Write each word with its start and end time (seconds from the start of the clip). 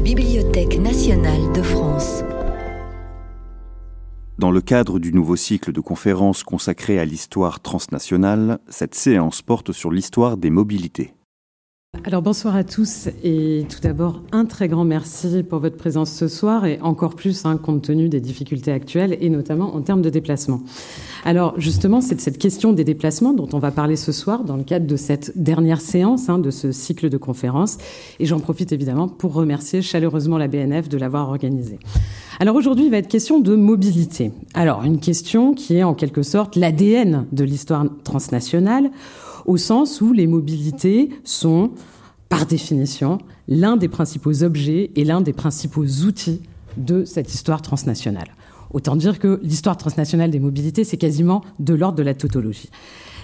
Bibliothèque 0.00 0.78
nationale 0.78 1.52
de 1.52 1.62
France. 1.62 2.22
Dans 4.38 4.52
le 4.52 4.60
cadre 4.60 5.00
du 5.00 5.12
nouveau 5.12 5.34
cycle 5.34 5.72
de 5.72 5.80
conférences 5.80 6.44
consacré 6.44 7.00
à 7.00 7.04
l'histoire 7.04 7.60
transnationale, 7.60 8.60
cette 8.68 8.94
séance 8.94 9.42
porte 9.42 9.72
sur 9.72 9.90
l'histoire 9.90 10.36
des 10.36 10.50
mobilités. 10.50 11.14
Alors 12.04 12.22
bonsoir 12.22 12.54
à 12.54 12.64
tous 12.64 13.08
et 13.24 13.66
tout 13.68 13.80
d'abord 13.82 14.22
un 14.30 14.44
très 14.44 14.68
grand 14.68 14.84
merci 14.84 15.42
pour 15.42 15.58
votre 15.58 15.76
présence 15.76 16.10
ce 16.10 16.28
soir 16.28 16.64
et 16.64 16.80
encore 16.80 17.16
plus 17.16 17.44
hein, 17.44 17.56
compte 17.56 17.82
tenu 17.82 18.08
des 18.08 18.20
difficultés 18.20 18.72
actuelles 18.72 19.18
et 19.20 19.28
notamment 19.28 19.74
en 19.74 19.82
termes 19.82 20.00
de 20.00 20.08
déplacement. 20.08 20.62
Alors 21.24 21.58
justement 21.60 22.00
c'est 22.00 22.14
de 22.14 22.20
cette 22.20 22.38
question 22.38 22.72
des 22.72 22.84
déplacements 22.84 23.32
dont 23.34 23.48
on 23.52 23.58
va 23.58 23.72
parler 23.72 23.96
ce 23.96 24.12
soir 24.12 24.44
dans 24.44 24.56
le 24.56 24.62
cadre 24.62 24.86
de 24.86 24.96
cette 24.96 25.32
dernière 25.36 25.80
séance 25.80 26.28
hein, 26.28 26.38
de 26.38 26.50
ce 26.50 26.72
cycle 26.72 27.10
de 27.10 27.16
conférences 27.16 27.78
et 28.20 28.26
j'en 28.26 28.38
profite 28.38 28.72
évidemment 28.72 29.08
pour 29.08 29.34
remercier 29.34 29.82
chaleureusement 29.82 30.38
la 30.38 30.48
BNF 30.48 30.88
de 30.88 30.98
l'avoir 30.98 31.28
organisé. 31.28 31.78
Alors 32.40 32.54
aujourd'hui 32.54 32.84
il 32.84 32.90
va 32.90 32.98
être 32.98 33.08
question 33.08 33.40
de 33.40 33.56
mobilité. 33.56 34.30
Alors 34.54 34.84
une 34.84 35.00
question 35.00 35.52
qui 35.52 35.76
est 35.76 35.82
en 35.82 35.94
quelque 35.94 36.22
sorte 36.22 36.54
l'ADN 36.54 37.26
de 37.32 37.44
l'histoire 37.44 37.84
transnationale 38.04 38.90
au 39.48 39.56
sens 39.56 40.02
où 40.02 40.12
les 40.12 40.26
mobilités 40.26 41.08
sont, 41.24 41.70
par 42.28 42.44
définition, 42.44 43.16
l'un 43.48 43.78
des 43.78 43.88
principaux 43.88 44.44
objets 44.44 44.90
et 44.94 45.04
l'un 45.04 45.22
des 45.22 45.32
principaux 45.32 45.86
outils 46.06 46.42
de 46.76 47.06
cette 47.06 47.32
histoire 47.32 47.62
transnationale. 47.62 48.28
Autant 48.74 48.94
dire 48.94 49.18
que 49.18 49.40
l'histoire 49.42 49.78
transnationale 49.78 50.30
des 50.30 50.38
mobilités, 50.38 50.84
c'est 50.84 50.98
quasiment 50.98 51.42
de 51.60 51.72
l'ordre 51.72 51.96
de 51.96 52.02
la 52.02 52.12
tautologie. 52.12 52.68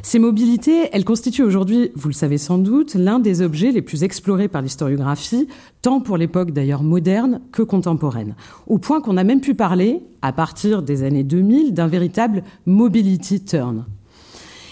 Ces 0.03 0.19
mobilités, 0.19 0.89
elles 0.93 1.05
constituent 1.05 1.43
aujourd'hui, 1.43 1.91
vous 1.95 2.09
le 2.09 2.15
savez 2.15 2.39
sans 2.39 2.57
doute, 2.57 2.95
l'un 2.95 3.19
des 3.19 3.43
objets 3.43 3.71
les 3.71 3.83
plus 3.83 4.03
explorés 4.03 4.49
par 4.49 4.63
l'historiographie, 4.63 5.47
tant 5.83 6.01
pour 6.01 6.17
l'époque 6.17 6.53
d'ailleurs 6.53 6.83
moderne 6.83 7.43
que 7.53 7.63
contemporaine. 7.63 8.35
Au 8.67 8.79
point 8.79 9.03
qu'on 9.03 9.19
a 9.19 9.25
même 9.25 9.43
pu 9.43 9.55
parler, 9.55 10.01
à 10.23 10.33
partir 10.33 10.83
des 10.83 11.03
années 11.03 11.23
2000, 11.23 11.75
d'un 11.75 11.87
véritable 11.87 12.45
mobility 12.65 13.45
turn. 13.45 13.85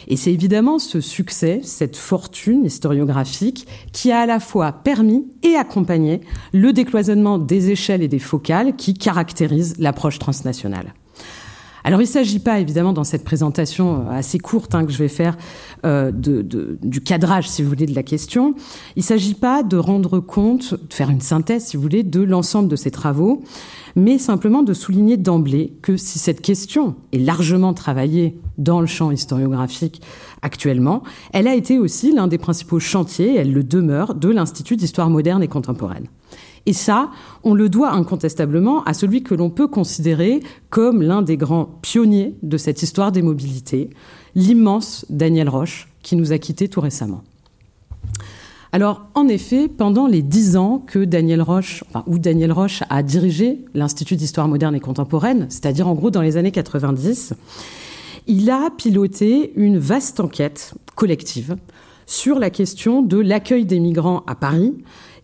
Et 0.08 0.16
c'est 0.16 0.32
évidemment 0.32 0.78
ce 0.78 1.00
succès, 1.00 1.60
cette 1.62 1.96
fortune 1.96 2.64
historiographique, 2.64 3.66
qui 3.92 4.12
a 4.12 4.20
à 4.20 4.26
la 4.26 4.40
fois 4.40 4.72
permis 4.72 5.26
et 5.42 5.56
accompagné 5.56 6.20
le 6.52 6.72
décloisonnement 6.72 7.38
des 7.38 7.70
échelles 7.70 8.02
et 8.02 8.08
des 8.08 8.18
focales 8.18 8.76
qui 8.76 8.94
caractérisent 8.94 9.78
l'approche 9.78 10.18
transnationale. 10.18 10.94
Alors 11.84 12.00
il 12.00 12.04
ne 12.04 12.10
s'agit 12.10 12.38
pas 12.38 12.60
évidemment 12.60 12.92
dans 12.92 13.04
cette 13.04 13.24
présentation 13.24 14.08
assez 14.08 14.38
courte 14.38 14.74
hein, 14.74 14.84
que 14.84 14.92
je 14.92 14.98
vais 14.98 15.08
faire 15.08 15.36
euh, 15.84 16.12
de, 16.12 16.42
de, 16.42 16.78
du 16.82 17.00
cadrage, 17.00 17.48
si 17.48 17.62
vous 17.62 17.68
voulez, 17.68 17.86
de 17.86 17.94
la 17.94 18.02
question. 18.02 18.54
Il 18.96 19.00
ne 19.00 19.04
s'agit 19.04 19.34
pas 19.34 19.62
de 19.62 19.76
rendre 19.76 20.20
compte, 20.20 20.74
de 20.74 20.94
faire 20.94 21.10
une 21.10 21.20
synthèse, 21.20 21.66
si 21.66 21.76
vous 21.76 21.82
voulez, 21.82 22.02
de 22.02 22.20
l'ensemble 22.20 22.68
de 22.68 22.76
ces 22.76 22.90
travaux, 22.90 23.42
mais 23.96 24.18
simplement 24.18 24.62
de 24.62 24.72
souligner 24.74 25.16
d'emblée 25.16 25.76
que 25.82 25.96
si 25.96 26.18
cette 26.18 26.40
question 26.40 26.94
est 27.12 27.18
largement 27.18 27.74
travaillée 27.74 28.38
dans 28.58 28.80
le 28.80 28.86
champ 28.86 29.10
historiographique 29.10 30.02
actuellement, 30.42 31.02
elle 31.32 31.48
a 31.48 31.54
été 31.54 31.78
aussi 31.78 32.12
l'un 32.12 32.28
des 32.28 32.38
principaux 32.38 32.80
chantiers, 32.80 33.36
elle 33.36 33.52
le 33.52 33.64
demeure, 33.64 34.14
de 34.14 34.28
l'Institut 34.28 34.76
d'histoire 34.76 35.10
moderne 35.10 35.42
et 35.42 35.48
contemporaine. 35.48 36.06
Et 36.66 36.72
ça, 36.72 37.10
on 37.42 37.54
le 37.54 37.68
doit 37.68 37.92
incontestablement 37.92 38.84
à 38.84 38.94
celui 38.94 39.22
que 39.22 39.34
l'on 39.34 39.50
peut 39.50 39.66
considérer 39.66 40.40
comme 40.70 41.02
l'un 41.02 41.22
des 41.22 41.36
grands 41.36 41.78
pionniers 41.82 42.36
de 42.42 42.56
cette 42.56 42.82
histoire 42.82 43.10
des 43.10 43.22
mobilités, 43.22 43.90
l'immense 44.34 45.04
Daniel 45.10 45.48
Roche, 45.48 45.88
qui 46.02 46.16
nous 46.16 46.32
a 46.32 46.38
quittés 46.38 46.68
tout 46.68 46.80
récemment. 46.80 47.22
Alors, 48.74 49.02
en 49.14 49.28
effet, 49.28 49.68
pendant 49.68 50.06
les 50.06 50.22
dix 50.22 50.56
ans 50.56 50.78
que 50.78 51.04
Daniel 51.04 51.42
Roche, 51.42 51.84
où 52.06 52.18
Daniel 52.18 52.52
Roche 52.52 52.82
a 52.88 53.02
dirigé 53.02 53.60
l'Institut 53.74 54.16
d'histoire 54.16 54.48
moderne 54.48 54.74
et 54.74 54.80
contemporaine, 54.80 55.46
c'est-à-dire 55.50 55.88
en 55.88 55.94
gros 55.94 56.10
dans 56.10 56.22
les 56.22 56.38
années 56.38 56.52
90, 56.52 57.34
il 58.28 58.50
a 58.50 58.70
piloté 58.70 59.52
une 59.56 59.76
vaste 59.76 60.20
enquête 60.20 60.74
collective 60.94 61.56
sur 62.06 62.38
la 62.38 62.48
question 62.48 63.02
de 63.02 63.18
l'accueil 63.18 63.66
des 63.66 63.78
migrants 63.78 64.22
à 64.26 64.34
Paris, 64.34 64.74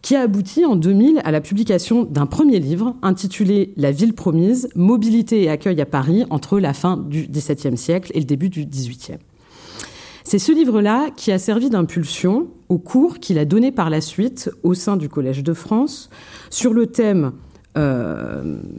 qui 0.03 0.17
a 0.17 0.23
abouti 0.23 0.65
en 0.65 0.77
2000 0.77 1.21
à 1.25 1.31
la 1.31 1.41
publication 1.41 2.05
d'un 2.05 2.27
premier 2.27 2.61
livre 2.61 2.95
intitulé 3.03 3.73
La 3.77 3.91
ville 3.91 4.15
promise, 4.15 4.69
mobilité 4.75 5.43
et 5.43 5.51
accueil 5.51 5.81
à 5.81 5.87
Paris 5.87 6.25
entre 6.31 6.59
la 6.59 6.73
fin 6.73 6.97
du 6.97 7.27
XVIIe 7.27 7.77
siècle 7.77 8.13
et 8.15 8.21
le 8.21 8.25
début 8.25 8.49
du 8.49 8.65
XVIIIe. 8.65 9.19
C'est 10.25 10.39
ce 10.39 10.53
livre-là 10.53 11.09
qui 11.17 11.33
a 11.33 11.39
servi 11.39 11.71
d'impulsion 11.71 12.49
au 12.69 12.77
cours 12.77 13.19
qu'il 13.19 13.39
a 13.39 13.47
donné 13.47 13.73
par 13.73 13.89
la 13.89 14.03
suite 14.03 14.51
au 14.63 14.75
sein 14.75 14.99
du 14.99 15.09
Collège 15.09 15.43
de 15.43 15.55
France 15.55 16.11
sur 16.51 16.75
le 16.75 16.87
thème 16.87 17.33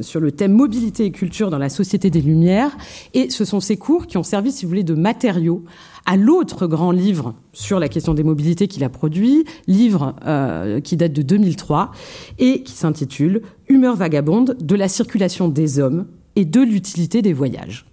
sur 0.01 0.19
le 0.19 0.31
thème 0.31 0.53
mobilité 0.53 1.05
et 1.05 1.11
culture 1.11 1.49
dans 1.49 1.57
la 1.57 1.69
société 1.69 2.09
des 2.09 2.21
Lumières. 2.21 2.77
Et 3.13 3.29
ce 3.29 3.45
sont 3.45 3.59
ces 3.59 3.77
cours 3.77 4.07
qui 4.07 4.17
ont 4.17 4.23
servi, 4.23 4.51
si 4.51 4.65
vous 4.65 4.69
voulez, 4.69 4.83
de 4.83 4.93
matériaux 4.93 5.63
à 6.05 6.17
l'autre 6.17 6.67
grand 6.67 6.91
livre 6.91 7.35
sur 7.53 7.79
la 7.79 7.87
question 7.87 8.13
des 8.13 8.23
mobilités 8.23 8.67
qu'il 8.67 8.83
a 8.83 8.89
produit, 8.89 9.45
livre 9.67 10.15
euh, 10.25 10.79
qui 10.79 10.97
date 10.97 11.13
de 11.13 11.21
2003 11.21 11.91
et 12.39 12.63
qui 12.63 12.73
s'intitule 12.73 13.41
Humeur 13.67 13.95
vagabonde 13.95 14.57
de 14.59 14.75
la 14.75 14.87
circulation 14.87 15.47
des 15.47 15.79
hommes 15.79 16.07
et 16.35 16.45
de 16.45 16.61
l'utilité 16.61 17.21
des 17.21 17.33
voyages. 17.33 17.88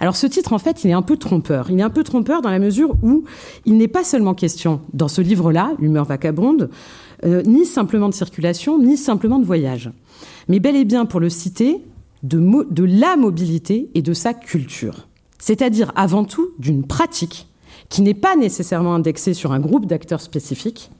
Alors 0.00 0.16
ce 0.16 0.26
titre, 0.26 0.54
en 0.54 0.58
fait, 0.58 0.82
il 0.82 0.90
est 0.90 0.94
un 0.94 1.02
peu 1.02 1.18
trompeur. 1.18 1.70
Il 1.70 1.78
est 1.78 1.82
un 1.82 1.90
peu 1.90 2.02
trompeur 2.02 2.40
dans 2.40 2.50
la 2.50 2.58
mesure 2.58 2.94
où 3.02 3.24
il 3.66 3.76
n'est 3.76 3.88
pas 3.88 4.02
seulement 4.02 4.34
question, 4.34 4.80
dans 4.94 5.08
ce 5.08 5.20
livre-là, 5.20 5.74
Humeur 5.78 6.06
vagabonde, 6.06 6.70
euh, 7.24 7.42
ni 7.44 7.66
simplement 7.66 8.08
de 8.08 8.14
circulation, 8.14 8.78
ni 8.78 8.96
simplement 8.96 9.38
de 9.38 9.44
voyage, 9.44 9.90
mais 10.48 10.58
bel 10.58 10.74
et 10.74 10.86
bien, 10.86 11.04
pour 11.04 11.20
le 11.20 11.28
citer, 11.28 11.82
de, 12.22 12.40
de 12.70 12.84
la 12.84 13.16
mobilité 13.16 13.90
et 13.94 14.02
de 14.02 14.14
sa 14.14 14.32
culture. 14.32 15.06
C'est-à-dire 15.38 15.92
avant 15.96 16.24
tout 16.24 16.48
d'une 16.58 16.86
pratique 16.86 17.46
qui 17.90 18.02
n'est 18.02 18.14
pas 18.14 18.36
nécessairement 18.36 18.94
indexée 18.94 19.34
sur 19.34 19.52
un 19.52 19.60
groupe 19.60 19.86
d'acteurs 19.86 20.20
spécifiques, 20.20 20.90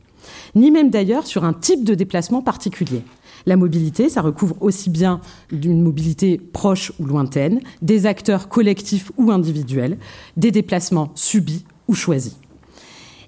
ni 0.55 0.71
même 0.71 0.91
d'ailleurs 0.91 1.27
sur 1.27 1.45
un 1.45 1.53
type 1.53 1.85
de 1.85 1.95
déplacement 1.95 2.43
particulier. 2.43 3.03
La 3.47 3.57
mobilité, 3.57 4.09
ça 4.09 4.23
recouvre 4.23 4.57
aussi 4.61 4.91
bien 4.91 5.21
d'une 5.51 5.83
mobilité 5.83 6.39
proche 6.39 6.93
ou 6.99 7.05
lointaine, 7.05 7.61
des 7.83 8.07
acteurs 8.07 8.49
collectifs 8.49 9.13
ou 9.17 9.31
individuels, 9.31 9.99
des 10.37 10.51
déplacements 10.51 11.11
subis 11.15 11.65
ou 11.89 11.95
choisis. 11.95 12.37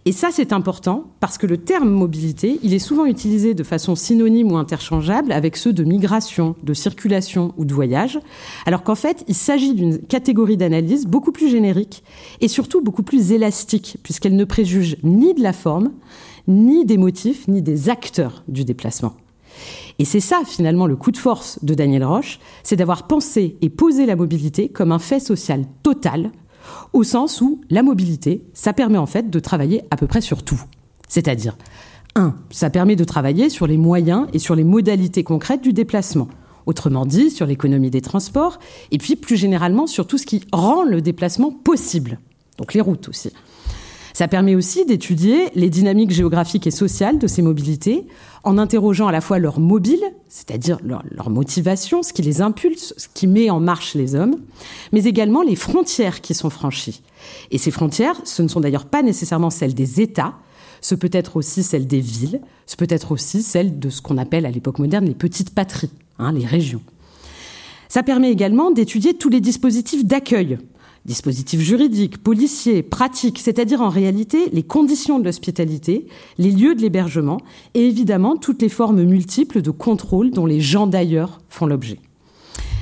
Et 0.05 0.11
ça, 0.11 0.31
c'est 0.33 0.53
important 0.53 1.05
parce 1.21 1.39
que 1.39 1.47
le 1.47 1.59
terme 1.59 1.89
mobilité, 1.89 2.59
il 2.65 2.75
est 2.75 2.81
souvent 2.81 3.07
utilisé 3.07 3.55
de 3.55 3.63
façon 3.63 3.95
synonyme 3.95 4.51
ou 4.51 4.57
interchangeable 4.57 5.31
avec 5.31 5.57
ceux 5.57 5.73
de 5.73 5.85
migration, 5.85 6.57
de 6.65 6.75
circulation 6.75 7.55
ou 7.57 7.65
de 7.65 7.73
voyage, 7.73 8.19
alors 8.67 8.83
qu'en 8.83 8.97
fait, 8.97 9.25
il 9.29 9.37
s'agit 9.37 9.75
d'une 9.75 10.01
catégorie 10.01 10.57
d'analyse 10.57 11.07
beaucoup 11.07 11.31
plus 11.31 11.49
générique 11.49 12.03
et 12.41 12.49
surtout 12.49 12.83
beaucoup 12.83 13.05
plus 13.05 13.31
élastique, 13.31 13.99
puisqu'elle 14.03 14.35
ne 14.35 14.45
préjuge 14.45 14.97
ni 15.05 15.35
de 15.35 15.43
la 15.43 15.53
forme, 15.53 15.93
ni 16.49 16.85
des 16.85 16.97
motifs, 16.97 17.47
ni 17.47 17.63
des 17.63 17.89
acteurs 17.89 18.43
du 18.49 18.65
déplacement. 18.65 19.15
Et 20.03 20.05
c'est 20.05 20.19
ça, 20.19 20.43
finalement, 20.45 20.89
le 20.89 20.97
coup 20.97 21.13
de 21.13 21.17
force 21.17 21.65
de 21.65 21.75
Daniel 21.75 22.05
Roche, 22.05 22.41
c'est 22.65 22.75
d'avoir 22.75 23.07
pensé 23.07 23.57
et 23.61 23.71
posé 23.71 24.05
la 24.05 24.17
mobilité 24.17 24.69
comme 24.69 24.91
un 24.91 24.99
fait 24.99 25.21
social 25.21 25.65
total, 25.85 26.33
au 26.93 27.05
sens 27.05 27.41
où 27.41 27.61
la 27.71 27.85
mobilité, 27.85 28.43
ça 28.53 28.73
permet 28.73 28.99
en 28.99 29.07
fait 29.07 29.31
de 29.31 29.39
travailler 29.39 29.83
à 29.93 29.97
peu 29.97 30.09
près 30.09 30.21
sur 30.21 30.43
tout. 30.43 30.61
C'est-à-dire, 31.07 31.57
un, 32.17 32.35
ça 32.51 32.69
permet 32.69 32.97
de 32.97 33.05
travailler 33.05 33.49
sur 33.49 33.69
les 33.69 33.77
moyens 33.77 34.27
et 34.33 34.41
sur 34.41 34.57
les 34.57 34.65
modalités 34.65 35.23
concrètes 35.23 35.63
du 35.63 35.73
déplacement. 35.73 36.27
Autrement 36.67 37.07
dit, 37.07 37.31
sur 37.31 37.47
l'économie 37.47 37.91
des 37.91 38.01
transports, 38.01 38.59
et 38.91 38.99
puis 38.99 39.15
plus 39.15 39.37
généralement 39.37 39.87
sur 39.87 40.09
tout 40.09 40.19
ce 40.19 40.27
qui 40.27 40.43
rend 40.53 40.83
le 40.83 41.01
déplacement 41.01 41.53
possible. 41.53 42.19
Donc 42.59 42.75
les 42.75 42.81
routes 42.81 43.09
aussi. 43.09 43.31
Ça 44.13 44.29
permet 44.29 44.55
aussi 44.55 44.85
d'étudier 44.85 45.49
les 45.55 45.71
dynamiques 45.71 46.11
géographiques 46.11 46.67
et 46.67 46.71
sociales 46.71 47.19
de 47.19 47.27
ces 47.27 47.43
mobilités 47.43 48.07
en 48.45 48.59
interrogeant 48.59 49.07
à 49.07 49.13
la 49.13 49.21
fois 49.21 49.39
leur 49.39 49.59
mobile, 49.59 50.03
c'est-à-dire 50.29 50.79
leur, 50.83 51.31
motivation, 51.31 52.03
ce 52.03 52.13
qui 52.13 52.23
les 52.23 52.43
impulse, 52.43 52.93
ce 52.97 53.09
qui 53.13 53.27
met 53.27 53.51
en 53.51 53.61
marche 53.61 53.95
les 53.95 54.15
hommes, 54.15 54.37
mais 54.93 55.05
également 55.05 55.43
les 55.43 55.57
frontières 55.57 56.21
qui 56.21 56.35
sont 56.35 56.51
franchies. 56.51 57.03
Et 57.51 57.59
ces 57.59 57.71
frontières, 57.71 58.21
ce 58.25 58.43
ne 58.43 58.49
sont 58.49 58.61
d'ailleurs 58.61 58.87
pas 58.87 59.03
nécessairement 59.03 59.51
celles 59.51 59.75
des 59.75 60.01
États, 60.01 60.35
ce 60.81 60.95
peut 60.95 61.11
être 61.13 61.37
aussi 61.37 61.63
celles 61.63 61.87
des 61.87 62.01
villes, 62.01 62.41
ce 62.67 62.77
peut 62.77 62.89
être 62.91 63.13
aussi 63.13 63.43
celles 63.43 63.79
de 63.79 63.89
ce 63.89 64.03
qu'on 64.03 64.19
appelle 64.19 64.45
à 64.45 64.51
l'époque 64.51 64.81
moderne 64.81 65.07
les 65.07 65.15
petites 65.15 65.55
patries, 65.55 65.91
hein, 66.19 66.33
les 66.33 66.45
régions. 66.45 66.83
Ça 67.89 68.03
permet 68.03 68.33
également 68.33 68.71
d'étudier 68.71 69.15
tous 69.15 69.29
les 69.29 69.41
dispositifs 69.41 70.05
d'accueil 70.05 70.59
dispositifs 71.05 71.61
juridiques, 71.61 72.23
policiers, 72.23 72.83
pratiques, 72.83 73.39
c'est-à-dire 73.39 73.81
en 73.81 73.89
réalité 73.89 74.49
les 74.53 74.63
conditions 74.63 75.19
de 75.19 75.25
l'hospitalité, 75.25 76.07
les 76.39 76.51
lieux 76.51 76.75
de 76.75 76.81
l'hébergement 76.81 77.39
et 77.75 77.87
évidemment 77.87 78.37
toutes 78.37 78.63
les 78.63 78.69
formes 78.69 79.03
multiples 79.03 79.63
de 79.63 79.71
contrôle 79.71 80.31
dont 80.31 80.47
les 80.47 80.61
gens 80.61 80.87
d'ailleurs 80.87 81.41
font 81.49 81.67
l'objet. 81.67 81.99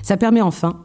Ça 0.02 0.16
permet 0.16 0.40
enfin 0.40 0.82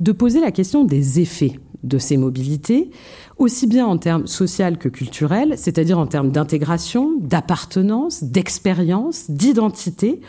de 0.00 0.12
poser 0.12 0.40
la 0.40 0.52
question 0.52 0.84
des 0.84 1.20
effets 1.20 1.58
de 1.82 1.98
ces 1.98 2.16
mobilités, 2.16 2.90
aussi 3.38 3.66
bien 3.66 3.86
en 3.86 3.96
termes 3.96 4.26
social 4.26 4.78
que 4.78 4.88
culturels, 4.88 5.54
c'est-à-dire 5.56 5.98
en 5.98 6.06
termes 6.06 6.30
d'intégration, 6.30 7.16
d'appartenance, 7.20 8.24
d'expérience, 8.24 9.30
d'identité. 9.30 10.20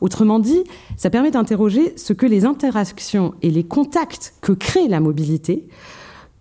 Autrement 0.00 0.38
dit, 0.38 0.62
ça 0.96 1.10
permet 1.10 1.30
d'interroger 1.30 1.92
ce 1.96 2.12
que 2.12 2.26
les 2.26 2.44
interactions 2.44 3.34
et 3.42 3.50
les 3.50 3.64
contacts 3.64 4.34
que 4.40 4.52
crée 4.52 4.88
la 4.88 5.00
mobilité 5.00 5.66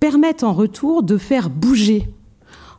permettent 0.01 0.43
en 0.43 0.51
retour 0.51 1.03
de 1.03 1.15
faire 1.15 1.51
bouger 1.51 2.09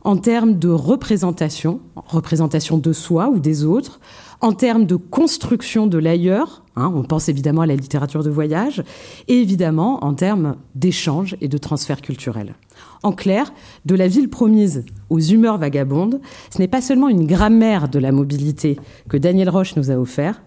en 0.02 0.16
termes 0.16 0.58
de 0.58 0.69
représentation, 0.69 1.80
représentation 1.94 2.78
de 2.78 2.92
soi 2.92 3.28
ou 3.30 3.38
des 3.38 3.64
autres, 3.64 4.00
en 4.40 4.52
termes 4.52 4.86
de 4.86 4.96
construction 4.96 5.86
de 5.86 5.98
l'ailleurs, 5.98 6.64
hein, 6.74 6.92
on 6.92 7.04
pense 7.04 7.28
évidemment 7.28 7.60
à 7.60 7.66
la 7.66 7.76
littérature 7.76 8.24
de 8.24 8.30
voyage, 8.30 8.82
et 9.28 9.40
évidemment 9.40 10.04
en 10.04 10.14
termes 10.14 10.56
d'échange 10.74 11.36
et 11.40 11.46
de 11.46 11.58
transfert 11.58 12.02
culturel. 12.02 12.56
En 13.04 13.12
clair, 13.12 13.52
de 13.86 13.94
la 13.94 14.08
ville 14.08 14.28
promise 14.28 14.84
aux 15.08 15.20
humeurs 15.20 15.58
vagabondes, 15.58 16.20
ce 16.50 16.58
n'est 16.58 16.66
pas 16.66 16.80
seulement 16.80 17.08
une 17.08 17.28
grammaire 17.28 17.88
de 17.88 18.00
la 18.00 18.10
mobilité 18.10 18.80
que 19.08 19.16
Daniel 19.16 19.48
Roche 19.48 19.76
nous 19.76 19.92
a 19.92 19.94
offert, 19.94 20.42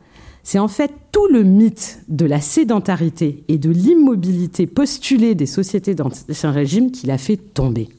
c'est 0.46 0.60
en 0.60 0.68
fait 0.68 0.92
tout 1.12 1.28
le 1.28 1.44
mythe 1.44 2.04
de 2.08 2.26
la 2.26 2.40
sédentarité 2.40 3.44
et 3.48 3.58
de 3.58 3.72
l'immobilité 3.72 4.68
postulée 4.68 5.34
des 5.34 5.48
sociétés 5.48 5.96
d'ancien 5.96 6.52
régime 6.52 6.92
qui 6.92 7.08
l'a 7.08 7.18
fait 7.18 7.36
tomber. 7.36 7.90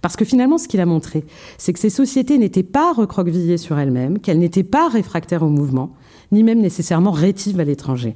Parce 0.00 0.14
que 0.14 0.24
finalement, 0.24 0.58
ce 0.58 0.68
qu'il 0.68 0.80
a 0.80 0.86
montré, 0.86 1.24
c'est 1.58 1.72
que 1.72 1.80
ces 1.80 1.90
sociétés 1.90 2.38
n'étaient 2.38 2.62
pas 2.62 2.92
recroquevillées 2.92 3.58
sur 3.58 3.80
elles-mêmes, 3.80 4.20
qu'elles 4.20 4.38
n'étaient 4.38 4.62
pas 4.62 4.88
réfractaires 4.88 5.42
au 5.42 5.48
mouvement, 5.48 5.92
ni 6.30 6.44
même 6.44 6.60
nécessairement 6.60 7.10
rétives 7.10 7.58
à 7.58 7.64
l'étranger. 7.64 8.14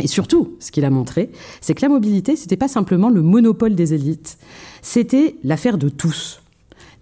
Et 0.00 0.08
surtout, 0.08 0.56
ce 0.58 0.72
qu'il 0.72 0.84
a 0.84 0.90
montré, 0.90 1.30
c'est 1.60 1.74
que 1.74 1.82
la 1.82 1.88
mobilité, 1.88 2.34
c'était 2.34 2.56
pas 2.56 2.68
simplement 2.68 3.10
le 3.10 3.22
monopole 3.22 3.76
des 3.76 3.94
élites, 3.94 4.38
c'était 4.82 5.36
l'affaire 5.44 5.78
de 5.78 5.88
tous. 5.88 6.42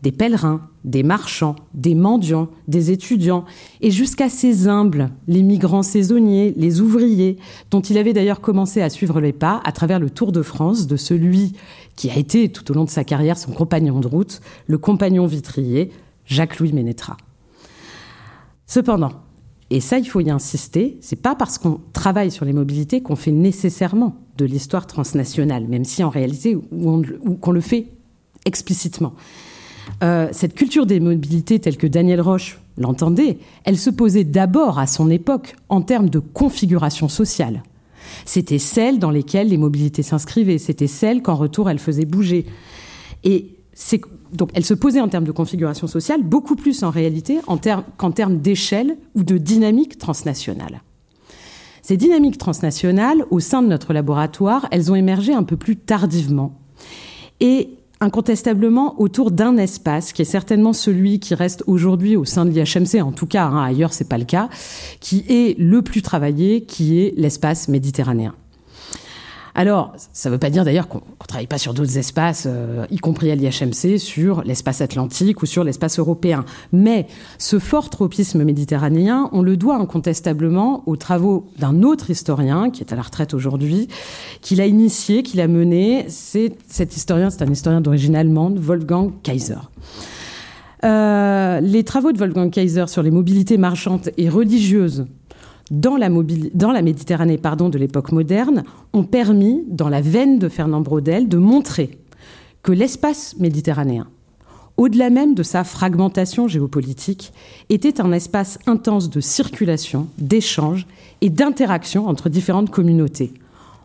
Des 0.02 0.12
pèlerins, 0.12 0.68
des 0.84 1.02
marchands, 1.02 1.56
des 1.72 1.94
mendiants, 1.94 2.48
des 2.68 2.90
étudiants, 2.90 3.44
et 3.80 3.90
jusqu'à 3.90 4.28
ces 4.28 4.68
humbles, 4.68 5.10
les 5.26 5.42
migrants 5.42 5.82
saisonniers, 5.82 6.52
les 6.56 6.80
ouvriers, 6.80 7.38
dont 7.70 7.80
il 7.80 7.96
avait 7.96 8.12
d'ailleurs 8.12 8.42
commencé 8.42 8.82
à 8.82 8.90
suivre 8.90 9.20
les 9.20 9.32
pas 9.32 9.62
à 9.64 9.72
travers 9.72 9.98
le 9.98 10.10
Tour 10.10 10.30
de 10.30 10.42
France 10.42 10.86
de 10.86 10.96
celui 10.96 11.54
qui 11.96 12.10
a 12.10 12.16
été 12.16 12.50
tout 12.50 12.70
au 12.70 12.74
long 12.74 12.84
de 12.84 12.90
sa 12.90 13.04
carrière 13.04 13.38
son 13.38 13.52
compagnon 13.52 14.00
de 14.00 14.06
route, 14.06 14.40
le 14.66 14.78
compagnon 14.78 15.26
vitrier, 15.26 15.90
Jacques-Louis 16.26 16.72
Ménétra. 16.72 17.16
Cependant, 18.66 19.12
et 19.70 19.80
ça 19.80 19.98
il 19.98 20.06
faut 20.06 20.20
y 20.20 20.30
insister, 20.30 20.98
c'est 21.00 21.20
pas 21.20 21.34
parce 21.34 21.56
qu'on 21.56 21.80
travaille 21.92 22.30
sur 22.30 22.44
les 22.44 22.52
mobilités 22.52 23.02
qu'on 23.02 23.16
fait 23.16 23.32
nécessairement 23.32 24.16
de 24.36 24.44
l'histoire 24.44 24.86
transnationale, 24.86 25.66
même 25.66 25.84
si 25.84 26.04
en 26.04 26.10
réalité 26.10 26.56
ou 26.56 27.36
qu'on 27.40 27.52
le 27.52 27.60
fait 27.60 27.88
explicitement. 28.44 29.14
Euh, 30.02 30.28
cette 30.32 30.54
culture 30.54 30.86
des 30.86 31.00
mobilités 31.00 31.58
telle 31.58 31.76
que 31.76 31.86
Daniel 31.86 32.20
Roche 32.20 32.58
l'entendait, 32.76 33.38
elle 33.64 33.78
se 33.78 33.90
posait 33.90 34.24
d'abord 34.24 34.78
à 34.78 34.86
son 34.86 35.10
époque 35.10 35.56
en 35.68 35.82
termes 35.82 36.10
de 36.10 36.18
configuration 36.18 37.08
sociale. 37.08 37.62
C'était 38.24 38.58
celle 38.58 38.98
dans 38.98 39.10
lesquelles 39.10 39.48
les 39.48 39.56
mobilités 39.56 40.02
s'inscrivaient, 40.02 40.58
c'était 40.58 40.86
celle 40.86 41.22
qu'en 41.22 41.34
retour 41.34 41.70
elles 41.70 41.78
faisaient 41.78 42.04
bouger. 42.04 42.46
Et 43.22 43.50
donc 44.32 44.50
elle 44.54 44.64
se 44.64 44.74
posait 44.74 45.00
en 45.00 45.08
termes 45.08 45.24
de 45.24 45.32
configuration 45.32 45.86
sociale 45.86 46.22
beaucoup 46.22 46.56
plus 46.56 46.82
en 46.82 46.90
réalité 46.90 47.38
qu'en 47.96 48.10
termes 48.10 48.38
d'échelle 48.38 48.96
ou 49.14 49.24
de 49.24 49.38
dynamique 49.38 49.98
transnationale. 49.98 50.82
Ces 51.82 51.96
dynamiques 51.98 52.38
transnationales, 52.38 53.26
au 53.30 53.40
sein 53.40 53.62
de 53.62 53.68
notre 53.68 53.92
laboratoire, 53.92 54.68
elles 54.70 54.90
ont 54.90 54.94
émergé 54.94 55.34
un 55.34 55.42
peu 55.42 55.56
plus 55.56 55.76
tardivement. 55.76 56.58
Et 57.40 57.76
incontestablement 58.00 59.00
autour 59.00 59.30
d'un 59.30 59.56
espace 59.56 60.12
qui 60.12 60.22
est 60.22 60.26
certainement 60.26 60.72
celui 60.72 61.20
qui 61.20 61.34
reste 61.34 61.64
aujourd'hui 61.66 62.16
au 62.16 62.24
sein 62.24 62.44
de 62.44 62.50
l'IHMC, 62.50 63.02
en 63.02 63.12
tout 63.12 63.26
cas, 63.26 63.46
hein, 63.46 63.64
ailleurs 63.64 63.92
c'est 63.92 64.08
pas 64.08 64.18
le 64.18 64.24
cas, 64.24 64.48
qui 65.00 65.24
est 65.28 65.58
le 65.58 65.82
plus 65.82 66.02
travaillé, 66.02 66.64
qui 66.64 67.00
est 67.00 67.14
l'espace 67.16 67.68
méditerranéen. 67.68 68.34
Alors, 69.56 69.92
ça 70.12 70.28
ne 70.28 70.34
veut 70.34 70.38
pas 70.38 70.50
dire 70.50 70.64
d'ailleurs 70.64 70.88
qu'on 70.88 70.98
ne 70.98 71.26
travaille 71.28 71.46
pas 71.46 71.58
sur 71.58 71.74
d'autres 71.74 71.96
espaces, 71.96 72.48
euh, 72.48 72.86
y 72.90 72.98
compris 72.98 73.30
à 73.30 73.36
l'IHMC, 73.36 73.98
sur 73.98 74.42
l'espace 74.42 74.80
atlantique 74.80 75.42
ou 75.42 75.46
sur 75.46 75.62
l'espace 75.62 76.00
européen. 76.00 76.44
Mais 76.72 77.06
ce 77.38 77.60
fort 77.60 77.88
tropisme 77.88 78.42
méditerranéen, 78.42 79.30
on 79.32 79.42
le 79.42 79.56
doit 79.56 79.76
incontestablement 79.76 80.82
aux 80.86 80.96
travaux 80.96 81.46
d'un 81.58 81.84
autre 81.84 82.10
historien, 82.10 82.70
qui 82.70 82.82
est 82.82 82.92
à 82.92 82.96
la 82.96 83.02
retraite 83.02 83.32
aujourd'hui, 83.32 83.86
qui 84.40 84.56
l'a 84.56 84.66
initié, 84.66 85.22
qui 85.22 85.36
l'a 85.36 85.46
mené. 85.46 86.06
C'est 86.08 86.52
cet 86.66 86.96
historien, 86.96 87.30
c'est 87.30 87.42
un 87.42 87.52
historien 87.52 87.80
d'origine 87.80 88.16
allemande, 88.16 88.58
Wolfgang 88.58 89.12
Kaiser. 89.22 89.54
Euh, 90.84 91.60
les 91.60 91.84
travaux 91.84 92.10
de 92.12 92.18
Wolfgang 92.18 92.50
Kaiser 92.50 92.88
sur 92.88 93.02
les 93.02 93.12
mobilités 93.12 93.56
marchandes 93.56 94.10
et 94.18 94.28
religieuses 94.28 95.06
dans 95.70 95.96
la, 95.96 96.08
Méditerranée 96.82 97.38
pardon, 97.38 97.68
de 97.68 97.78
l'époque 97.78 98.12
moderne 98.12 98.64
ont 98.92 99.04
permis, 99.04 99.64
dans 99.68 99.88
la 99.88 100.00
veine 100.00 100.38
de 100.38 100.48
Fernand 100.48 100.80
Braudel, 100.80 101.28
de 101.28 101.38
montrer 101.38 101.98
que 102.62 102.72
l'espace 102.72 103.36
méditerranéen, 103.38 104.08
au-delà 104.76 105.10
même 105.10 105.34
de 105.34 105.42
sa 105.42 105.64
fragmentation 105.64 106.48
géopolitique, 106.48 107.32
était 107.68 108.00
un 108.00 108.12
espace 108.12 108.58
intense 108.66 109.08
de 109.08 109.20
circulation, 109.20 110.08
d'échange 110.18 110.86
et 111.20 111.30
d'interaction 111.30 112.08
entre 112.08 112.28
différentes 112.28 112.70
communautés. 112.70 113.32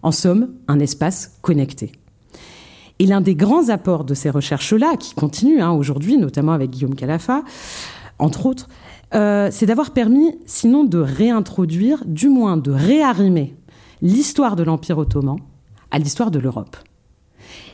En 0.01 0.11
somme, 0.11 0.49
un 0.67 0.79
espace 0.79 1.37
connecté. 1.41 1.91
Et 2.99 3.05
l'un 3.05 3.21
des 3.21 3.35
grands 3.35 3.69
apports 3.69 4.03
de 4.03 4.13
ces 4.13 4.29
recherches-là, 4.29 4.97
qui 4.97 5.13
continuent 5.13 5.61
hein, 5.61 5.71
aujourd'hui, 5.71 6.17
notamment 6.17 6.51
avec 6.51 6.71
Guillaume 6.71 6.95
Calafa, 6.95 7.43
entre 8.17 8.45
autres, 8.45 8.67
euh, 9.15 9.49
c'est 9.51 9.65
d'avoir 9.65 9.91
permis, 9.91 10.37
sinon 10.45 10.83
de 10.83 10.99
réintroduire, 10.99 12.03
du 12.05 12.29
moins 12.29 12.57
de 12.57 12.71
réarrimer 12.71 13.55
l'histoire 14.01 14.55
de 14.55 14.63
l'Empire 14.63 14.97
ottoman 14.97 15.37
à 15.91 15.99
l'histoire 15.99 16.31
de 16.31 16.39
l'Europe. 16.39 16.77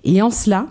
Et 0.03 0.21
en 0.21 0.29
cela, 0.29 0.67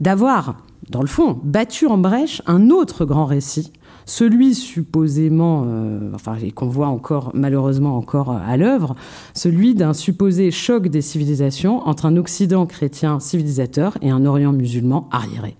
d'avoir, 0.00 0.58
dans 0.90 1.00
le 1.00 1.08
fond, 1.08 1.40
battu 1.42 1.86
en 1.86 1.98
brèche 1.98 2.42
un 2.46 2.70
autre 2.70 3.04
grand 3.04 3.24
récit, 3.24 3.72
celui 4.04 4.54
supposément, 4.54 5.64
euh, 5.66 6.12
enfin, 6.14 6.36
qu'on 6.54 6.68
voit 6.68 6.86
encore, 6.86 7.32
malheureusement 7.34 7.96
encore 7.96 8.30
à 8.30 8.56
l'œuvre, 8.56 8.94
celui 9.34 9.74
d'un 9.74 9.94
supposé 9.94 10.52
choc 10.52 10.86
des 10.86 11.02
civilisations 11.02 11.80
entre 11.88 12.06
un 12.06 12.16
Occident 12.16 12.66
chrétien 12.66 13.18
civilisateur 13.18 13.98
et 14.02 14.10
un 14.10 14.24
Orient 14.24 14.52
musulman 14.52 15.08
arriéré. 15.10 15.56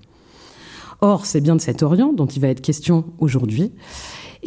Or, 1.01 1.27
c'est 1.27 1.41
bien 1.41 1.57
de 1.57 1.61
cet 1.61 1.83
Orient 1.83 2.13
dont 2.13 2.27
il 2.27 2.41
va 2.41 2.49
être 2.49 2.63
question 2.63 3.05
aujourd'hui 3.19 3.73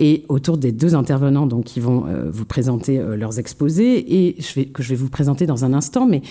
et 0.02 0.24
autour 0.30 0.58
des 0.58 0.72
deux 0.72 0.96
intervenants 0.96 1.46
donc, 1.46 1.66
qui 1.66 1.82
vont 1.82 2.06
euh, 2.08 2.30
vous 2.32 2.46
présenter 2.46 3.00
euh, 3.00 3.18
leurs 3.18 3.38
exposés 3.38 4.28
et 4.28 4.38
que 4.74 4.82
je 4.82 4.90
vais 4.90 4.96
vous 4.96 5.10
présenter 5.10 5.46
dans 5.46 5.66
un 5.66 5.74
instant. 5.74 6.08
Mais 6.08 6.22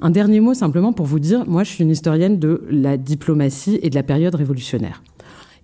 un 0.00 0.08
dernier 0.08 0.40
mot 0.40 0.54
simplement 0.54 0.94
pour 0.94 1.04
vous 1.04 1.18
dire, 1.18 1.46
moi 1.46 1.62
je 1.62 1.70
suis 1.70 1.84
une 1.84 1.90
historienne 1.90 2.38
de 2.38 2.64
la 2.70 2.96
diplomatie 2.96 3.78
et 3.82 3.90
de 3.90 3.94
la 3.94 4.02
période 4.02 4.34
révolutionnaire. 4.34 5.02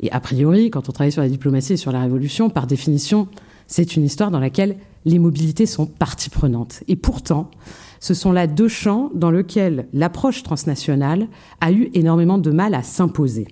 Et 0.00 0.12
a 0.12 0.20
priori, 0.20 0.70
quand 0.70 0.90
on 0.90 0.92
travaille 0.92 1.12
sur 1.12 1.22
la 1.22 1.28
diplomatie 1.28 1.72
et 1.72 1.76
sur 1.78 1.90
la 1.90 2.02
révolution, 2.02 2.50
par 2.50 2.66
définition, 2.66 3.28
c'est 3.66 3.96
une 3.96 4.04
histoire 4.04 4.30
dans 4.30 4.40
laquelle 4.40 4.76
les 5.06 5.18
mobilités 5.18 5.64
sont 5.64 5.86
partie 5.86 6.28
prenante. 6.28 6.82
Et 6.86 6.96
pourtant, 6.96 7.50
ce 7.98 8.12
sont 8.12 8.32
là 8.32 8.46
deux 8.46 8.68
champs 8.68 9.10
dans 9.14 9.30
lesquels 9.30 9.86
l'approche 9.94 10.42
transnationale 10.42 11.28
a 11.62 11.72
eu 11.72 11.88
énormément 11.94 12.36
de 12.36 12.50
mal 12.50 12.74
à 12.74 12.82
s'imposer 12.82 13.48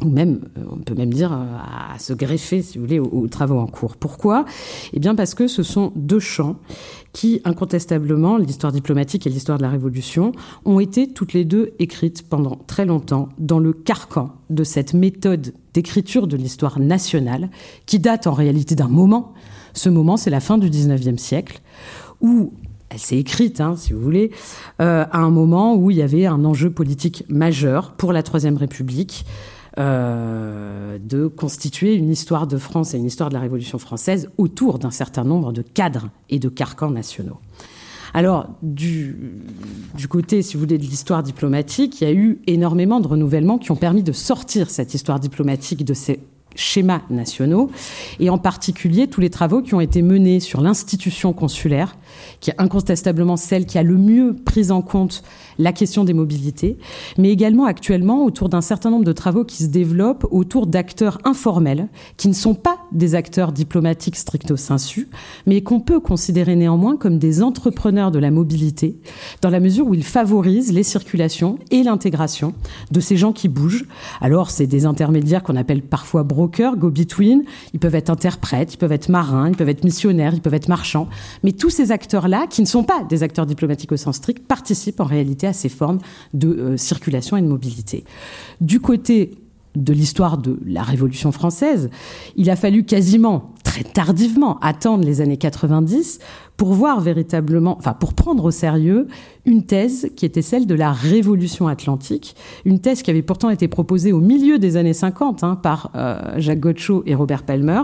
ou 0.00 0.08
même, 0.08 0.40
euh, 0.58 0.62
on 0.70 0.76
peut 0.76 0.94
même 0.94 1.12
dire, 1.12 1.32
euh, 1.32 1.94
à 1.94 1.98
se 1.98 2.12
greffer, 2.12 2.62
si 2.62 2.78
vous 2.78 2.84
voulez, 2.84 2.98
aux, 2.98 3.28
travaux 3.28 3.58
en 3.58 3.66
cours. 3.66 3.96
Pourquoi? 3.96 4.44
Eh 4.92 4.98
bien 4.98 5.14
parce 5.14 5.34
que 5.34 5.46
ce 5.46 5.62
sont 5.62 5.92
deux 5.94 6.18
champs 6.18 6.56
qui, 7.12 7.40
incontestablement, 7.44 8.36
l'histoire 8.36 8.72
diplomatique 8.72 9.26
et 9.26 9.30
l'histoire 9.30 9.58
de 9.58 9.62
la 9.62 9.70
Révolution, 9.70 10.32
ont 10.64 10.80
été 10.80 11.08
toutes 11.08 11.32
les 11.32 11.44
deux 11.44 11.72
écrites 11.78 12.28
pendant 12.28 12.58
très 12.66 12.86
longtemps 12.86 13.28
dans 13.38 13.60
le 13.60 13.72
carcan 13.72 14.30
de 14.50 14.64
cette 14.64 14.94
méthode 14.94 15.54
d'écriture 15.74 16.26
de 16.26 16.36
l'histoire 16.36 16.80
nationale, 16.80 17.50
qui 17.86 18.00
date 18.00 18.26
en 18.26 18.32
réalité 18.32 18.74
d'un 18.74 18.88
moment. 18.88 19.32
Ce 19.74 19.88
moment, 19.88 20.16
c'est 20.16 20.30
la 20.30 20.40
fin 20.40 20.58
du 20.58 20.70
XIXe 20.70 21.20
siècle, 21.20 21.60
où 22.20 22.52
elle 22.90 22.98
s'est 22.98 23.18
écrite, 23.18 23.60
hein, 23.60 23.74
si 23.76 23.92
vous 23.92 24.00
voulez, 24.00 24.30
euh, 24.80 25.04
à 25.10 25.18
un 25.18 25.30
moment 25.30 25.74
où 25.74 25.90
il 25.90 25.96
y 25.96 26.02
avait 26.02 26.26
un 26.26 26.44
enjeu 26.44 26.70
politique 26.70 27.24
majeur 27.28 27.92
pour 27.92 28.12
la 28.12 28.22
Troisième 28.22 28.56
République, 28.56 29.24
euh, 29.78 30.98
de 30.98 31.26
constituer 31.26 31.94
une 31.94 32.10
histoire 32.10 32.46
de 32.46 32.56
France 32.58 32.94
et 32.94 32.98
une 32.98 33.06
histoire 33.06 33.28
de 33.28 33.34
la 33.34 33.40
Révolution 33.40 33.78
française 33.78 34.30
autour 34.38 34.78
d'un 34.78 34.90
certain 34.90 35.24
nombre 35.24 35.52
de 35.52 35.62
cadres 35.62 36.10
et 36.30 36.38
de 36.38 36.48
carcans 36.48 36.90
nationaux. 36.90 37.38
Alors, 38.14 38.46
du, 38.62 39.16
du, 39.96 40.06
côté, 40.06 40.42
si 40.42 40.54
vous 40.54 40.60
voulez, 40.60 40.78
de 40.78 40.84
l'histoire 40.84 41.24
diplomatique, 41.24 42.00
il 42.00 42.04
y 42.04 42.06
a 42.06 42.12
eu 42.12 42.38
énormément 42.46 43.00
de 43.00 43.08
renouvellements 43.08 43.58
qui 43.58 43.72
ont 43.72 43.76
permis 43.76 44.04
de 44.04 44.12
sortir 44.12 44.70
cette 44.70 44.94
histoire 44.94 45.18
diplomatique 45.18 45.84
de 45.84 45.94
ces 45.94 46.20
schémas 46.54 47.02
nationaux, 47.10 47.70
et 48.20 48.30
en 48.30 48.38
particulier 48.38 49.08
tous 49.08 49.20
les 49.20 49.30
travaux 49.30 49.62
qui 49.62 49.74
ont 49.74 49.80
été 49.80 50.02
menés 50.02 50.40
sur 50.40 50.60
l'institution 50.60 51.32
consulaire, 51.32 51.96
qui 52.40 52.50
est 52.50 52.54
incontestablement 52.58 53.36
celle 53.36 53.66
qui 53.66 53.78
a 53.78 53.82
le 53.82 53.96
mieux 53.96 54.36
pris 54.36 54.70
en 54.70 54.82
compte 54.82 55.22
la 55.58 55.72
question 55.72 56.04
des 56.04 56.12
mobilités, 56.12 56.78
mais 57.18 57.30
également 57.30 57.64
actuellement 57.64 58.24
autour 58.24 58.48
d'un 58.48 58.60
certain 58.60 58.90
nombre 58.90 59.04
de 59.04 59.12
travaux 59.12 59.44
qui 59.44 59.62
se 59.62 59.68
développent 59.68 60.26
autour 60.30 60.66
d'acteurs 60.66 61.18
informels, 61.24 61.88
qui 62.16 62.28
ne 62.28 62.32
sont 62.32 62.54
pas 62.54 62.78
des 62.92 63.14
acteurs 63.14 63.52
diplomatiques 63.52 64.16
stricto 64.16 64.56
sensu, 64.56 65.08
mais 65.46 65.62
qu'on 65.62 65.80
peut 65.80 66.00
considérer 66.00 66.56
néanmoins 66.56 66.96
comme 66.96 67.18
des 67.18 67.42
entrepreneurs 67.42 68.10
de 68.10 68.18
la 68.18 68.30
mobilité, 68.30 68.98
dans 69.42 69.50
la 69.50 69.60
mesure 69.60 69.86
où 69.86 69.94
ils 69.94 70.04
favorisent 70.04 70.72
les 70.72 70.82
circulations 70.82 71.58
et 71.70 71.82
l'intégration 71.82 72.54
de 72.90 73.00
ces 73.00 73.16
gens 73.16 73.32
qui 73.32 73.48
bougent. 73.48 73.86
Alors, 74.20 74.50
c'est 74.50 74.66
des 74.66 74.86
intermédiaires 74.86 75.42
qu'on 75.42 75.56
appelle 75.56 75.82
parfois 75.82 76.22
brokers, 76.22 76.76
go-between, 76.76 77.44
ils 77.72 77.80
peuvent 77.80 77.94
être 77.94 78.10
interprètes, 78.10 78.74
ils 78.74 78.78
peuvent 78.78 78.92
être 78.92 79.08
marins, 79.08 79.48
ils 79.48 79.56
peuvent 79.56 79.68
être 79.68 79.84
missionnaires, 79.84 80.34
ils 80.34 80.40
peuvent 80.40 80.54
être 80.54 80.68
marchands, 80.68 81.08
mais 81.42 81.52
tous 81.52 81.70
ces 81.70 81.92
acteurs-là, 81.92 82.46
qui 82.48 82.62
ne 82.62 82.66
sont 82.66 82.84
pas 82.84 83.02
des 83.08 83.22
acteurs 83.22 83.46
diplomatiques 83.46 83.92
au 83.92 83.96
sens 83.96 84.16
strict, 84.16 84.46
participent 84.46 85.00
en 85.00 85.04
réalité 85.04 85.43
à 85.46 85.52
ces 85.52 85.68
formes 85.68 85.98
de 86.32 86.48
euh, 86.48 86.76
circulation 86.76 87.36
et 87.36 87.42
de 87.42 87.48
mobilité. 87.48 88.04
Du 88.60 88.80
côté 88.80 89.38
de 89.76 89.92
l'histoire 89.92 90.38
de 90.38 90.58
la 90.66 90.82
Révolution 90.82 91.32
française, 91.32 91.90
il 92.36 92.48
a 92.50 92.56
fallu 92.56 92.84
quasiment 92.84 93.52
très 93.64 93.82
tardivement 93.82 94.60
attendre 94.60 95.04
les 95.04 95.20
années 95.20 95.36
90 95.36 96.20
pour 96.56 96.72
voir 96.74 97.00
véritablement, 97.00 97.76
enfin 97.76 97.92
pour 97.92 98.14
prendre 98.14 98.44
au 98.44 98.50
sérieux 98.52 99.08
une 99.46 99.64
thèse 99.64 100.10
qui 100.14 100.26
était 100.26 100.42
celle 100.42 100.66
de 100.66 100.74
la 100.76 100.92
Révolution 100.92 101.66
atlantique, 101.66 102.36
une 102.64 102.78
thèse 102.78 103.02
qui 103.02 103.10
avait 103.10 103.22
pourtant 103.22 103.50
été 103.50 103.66
proposée 103.66 104.12
au 104.12 104.20
milieu 104.20 104.60
des 104.60 104.76
années 104.76 104.92
50 104.92 105.42
hein, 105.42 105.56
par 105.56 105.90
euh, 105.96 106.34
Jacques 106.36 106.60
Godchaux 106.60 107.02
et 107.06 107.16
Robert 107.16 107.42
Palmer. 107.42 107.82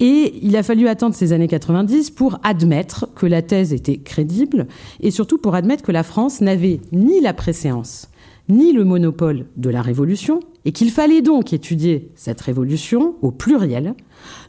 Et 0.00 0.38
il 0.42 0.56
a 0.56 0.62
fallu 0.62 0.86
attendre 0.86 1.14
ces 1.14 1.32
années 1.32 1.48
90 1.48 2.10
pour 2.10 2.38
admettre 2.44 3.08
que 3.14 3.26
la 3.26 3.42
thèse 3.42 3.72
était 3.72 3.96
crédible 3.96 4.68
et 5.00 5.10
surtout 5.10 5.38
pour 5.38 5.54
admettre 5.54 5.82
que 5.82 5.92
la 5.92 6.04
France 6.04 6.40
n'avait 6.40 6.80
ni 6.92 7.20
la 7.20 7.34
préséance 7.34 8.08
ni 8.48 8.72
le 8.72 8.84
monopole 8.84 9.46
de 9.56 9.70
la 9.70 9.82
Révolution, 9.82 10.40
et 10.64 10.72
qu'il 10.72 10.90
fallait 10.90 11.22
donc 11.22 11.52
étudier 11.52 12.10
cette 12.14 12.40
Révolution 12.40 13.14
au 13.22 13.30
pluriel, 13.30 13.94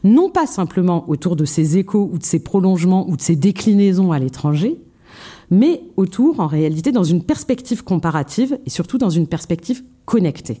non 0.04 0.30
pas 0.30 0.46
simplement 0.46 1.08
autour 1.08 1.36
de 1.36 1.44
ses 1.44 1.78
échos 1.78 2.10
ou 2.12 2.18
de 2.18 2.24
ses 2.24 2.42
prolongements 2.42 3.08
ou 3.08 3.16
de 3.16 3.22
ses 3.22 3.36
déclinaisons 3.36 4.12
à 4.12 4.18
l'étranger, 4.18 4.80
mais 5.50 5.82
autour, 5.96 6.40
en 6.40 6.46
réalité, 6.46 6.92
dans 6.92 7.04
une 7.04 7.24
perspective 7.24 7.84
comparative 7.84 8.58
et 8.64 8.70
surtout 8.70 8.98
dans 8.98 9.10
une 9.10 9.26
perspective 9.26 9.82
connectée. 10.04 10.60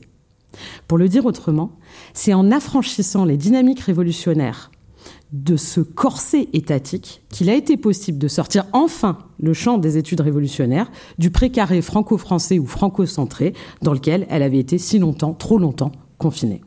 Pour 0.88 0.98
le 0.98 1.08
dire 1.08 1.26
autrement, 1.26 1.78
c'est 2.12 2.34
en 2.34 2.50
affranchissant 2.50 3.24
les 3.24 3.36
dynamiques 3.36 3.80
révolutionnaires 3.80 4.70
de 5.32 5.56
ce 5.56 5.80
corset 5.80 6.48
étatique 6.52 7.22
qu'il 7.30 7.50
a 7.50 7.54
été 7.54 7.76
possible 7.76 8.18
de 8.18 8.28
sortir 8.28 8.66
enfin 8.72 9.18
le 9.38 9.52
champ 9.54 9.78
des 9.78 9.96
études 9.96 10.20
révolutionnaires 10.20 10.90
du 11.18 11.30
précaré 11.30 11.82
franco-français 11.82 12.58
ou 12.58 12.66
franco-centré 12.66 13.54
dans 13.82 13.92
lequel 13.92 14.26
elle 14.28 14.42
avait 14.42 14.58
été 14.58 14.78
si 14.78 14.98
longtemps, 14.98 15.34
trop 15.34 15.58
longtemps, 15.58 15.92
confinée. 16.18 16.62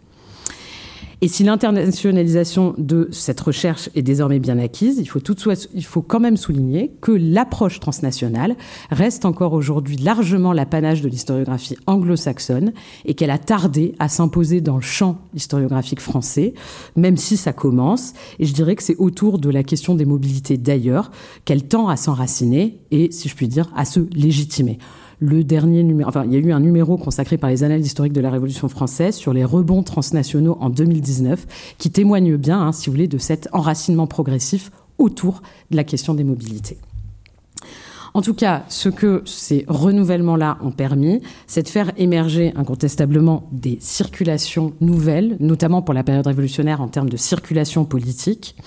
Et 1.24 1.30
si 1.30 1.46
l'internationalisation 1.46 2.76
de 2.78 3.08
cette 3.12 3.40
recherche 3.40 3.90
est 3.96 4.02
désormais 4.02 4.40
bien 4.40 4.60
acquise, 4.60 4.98
il 5.00 5.06
faut, 5.06 5.22
tout 5.22 5.38
il 5.74 5.86
faut 5.86 6.02
quand 6.02 6.20
même 6.20 6.36
souligner 6.36 6.92
que 7.00 7.14
l'approche 7.14 7.80
transnationale 7.80 8.58
reste 8.92 9.24
encore 9.24 9.54
aujourd'hui 9.54 9.96
largement 9.96 10.52
l'apanage 10.52 11.02
de 11.02 11.08
l'historiographie 11.08 11.78
anglo-saxonne 11.88 12.74
et 13.06 13.14
qu'elle 13.14 13.30
a 13.30 13.38
tardé 13.38 13.96
à 14.00 14.10
s'imposer 14.10 14.60
dans 14.60 14.76
le 14.76 14.82
champ 14.82 15.22
historiographique 15.34 16.02
français, 16.02 16.56
même 16.98 17.16
si 17.16 17.38
ça 17.38 17.54
commence. 17.54 18.12
Et 18.40 18.46
je 18.46 18.54
dirais 18.54 18.76
que 18.76 18.84
c'est 18.84 18.98
autour 18.98 19.40
de 19.40 19.50
la 19.50 19.64
question 19.64 19.96
des 19.96 20.04
mobilités 20.04 20.58
d'ailleurs 20.58 21.10
qu'elle 21.46 21.64
tend 21.64 21.88
à 21.88 21.96
s'enraciner 21.96 22.82
et, 22.92 23.14
si 23.14 23.30
je 23.30 23.36
puis 23.38 23.48
dire, 23.48 23.72
à 23.78 23.86
se 23.86 24.02
légitimer 24.14 24.78
le 25.24 25.44
dernier 25.46 25.84
numéro, 25.84 26.12
il 26.26 26.34
y 26.34 26.36
a 26.36 26.40
eu 26.40 26.52
un 26.52 26.60
numéro 26.60 26.98
consacré 26.98 27.38
par 27.38 27.50
les 27.50 27.64
annales 27.64 27.80
historiques 27.80 28.14
de 28.14 28.20
la 28.20 28.30
Révolution 28.30 28.68
française 28.68 29.16
sur 29.16 29.32
les 29.32 29.46
rebonds 29.46 29.82
transnationaux 29.82 30.58
en 30.60 30.70
2019, 30.70 31.76
qui 31.78 31.92
témoigne 31.92 32.36
bien, 32.36 32.60
hein, 32.60 32.72
si 32.74 32.88
vous 32.88 32.94
voulez, 32.94 33.08
de 33.08 33.18
cet 33.18 33.48
enracinement 33.54 34.06
progressif 34.06 34.70
autour 34.98 35.42
de 35.72 35.78
la 35.78 35.86
question 35.86 36.14
des 36.14 36.26
mobilités. 36.26 36.78
En 38.14 38.22
tout 38.22 38.34
cas, 38.34 38.64
ce 38.68 38.90
que 38.90 39.24
ces 39.26 39.64
renouvellements-là 39.68 40.58
ont 40.62 40.72
permis, 40.72 41.22
c'est 41.48 41.64
de 41.64 41.70
faire 41.70 41.92
émerger 41.98 42.52
incontestablement 42.58 43.48
des 43.54 43.78
circulations 43.80 44.74
nouvelles, 44.82 45.38
notamment 45.40 45.82
pour 45.82 45.94
la 45.94 46.04
période 46.04 46.28
révolutionnaire 46.28 46.82
en 46.82 46.90
termes 46.90 47.10
de 47.10 47.18
circulation 47.18 47.86
politique, 47.86 48.58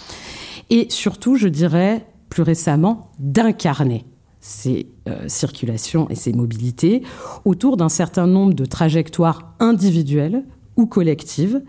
et 0.71 0.87
surtout, 0.89 1.37
je 1.37 1.49
dirais, 1.49 2.07
plus 2.31 2.43
récemment, 2.43 3.11
d'incarner 3.19 4.07
ces 4.47 4.87
euh, 5.09 5.25
circulations 5.27 6.09
et 6.09 6.15
ces 6.15 6.33
mobilités 6.33 7.03
autour 7.45 7.77
d'un 7.77 7.89
certain 7.89 8.29
nombre 8.29 8.55
de 8.55 8.65
trajectoires 8.65 9.55
individuelles 9.59 10.45
ou 10.77 10.87
collectives 10.87 11.63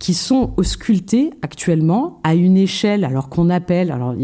qui 0.00 0.14
sont 0.14 0.52
auscultées 0.56 1.30
actuellement 1.42 2.18
à 2.24 2.34
une 2.34 2.56
échelle, 2.56 3.04
alors 3.04 3.28
qu'on 3.28 3.48
appelle, 3.48 3.92
alors 3.92 4.14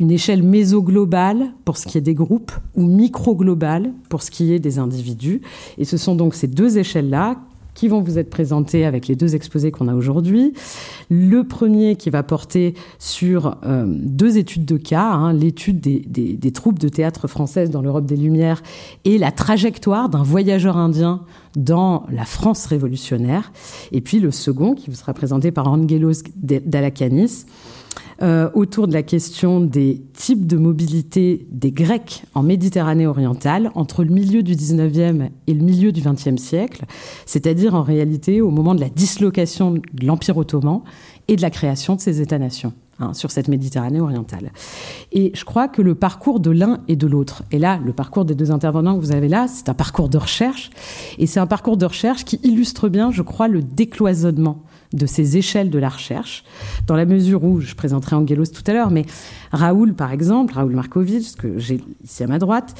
une 0.00 0.10
échelle 0.10 0.42
mésoglobale 0.42 1.52
pour 1.64 1.78
ce 1.78 1.86
qui 1.86 1.96
est 1.96 2.02
des 2.02 2.14
groupes 2.14 2.52
ou 2.74 2.84
micro-globale 2.86 3.92
pour 4.10 4.22
ce 4.22 4.30
qui 4.30 4.52
est 4.52 4.58
des 4.58 4.78
individus. 4.78 5.40
Et 5.78 5.86
ce 5.86 5.96
sont 5.96 6.16
donc 6.16 6.34
ces 6.34 6.48
deux 6.48 6.76
échelles-là 6.76 7.36
qui 7.74 7.88
vont 7.88 8.00
vous 8.00 8.18
être 8.18 8.30
présentés 8.30 8.84
avec 8.84 9.08
les 9.08 9.16
deux 9.16 9.34
exposés 9.34 9.70
qu'on 9.70 9.88
a 9.88 9.94
aujourd'hui. 9.94 10.54
Le 11.10 11.42
premier 11.44 11.96
qui 11.96 12.10
va 12.10 12.22
porter 12.22 12.74
sur 12.98 13.56
euh, 13.64 13.84
deux 13.86 14.38
études 14.38 14.64
de 14.64 14.76
cas, 14.76 15.10
hein, 15.10 15.32
l'étude 15.32 15.80
des, 15.80 16.00
des, 16.06 16.34
des, 16.34 16.52
troupes 16.52 16.78
de 16.78 16.88
théâtre 16.88 17.28
françaises 17.28 17.70
dans 17.70 17.82
l'Europe 17.82 18.06
des 18.06 18.16
Lumières 18.16 18.62
et 19.04 19.18
la 19.18 19.32
trajectoire 19.32 20.08
d'un 20.08 20.22
voyageur 20.22 20.76
indien 20.76 21.22
dans 21.56 22.04
la 22.10 22.24
France 22.24 22.66
révolutionnaire. 22.66 23.52
Et 23.92 24.00
puis 24.00 24.20
le 24.20 24.30
second 24.30 24.74
qui 24.74 24.90
vous 24.90 24.96
sera 24.96 25.14
présenté 25.14 25.50
par 25.50 25.68
Angelos 25.68 26.22
Dalacanis 26.36 27.46
euh, 28.24 28.48
autour 28.54 28.88
de 28.88 28.94
la 28.94 29.02
question 29.02 29.60
des 29.60 30.00
types 30.14 30.46
de 30.46 30.56
mobilité 30.56 31.46
des 31.50 31.72
Grecs 31.72 32.24
en 32.32 32.42
Méditerranée 32.42 33.06
orientale 33.06 33.70
entre 33.74 34.02
le 34.02 34.10
milieu 34.10 34.42
du 34.42 34.54
19e 34.54 35.28
et 35.46 35.52
le 35.52 35.62
milieu 35.62 35.92
du 35.92 36.00
20e 36.00 36.38
siècle, 36.38 36.86
c'est-à-dire 37.26 37.74
en 37.74 37.82
réalité 37.82 38.40
au 38.40 38.50
moment 38.50 38.74
de 38.74 38.80
la 38.80 38.88
dislocation 38.88 39.72
de 39.72 40.06
l'Empire 40.06 40.38
ottoman 40.38 40.80
et 41.28 41.36
de 41.36 41.42
la 41.42 41.50
création 41.50 41.96
de 41.96 42.00
ces 42.00 42.22
États-nations. 42.22 42.72
Hein, 43.00 43.12
sur 43.12 43.32
cette 43.32 43.48
Méditerranée 43.48 44.00
orientale. 44.00 44.52
Et 45.10 45.32
je 45.34 45.44
crois 45.44 45.66
que 45.66 45.82
le 45.82 45.96
parcours 45.96 46.38
de 46.38 46.52
l'un 46.52 46.78
et 46.86 46.94
de 46.94 47.08
l'autre, 47.08 47.42
et 47.50 47.58
là, 47.58 47.80
le 47.84 47.92
parcours 47.92 48.24
des 48.24 48.36
deux 48.36 48.52
intervenants 48.52 48.94
que 48.94 49.00
vous 49.00 49.10
avez 49.10 49.26
là, 49.26 49.48
c'est 49.48 49.68
un 49.68 49.74
parcours 49.74 50.08
de 50.08 50.16
recherche, 50.16 50.70
et 51.18 51.26
c'est 51.26 51.40
un 51.40 51.48
parcours 51.48 51.76
de 51.76 51.86
recherche 51.86 52.24
qui 52.24 52.38
illustre 52.44 52.88
bien, 52.88 53.10
je 53.10 53.22
crois, 53.22 53.48
le 53.48 53.62
décloisonnement 53.62 54.62
de 54.94 55.06
ces 55.06 55.36
échelles 55.36 55.70
de 55.70 55.78
la 55.78 55.88
recherche, 55.88 56.44
dans 56.86 56.96
la 56.96 57.04
mesure 57.04 57.44
où, 57.44 57.60
je 57.60 57.74
présenterai 57.74 58.16
Angelos 58.16 58.46
tout 58.46 58.62
à 58.66 58.72
l'heure, 58.72 58.90
mais 58.90 59.04
Raoul, 59.52 59.94
par 59.94 60.12
exemple, 60.12 60.54
Raoul 60.54 60.74
Markovitch, 60.74 61.34
que 61.36 61.58
j'ai 61.58 61.80
ici 62.02 62.22
à 62.22 62.26
ma 62.26 62.38
droite, 62.38 62.74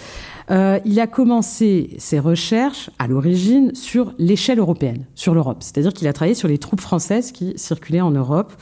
euh, 0.51 0.79
il 0.85 0.99
a 1.01 1.07
commencé 1.07 1.91
ses 1.99 2.19
recherches 2.19 2.91
à 2.99 3.07
l'origine 3.07 3.75
sur 3.75 4.13
l'échelle 4.19 4.59
européenne, 4.59 5.05
sur 5.15 5.35
l'Europe. 5.35 5.59
C'est-à-dire 5.61 5.93
qu'il 5.93 6.09
a 6.09 6.13
travaillé 6.13 6.35
sur 6.35 6.49
les 6.49 6.59
troupes 6.59 6.81
françaises 6.81 7.33
qui 7.33 7.55
circulaient 7.57 8.01
en 8.01 8.11
Europe. 8.11 8.53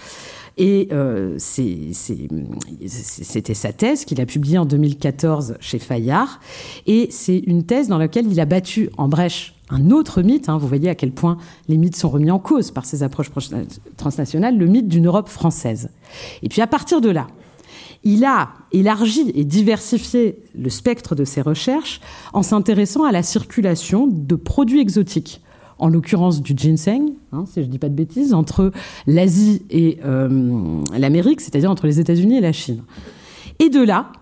Et 0.59 0.89
euh, 0.93 1.37
c'était 1.39 3.55
sa 3.55 3.73
thèse 3.73 4.05
qu'il 4.05 4.21
a 4.21 4.27
publiée 4.27 4.59
en 4.59 4.67
2014 4.67 5.57
chez 5.61 5.79
Fayard. 5.79 6.41
Et 6.87 7.09
c'est 7.11 7.39
une 7.39 7.65
thèse 7.65 7.89
dans 7.89 7.99
laquelle 7.99 8.31
il 8.31 8.39
a 8.39 8.45
battu 8.45 8.91
en 8.99 9.09
brèche 9.09 9.55
un 9.73 9.91
autre 9.91 10.23
mythe, 10.23 10.49
hein, 10.49 10.59
vous 10.59 10.69
voyez 10.69 10.91
à 10.91 10.95
quel 10.95 11.13
point 11.13 11.39
les 11.67 11.79
mythes 11.79 11.97
sont 11.97 12.11
remis 12.11 12.31
en 12.31 12.39
cause 12.39 12.71
par 12.71 12.85
ces 12.85 13.03
approches 13.03 13.31
transnationales, 13.97 14.57
le 14.59 14.67
mythe 14.67 14.87
d'une 14.87 15.07
Europe 15.07 15.29
française. 15.29 15.91
Et 16.43 16.49
puis 16.49 16.61
à 16.61 16.67
partir 16.67 17.01
de 17.01 17.09
là, 17.09 17.27
il 18.05 18.25
a 18.25 18.51
élargi 18.73 19.33
et 19.35 19.45
diversifié 19.45 20.43
le 20.55 20.69
spectre 20.69 21.15
de 21.15 21.25
ses 21.25 21.41
recherches 21.41 22.01
en 22.33 22.43
s'intéressant 22.43 23.05
à 23.05 23.13
la 23.13 23.23
circulation 23.23 24.07
de 24.07 24.35
produits 24.35 24.81
exotiques, 24.81 25.41
en 25.79 25.89
l'occurrence 25.89 26.43
du 26.43 26.53
ginseng, 26.55 27.15
hein, 27.33 27.45
si 27.47 27.61
je 27.61 27.67
ne 27.67 27.71
dis 27.71 27.79
pas 27.79 27.89
de 27.89 27.95
bêtises, 27.95 28.35
entre 28.35 28.73
l'Asie 29.07 29.63
et 29.71 29.99
euh, 30.05 30.81
l'Amérique, 30.97 31.41
c'est-à-dire 31.41 31.71
entre 31.71 31.87
les 31.87 31.99
États-Unis 31.99 32.37
et 32.37 32.41
la 32.41 32.53
Chine. 32.53 32.83
Et 33.59 33.71
de 33.71 33.83
là, 33.83 34.13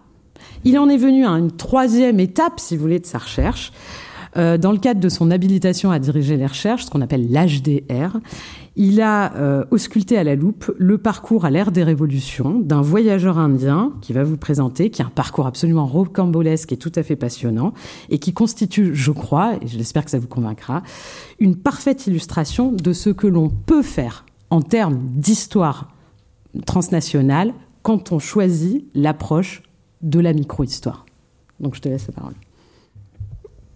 il 0.65 0.79
en 0.79 0.89
est 0.89 0.97
venu 0.97 1.27
à 1.27 1.31
une 1.31 1.51
troisième 1.51 2.21
étape, 2.21 2.61
si 2.61 2.77
vous 2.77 2.83
voulez, 2.83 3.01
de 3.01 3.07
sa 3.07 3.19
recherche, 3.19 3.73
euh, 4.37 4.59
dans 4.59 4.73
le 4.73 4.79
cadre 4.79 5.01
de 5.01 5.09
son 5.09 5.31
habilitation 5.31 5.91
à 5.91 5.99
diriger 5.99 6.37
les 6.37 6.47
recherches, 6.47 6.85
ce 6.85 6.91
qu'on 6.91 7.01
appelle 7.01 7.31
l'HDR, 7.31 8.19
il 8.77 9.01
a 9.01 9.35
euh, 9.35 9.65
ausculté 9.71 10.17
à 10.17 10.25
la 10.25 10.37
loupe 10.37 10.73
le 10.79 10.99
parcours 10.99 11.45
à 11.45 11.51
l'ère 11.51 11.73
des 11.73 11.83
révolutions 11.83 12.61
d'un 12.61 12.81
voyageur 12.81 13.39
indien 13.39 13.93
qui 14.01 14.13
va 14.13 14.23
vous 14.23 14.37
présenter, 14.37 14.91
qui 14.91 15.03
a 15.03 15.07
un 15.07 15.11
parcours 15.11 15.47
absolument 15.47 15.87
rocambolesque 15.87 16.73
et 16.73 16.77
tout 16.77 16.93
à 16.95 17.03
fait 17.03 17.17
passionnant, 17.17 17.75
et 18.09 18.19
qui 18.19 18.33
constitue, 18.33 18.95
je 18.95 19.11
crois, 19.11 19.57
et 19.61 19.67
j'espère 19.67 20.05
que 20.05 20.11
ça 20.11 20.19
vous 20.19 20.29
convaincra, 20.29 20.83
une 21.41 21.57
parfaite 21.57 22.07
illustration 22.07 22.73
de 22.73 22.93
ce 22.93 23.11
que 23.11 23.27
l'on 23.27 23.49
peut 23.49 23.83
faire 23.83 24.25
en 24.51 24.63
termes 24.63 25.01
d'histoire 25.15 25.89
transnationale 26.67 27.53
quand 27.83 28.13
on 28.13 28.19
choisit 28.19 28.87
l'approche 28.95 29.63
de 30.03 30.21
la 30.21 30.33
micro-histoire. 30.33 31.07
Donc 31.61 31.75
je 31.75 31.81
te 31.81 31.89
laisse 31.89 32.07
la 32.07 32.15
parole. 32.15 32.35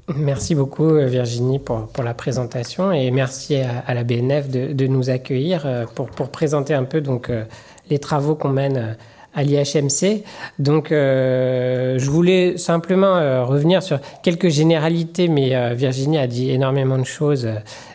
Merci 0.09 0.55
beaucoup 0.55 0.97
Virginie 0.97 1.59
pour, 1.59 1.87
pour, 1.87 2.05
la 2.05 2.13
présentation 2.13 2.93
et 2.93 3.11
merci 3.11 3.57
à, 3.57 3.95
la 3.95 4.05
BNF 4.05 4.51
de, 4.51 4.75
de, 4.75 4.87
nous 4.87 5.09
accueillir 5.09 5.65
euh, 5.65 5.87
pour, 5.95 6.11
pour, 6.11 6.29
présenter 6.29 6.75
un 6.75 6.85
peu 6.85 7.01
donc, 7.01 7.31
euh, 7.31 7.45
les 7.89 7.99
travaux 7.99 8.35
qu'on 8.35 8.51
mène 8.51 8.77
euh, 8.77 8.93
à 9.35 9.43
l'IHMC. 9.43 10.23
Donc, 10.59 10.93
euh, 10.93 11.99
je 11.99 12.11
voulais 12.11 12.57
simplement 12.57 13.17
euh, 13.17 13.45
revenir 13.45 13.83
sur 13.83 13.99
quelques 14.23 14.49
généralités, 14.49 15.29
mais 15.29 15.55
euh, 15.55 15.75
Virginie 15.75 16.19
a 16.19 16.27
dit 16.27 16.51
énormément 16.51 16.99
de 16.99 17.05
choses, 17.05 17.49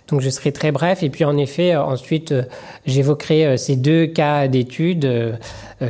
donc 0.09 0.21
je 0.21 0.29
serai 0.29 0.51
très 0.51 0.71
bref. 0.71 1.03
Et 1.03 1.09
puis, 1.09 1.25
en 1.25 1.37
effet, 1.37 1.75
ensuite, 1.75 2.33
j'évoquerai 2.85 3.57
ces 3.57 3.75
deux 3.75 4.07
cas 4.07 4.47
d'études 4.47 5.37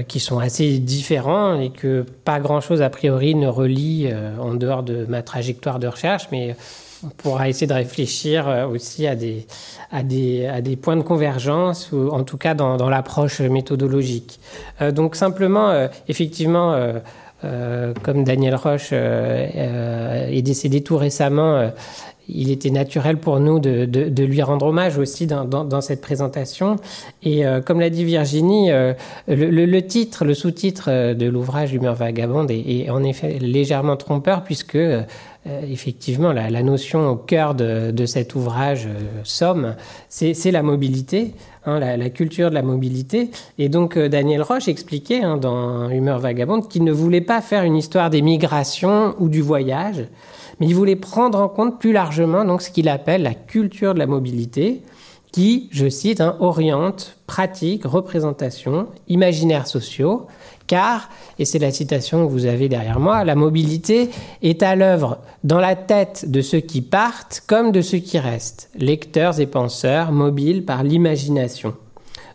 qui 0.08 0.20
sont 0.20 0.40
assez 0.40 0.80
différents 0.80 1.60
et 1.60 1.70
que 1.70 2.06
pas 2.24 2.40
grand-chose 2.40 2.82
a 2.82 2.90
priori 2.90 3.36
ne 3.36 3.48
relie 3.48 4.10
en 4.40 4.54
dehors 4.54 4.84
de 4.84 5.06
ma 5.08 5.22
trajectoire 5.22 5.80
de 5.80 5.88
recherche, 5.88 6.28
mais 6.32 6.56
on 7.04 7.10
pourra 7.10 7.50
essayer 7.50 7.68
de 7.68 7.74
réfléchir 7.74 8.48
euh, 8.48 8.68
aussi 8.68 9.08
à 9.08 9.16
des, 9.16 9.46
à 9.92 10.04
des, 10.04 10.48
à 10.48 10.62
des 10.62 10.76
points 10.76 10.98
de 10.98 11.02
convergence, 11.02 11.92
ou 11.92 12.10
en 12.10 12.24
tout 12.24 12.38
cas 12.38 12.54
dans, 12.54 12.90
l'approche 12.90 13.40
méthodologique. 13.42 14.40
Euh, 14.82 14.92
donc 14.92 15.16
simplement, 15.16 15.70
euh, 15.70 15.88
effectivement, 16.08 16.78
comme 18.04 18.26
Daniel 18.26 18.56
Roche 18.56 18.92
est 18.92 20.42
décédé 20.42 20.82
tout 20.82 20.98
récemment, 20.98 21.72
il 22.29 22.51
était 22.51 22.69
naturel 22.69 23.17
pour 23.17 23.39
nous 23.39 23.59
de, 23.59 24.24
lui 24.24 24.41
rendre 24.41 24.67
hommage 24.67 24.98
aussi 24.98 25.27
dans, 25.27 25.81
cette 25.81 26.01
présentation. 26.01 26.77
Et 27.24 27.43
comme 27.65 27.79
l'a 27.79 27.89
dit 27.89 28.05
Virginie, 28.05 28.69
le, 28.69 28.95
le, 29.27 29.81
titre, 29.88 30.25
le 30.25 30.33
sous-titre 30.33 31.13
de 31.13 31.25
l'ouvrage 31.27 31.74
Humeur 31.74 31.95
vagabonde 31.95 32.51
est, 32.51 32.89
en 32.89 33.03
effet 33.03 33.39
légèrement 33.39 33.98
trompeur 33.98 34.43
puisque 34.43 34.77
euh, 35.48 35.62
effectivement, 35.71 36.33
la, 36.33 36.63
notion 36.63 37.07
au 37.09 37.15
cœur 37.15 37.55
de, 37.55 38.05
cet 38.05 38.36
ouvrage 38.36 38.88
euh, 38.88 39.00
Somme, 39.24 39.75
c'est 40.09 40.51
la 40.51 40.63
mobilité, 40.63 41.33
hein, 41.65 41.79
la, 41.79 42.09
culture 42.09 42.50
de 42.50 42.55
la 42.55 42.62
mobilité. 42.62 43.31
Et 43.57 43.69
donc, 43.69 43.95
euh, 43.95 44.09
Daniel 44.09 44.41
Roche 44.41 44.67
expliquait 44.67 45.24
hein, 45.24 45.38
dans 45.38 45.89
Humeur 45.89 46.19
vagabonde 46.19 46.67
qu'il 46.67 46.83
ne 46.83 46.91
voulait 46.91 47.21
pas 47.21 47.39
faire 47.39 47.63
une 47.63 47.77
histoire 47.77 48.09
des 48.09 48.21
migrations 48.21 49.15
ou 49.19 49.29
du 49.29 49.41
voyage, 49.41 50.03
mais 50.60 50.68
il 50.68 50.75
voulait 50.75 50.96
prendre 50.96 51.39
en 51.39 51.50
compte 51.50 51.80
plus 51.80 51.94
largement 51.94 52.46
donc, 52.46 52.62
ce 52.62 52.72
qu'il 52.72 52.89
appelle 52.89 53.24
la 53.24 53.34
culture 53.34 53.94
de 53.94 54.00
la 54.00 54.08
mobilité, 54.08 54.82
qui, 55.32 55.70
je 55.72 55.88
cite, 55.89 56.22
hein, 56.22 56.36
oriente 56.39 57.18
pratique, 57.28 57.86
représentation, 57.86 58.88
imaginaires 59.08 59.68
sociaux, 59.68 60.28
car, 60.66 61.10
et 61.38 61.46
c'est 61.46 61.60
la 61.60 61.72
citation 61.72 62.25
que 62.25 62.32
vous 62.32 62.46
avez 62.46 62.70
derrière 62.70 63.00
moi, 63.00 63.24
la 63.24 63.36
mobilité 63.36 64.10
est 64.42 64.63
à 64.63 64.75
l'œuvre 64.75 65.20
dans 65.44 65.60
la 65.60 65.75
tête 65.75 66.30
de 66.30 66.42
ceux 66.42 66.60
qui 66.60 66.82
partent 66.82 67.44
comme 67.48 67.72
de 67.72 67.82
ceux 67.82 68.00
qui 68.00 68.20
restent, 68.20 68.70
lecteurs 68.75 69.39
et 69.39 69.48
penseurs, 69.48 70.12
mobiles 70.12 70.66
par 70.66 70.84
l'imagination. 70.84 71.75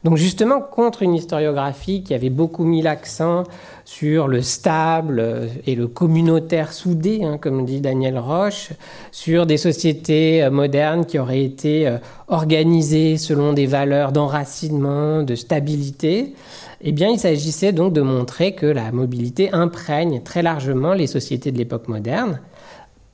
Donc 0.05 0.19
justement, 0.19 0.61
contre 0.61 1.03
une 1.03 1.15
historiographie 1.15 2.03
qui 2.03 2.13
avait 2.13 2.31
beaucoup 2.31 2.65
mis 2.65 2.83
l'accent 2.83 3.45
sur 3.87 4.29
le 4.29 4.43
stable 4.43 5.49
et 5.67 5.75
le 5.75 5.89
communautaire 5.89 6.75
soudé, 6.75 7.25
hein, 7.25 7.39
comme 7.39 7.65
dit 7.65 7.81
Daniel 7.81 8.19
Roche, 8.19 8.71
sur 9.13 9.47
des 9.47 9.57
sociétés 9.57 10.45
euh, 10.45 10.51
modernes 10.51 11.07
qui 11.07 11.19
auraient 11.19 11.43
été 11.43 11.89
euh, 11.89 11.97
organisées 12.29 13.17
selon 13.17 13.55
des 13.55 13.67
valeurs 13.67 14.13
d'enracinement, 14.13 15.23
de 15.23 15.35
stabilité, 15.35 16.35
eh 16.83 16.93
bien, 16.93 17.09
il 17.09 17.19
s'agissait 17.19 17.73
donc 17.73 17.95
de 17.95 18.03
montrer 18.03 18.55
que 18.55 18.67
la 18.67 18.93
mobilité 18.93 19.53
imprègne 19.53 20.21
très 20.23 20.43
largement 20.43 20.93
les 20.93 21.07
sociétés 21.07 21.51
de 21.51 21.57
l'époque 21.57 21.89
moderne, 21.89 22.41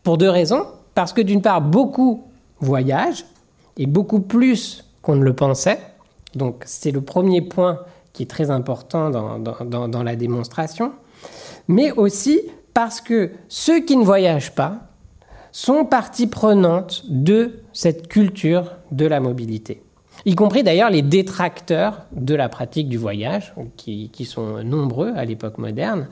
pour 0.03 0.19
deux 0.19 0.31
raisons. 0.31 0.65
Parce 0.97 1.13
que 1.13 1.21
d'une 1.21 1.41
part, 1.41 1.61
beaucoup 1.61 2.25
voyagent, 2.59 3.25
et 3.77 3.87
beaucoup 3.87 4.21
plus 4.21 4.85
qu'on 5.03 5.17
ne 5.17 5.25
le 5.25 5.33
pensait. 5.33 5.79
Donc 6.35 6.63
c'est 6.67 6.91
le 6.91 7.01
premier 7.01 7.43
point 7.43 7.81
qui 8.13 8.25
est 8.25 8.31
très 8.31 8.51
important 8.51 9.11
dans, 9.11 10.03
la 10.03 10.17
démonstration. 10.17 10.93
Mais 11.69 11.93
aussi 11.93 12.41
parce 12.75 13.01
que 13.01 13.31
ceux 13.49 13.81
qui 13.81 13.97
ne 13.97 14.05
voyagent 14.05 14.55
pas 14.55 14.81
sont 15.53 15.85
partie 15.85 16.27
prenante 16.27 17.03
de 17.09 17.61
cette 17.73 18.09
culture 18.09 18.77
de 18.93 19.07
la 19.07 19.21
mobilité 19.21 19.83
y 20.27 20.35
compris 20.35 20.63
d'ailleurs 20.63 20.91
les 20.91 21.03
détracteurs 21.03 22.03
de 22.13 22.35
la 22.35 22.49
pratique 22.49 22.89
du 22.89 22.97
voyage, 22.97 23.53
qui, 23.77 24.11
qui 24.13 24.25
sont 24.25 24.63
nombreux 24.63 25.13
à 25.17 25.25
l'époque 25.25 25.59
moderne. 25.59 26.07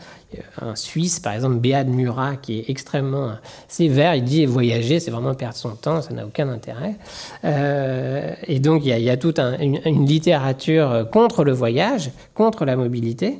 Un 0.60 0.76
Suisse, 0.76 1.20
par 1.20 1.32
exemple, 1.32 1.56
Béat 1.56 1.84
Murat, 1.84 2.36
qui 2.36 2.58
est 2.58 2.70
extrêmement 2.70 3.32
sévère, 3.66 4.14
il 4.14 4.24
dit 4.24 4.46
voyager, 4.46 5.00
c'est 5.00 5.10
vraiment 5.10 5.34
perdre 5.34 5.56
son 5.56 5.70
temps, 5.70 6.02
ça 6.02 6.12
n'a 6.12 6.26
aucun 6.26 6.48
intérêt. 6.48 6.96
Euh, 7.44 8.34
et 8.46 8.58
donc, 8.60 8.84
il 8.84 8.98
y 8.98 9.10
a, 9.10 9.16
toute 9.16 9.38
un, 9.38 9.58
une, 9.58 10.06
littérature 10.06 11.08
contre 11.10 11.44
le 11.44 11.52
voyage, 11.52 12.10
contre 12.34 12.64
la 12.64 12.76
mobilité. 12.76 13.38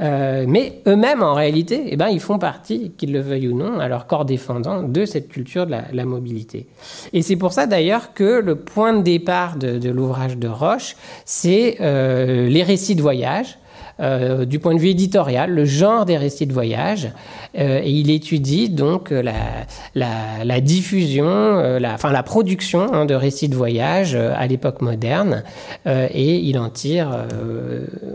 Euh, 0.00 0.44
mais 0.48 0.80
eux-mêmes, 0.86 1.22
en 1.22 1.34
réalité, 1.34 1.82
eh 1.86 1.96
ben, 1.96 2.08
ils 2.08 2.20
font 2.20 2.38
partie, 2.38 2.92
qu'ils 2.96 3.12
le 3.12 3.20
veuillent 3.20 3.48
ou 3.48 3.56
non, 3.56 3.78
à 3.78 3.88
leur 3.88 4.06
corps 4.06 4.24
défendant, 4.24 4.82
de 4.82 5.04
cette 5.04 5.28
culture 5.28 5.66
de 5.66 5.72
la, 5.72 5.84
la 5.92 6.04
mobilité. 6.04 6.66
Et 7.12 7.22
c'est 7.22 7.36
pour 7.36 7.52
ça, 7.52 7.66
d'ailleurs, 7.66 8.14
que 8.14 8.40
le 8.40 8.56
point 8.56 8.94
de 8.94 9.02
départ 9.02 9.56
de, 9.56 9.78
de 9.78 9.90
l'ouvrage 9.90 10.07
de 10.38 10.48
Roche, 10.48 10.96
c'est 11.24 11.76
euh, 11.80 12.48
les 12.48 12.62
récits 12.62 12.94
de 12.94 13.02
voyage. 13.02 13.58
Euh, 14.00 14.44
du 14.44 14.60
point 14.60 14.76
de 14.76 14.78
vue 14.78 14.90
éditorial, 14.90 15.50
le 15.50 15.64
genre 15.64 16.04
des 16.04 16.16
récits 16.16 16.46
de 16.46 16.52
voyage, 16.52 17.10
euh, 17.58 17.80
et 17.82 17.90
il 17.90 18.12
étudie 18.12 18.68
donc 18.68 19.10
la, 19.10 20.60
diffusion, 20.60 21.78
la, 21.80 21.94
enfin 21.94 22.12
la 22.12 22.22
production 22.22 22.92
hein, 22.94 23.06
de 23.06 23.14
récits 23.14 23.48
de 23.48 23.56
voyage 23.56 24.14
à 24.14 24.46
l'époque 24.46 24.82
moderne, 24.82 25.42
et 25.84 26.36
il 26.36 26.60
en 26.60 26.70
tire, 26.70 27.26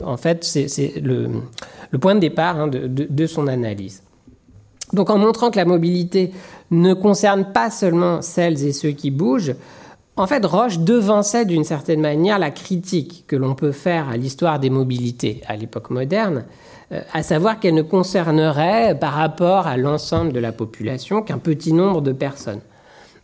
en 0.06 0.16
fait, 0.16 0.58
le, 1.02 1.28
point 2.00 2.16
de 2.16 2.22
départ 2.22 2.62
hein, 2.62 2.68
de, 2.68 2.88
de, 2.88 3.06
de 3.10 3.28
son 3.28 3.48
analyse. 3.48 4.04
Donc 4.94 5.10
en 5.10 5.18
montrant 5.18 5.52
que 5.52 5.58
la 5.58 5.66
mobilité 5.66 6.32
ne 6.72 6.94
concerne 6.94 7.52
pas 7.52 7.70
seulement 7.70 8.22
celles 8.22 8.64
et 8.66 8.72
ceux 8.72 8.92
qui 8.92 9.12
bougent, 9.12 9.56
en 10.16 10.28
fait, 10.28 10.46
Roche 10.46 10.80
devançait 10.80 11.46
d'une 11.46 11.64
certaine 11.64 12.00
manière 12.00 12.38
la 12.38 12.52
critique 12.52 13.26
que 13.28 13.36
l'on 13.36 13.56
peut 13.56 13.72
faire 13.72 14.10
à 14.10 14.18
l'histoire 14.18 14.60
des 14.60 14.70
mobilités 14.70 15.42
à 15.48 15.56
l'époque 15.56 15.90
moderne, 15.90 16.46
euh, 16.92 17.02
à 17.14 17.24
savoir 17.24 17.60
qu'elle 17.60 17.74
ne 17.74 17.82
concernerait 17.82 18.98
par 19.00 19.14
rapport 19.14 19.66
à 19.66 19.76
l'ensemble 19.76 20.32
de 20.32 20.40
la 20.40 20.52
population 20.52 21.24
qu'un 21.24 21.40
petit 21.40 21.74
nombre 21.74 22.02
de 22.02 22.12
personnes. 22.12 22.62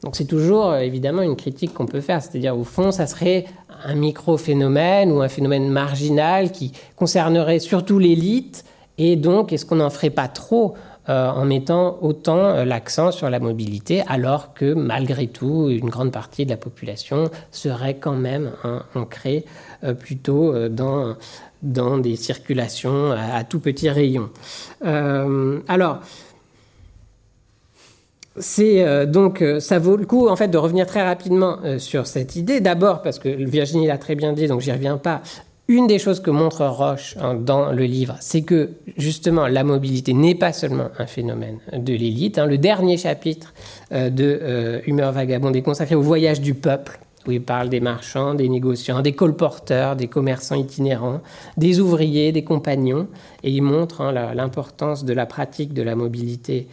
Donc 0.04 0.16
c'est 0.16 0.26
toujours 0.26 0.72
euh, 0.72 0.80
évidemment 0.80 1.22
une 1.22 1.36
critique 1.36 1.76
qu'on 1.76 1.86
peut 1.86 2.02
faire, 2.02 2.24
c'est-à-dire 2.24 2.58
au 2.58 2.64
fond 2.64 2.92
ça 2.92 3.06
serait 3.06 3.46
un 3.84 3.94
micro-phénomène 3.94 5.12
ou 5.12 5.22
un 5.22 5.30
phénomène 5.30 5.70
marginal 5.70 6.52
qui 6.52 6.72
concernerait 6.96 7.60
surtout 7.60 8.00
l'élite 8.00 8.66
et 8.98 9.16
donc 9.16 9.54
est-ce 9.54 9.66
qu'on 9.66 9.76
n'en 9.76 9.92
ferait 9.92 10.10
pas 10.10 10.28
trop 10.28 10.74
euh, 11.10 11.28
en 11.28 11.44
mettant 11.44 11.98
autant 12.02 12.38
euh, 12.38 12.66
l'accent 12.66 13.12
sur 13.12 13.32
la 13.32 13.40
mobilité, 13.40 14.04
alors 14.08 14.54
que 14.54 14.76
malgré 14.76 15.26
tout, 15.26 15.68
une 15.70 15.90
grande 15.90 16.12
partie 16.12 16.46
de 16.46 16.52
la 16.52 16.58
population 16.58 17.32
serait 17.52 17.96
quand 17.96 18.14
même 18.14 18.52
hein, 18.64 18.84
ancrée 18.94 19.44
euh, 19.84 19.96
plutôt 19.96 20.54
dans, 20.70 21.16
des 21.98 22.16
circulations 22.16 23.12
à, 23.12 23.38
à 23.38 23.44
tout 23.44 23.60
petit 23.60 23.90
rayon. 23.90 24.30
alors, 24.84 26.00
c'est 28.38 29.06
donc 29.08 29.44
ça 29.60 29.80
vaut 29.80 29.98
le 29.98 30.06
coup 30.06 30.30
en 30.30 30.36
fait 30.36 30.48
de 30.48 30.58
revenir 30.58 30.86
très 30.86 31.04
rapidement 31.04 31.58
sur 31.78 32.08
cette 32.08 32.36
idée. 32.36 32.62
D'abord 32.62 33.02
parce 33.02 33.20
que 33.20 33.28
Virginie 33.30 33.88
l'a 33.88 33.98
très 33.98 34.16
bien 34.16 34.32
dit, 34.32 34.48
donc 34.48 34.62
j'y 34.62 34.72
reviens 34.72 34.98
pas. 34.98 35.22
Une 35.70 35.86
des 35.86 36.00
choses 36.00 36.20
que 36.20 36.32
montre 36.32 36.66
Roche 36.66 37.16
hein, 37.22 37.36
dans 37.36 37.72
le 37.72 37.84
livre, 37.84 38.16
c'est 38.22 38.42
que 38.42 38.72
justement 38.98 39.46
la 39.46 39.64
mobilité 39.64 40.14
n'est 40.14 40.34
pas 40.34 40.52
seulement 40.52 40.88
un 40.98 41.06
phénomène 41.06 41.60
de 41.72 41.94
l'élite. 41.94 42.40
Hein. 42.40 42.48
Le 42.48 42.58
dernier 42.58 42.98
chapitre 42.98 43.54
euh, 43.92 44.10
de 44.10 44.40
euh, 44.42 44.82
Humeur 44.88 45.12
vagabonde 45.12 45.56
est 45.56 45.62
consacré 45.62 45.94
au 45.94 46.02
voyage 46.02 46.42
du 46.42 46.56
peuple 46.56 47.00
où 47.28 47.32
il 47.32 47.44
parle 47.44 47.70
des 47.70 47.82
marchands, 47.82 48.34
des 48.34 48.50
négociants, 48.50 49.02
des 49.02 49.12
colporteurs, 49.12 49.96
des 49.96 50.08
commerçants 50.08 50.56
itinérants, 50.56 51.22
des 51.58 51.80
ouvriers, 51.80 52.32
des 52.32 52.44
compagnons, 52.44 53.08
et 53.44 53.52
il 53.52 53.62
montre 53.62 54.02
hein, 54.02 54.34
l'importance 54.34 55.06
de 55.06 55.14
la 55.14 55.28
pratique 55.28 55.74
de 55.74 55.84
la 55.84 55.96
mobilité 55.96 56.68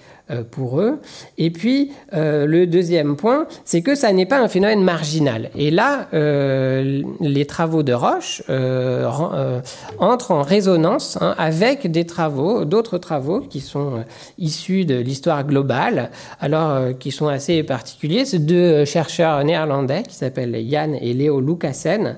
pour 0.51 0.81
eux. 0.81 0.99
Et 1.39 1.51
puis, 1.51 1.93
euh, 2.15 2.47
le 2.47 2.67
deuxième 2.67 3.17
point, 3.17 3.47
c'est 3.65 3.83
que 3.83 3.95
ça 3.95 4.13
n'est 4.13 4.27
pas 4.27 4.41
un 4.41 4.49
phénomène 4.49 4.83
marginal. 4.83 5.51
Et 5.57 5.71
là, 5.71 6.09
euh, 6.15 7.03
les 7.21 7.47
travaux 7.47 7.83
de 7.83 7.93
Roche 7.93 8.43
euh, 8.49 9.09
euh, 9.35 9.61
entrent 9.99 10.33
en 10.33 10.43
résonance 10.43 11.19
hein, 11.21 11.35
avec 11.39 11.91
des 11.91 12.07
travaux, 12.07 12.65
d'autres 12.65 12.99
travaux 12.99 13.41
qui 13.41 13.61
sont 13.61 14.05
issus 14.39 14.85
de 14.85 14.97
l'histoire 14.97 15.45
globale, 15.45 16.11
alors 16.41 16.97
qui 16.99 17.11
sont 17.11 17.29
assez 17.29 17.63
particuliers. 17.63 18.25
C'est 18.25 18.45
deux 18.45 18.85
chercheurs 18.85 19.45
néerlandais 19.45 20.03
qui 20.03 20.15
s'appellent 20.15 20.57
Yann 20.57 20.95
et 20.95 21.13
Léo 21.13 21.41
Lucassen, 21.41 22.17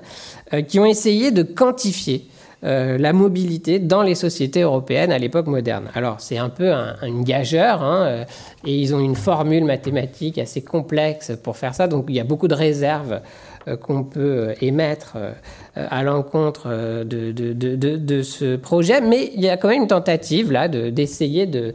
qui 0.67 0.79
ont 0.79 0.85
essayé 0.85 1.31
de 1.31 1.43
quantifier 1.43 2.27
la 2.61 3.13
mobilité 3.13 3.79
dans 3.79 4.01
les 4.01 4.15
sociétés 4.15 4.61
européennes 4.61 5.11
à 5.11 5.17
l'époque 5.17 5.47
moderne. 5.47 5.89
Alors 5.93 6.19
c'est 6.19 6.37
un 6.37 6.49
peu 6.49 6.73
un, 6.73 6.95
une 7.03 7.23
hein, 7.31 8.25
et 8.65 8.75
ils 8.75 8.93
ont 8.93 8.99
une 8.99 9.15
formule 9.15 9.63
mathématique 9.63 10.37
assez 10.37 10.61
complexe 10.61 11.31
pour 11.41 11.55
faire 11.55 11.73
ça, 11.73 11.87
donc 11.87 12.05
il 12.09 12.15
y 12.15 12.19
a 12.19 12.25
beaucoup 12.25 12.47
de 12.47 12.55
réserves 12.55 13.21
euh, 13.67 13.75
qu'on 13.75 14.03
peut 14.03 14.19
euh, 14.19 14.53
émettre 14.61 15.13
euh, 15.15 15.33
à 15.75 16.03
l'encontre 16.03 17.03
de, 17.03 18.21
ce 18.21 18.55
projet, 18.55 19.01
mais 19.01 19.31
il 19.35 19.41
y 19.41 19.49
a 19.49 19.57
quand 19.57 19.67
même 19.69 19.83
une 19.83 19.87
tentative 19.87 20.51
là 20.51 20.67
d'essayer 20.67 21.45
de, 21.45 21.73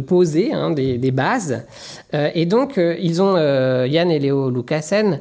poser 0.00 0.52
hein, 0.52 0.70
des, 0.70 0.98
des, 0.98 1.10
bases. 1.10 1.64
et 2.12 2.44
donc, 2.44 2.78
ils 2.78 3.22
ont, 3.22 3.36
Yann 3.36 4.10
et 4.10 4.18
Léo 4.18 4.50
Lucassen, 4.50 5.20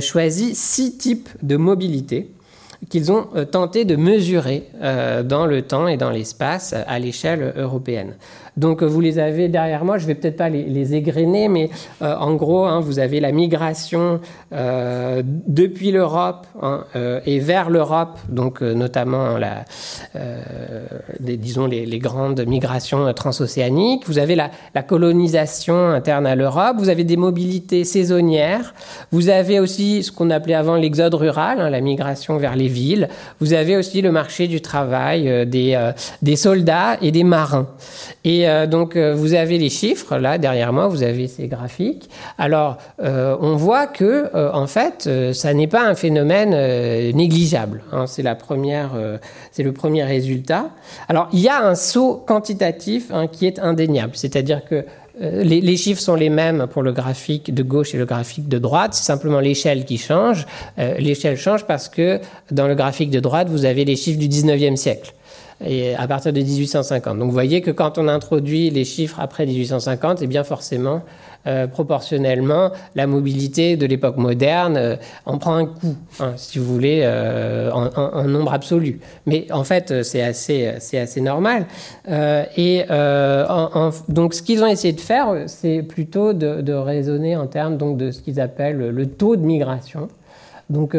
choisi 0.00 0.54
six 0.54 0.96
types 0.96 1.28
de 1.42 1.56
mobilité 1.56 2.30
qu'ils 2.88 3.12
ont 3.12 3.28
tenté 3.50 3.84
de 3.84 3.96
mesurer 3.96 4.64
dans 5.24 5.46
le 5.46 5.62
temps 5.62 5.88
et 5.88 5.96
dans 5.96 6.10
l'espace 6.10 6.74
à 6.74 6.98
l'échelle 6.98 7.52
européenne. 7.56 8.14
Donc 8.56 8.82
vous 8.82 9.00
les 9.00 9.18
avez 9.18 9.48
derrière 9.48 9.84
moi, 9.84 9.98
je 9.98 10.06
vais 10.06 10.14
peut-être 10.14 10.36
pas 10.36 10.48
les, 10.48 10.62
les, 10.64 10.94
égrener, 10.94 11.48
mais 11.48 11.70
euh, 12.02 12.14
en 12.16 12.34
gros, 12.34 12.64
hein, 12.64 12.80
vous 12.80 12.98
avez 13.00 13.18
la 13.18 13.32
migration 13.32 14.20
euh, 14.52 15.22
depuis 15.24 15.90
l'Europe 15.90 16.46
hein, 16.62 16.84
euh, 16.94 17.20
et 17.26 17.40
vers 17.40 17.68
l'Europe, 17.68 18.18
donc 18.28 18.60
notamment 18.60 19.38
la, 19.38 19.64
disons 21.20 21.66
les, 21.66 21.84
les, 21.86 21.98
grandes 21.98 22.44
migrations 22.46 23.12
transocéaniques. 23.12 24.06
Vous 24.06 24.18
avez 24.18 24.36
la, 24.36 24.50
la 24.74 24.82
colonisation 24.82 25.88
interne 25.88 26.26
à 26.26 26.36
l'Europe. 26.36 26.76
Vous 26.78 26.88
avez 26.88 27.04
des 27.04 27.16
mobilités 27.16 27.84
saisonnières. 27.84 28.74
Vous 29.10 29.28
avez 29.30 29.58
aussi 29.58 30.02
ce 30.02 30.12
qu'on 30.12 30.30
appelait 30.30 30.54
avant 30.54 30.76
l'exode 30.76 31.14
rural, 31.14 31.60
hein, 31.60 31.70
la 31.70 31.80
migration 31.80 32.36
vers 32.36 32.54
les 32.54 32.68
villes. 32.68 33.08
Vous 33.40 33.52
avez 33.52 33.76
aussi 33.76 34.02
le 34.02 34.12
marché 34.12 34.46
du 34.46 34.60
travail 34.60 35.46
des, 35.46 35.90
des 36.22 36.36
soldats 36.36 36.98
et 37.00 37.10
des 37.10 37.24
marins. 37.24 37.66
Et 38.24 38.43
euh, 38.46 38.66
donc, 38.66 38.96
euh, 38.96 39.14
vous 39.14 39.34
avez 39.34 39.58
les 39.58 39.70
chiffres, 39.70 40.16
là, 40.16 40.38
derrière 40.38 40.72
moi, 40.72 40.88
vous 40.88 41.02
avez 41.02 41.28
ces 41.28 41.48
graphiques. 41.48 42.08
Alors, 42.38 42.78
euh, 43.02 43.36
on 43.40 43.56
voit 43.56 43.86
que, 43.86 44.30
en 44.34 44.66
fait, 44.66 45.08
ça 45.32 45.54
n'est 45.54 45.66
pas 45.66 45.82
un 45.82 45.94
phénomène 45.94 46.50
négligeable. 47.14 47.82
Hein. 47.92 48.06
c'est 48.06 48.22
la 48.22 48.34
première, 48.34 48.90
c'est 49.52 49.62
le 49.62 49.72
premier 49.72 50.04
résultat. 50.04 50.70
Alors, 51.08 51.28
il 51.32 51.40
y 51.40 51.48
a 51.48 51.64
un 51.64 51.74
saut 51.74 52.22
quantitatif 52.26 53.10
hein, 53.12 53.26
qui 53.26 53.46
est 53.46 53.58
indéniable. 53.58 54.12
C'est-à-dire 54.14 54.64
que 54.64 54.84
les, 55.20 55.60
les, 55.60 55.76
chiffres 55.76 56.00
sont 56.00 56.16
les 56.16 56.30
mêmes 56.30 56.66
pour 56.68 56.82
le 56.82 56.92
graphique 56.92 57.54
de 57.54 57.62
gauche 57.62 57.94
et 57.94 57.98
le 57.98 58.04
graphique 58.04 58.48
de 58.48 58.58
droite, 58.58 58.94
c'est 58.94 59.04
simplement 59.04 59.38
l'échelle 59.38 59.84
qui 59.84 59.96
change. 59.96 60.44
l'échelle 60.76 61.36
change 61.36 61.66
parce 61.66 61.88
que 61.88 62.18
dans 62.50 62.66
le 62.66 62.74
graphique 62.74 63.10
de 63.10 63.20
droite, 63.20 63.48
vous 63.48 63.64
avez 63.64 63.84
les 63.84 63.94
chiffres 63.94 64.18
du 64.18 64.28
19e 64.28 64.74
siècle 64.74 65.14
et 65.66 65.94
à 65.94 66.06
partir 66.06 66.32
de 66.32 66.40
1850. 66.40 67.18
Donc 67.18 67.26
vous 67.26 67.32
voyez 67.32 67.60
que 67.60 67.70
quand 67.70 67.98
on 67.98 68.08
introduit 68.08 68.70
les 68.70 68.84
chiffres 68.84 69.20
après 69.20 69.46
1850, 69.46 70.20
et 70.20 70.24
eh 70.24 70.26
bien 70.26 70.44
forcément, 70.44 71.02
euh, 71.46 71.66
proportionnellement, 71.66 72.70
la 72.94 73.06
mobilité 73.06 73.76
de 73.76 73.84
l'époque 73.84 74.16
moderne 74.16 74.78
euh, 74.78 74.96
en 75.26 75.36
prend 75.36 75.56
un 75.56 75.66
coup, 75.66 75.94
hein, 76.18 76.32
si 76.36 76.58
vous 76.58 76.64
voulez, 76.64 77.02
euh, 77.04 77.70
en, 77.70 78.24
nombre 78.24 78.54
absolu. 78.54 79.00
Mais 79.26 79.46
en 79.52 79.62
fait, 79.62 80.02
c'est 80.04 80.22
assez, 80.22 80.72
c'est 80.78 80.98
assez 80.98 81.20
normal. 81.20 81.66
et 82.08 82.84
donc, 84.08 84.32
ce 84.32 84.42
qu'ils 84.42 84.62
ont 84.62 84.66
essayé 84.66 84.94
de 84.94 85.00
faire, 85.00 85.44
c'est 85.46 85.82
plutôt 85.82 86.32
de, 86.32 86.62
de, 86.62 86.72
raisonner 86.72 87.36
en 87.36 87.46
termes 87.46 87.76
donc, 87.76 87.98
de 87.98 88.10
ce 88.10 88.22
qu'ils 88.22 88.40
appellent 88.40 88.78
le 88.78 89.06
taux 89.06 89.36
de 89.36 89.42
migration. 89.42 90.08
Donc, 90.70 90.96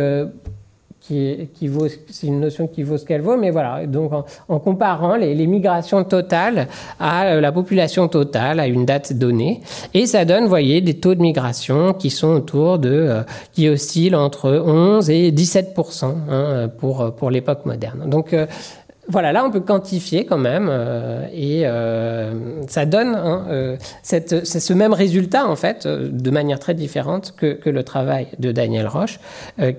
qui, 1.08 1.68
vaut, 1.68 1.88
c'est 2.10 2.28
une 2.28 2.40
notion 2.40 2.68
qui 2.68 2.84
vaut 2.84 2.98
ce 2.98 3.06
qu'elle 3.06 3.22
vaut, 3.22 3.38
mais 3.38 3.52
voilà. 3.52 3.86
Donc, 3.86 4.12
en, 4.48 4.60
comparant 4.60 5.16
les, 5.16 5.46
migrations 5.46 6.04
totales 6.04 6.68
à 7.00 7.26
euh, 7.26 7.42
la 7.42 7.52
population 7.52 8.08
totale 8.08 8.60
à 8.60 8.68
une 8.68 8.86
date 8.86 9.14
donnée, 9.14 9.62
et 9.94 10.08
ça 10.08 10.26
donne, 10.26 10.44
vous 10.44 10.50
voyez, 10.50 10.82
des 10.82 10.96
taux 10.96 11.14
de 11.14 11.22
migration 11.22 11.94
qui 11.94 12.10
sont 12.10 12.30
autour 12.30 12.80
de, 12.80 12.90
euh, 12.90 13.22
qui 13.54 13.70
oscillent 13.70 14.16
entre 14.16 14.64
11 14.66 15.10
et 15.10 15.32
17 15.32 15.76
hein, 16.02 16.70
pour 16.80 17.14
pour 17.16 17.30
l'époque 17.30 17.66
moderne. 17.66 18.10
Donc 18.10 18.36
voilà, 19.08 19.32
là 19.32 19.46
on 19.46 19.52
peut 19.52 19.60
quantifier 19.60 20.26
quand 20.26 20.38
même 20.38 20.68
euh, 20.70 21.28
et 21.32 21.62
euh, 21.66 22.34
ça 22.68 22.86
donne 22.86 23.14
hein, 23.16 23.46
euh, 23.50 23.78
cette, 24.02 24.46
ce 24.46 24.74
même 24.74 24.94
résultat 24.94 25.48
en 25.48 25.56
fait 25.56 25.88
de 25.88 26.32
manière 26.32 26.60
très 26.60 26.74
différente 26.74 27.34
que, 27.38 27.54
que 27.54 27.70
le 27.70 27.84
travail 27.84 28.28
de 28.40 28.52
Daniel 28.52 28.88
Roche, 28.88 29.20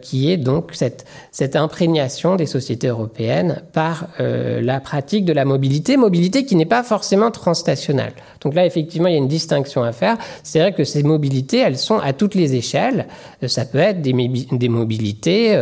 qui 0.01 0.31
est 0.31 0.37
donc 0.37 0.71
cette, 0.73 1.07
cette 1.33 1.57
imprégnation 1.57 2.37
des 2.37 2.47
sociétés 2.47 2.89
européennes 2.89 3.63
par 3.73 4.09
la 4.19 4.81
pratique 4.81 5.25
de 5.25 5.33
la 5.33 5.45
mobilité, 5.45 5.97
mobilité 5.97 6.45
qui 6.45 6.57
n'est 6.57 6.65
pas 6.65 6.83
forcément 6.83 7.31
transnationale. 7.31 8.13
Donc 8.41 8.55
là 8.55 8.65
effectivement 8.65 9.09
il 9.09 9.13
y 9.13 9.17
a 9.17 9.19
une 9.19 9.29
distinction 9.29 9.83
à 9.83 9.93
faire. 9.93 10.17
C'est 10.43 10.61
vrai 10.61 10.73
que 10.73 10.85
ces 10.85 11.03
mobilités 11.03 11.59
elles 11.59 11.79
sont 11.79 11.99
à 11.99 12.13
toutes 12.13 12.35
les 12.35 12.55
échelles. 12.55 13.07
Ça 13.47 13.65
peut 13.65 13.79
être 13.79 14.03
des, 14.03 14.13
des 14.53 14.69
mobilités 14.69 15.59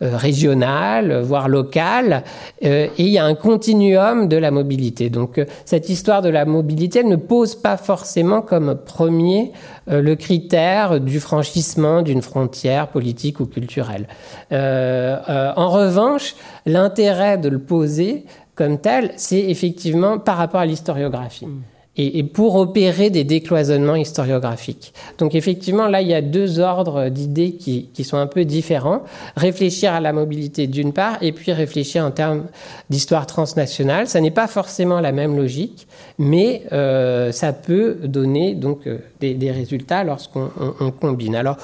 régionales, 0.00 1.20
voire 1.20 1.48
locales 1.48 2.22
et 2.62 2.99
il 3.02 3.12
y 3.12 3.18
a 3.18 3.24
un 3.24 3.34
continuum 3.34 4.28
de 4.28 4.36
la 4.36 4.50
mobilité. 4.50 5.10
Donc 5.10 5.38
euh, 5.38 5.44
cette 5.64 5.88
histoire 5.88 6.22
de 6.22 6.28
la 6.28 6.44
mobilité 6.44 7.02
ne 7.04 7.16
pose 7.16 7.54
pas 7.54 7.76
forcément 7.76 8.42
comme 8.42 8.74
premier 8.74 9.52
euh, 9.90 10.02
le 10.02 10.16
critère 10.16 11.00
du 11.00 11.20
franchissement 11.20 12.02
d'une 12.02 12.22
frontière 12.22 12.88
politique 12.88 13.40
ou 13.40 13.46
culturelle. 13.46 14.06
Euh, 14.52 15.52
en 15.56 15.70
revanche, 15.70 16.34
l'intérêt 16.66 17.38
de 17.38 17.48
le 17.48 17.58
poser 17.58 18.24
comme 18.54 18.78
tel, 18.78 19.12
c'est 19.16 19.40
effectivement 19.40 20.18
par 20.18 20.36
rapport 20.36 20.60
à 20.60 20.66
l'historiographie. 20.66 21.46
Mmh 21.46 21.62
et, 22.00 22.22
pour 22.22 22.56
opérer 22.56 23.10
des 23.10 23.24
décloisonnements 23.24 23.96
historiographiques. 23.96 24.92
Donc 25.18 25.34
effectivement, 25.34 25.86
là, 25.86 26.00
il 26.00 26.08
y 26.08 26.14
a 26.14 26.22
deux 26.22 26.60
ordres 26.60 27.08
d'idées 27.08 27.52
qui, 27.52 28.04
sont 28.04 28.16
un 28.16 28.26
peu 28.26 28.44
différents. 28.44 29.02
Réfléchir 29.36 29.92
à 29.92 30.00
la 30.00 30.12
mobilité 30.12 30.66
d'une 30.66 30.92
part, 30.92 31.18
et 31.20 31.32
puis 31.32 31.52
réfléchir 31.52 32.04
en 32.04 32.10
termes 32.10 32.44
d'histoire 32.88 33.26
transnationale. 33.26 34.06
Ça 34.06 34.20
n'est 34.20 34.30
pas 34.30 34.46
forcément 34.46 35.00
la 35.00 35.12
même 35.12 35.36
logique, 35.36 35.86
mais 36.18 36.62
euh, 36.72 37.30
ça 37.32 37.52
peut 37.52 37.98
donner 38.04 38.54
donc 38.54 38.86
euh, 38.86 38.98
des, 39.20 39.50
résultats 39.50 40.04
lorsqu'on 40.04 40.50
on, 40.58 40.86
on 40.86 40.90
combine. 40.90 41.34
Alors, 41.34 41.56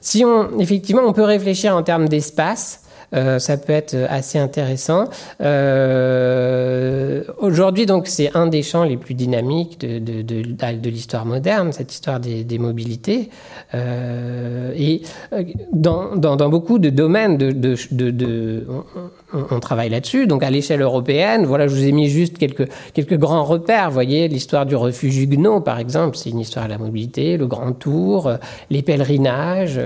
si 0.00 0.24
on, 0.24 0.58
effectivement, 0.60 1.02
on 1.06 1.12
peut 1.12 1.22
réfléchir 1.22 1.76
en 1.76 1.82
termes 1.82 2.08
d'espace, 2.08 2.87
euh, 3.14 3.38
ça 3.38 3.56
peut 3.56 3.72
être 3.72 3.96
assez 4.08 4.38
intéressant. 4.38 5.04
Euh, 5.40 7.22
Aujourd'hui, 7.38 7.86
donc, 7.86 8.06
c'est 8.06 8.36
un 8.36 8.46
des 8.46 8.62
champs 8.62 8.84
les 8.84 8.96
plus 8.96 9.14
dynamiques 9.14 9.78
de, 9.80 10.88
l'histoire 10.88 11.24
moderne, 11.24 11.72
cette 11.72 11.92
histoire 11.92 12.20
des, 12.20 12.58
mobilités. 12.58 13.30
Euh, 13.74 14.72
et 14.76 15.02
euh, 15.32 15.44
dans, 15.72 16.48
beaucoup 16.48 16.78
de 16.78 16.90
domaines, 16.90 17.38
on, 19.32 19.60
travaille 19.60 19.90
là-dessus. 19.90 20.26
Donc, 20.26 20.42
à 20.42 20.50
l'échelle 20.50 20.82
européenne, 20.82 21.44
voilà, 21.46 21.68
je 21.68 21.74
vous 21.74 21.84
ai 21.84 21.92
mis 21.92 22.08
juste 22.08 22.38
quelques, 22.38 23.18
grands 23.18 23.44
repères. 23.44 23.90
Voyez, 23.90 24.28
l'histoire 24.28 24.66
du 24.66 24.76
refuge 24.76 25.16
Huguenot, 25.18 25.60
par 25.60 25.78
exemple, 25.78 26.16
c'est 26.16 26.30
une 26.30 26.40
histoire 26.40 26.66
de 26.66 26.70
la 26.70 26.78
mobilité, 26.78 27.36
le 27.36 27.46
Grand 27.46 27.72
Tour, 27.72 28.32
les 28.70 28.82
pèlerinages, 28.82 29.80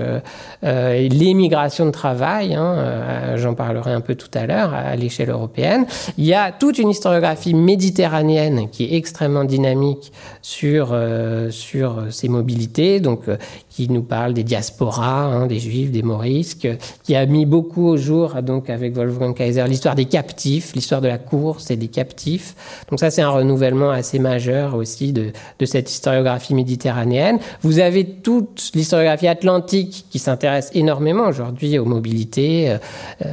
euh, 0.63 1.07
les 1.07 1.33
migrations 1.33 1.85
de 1.85 1.91
travail. 1.91 2.55
Hein, 2.55 2.75
euh, 2.77 3.12
j'en 3.37 3.53
parlerai 3.53 3.91
un 3.91 4.01
peu 4.01 4.15
tout 4.15 4.31
à 4.33 4.45
l'heure, 4.45 4.73
à 4.73 4.95
l'échelle 4.95 5.29
européenne. 5.29 5.85
Il 6.17 6.25
y 6.25 6.33
a 6.33 6.51
toute 6.51 6.77
une 6.77 6.89
historiographie 6.89 7.53
méditerranéenne 7.53 8.69
qui 8.69 8.85
est 8.85 8.95
extrêmement 8.95 9.43
dynamique 9.43 10.11
sur, 10.41 10.89
euh, 10.91 11.49
sur 11.51 12.03
ces 12.11 12.29
mobilités, 12.29 12.99
donc 12.99 13.27
euh, 13.27 13.37
qui 13.69 13.89
nous 13.89 14.03
parle 14.03 14.33
des 14.33 14.43
diasporas, 14.43 15.23
hein, 15.23 15.47
des 15.47 15.59
juifs, 15.59 15.91
des 15.91 16.03
morisques, 16.03 16.67
qui 17.03 17.15
a 17.15 17.25
mis 17.25 17.45
beaucoup 17.45 17.87
au 17.87 17.97
jour, 17.97 18.35
donc 18.41 18.69
avec 18.69 18.95
Wolfgang 18.95 19.33
Kaiser, 19.33 19.65
l'histoire 19.67 19.95
des 19.95 20.05
captifs, 20.05 20.73
l'histoire 20.75 21.01
de 21.01 21.07
la 21.07 21.17
course 21.17 21.71
et 21.71 21.75
des 21.75 21.87
captifs. 21.87 22.55
Donc 22.89 22.99
ça, 22.99 23.09
c'est 23.09 23.21
un 23.21 23.29
renouvellement 23.29 23.89
assez 23.89 24.19
majeur 24.19 24.75
aussi 24.75 25.13
de, 25.13 25.31
de 25.59 25.65
cette 25.65 25.89
historiographie 25.89 26.53
méditerranéenne. 26.53 27.39
Vous 27.61 27.79
avez 27.79 28.05
toute 28.05 28.71
l'historiographie 28.75 29.27
atlantique 29.27 30.05
qui 30.09 30.19
s'intéresse 30.19 30.69
énormément 30.73 31.27
aujourd'hui 31.27 31.79
aux 31.79 31.85
mobilités, 31.85 32.75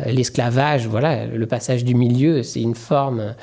l'esclavage, 0.06 0.86
voilà, 0.86 1.26
le 1.26 1.46
passage 1.46 1.84
du 1.84 1.94
milieu, 1.94 2.42
c'est 2.42 2.60
une 2.60 2.74
forme 2.74 3.34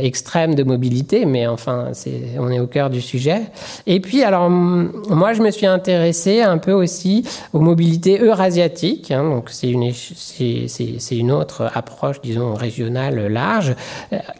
extrême 0.00 0.54
de 0.54 0.62
mobilité, 0.62 1.24
mais 1.24 1.46
enfin, 1.46 1.90
on 2.38 2.50
est 2.50 2.60
au 2.60 2.66
cœur 2.66 2.88
du 2.88 3.00
sujet. 3.00 3.42
Et 3.86 4.00
puis, 4.00 4.22
alors, 4.22 4.48
moi, 4.48 5.32
je 5.32 5.42
me 5.42 5.50
suis 5.50 5.66
intéressé 5.66 6.40
un 6.40 6.58
peu 6.58 6.72
aussi 6.72 7.24
aux 7.52 7.60
mobilités 7.60 8.20
eurasiatiques. 8.20 9.10
Hein, 9.10 9.24
donc, 9.24 9.50
c'est 9.50 9.68
une, 9.68 9.92
c'est, 9.92 11.16
une 11.16 11.32
autre 11.32 11.70
approche, 11.74 12.20
disons, 12.20 12.54
régionale 12.54 13.26
large, 13.26 13.74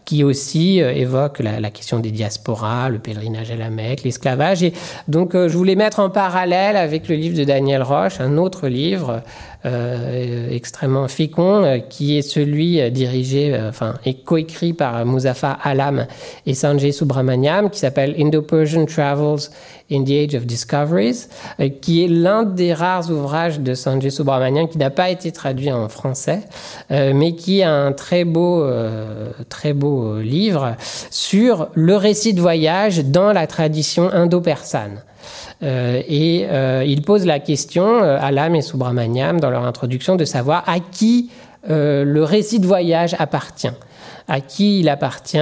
qui 0.05 0.23
aussi 0.23 0.79
évoque 0.79 1.39
la, 1.39 1.71
question 1.71 1.99
des 1.99 2.11
diasporas, 2.11 2.89
le 2.89 2.99
pèlerinage 2.99 3.51
à 3.51 3.55
la 3.55 3.69
Mecque, 3.69 4.03
l'esclavage. 4.03 4.63
Et 4.63 4.73
donc, 5.07 5.33
je 5.33 5.57
voulais 5.57 5.75
mettre 5.75 5.99
en 5.99 6.09
parallèle 6.09 6.77
avec 6.77 7.09
le 7.09 7.15
livre 7.15 7.37
de 7.37 7.43
Daniel 7.43 7.83
Roche, 7.83 8.21
un 8.21 8.37
autre 8.37 8.67
livre 8.67 9.21
euh, 9.65 10.49
extrêmement 10.51 11.07
fécond, 11.07 11.63
euh, 11.63 11.79
qui 11.79 12.17
est 12.17 12.21
celui 12.21 12.79
euh, 12.79 12.89
dirigé, 12.89 13.57
enfin, 13.67 13.95
et 14.05 14.13
coécrit 14.13 14.71
par 14.71 15.03
Muzaffar 15.17 15.59
Alam 15.63 16.05
et 16.45 16.53
Sanjay 16.53 16.91
Subramaniam, 16.91 17.69
qui 17.69 17.79
s'appelle 17.79 18.15
Indo-Persian 18.17 18.85
Travels 18.85 19.49
in 19.91 20.03
the 20.03 20.11
Age 20.11 20.35
of 20.35 20.45
Discoveries, 20.45 21.27
qui 21.81 22.03
est 22.03 22.07
l'un 22.07 22.43
des 22.43 22.73
rares 22.73 23.09
ouvrages 23.09 23.59
de 23.59 23.73
Sanjay 23.73 24.09
Subramaniam 24.09 24.67
qui 24.67 24.77
n'a 24.77 24.89
pas 24.89 25.09
été 25.09 25.31
traduit 25.31 25.71
en 25.71 25.87
français, 25.89 26.41
mais 26.89 27.35
qui 27.35 27.59
est 27.59 27.63
un 27.63 27.93
très 27.93 28.25
beau, 28.25 28.67
beau 29.73 30.19
livre 30.19 30.75
sur 31.09 31.69
le 31.73 31.95
récit 31.95 32.33
de 32.33 32.41
voyage 32.41 33.05
dans 33.05 33.31
la 33.33 33.47
tradition 33.47 34.11
indo-persane. 34.11 35.01
Euh, 35.63 36.01
et 36.07 36.45
euh, 36.49 36.83
il 36.85 37.01
pose 37.01 37.25
la 37.25 37.39
question, 37.39 38.03
euh, 38.03 38.17
Alam 38.19 38.55
et 38.55 38.61
Subramaniam, 38.61 39.39
dans 39.39 39.49
leur 39.49 39.65
introduction, 39.65 40.15
de 40.15 40.25
savoir 40.25 40.63
à 40.67 40.79
qui 40.79 41.29
le 41.69 42.21
récit 42.21 42.61
de 42.61 42.65
voyage 42.65 43.13
appartient 43.19 43.67
à 44.27 44.41
qui 44.41 44.79
il 44.79 44.89
appartient 44.89 45.37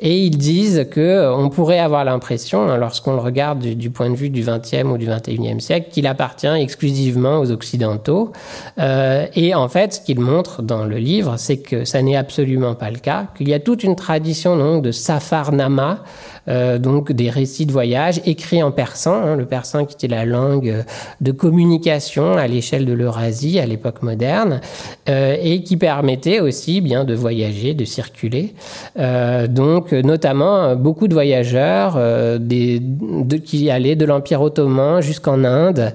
et 0.00 0.18
ils 0.18 0.36
disent 0.36 0.86
que 0.90 1.32
on 1.34 1.48
pourrait 1.48 1.78
avoir 1.78 2.04
l'impression, 2.04 2.68
hein, 2.68 2.76
lorsqu'on 2.76 3.12
le 3.12 3.20
regarde 3.20 3.60
du, 3.60 3.90
point 3.90 4.10
de 4.10 4.16
vue 4.16 4.30
du 4.30 4.42
XXe 4.42 4.84
ou 4.84 4.98
du 4.98 5.06
XXIe 5.06 5.60
siècle, 5.60 5.90
qu'il 5.90 6.06
appartient 6.06 6.46
exclusivement 6.46 7.38
aux 7.38 7.50
Occidentaux. 7.50 8.32
Euh, 8.78 9.26
et 9.34 9.54
en 9.54 9.68
fait, 9.68 9.94
ce 9.94 10.00
qu'il 10.00 10.20
montre 10.20 10.62
dans 10.62 10.84
le 10.84 10.96
livre, 10.96 11.34
c'est 11.36 11.58
que 11.58 11.84
ça 11.84 12.02
n'est 12.02 12.16
absolument 12.16 12.74
pas 12.74 12.90
le 12.90 12.98
cas, 12.98 13.26
qu'il 13.36 13.48
y 13.48 13.54
a 13.54 13.60
toute 13.60 13.84
une 13.84 13.96
tradition 13.96 14.56
donc, 14.56 14.82
de 14.82 14.90
Safarnama, 14.90 16.02
euh, 16.48 16.78
donc 16.78 17.12
des 17.12 17.30
récits 17.30 17.66
de 17.66 17.72
voyage 17.72 18.20
écrits 18.26 18.62
en 18.62 18.70
persan, 18.70 19.14
hein, 19.14 19.36
le 19.36 19.46
persan 19.46 19.84
qui 19.84 19.94
était 19.94 20.08
la 20.08 20.24
langue 20.24 20.84
de 21.20 21.32
communication 21.32 22.36
à 22.36 22.46
l'échelle 22.46 22.86
de 22.86 22.92
l'Eurasie 22.92 23.58
à 23.58 23.66
l'époque 23.66 24.02
moderne, 24.02 24.60
euh, 25.08 25.36
et 25.42 25.62
qui 25.62 25.76
permettait 25.76 26.40
aussi 26.40 26.80
bien 26.80 27.04
de 27.04 27.14
voyager, 27.14 27.74
de 27.74 27.84
circuler. 27.84 28.54
Euh, 28.98 29.46
donc 29.46 29.92
notamment 29.92 30.76
beaucoup 30.76 31.08
de 31.08 31.14
voyageurs 31.14 31.94
euh, 31.96 32.38
de, 32.38 33.36
qui 33.36 33.70
allaient 33.70 33.96
de 33.96 34.04
l'Empire 34.04 34.40
ottoman 34.42 35.00
jusqu'en 35.00 35.44
Inde 35.44 35.92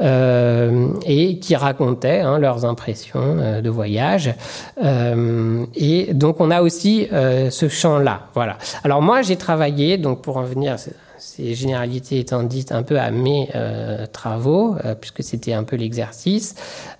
euh, 0.00 0.88
et 1.06 1.38
qui 1.38 1.56
racontaient 1.56 2.20
hein, 2.20 2.38
leurs 2.38 2.64
impressions 2.64 3.20
euh, 3.22 3.60
de 3.60 3.70
voyage. 3.70 4.34
et 5.76 6.14
donc 6.14 6.40
on 6.40 6.50
a 6.50 6.62
aussi 6.62 7.08
ce 7.10 7.68
champ-là. 7.68 8.22
Voilà. 8.34 8.56
Alors 8.84 9.02
moi 9.02 9.22
j'ai 9.22 9.36
travaillé 9.36 9.91
donc 9.98 10.22
pour 10.22 10.36
en 10.36 10.44
venir, 10.44 10.76
ces 11.18 11.54
généralités 11.54 12.18
étant 12.18 12.42
dites 12.42 12.72
un 12.72 12.82
peu 12.82 12.98
à 12.98 13.10
mes 13.10 13.48
euh, 13.54 14.06
travaux, 14.06 14.76
euh, 14.84 14.94
puisque 14.94 15.22
c'était 15.22 15.52
un 15.52 15.64
peu 15.64 15.76
l'exercice, 15.76 16.54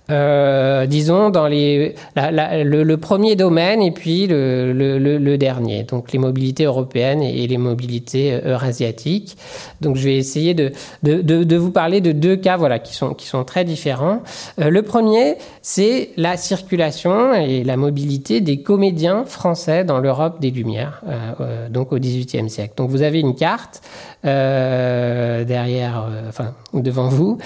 euh, 0.09 0.85
disons, 0.85 1.29
dans 1.29 1.47
les, 1.47 1.95
le, 2.15 2.95
premier 2.95 3.37
domaine 3.37 3.81
et 3.81 3.91
puis 3.91 4.27
le, 4.27 4.73
le, 4.73 5.37
dernier, 5.37 5.83
donc 5.83 6.11
les 6.11 6.19
mobilités 6.19 6.65
européennes 6.65 7.21
et, 7.21 7.47
les 7.47 7.57
mobilités 7.57 8.33
euh, 8.33 8.53
eurasiatiques. 8.53 9.37
Donc 9.79 9.95
je 9.95 10.03
vais 10.03 10.17
essayer 10.17 10.53
de, 10.53 10.71
de, 11.03 11.21
de, 11.21 11.55
vous 11.55 11.71
parler 11.71 12.01
de 12.01 12.11
deux 12.11 12.35
cas 12.35 12.57
voilà, 12.57 12.79
qui, 12.79 12.93
sont, 12.93 13.13
qui 13.13 13.27
sont 13.27 13.45
très 13.45 13.63
différents. 13.63 14.21
Euh, 14.59 14.69
le 14.69 14.81
premier, 14.81 15.35
c'est 15.61 16.09
la 16.17 16.35
circulation 16.35 17.33
et 17.33 17.63
la 17.63 17.77
mobilité 17.77 18.41
des 18.41 18.61
comédiens 18.61 19.23
français 19.23 19.85
dans 19.85 19.99
l'Europe 19.99 20.41
des 20.41 20.51
Lumières, 20.51 21.01
euh, 21.07 21.69
donc 21.69 21.93
au 21.93 21.97
XVIIIe 21.97 22.49
siècle. 22.49 22.73
Donc 22.75 22.89
vous 22.89 23.03
avez 23.03 23.21
une 23.21 23.35
carte 23.35 23.81
derrière, 24.23 26.07
enfin 26.29 26.53
devant 26.73 27.09
vous, 27.09 27.39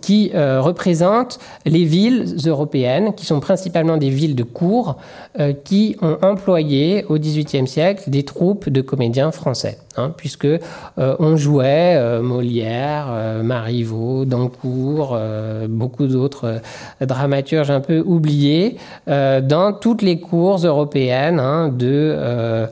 qui 0.00 0.30
représente 0.32 0.71
les 1.64 1.84
villes 1.84 2.36
européennes, 2.46 3.14
qui 3.14 3.26
sont 3.26 3.40
principalement 3.40 3.96
des 3.96 4.10
villes 4.10 4.34
de 4.34 4.42
cour, 4.42 4.96
euh, 5.38 5.52
qui 5.52 5.96
ont 6.02 6.18
employé 6.22 7.04
au 7.08 7.18
XVIIIe 7.18 7.66
siècle 7.66 8.10
des 8.10 8.22
troupes 8.24 8.68
de 8.68 8.80
comédiens 8.80 9.30
français, 9.30 9.78
hein, 9.96 10.12
puisque 10.16 10.44
euh, 10.44 10.58
on 11.18 11.36
jouait 11.36 11.94
euh, 11.96 12.22
Molière, 12.22 13.06
Marivaux, 13.42 14.24
Dancourt, 14.24 15.18
beaucoup 15.68 16.06
d'autres 16.06 16.60
dramaturges 17.00 17.70
un 17.70 17.80
peu 17.80 18.00
oubliés 18.00 18.76
dans 19.06 19.72
toutes 19.78 20.02
les 20.02 20.20
cours 20.20 20.58
européennes 20.64 21.40
hein, 21.40 21.68
de 21.68 22.68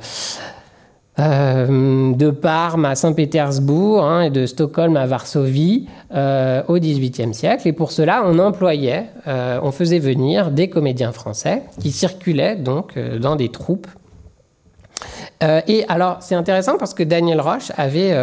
euh, 1.21 2.15
de 2.15 2.31
Parme 2.31 2.87
à 2.87 2.95
Saint-Pétersbourg 2.95 4.05
hein, 4.05 4.23
et 4.23 4.31
de 4.31 4.47
Stockholm 4.47 4.97
à 4.97 5.07
Varsovie 5.07 5.87
euh, 6.15 6.63
au 6.69 6.79
XVIIIe 6.79 7.35
siècle. 7.35 7.69
Et 7.69 7.73
pour 7.73 7.93
cela, 7.93 8.23
on 8.25 8.39
employait, 8.39 9.07
euh, 9.27 9.61
on 9.63 9.71
faisait 9.71 9.99
venir 9.99 10.51
des 10.51 10.71
comédiens 10.71 11.13
français 11.13 11.65
qui 11.79 11.93
circulaient 11.93 12.57
donc 12.57 12.99
dans 12.99 13.37
des 13.37 13.51
troupes. 13.51 13.89
et 15.43 15.85
alors, 15.89 16.19
c'est 16.21 16.35
intéressant 16.35 16.79
parce 16.79 16.95
que 16.95 17.03
Daniel 17.03 17.41
Roche 17.41 17.73
avait 17.77 18.15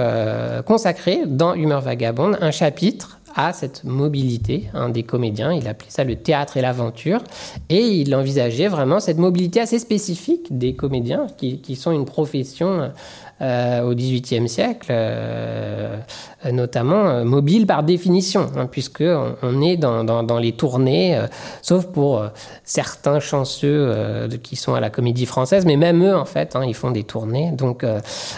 consacré 0.66 1.22
dans 1.26 1.54
Humeur 1.56 1.82
vagabonde 1.82 2.38
un 2.42 2.52
chapitre 2.52 3.17
à 3.38 3.54
cette 3.54 3.84
mobilité 3.84 4.70
des 4.90 5.04
comédiens. 5.04 5.54
Il 5.54 5.68
appelait 5.68 5.92
ça 5.92 6.04
le 6.04 6.16
théâtre 6.16 6.58
et 6.58 6.62
l'aventure. 6.62 7.24
Et 7.70 7.84
il 7.84 8.14
envisageait 8.16 8.68
vraiment 8.68 9.00
cette 9.00 9.20
mobilité 9.20 9.62
assez 9.62 9.80
spécifique 9.80 10.58
des 10.58 10.74
comédiens, 10.76 11.28
qui, 11.38 11.62
qui 11.62 11.76
sont 11.76 11.92
une 11.92 12.06
profession 12.06 12.92
euh, 13.40 13.84
au 13.84 13.94
XVIIIe 13.94 14.50
siècle, 14.50 14.88
euh, 14.90 15.96
notamment 16.52 17.08
euh, 17.08 17.24
mobile 17.24 17.68
par 17.68 17.84
définition, 17.84 18.50
hein, 18.58 18.66
puisque 18.66 19.04
on, 19.44 19.62
est 19.62 19.78
dans, 19.78 20.04
dans, 20.04 20.24
dans, 20.24 20.40
les 20.40 20.54
tournées, 20.54 21.22
sauf 21.62 21.86
pour 21.86 22.26
certains 22.64 23.20
chanceux 23.20 24.28
qui 24.42 24.56
sont 24.56 24.74
à 24.74 24.80
la 24.80 24.90
Comédie 24.90 25.28
Française, 25.28 25.68
mais 25.68 25.76
même 25.76 26.04
eux 26.04 26.16
en 26.16 26.26
fait, 26.26 26.56
hein, 26.56 26.64
ils 26.66 26.74
font 26.74 26.90
des 26.90 27.04
tournées. 27.04 27.52
Donc 27.52 27.86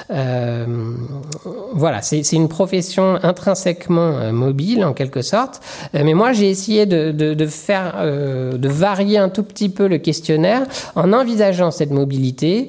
voilà, 0.10 2.02
c'est 2.02 2.34
une 2.34 2.50
profession 2.50 3.20
intrinsèquement 3.24 4.34
mobile 4.34 4.84
en 4.84 4.92
quelque 4.92 5.22
sorte. 5.22 5.62
mais 5.94 6.14
moi, 6.14 6.34
j'ai 6.34 6.50
essayé 6.50 6.86
de, 6.86 7.12
de, 7.12 7.34
de 7.34 7.46
faire, 7.46 8.04
de 8.04 8.68
varier 8.68 9.18
un 9.18 9.30
tout 9.30 9.44
petit 9.44 9.70
peu 9.70 9.88
le 9.88 9.98
questionnaire 9.98 10.64
en 10.96 11.14
envisageant 11.14 11.72
cette 11.72 11.92
mobilité 11.92 12.68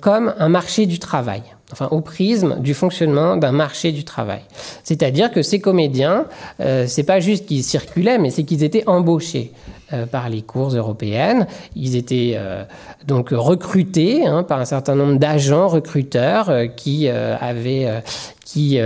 comme 0.00 0.34
un 0.36 0.48
marché 0.48 0.86
du 0.86 0.98
travail 0.98 1.42
enfin 1.72 1.88
au 1.90 2.00
prisme 2.00 2.60
du 2.60 2.74
fonctionnement 2.74 3.36
d'un 3.36 3.52
marché 3.52 3.92
du 3.92 4.04
travail. 4.04 4.42
C'est-à-dire 4.84 5.30
que 5.30 5.42
ces 5.42 5.60
comédiens, 5.60 6.26
euh, 6.60 6.84
c'est 6.86 7.04
pas 7.04 7.20
juste 7.20 7.46
qu'ils 7.46 7.64
circulaient, 7.64 8.18
mais 8.18 8.30
c'est 8.30 8.44
qu'ils 8.44 8.64
étaient 8.64 8.84
embauchés 8.86 9.52
euh, 9.92 10.06
par 10.06 10.28
les 10.28 10.42
cours 10.42 10.70
européennes. 10.70 11.46
Ils 11.76 11.96
étaient 11.96 12.34
euh, 12.36 12.64
donc 13.06 13.30
recrutés 13.30 14.26
hein, 14.26 14.42
par 14.42 14.60
un 14.60 14.64
certain 14.64 14.94
nombre 14.94 15.18
d'agents 15.18 15.68
recruteurs 15.68 16.52
qui 16.76 17.08
avaient 17.08 18.02
qui 18.44 18.78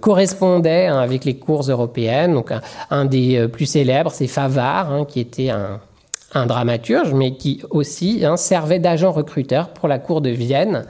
correspondaient 0.00 0.86
hein, 0.86 0.98
avec 0.98 1.24
les 1.24 1.36
cours 1.36 1.62
européennes. 1.70 2.34
Donc 2.34 2.50
un, 2.90 3.04
des 3.04 3.46
plus 3.48 3.66
célèbres, 3.66 4.10
c'est 4.12 4.26
Favard, 4.26 4.92
hein, 4.92 5.04
qui 5.04 5.20
était 5.20 5.50
un 5.50 6.46
dramaturge, 6.46 7.12
mais 7.14 7.36
qui 7.36 7.62
aussi 7.70 8.24
servait 8.36 8.80
d'agent 8.80 9.12
recruteur 9.12 9.68
pour 9.68 9.88
la 9.88 9.98
cour 9.98 10.20
de 10.20 10.30
Vienne 10.30 10.84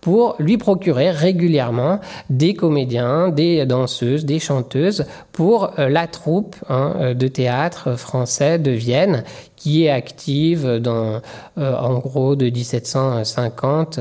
pour 0.00 0.36
lui 0.38 0.56
procurer 0.56 1.10
régulièrement 1.10 2.00
des 2.30 2.54
comédiens, 2.54 3.28
des 3.28 3.66
danseuses, 3.66 4.24
des 4.24 4.38
chanteuses 4.38 5.04
pour 5.32 5.78
euh, 5.78 5.88
la 5.88 6.06
troupe 6.06 6.56
hein, 6.68 6.94
euh, 7.00 7.14
de 7.14 7.28
théâtre 7.28 7.96
français 7.96 8.58
de 8.58 8.70
Vienne 8.70 9.24
qui 9.56 9.84
est 9.84 9.90
active 9.90 10.64
euh, 10.66 11.20
en 11.56 11.98
gros 11.98 12.34
de 12.34 12.46
1750 12.46 14.00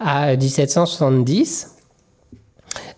à 0.00 0.34
1770. 0.34 1.76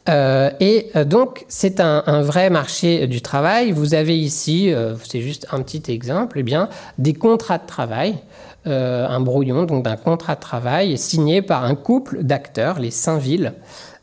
et 0.08 0.90
donc, 1.04 1.44
c'est 1.48 1.78
un, 1.78 2.02
un, 2.06 2.22
vrai 2.22 2.48
marché 2.48 3.06
du 3.06 3.20
travail. 3.20 3.72
Vous 3.72 3.94
avez 3.94 4.18
ici, 4.18 4.72
c'est 5.04 5.20
juste 5.20 5.46
un 5.52 5.60
petit 5.60 5.92
exemple, 5.92 6.38
eh 6.38 6.42
bien, 6.42 6.70
des 6.98 7.12
contrats 7.12 7.58
de 7.58 7.66
travail 7.66 8.16
euh, 8.66 9.08
un 9.08 9.20
brouillon 9.20 9.64
donc 9.64 9.84
d'un 9.84 9.96
contrat 9.96 10.34
de 10.34 10.40
travail 10.40 10.98
signé 10.98 11.40
par 11.40 11.64
un 11.64 11.74
couple 11.74 12.22
d'acteurs, 12.22 12.78
les 12.78 12.90
Saint-Ville, 12.90 13.54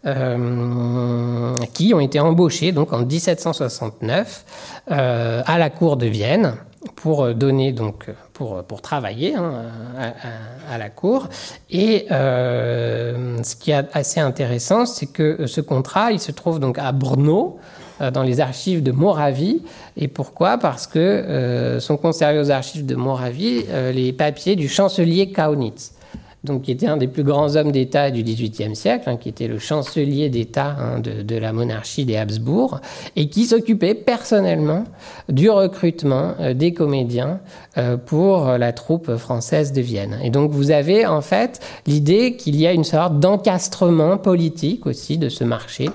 euh, 0.06 1.56
qui 1.76 1.94
ont 1.94 2.00
été 2.00 2.20
embauchés 2.20 2.72
donc 2.72 2.92
en 2.92 3.06
1769 3.06 4.46
euh, 4.90 5.44
à 5.46 5.60
la 5.60 5.70
cour 5.70 5.96
de 5.96 6.08
Vienne 6.08 6.56
pour 6.96 7.36
donner 7.36 7.72
donc 7.72 8.08
pour, 8.34 8.64
pour 8.64 8.82
travailler 8.82 9.36
hein, 9.36 9.66
à, 10.72 10.78
la 10.80 10.90
cour. 10.90 11.28
Et 11.70 12.08
ce 12.10 13.56
qui 13.56 13.72
est 13.72 13.86
assez 13.94 14.20
intéressant, 14.20 14.86
c'est 14.86 15.08
que 15.08 15.46
ce 15.46 15.62
contrat, 15.62 16.12
il 16.12 16.20
se 16.20 16.32
trouve 16.32 16.60
donc 16.60 16.80
à 16.80 16.92
Brno, 16.92 17.60
dans 18.00 18.24
les 18.24 18.40
archives 18.40 18.84
de 18.84 18.92
Moravie. 18.92 19.62
Et 19.96 20.08
pourquoi? 20.08 20.58
Parce 20.58 20.88
que 20.88 21.78
sont 21.80 21.98
conservés 21.98 22.40
aux 22.40 22.52
archives 22.52 22.86
de 22.86 22.96
Moravie 22.96 23.66
les 23.94 24.14
papiers 24.14 24.56
du 24.56 24.68
chancelier 24.68 25.32
Kaunitz 25.32 25.94
donc, 26.48 26.64
qui 26.64 26.72
était 26.72 26.88
un 26.88 26.98
des 26.98 27.08
plus 27.08 27.24
grands 27.24 27.56
hommes 27.56 27.72
d'État 27.72 28.10
du 28.10 28.24
XVIIIe 28.24 28.76
siècle, 28.76 29.10
hein, 29.10 29.18
qui 29.18 29.28
était 29.30 29.48
le 29.48 29.60
chancelier 29.60 30.30
d'État 30.30 30.76
hein, 30.80 31.00
de, 31.00 31.38
la 31.38 31.52
monarchie 31.52 32.06
des 32.06 32.16
Habsbourg, 32.16 32.80
et 33.16 33.28
qui 33.28 33.46
s'occupait 33.46 33.96
personnellement 33.96 34.86
du 35.30 35.50
recrutement 35.50 36.36
euh, 36.40 36.54
des 36.54 36.74
comédiens 36.74 37.40
euh, 37.78 37.98
pour 37.98 38.46
la 38.46 38.72
troupe 38.72 39.18
française 39.18 39.74
de 39.74 39.82
Vienne. 39.82 40.18
Et 40.24 40.30
donc, 40.30 40.52
vous 40.52 40.72
avez 40.72 41.06
en 41.06 41.22
fait 41.22 41.60
l'idée 41.86 42.38
qu'il 42.38 42.56
y 42.56 42.66
a 42.66 42.72
une 42.72 42.86
sorte 42.86 43.20
d'encastrement 43.20 44.18
politique 44.18 44.86
aussi 44.86 45.18
de 45.18 45.30
ce 45.30 45.44
marché. 45.44 45.90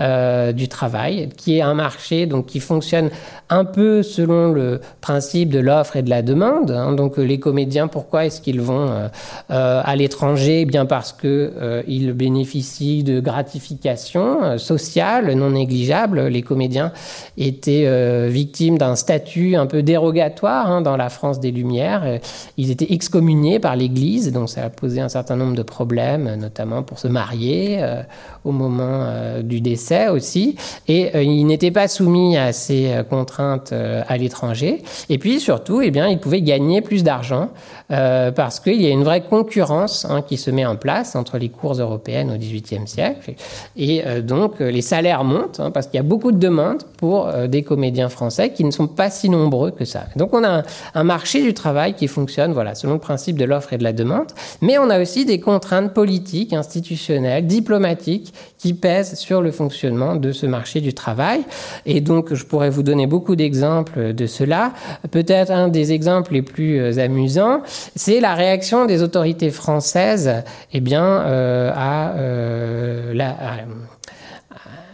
Euh, 0.00 0.52
du 0.52 0.68
travail, 0.68 1.28
qui 1.36 1.58
est 1.58 1.60
un 1.60 1.74
marché 1.74 2.26
donc 2.26 2.46
qui 2.46 2.60
fonctionne 2.60 3.10
un 3.50 3.64
peu 3.64 4.04
selon 4.04 4.52
le 4.52 4.80
principe 5.00 5.50
de 5.50 5.58
l'offre 5.58 5.96
et 5.96 6.02
de 6.02 6.10
la 6.10 6.22
demande. 6.22 6.70
Hein. 6.70 6.92
Donc 6.92 7.18
euh, 7.18 7.22
les 7.22 7.40
comédiens, 7.40 7.88
pourquoi 7.88 8.24
est-ce 8.24 8.40
qu'ils 8.40 8.60
vont 8.60 8.88
euh, 8.90 9.08
à 9.84 9.96
l'étranger? 9.96 10.60
Eh 10.60 10.64
Bien 10.66 10.86
parce 10.86 11.12
que 11.12 11.82
ils 11.88 12.12
bénéficient 12.12 13.02
de 13.02 13.18
gratifications 13.18 14.56
sociales 14.56 15.32
non 15.32 15.50
négligeables. 15.50 16.28
Les 16.28 16.42
comédiens 16.42 16.92
étaient 17.36 18.28
victimes 18.28 18.78
d'un 18.78 18.94
statut 18.94 19.56
un 19.56 19.66
peu 19.66 19.82
dérogatoire 19.82 20.70
hein, 20.70 20.80
dans 20.80 20.96
la 20.96 21.08
France 21.08 21.40
des 21.40 21.50
Lumières. 21.50 22.20
Ils 22.56 22.70
étaient 22.70 22.92
excommuniés 22.92 23.58
par 23.58 23.74
l'Église, 23.74 24.32
donc 24.32 24.48
ça 24.48 24.64
a 24.64 24.70
posé 24.70 25.00
un 25.00 25.08
certain 25.08 25.36
nombre 25.36 25.56
de 25.56 25.62
problèmes, 25.62 26.36
notamment 26.36 26.82
pour 26.82 26.98
se 26.98 27.08
marier 27.08 27.82
au 28.44 28.52
moment 28.52 29.06
du 29.42 29.57
décès 29.60 30.08
aussi, 30.08 30.56
et 30.86 31.14
euh, 31.14 31.22
il 31.22 31.44
n'était 31.44 31.70
pas 31.70 31.88
soumis 31.88 32.36
à 32.36 32.52
ces 32.52 32.92
euh, 32.92 33.02
contraintes 33.02 33.70
euh, 33.72 34.02
à 34.08 34.16
l'étranger. 34.16 34.82
Et 35.08 35.18
puis 35.18 35.40
surtout, 35.40 35.80
eh 35.80 35.90
bien, 35.90 36.08
il 36.08 36.18
pouvait 36.18 36.42
gagner 36.42 36.80
plus 36.80 37.02
d'argent 37.02 37.50
parce 37.88 38.60
qu'il 38.60 38.80
y 38.80 38.86
a 38.86 38.90
une 38.90 39.04
vraie 39.04 39.22
concurrence 39.22 40.06
hein, 40.08 40.22
qui 40.22 40.36
se 40.36 40.50
met 40.50 40.66
en 40.66 40.76
place 40.76 41.16
entre 41.16 41.38
les 41.38 41.48
cours 41.48 41.74
européennes 41.74 42.30
au 42.30 42.36
XVIIIe 42.36 42.86
siècle. 42.86 43.34
Et 43.76 44.02
donc, 44.22 44.60
les 44.60 44.82
salaires 44.82 45.24
montent 45.24 45.60
hein, 45.60 45.70
parce 45.70 45.86
qu'il 45.86 45.96
y 45.96 46.00
a 46.00 46.02
beaucoup 46.02 46.32
de 46.32 46.38
demandes 46.38 46.82
pour 46.98 47.32
des 47.48 47.62
comédiens 47.62 48.08
français 48.08 48.52
qui 48.52 48.64
ne 48.64 48.70
sont 48.70 48.88
pas 48.88 49.10
si 49.10 49.28
nombreux 49.28 49.70
que 49.70 49.84
ça. 49.84 50.04
Donc, 50.16 50.34
on 50.34 50.44
a 50.44 50.62
un, 50.94 51.04
marché 51.04 51.42
du 51.42 51.54
travail 51.54 51.94
qui 51.94 52.08
fonctionne 52.08 52.52
voilà, 52.52 52.74
selon 52.74 52.94
le 52.94 52.98
principe 52.98 53.38
de 53.38 53.44
l'offre 53.44 53.72
et 53.72 53.78
de 53.78 53.84
la 53.84 53.92
demande, 53.92 54.32
mais 54.60 54.78
on 54.78 54.90
a 54.90 55.00
aussi 55.00 55.24
des 55.24 55.40
contraintes 55.40 55.94
politiques, 55.94 56.52
institutionnelles, 56.52 57.46
diplomatiques 57.46 58.32
qui 58.58 58.74
pèsent 58.74 59.14
sur 59.14 59.40
le 59.40 59.50
fonctionnement 59.50 60.16
de 60.16 60.32
ce 60.32 60.46
marché 60.46 60.80
du 60.80 60.94
travail. 60.94 61.40
Et 61.86 62.00
donc, 62.00 62.34
je 62.34 62.44
pourrais 62.44 62.70
vous 62.70 62.82
donner 62.82 63.06
beaucoup 63.06 63.36
d'exemples 63.36 64.12
de 64.12 64.26
cela. 64.26 64.72
Peut-être 65.10 65.50
un 65.50 65.68
des 65.68 65.92
exemples 65.92 66.34
les 66.34 66.42
plus 66.42 66.78
euh, 66.78 66.98
amusants, 66.98 67.62
c'est 67.94 68.20
la 68.20 68.34
réaction 68.34 68.86
des 68.86 69.02
autorités 69.02 69.50
françaises 69.50 70.42
eh 70.72 70.80
bien, 70.80 71.04
euh, 71.04 71.72
à, 71.74 72.12
euh, 72.16 73.12
la, 73.14 73.36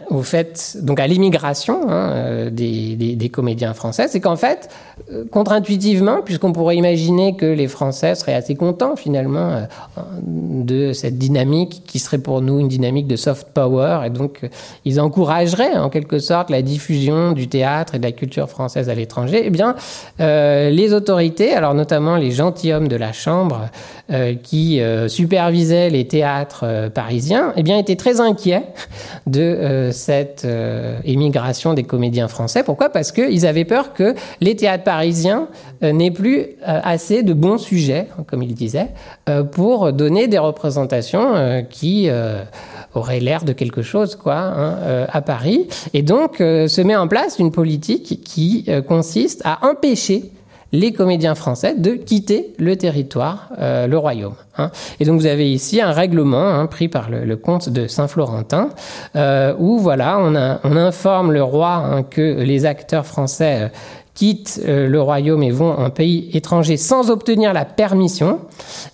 au 0.09 0.21
fait, 0.21 0.77
donc 0.81 0.99
à 0.99 1.07
l'immigration 1.07 1.89
hein, 1.89 2.11
euh, 2.13 2.49
des, 2.49 3.29
comédiens 3.29 3.73
français, 3.73 4.07
c'est 4.07 4.19
qu'en 4.19 4.35
fait, 4.35 4.69
euh, 5.11 5.25
contre-intuitivement, 5.29 6.21
puisqu'on 6.23 6.51
pourrait 6.51 6.77
imaginer 6.77 7.35
que 7.35 7.45
les 7.45 7.67
Français 7.67 8.15
seraient 8.15 8.33
assez 8.33 8.55
contents 8.55 8.95
finalement 8.95 9.51
euh, 9.51 10.01
de 10.21 10.93
cette 10.93 11.17
dynamique 11.17 11.83
qui 11.85 11.99
serait 11.99 12.19
pour 12.19 12.41
nous 12.41 12.59
une 12.59 12.67
dynamique 12.67 13.07
de 13.07 13.15
soft 13.15 13.47
power, 13.53 14.01
et 14.05 14.09
donc 14.09 14.41
ils 14.85 14.99
encourageraient 14.99 15.75
en 15.75 15.89
quelque 15.89 16.19
sorte 16.19 16.49
la 16.49 16.61
diffusion 16.61 17.31
du 17.31 17.47
théâtre 17.47 17.95
et 17.95 17.99
de 17.99 18.03
la 18.03 18.11
culture 18.11 18.49
française 18.49 18.89
à 18.89 18.95
l'étranger, 18.95 19.41
eh 19.45 19.49
bien, 19.49 19.75
les 20.19 20.93
autorités, 20.93 21.53
alors 21.53 21.73
notamment 21.73 22.17
les 22.17 22.31
gentilshommes 22.31 22.87
de 22.87 22.95
la 22.95 23.11
Chambre 23.11 23.69
qui 24.43 24.81
supervisaient 25.07 25.89
les 25.89 26.07
théâtres 26.07 26.89
parisiens, 26.93 27.53
eh 27.55 27.63
bien, 27.63 27.77
étaient 27.77 27.95
très 27.95 28.21
inquiets 28.21 28.63
de 29.27 29.89
cette 29.95 30.43
euh, 30.45 30.99
émigration 31.03 31.73
des 31.73 31.83
comédiens 31.83 32.27
français. 32.27 32.63
Pourquoi? 32.63 32.89
Parce 32.89 33.11
qu'ils 33.11 33.45
avaient 33.47 33.65
peur 33.65 33.93
que 33.93 34.13
les 34.41 34.55
théâtres 34.55 34.83
parisiens 34.83 35.47
euh, 35.83 35.91
n'aient 35.91 36.11
plus 36.11 36.39
euh, 36.39 36.79
assez 36.83 37.23
de 37.23 37.33
bons 37.33 37.57
sujets, 37.57 38.07
comme 38.27 38.43
ils 38.43 38.53
disaient, 38.53 38.89
pour 39.51 39.91
donner 39.93 40.27
des 40.27 40.37
représentations 40.37 41.65
qui 41.69 42.09
auraient 42.93 43.19
l'air 43.19 43.43
de 43.43 43.53
quelque 43.53 43.81
chose 43.81 44.15
quoi, 44.15 44.35
hein, 44.35 45.07
à 45.11 45.21
Paris. 45.21 45.67
Et 45.93 46.01
donc 46.01 46.37
se 46.37 46.81
met 46.81 46.95
en 46.95 47.07
place 47.07 47.39
une 47.39 47.51
politique 47.51 48.21
qui 48.23 48.65
consiste 48.87 49.41
à 49.45 49.67
empêcher 49.67 50.31
les 50.75 50.91
comédiens 50.91 51.35
français 51.35 51.75
de 51.77 51.91
quitter 51.91 52.53
le 52.59 52.75
territoire, 52.75 53.49
euh, 53.59 53.87
le 53.87 53.97
royaume. 53.97 54.35
Hein. 54.57 54.71
Et 54.99 55.05
donc 55.05 55.19
vous 55.19 55.25
avez 55.25 55.51
ici 55.51 55.81
un 55.81 55.91
règlement 55.91 56.49
hein, 56.49 56.67
pris 56.67 56.87
par 56.87 57.09
le, 57.09 57.35
comte 57.37 57.69
de 57.69 57.87
Saint-Florentin, 57.87 58.69
euh, 59.15 59.53
où 59.57 59.79
voilà, 59.79 60.19
on, 60.19 60.35
informe 60.75 61.31
le 61.31 61.41
roi 61.41 61.75
hein, 61.75 62.03
que 62.03 62.41
les 62.41 62.65
acteurs 62.65 63.05
français 63.05 63.57
euh, 63.61 63.67
quittent 64.13 64.61
le 64.65 65.01
royaume 65.01 65.43
et 65.43 65.51
vont 65.51 65.73
en 65.73 65.89
pays 65.89 66.29
étranger 66.31 66.77
sans 66.77 67.11
obtenir 67.11 67.51
la 67.51 67.65
permission. 67.65 68.39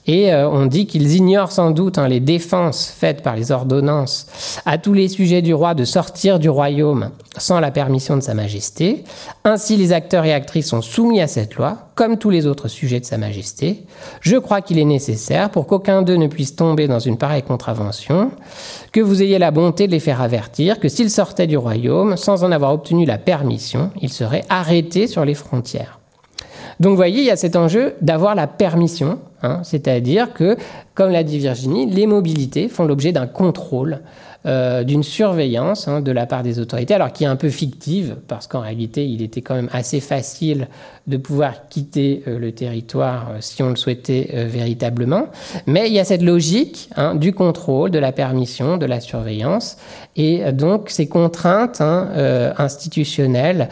Et 0.08 0.34
on 0.34 0.65
dit 0.65 0.88
qu'ils 0.88 1.15
ignorent 1.15 1.52
sans 1.52 1.70
doute 1.70 2.00
les 2.00 2.20
défenses 2.20 2.91
faites 2.98 3.22
par 3.22 3.36
les 3.36 3.52
ordonnances 3.52 4.26
à 4.65 4.80
tous 4.80 4.94
les 4.94 5.10
sujets 5.10 5.44
du 5.44 5.54
roi 5.54 5.76
de 5.76 5.86
sortir 5.86 6.39
du 6.39 6.50
royaume 6.50 7.12
sans 7.38 7.60
la 7.60 7.72
permission 7.72 8.17
de 8.17 8.22
Sa 8.22 8.34
Majesté. 8.34 9.04
Ainsi, 9.46 9.78
les 9.78 9.94
acteurs 9.94 10.26
et 10.26 10.34
actrices 10.34 10.67
sont 10.67 10.82
soumis 10.82 11.22
à 11.22 11.28
cette 11.28 11.56
loi, 11.56 11.89
comme 11.96 12.17
tous 12.17 12.30
les 12.30 12.46
autres 12.46 12.67
sujets 12.67 13.00
de 13.00 13.06
Sa 13.06 13.17
Majesté. 13.17 13.86
Je 14.20 14.38
crois 14.38 14.62
qu'il 14.62 14.78
est 14.80 14.86
nécessaire, 14.86 15.50
pour 15.50 15.65
qu'aucun 15.65 16.02
d'eux 16.02 16.17
ne 16.17 16.28
puisse 16.28 16.56
tomber 16.56 16.88
dans 16.88 17.00
une 17.00 17.17
pareille 17.17 17.44
contravention, 17.44 18.32
que 18.91 19.00
vous 19.00 19.22
ayez 19.22 19.39
la 19.39 19.52
bonté 19.52 19.88
de 19.88 19.91
les 19.91 20.00
faire 20.00 20.22
avertir 20.22 20.80
que 20.80 20.89
s'ils 20.89 21.10
sortaient 21.10 21.48
du 21.48 21.58
royaume 21.58 22.17
sans 22.17 22.44
en 22.44 22.52
avoir 22.52 22.74
obtenu 22.74 23.06
la 23.06 23.17
permission, 23.17 23.91
ils 24.02 24.12
seraient 24.12 24.44
arrêtés 24.50 25.08
sur 25.08 25.24
les 25.24 25.36
frontières. 25.36 26.00
Donc 26.82 26.91
vous 26.91 26.98
voyez, 26.98 27.20
il 27.20 27.26
y 27.26 27.32
a 27.32 27.36
cet 27.36 27.56
enjeu 27.56 27.94
d'avoir 28.02 28.34
la 28.34 28.48
permission, 28.48 29.20
hein, 29.44 29.60
c'est-à-dire 29.63 30.34
que, 30.34 30.58
comme 30.96 31.12
l'a 31.12 31.24
dit 31.24 31.38
Virginie, 31.38 31.86
les 31.86 32.08
mobilités 32.08 32.67
font 32.70 32.86
l'objet 32.86 33.12
d'un 33.12 33.28
contrôle 33.28 34.02
euh, 34.47 34.84
d'une 34.84 35.04
surveillance 35.04 35.88
hein, 35.88 36.01
de 36.01 36.12
la 36.12 36.25
part 36.25 36.41
des 36.41 36.58
autorités, 36.58 36.95
alors 36.95 37.13
qui 37.13 37.25
est 37.25 37.27
un 37.27 37.36
peu 37.36 37.49
fictive, 37.49 38.15
parce 38.27 38.47
qu'en 38.47 38.62
réalité, 38.62 39.06
il 39.06 39.21
était 39.21 39.41
quand 39.41 39.54
même 39.54 39.69
assez 39.71 39.99
facile 39.99 40.67
de 41.06 41.17
pouvoir 41.17 41.67
quitter 41.69 42.23
euh, 42.27 42.39
le 42.39 42.51
territoire 42.51 43.34
euh, 43.34 43.38
si 43.39 43.62
on 43.62 43.69
le 43.69 43.75
souhaitait 43.75 44.47
véritablement. 44.47 45.27
Mais 45.67 45.89
il 45.89 45.93
y 45.93 45.99
a 45.99 46.06
cette 46.06 46.23
logique 46.23 46.89
hein, 46.95 47.13
du 47.13 47.34
contrôle, 47.34 47.91
de 47.91 47.99
la 47.99 48.12
permission, 48.12 48.77
de 48.77 48.88
la 48.88 48.99
surveillance, 48.99 49.77
et 50.15 50.51
donc 50.51 50.89
ces 50.89 51.08
contraintes 51.08 51.80
hein, 51.80 52.10
institutionnelles 52.58 53.69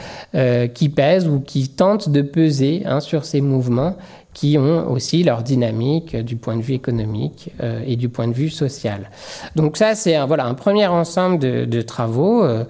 qui 0.73 0.89
pèsent 0.89 1.27
ou 1.27 1.41
qui 1.41 1.67
tentent 1.67 2.09
de 2.09 2.21
peser 2.21 2.83
sur 3.01 3.25
ces 3.25 3.41
mouvements 3.41 3.97
qui 4.33 4.57
ont 4.57 4.89
aussi 4.91 5.23
leur 5.23 5.41
dynamique 5.41 6.15
du 6.15 6.35
point 6.35 6.55
de 6.55 6.61
vue 6.61 6.75
économique 6.75 7.51
euh, 7.61 7.81
et 7.85 7.95
du 7.95 8.09
point 8.09 8.27
de 8.27 8.33
vue 8.33 8.49
social. 8.49 9.09
Donc 9.55 9.75
ça, 9.75 9.95
c'est 9.95 10.15
un, 10.15 10.25
voilà, 10.25 10.45
un 10.45 10.53
premier 10.53 10.87
ensemble 10.87 11.39
de, 11.39 11.81
travaux. 11.81 12.43
Euh, 12.43 12.63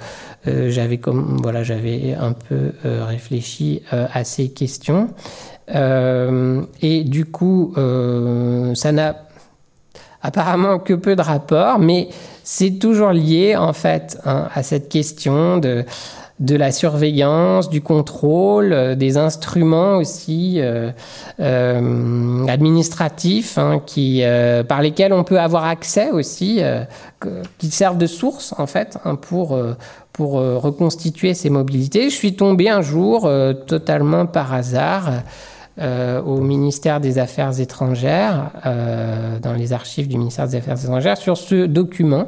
euh, 0.48 0.70
j'avais 0.70 1.00
voilà, 1.04 1.64
j'avais 1.64 2.14
un 2.14 2.34
peu 2.34 2.72
réfléchi 2.84 3.82
à 3.92 4.24
ces 4.24 4.50
questions 4.50 5.10
et 5.72 7.04
du 7.04 7.26
coup, 7.26 7.74
ça 7.76 8.92
n'a 8.92 9.16
apparemment 10.22 10.80
que 10.80 10.94
peu 10.94 11.16
de 11.16 11.22
rapport, 11.22 11.80
mais 11.80 12.10
c'est 12.44 12.80
toujours 12.80 13.12
lié 13.12 13.56
en 13.56 13.74
fait 13.74 14.18
hein, 14.26 14.48
à 14.54 14.64
cette 14.64 14.90
question 14.90 15.58
de 15.58 15.86
de 16.40 16.56
la 16.56 16.72
surveillance, 16.72 17.70
du 17.70 17.82
contrôle, 17.82 18.72
euh, 18.72 18.96
des 18.96 19.18
instruments 19.18 19.98
aussi 19.98 20.56
euh, 20.60 20.92
euh, 21.40 22.48
administratifs 22.48 23.58
hein, 23.58 23.82
qui, 23.86 24.24
par 24.68 24.82
lesquels 24.82 25.14
on 25.14 25.24
peut 25.24 25.40
avoir 25.40 25.66
accès 25.66 26.12
aussi, 26.12 26.62
qui 27.58 27.72
servent 27.72 27.98
de 27.98 28.08
source 28.08 28.54
en 28.58 28.68
fait 28.68 28.98
hein, 29.06 29.16
pour 29.16 29.60
pour 30.14 30.34
reconstituer 30.34 31.34
ces 31.34 31.50
mobilités. 31.50 32.10
Je 32.10 32.16
suis 32.16 32.36
tombé 32.36 32.70
un 32.70 32.82
jour 32.82 33.30
totalement 33.68 34.26
par 34.26 34.54
hasard. 34.54 35.12
au 35.80 36.42
ministère 36.42 37.00
des 37.00 37.20
Affaires 37.20 37.60
étrangères, 37.60 38.52
dans 39.42 39.54
les 39.54 39.72
archives 39.72 40.08
du 40.08 40.18
ministère 40.18 40.48
des 40.48 40.58
Affaires 40.58 40.84
étrangères, 40.84 41.18
sur 41.18 41.38
ce 41.38 41.66
document 41.66 42.28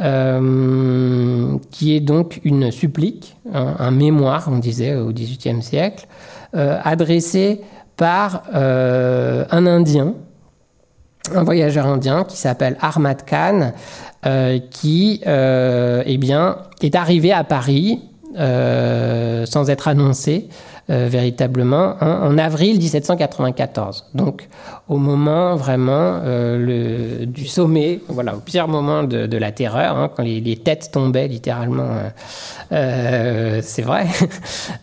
euh, 0.00 1.56
qui 1.70 1.96
est 1.96 2.00
donc 2.00 2.40
une 2.44 2.70
supplique, 2.70 3.36
un, 3.52 3.90
mémoire, 3.90 4.48
on 4.50 4.58
disait 4.58 4.94
au 4.94 5.12
XVIIIe 5.12 5.62
siècle, 5.62 6.06
adressé 6.52 7.60
par 7.96 8.42
un 8.52 9.66
Indien, 9.66 10.14
un 11.34 11.42
voyageur 11.44 11.86
indien 11.86 12.24
qui 12.24 12.36
s'appelle 12.36 12.76
Ahmad 12.80 13.24
Khan, 13.24 13.72
qui 14.70 15.20
eh 15.24 16.16
bien, 16.18 16.56
est 16.80 16.94
arrivé 16.94 17.32
à 17.32 17.44
Paris 17.44 18.02
sans 18.36 19.70
être 19.70 19.88
annoncé 19.88 20.48
euh, 20.90 21.06
véritablement 21.08 21.94
en 22.00 22.36
avril 22.36 22.78
1794. 22.78 24.06
Donc 24.12 24.48
au 24.88 24.96
moment 24.96 25.54
vraiment 25.54 26.18
euh, 26.24 27.24
du 27.26 27.46
sommet, 27.46 28.00
voilà, 28.08 28.34
au 28.34 28.40
pire 28.40 28.66
moment 28.66 29.04
de, 29.04 29.36
la 29.36 29.52
terreur, 29.52 29.96
hein, 29.96 30.10
quand 30.12 30.24
les, 30.24 30.56
têtes 30.56 30.90
tombaient 30.92 31.28
littéralement. 31.28 31.90
Euh, 32.72 33.60
c'est 33.62 33.82
vrai. 33.82 34.06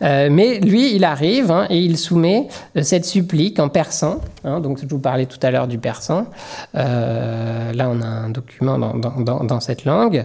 mais 0.00 0.60
lui, 0.60 0.94
il 0.94 1.04
arrive 1.04 1.50
hein, 1.50 1.66
et 1.68 1.78
il 1.78 1.98
soumet 1.98 2.48
cette 2.80 3.04
supplique 3.04 3.60
en 3.60 3.68
persan. 3.68 4.20
Hein, 4.44 4.60
donc 4.60 4.80
je 4.80 4.86
vous 4.86 5.00
parlais 5.00 5.26
tout 5.26 5.40
à 5.42 5.50
l'heure 5.50 5.68
du 5.68 5.76
persan. 5.76 6.24
là, 6.72 7.90
on 7.90 8.00
a 8.00 8.06
un 8.06 8.30
document 8.30 8.78
dans 8.78 9.60
cette 9.60 9.84
langue 9.84 10.24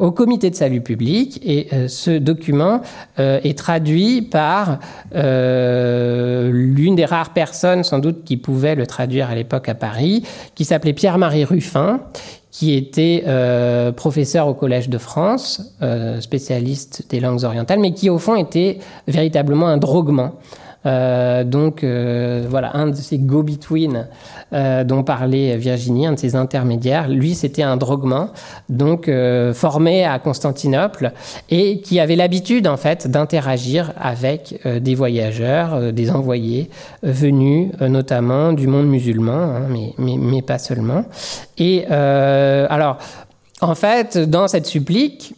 au 0.00 0.10
comité 0.10 0.50
de 0.50 0.56
salut 0.56 0.80
public 0.80 1.40
et 1.44 1.68
ce 1.86 2.18
document 2.18 2.80
est 3.16 3.56
traduit 3.56 4.22
par 4.22 4.78
euh, 5.14 6.50
l'une 6.52 6.96
des 6.96 7.04
rares 7.04 7.32
personnes 7.32 7.84
sans 7.84 7.98
doute 7.98 8.24
qui 8.24 8.36
pouvait 8.36 8.74
le 8.74 8.86
traduire 8.86 9.30
à 9.30 9.34
l'époque 9.34 9.68
à 9.68 9.74
Paris, 9.74 10.24
qui 10.54 10.64
s'appelait 10.64 10.92
Pierre-Marie 10.92 11.44
Ruffin, 11.44 12.00
qui 12.50 12.74
était 12.74 13.24
euh, 13.26 13.90
professeur 13.90 14.46
au 14.46 14.54
Collège 14.54 14.88
de 14.88 14.98
France, 14.98 15.74
euh, 15.82 16.20
spécialiste 16.20 17.04
des 17.10 17.18
langues 17.18 17.42
orientales, 17.42 17.80
mais 17.80 17.92
qui 17.92 18.08
au 18.10 18.18
fond 18.18 18.36
était 18.36 18.78
véritablement 19.08 19.66
un 19.66 19.76
droguement. 19.76 20.34
Euh, 20.86 21.44
donc 21.44 21.82
euh, 21.82 22.44
voilà, 22.48 22.76
un 22.76 22.88
de 22.88 22.94
ces 22.94 23.18
go-between 23.18 24.06
euh, 24.52 24.84
dont 24.84 25.02
parlait 25.02 25.56
Virginie, 25.56 26.06
un 26.06 26.12
de 26.12 26.18
ces 26.18 26.36
intermédiaires, 26.36 27.08
lui 27.08 27.34
c'était 27.34 27.62
un 27.62 27.76
droguement, 27.76 28.30
donc 28.68 29.10
formé 29.54 30.04
à 30.04 30.18
Constantinople 30.18 31.12
et 31.50 31.80
qui 31.80 32.00
avait 32.00 32.16
l'habitude 32.16 32.66
en 32.66 32.76
fait 32.76 33.08
d'interagir 33.08 33.92
avec 34.00 34.60
des 34.64 34.94
voyageurs, 34.94 35.92
des 35.92 36.10
envoyés 36.10 36.70
venus 37.02 37.72
notamment 37.80 38.52
du 38.52 38.66
monde 38.66 38.86
musulman, 38.86 39.32
hein, 39.32 39.66
mais, 39.68 39.92
mais, 39.98 40.16
mais, 40.18 40.42
pas 40.42 40.58
seulement. 40.58 41.04
Et 41.58 41.86
alors, 41.86 42.98
en 43.60 43.74
fait, 43.74 44.18
dans 44.18 44.48
cette 44.48 44.66
supplique, 44.66 45.34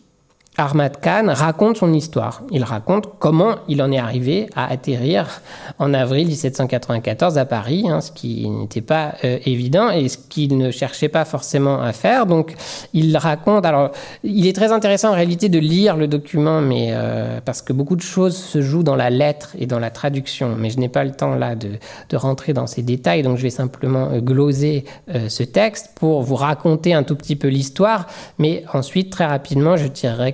Ahmad 0.58 1.00
Khan 1.02 1.26
raconte 1.28 1.76
son 1.76 1.92
histoire. 1.92 2.42
Il 2.50 2.64
raconte 2.64 3.18
comment 3.18 3.56
il 3.68 3.82
en 3.82 3.92
est 3.92 3.98
arrivé 3.98 4.48
à 4.56 4.70
atterrir 4.70 5.42
en 5.78 5.92
avril 5.92 6.28
1794 6.28 7.36
à 7.36 7.44
Paris, 7.44 7.84
hein, 7.88 8.00
ce 8.00 8.10
qui 8.10 8.48
n'était 8.48 8.80
pas 8.80 9.14
euh, 9.24 9.38
évident 9.44 9.90
et 9.90 10.08
ce 10.08 10.16
qu'il 10.16 10.56
ne 10.56 10.70
cherchait 10.70 11.10
pas 11.10 11.26
forcément 11.26 11.82
à 11.82 11.92
faire. 11.92 12.24
Donc, 12.24 12.54
il 12.94 13.14
raconte. 13.18 13.66
Alors, 13.66 13.90
il 14.24 14.46
est 14.46 14.54
très 14.54 14.72
intéressant 14.72 15.10
en 15.10 15.14
réalité 15.14 15.50
de 15.50 15.58
lire 15.58 15.94
le 15.94 16.08
document, 16.08 16.62
mais 16.62 16.88
euh, 16.90 17.40
parce 17.44 17.60
que 17.60 17.74
beaucoup 17.74 17.96
de 17.96 18.02
choses 18.02 18.36
se 18.36 18.62
jouent 18.62 18.82
dans 18.82 18.96
la 18.96 19.10
lettre 19.10 19.50
et 19.58 19.66
dans 19.66 19.78
la 19.78 19.90
traduction. 19.90 20.56
Mais 20.58 20.70
je 20.70 20.78
n'ai 20.78 20.88
pas 20.88 21.04
le 21.04 21.12
temps 21.12 21.34
là 21.34 21.54
de, 21.54 21.78
rentrer 22.16 22.54
dans 22.54 22.66
ces 22.66 22.82
détails, 22.82 23.22
donc 23.22 23.36
je 23.36 23.42
vais 23.42 23.50
simplement 23.50 24.08
euh, 24.10 24.20
gloser 24.20 24.84
ce 25.28 25.42
texte 25.42 25.90
pour 25.94 26.22
vous 26.22 26.34
raconter 26.34 26.94
un 26.94 27.02
tout 27.02 27.14
petit 27.14 27.36
peu 27.36 27.48
l'histoire. 27.48 28.06
Mais 28.38 28.64
ensuite, 28.72 29.10
très 29.10 29.26
rapidement, 29.26 29.76
je 29.76 29.86
tirerai 29.86 30.32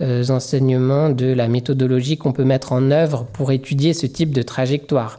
euh, 0.00 0.24
enseignements 0.30 1.10
de 1.10 1.32
la 1.32 1.48
méthodologie 1.48 2.16
qu'on 2.16 2.32
peut 2.32 2.44
mettre 2.44 2.72
en 2.72 2.90
œuvre 2.90 3.26
pour 3.32 3.52
étudier 3.52 3.94
ce 3.94 4.06
type 4.06 4.32
de 4.32 4.42
trajectoire. 4.42 5.18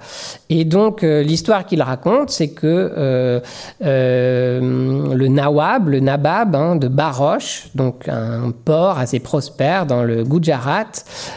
Et 0.49 0.65
donc, 0.65 1.03
euh, 1.03 1.23
l'histoire 1.23 1.65
qu'il 1.65 1.81
raconte, 1.81 2.29
c'est 2.29 2.49
que 2.49 2.91
euh, 2.97 3.39
le 3.81 5.27
Nawab, 5.27 5.89
le 5.89 5.99
Nabab 5.99 6.55
hein, 6.55 6.75
de 6.75 6.87
Baroche, 6.87 7.67
donc 7.75 8.07
un 8.07 8.51
port 8.51 8.97
assez 8.97 9.19
prospère 9.19 9.85
dans 9.85 10.03
le 10.03 10.23
Gujarat, 10.23 10.91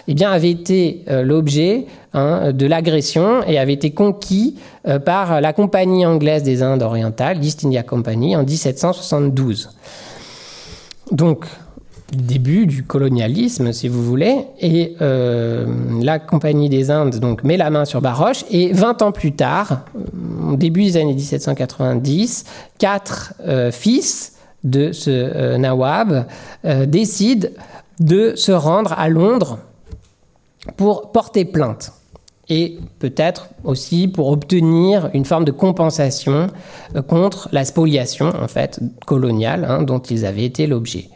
eh 0.09 0.14
bien, 0.14 0.31
avait 0.31 0.51
été 0.51 1.05
l'objet 1.09 1.87
hein, 2.14 2.53
de 2.53 2.67
l'agression 2.67 3.43
et 3.47 3.59
avait 3.59 3.75
été 3.75 3.91
conquis 3.91 4.57
par 5.05 5.41
la 5.41 5.53
Compagnie 5.53 6.07
anglaise 6.07 6.43
des 6.43 6.62
Indes 6.62 6.83
orientales, 6.83 7.39
l'East 7.39 7.64
India 7.64 7.83
Company, 7.83 8.37
en 8.37 8.45
1772. 8.45 9.71
Donc, 11.12 11.47
début 12.13 12.67
du 12.67 12.85
colonialisme, 12.85 13.73
si 13.73 13.89
vous 13.89 14.03
voulez. 14.03 14.47
Et 14.61 14.97
euh, 15.01 15.67
la 16.01 16.19
Compagnie 16.19 16.69
des 16.69 16.91
Indes 16.91 17.19
donc, 17.19 17.43
met 17.45 17.57
la 17.57 17.71
main 17.71 17.85
sur 17.85 18.01
Baroche. 18.01 18.45
Et 18.51 18.73
20 18.73 19.03
ans 19.03 19.13
plus 19.13 19.33
tard, 19.33 19.85
au 20.49 20.57
début 20.57 20.85
des 20.85 20.97
années 20.97 21.15
1790, 21.15 22.45
quatre 22.79 23.35
euh, 23.47 23.71
fils 23.71 24.35
de 24.65 24.93
ce 24.93 25.11
euh, 25.11 25.59
Nawab 25.59 26.27
décident 26.87 27.49
de 28.01 28.35
se 28.37 28.53
rendre 28.53 28.93
à 28.93 29.09
Londres 29.09 29.59
pour 30.77 31.13
porter 31.13 31.45
plainte 31.45 31.93
et 32.49 32.79
peut-être 33.01 33.49
aussi 33.65 34.07
pour 34.07 34.31
obtenir 34.31 35.11
une 35.15 35.25
forme 35.25 35.45
de 35.45 35.51
compensation 35.51 36.47
euh, 36.95 37.03
contre 37.03 37.49
la 37.51 37.65
spoliation 37.65 38.33
en 38.41 38.47
fait 38.47 38.79
coloniale 39.05 39.67
hein, 39.69 39.83
dont 39.83 39.99
ils 39.99 40.25
avaient 40.25 40.45
été 40.45 40.67
l'objet. 40.69 41.09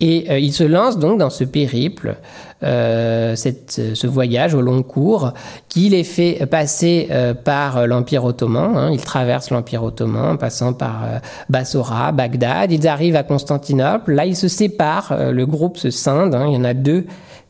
Et 0.00 0.26
euh, 0.30 0.38
ils 0.38 0.52
se 0.52 0.62
lancent 0.62 0.98
donc 0.98 1.18
dans 1.18 1.30
ce 1.30 1.42
périple, 1.42 2.16
euh, 2.62 3.34
ce 3.34 4.06
voyage 4.06 4.54
au 4.54 4.60
long 4.60 4.82
cours 4.82 5.32
qui 5.68 5.88
les 5.88 6.04
fait 6.04 6.46
passer 6.46 7.08
par 7.44 7.86
l'Empire 7.86 8.24
ottoman. 8.24 8.76
Hein. 8.76 8.90
Ils 8.92 9.02
traversent 9.02 9.50
l'Empire 9.50 9.82
ottoman 9.82 10.34
en 10.34 10.36
passant 10.36 10.72
par 10.72 11.20
Bassora, 11.50 12.12
Bagdad. 12.12 12.72
Ils 12.72 12.88
arrivent 12.88 13.16
à 13.16 13.24
Constantinople. 13.24 14.14
Là, 14.14 14.24
ils 14.24 14.36
se 14.36 14.48
séparent. 14.48 15.14
le 15.32 15.44
groupe 15.44 15.76
se 15.76 15.90
scinde. 15.90 16.34
Hein. 16.34 16.46
Il 16.48 16.54
y 16.54 16.56
en 16.56 16.64
a 16.64 16.72
deux 16.72 17.04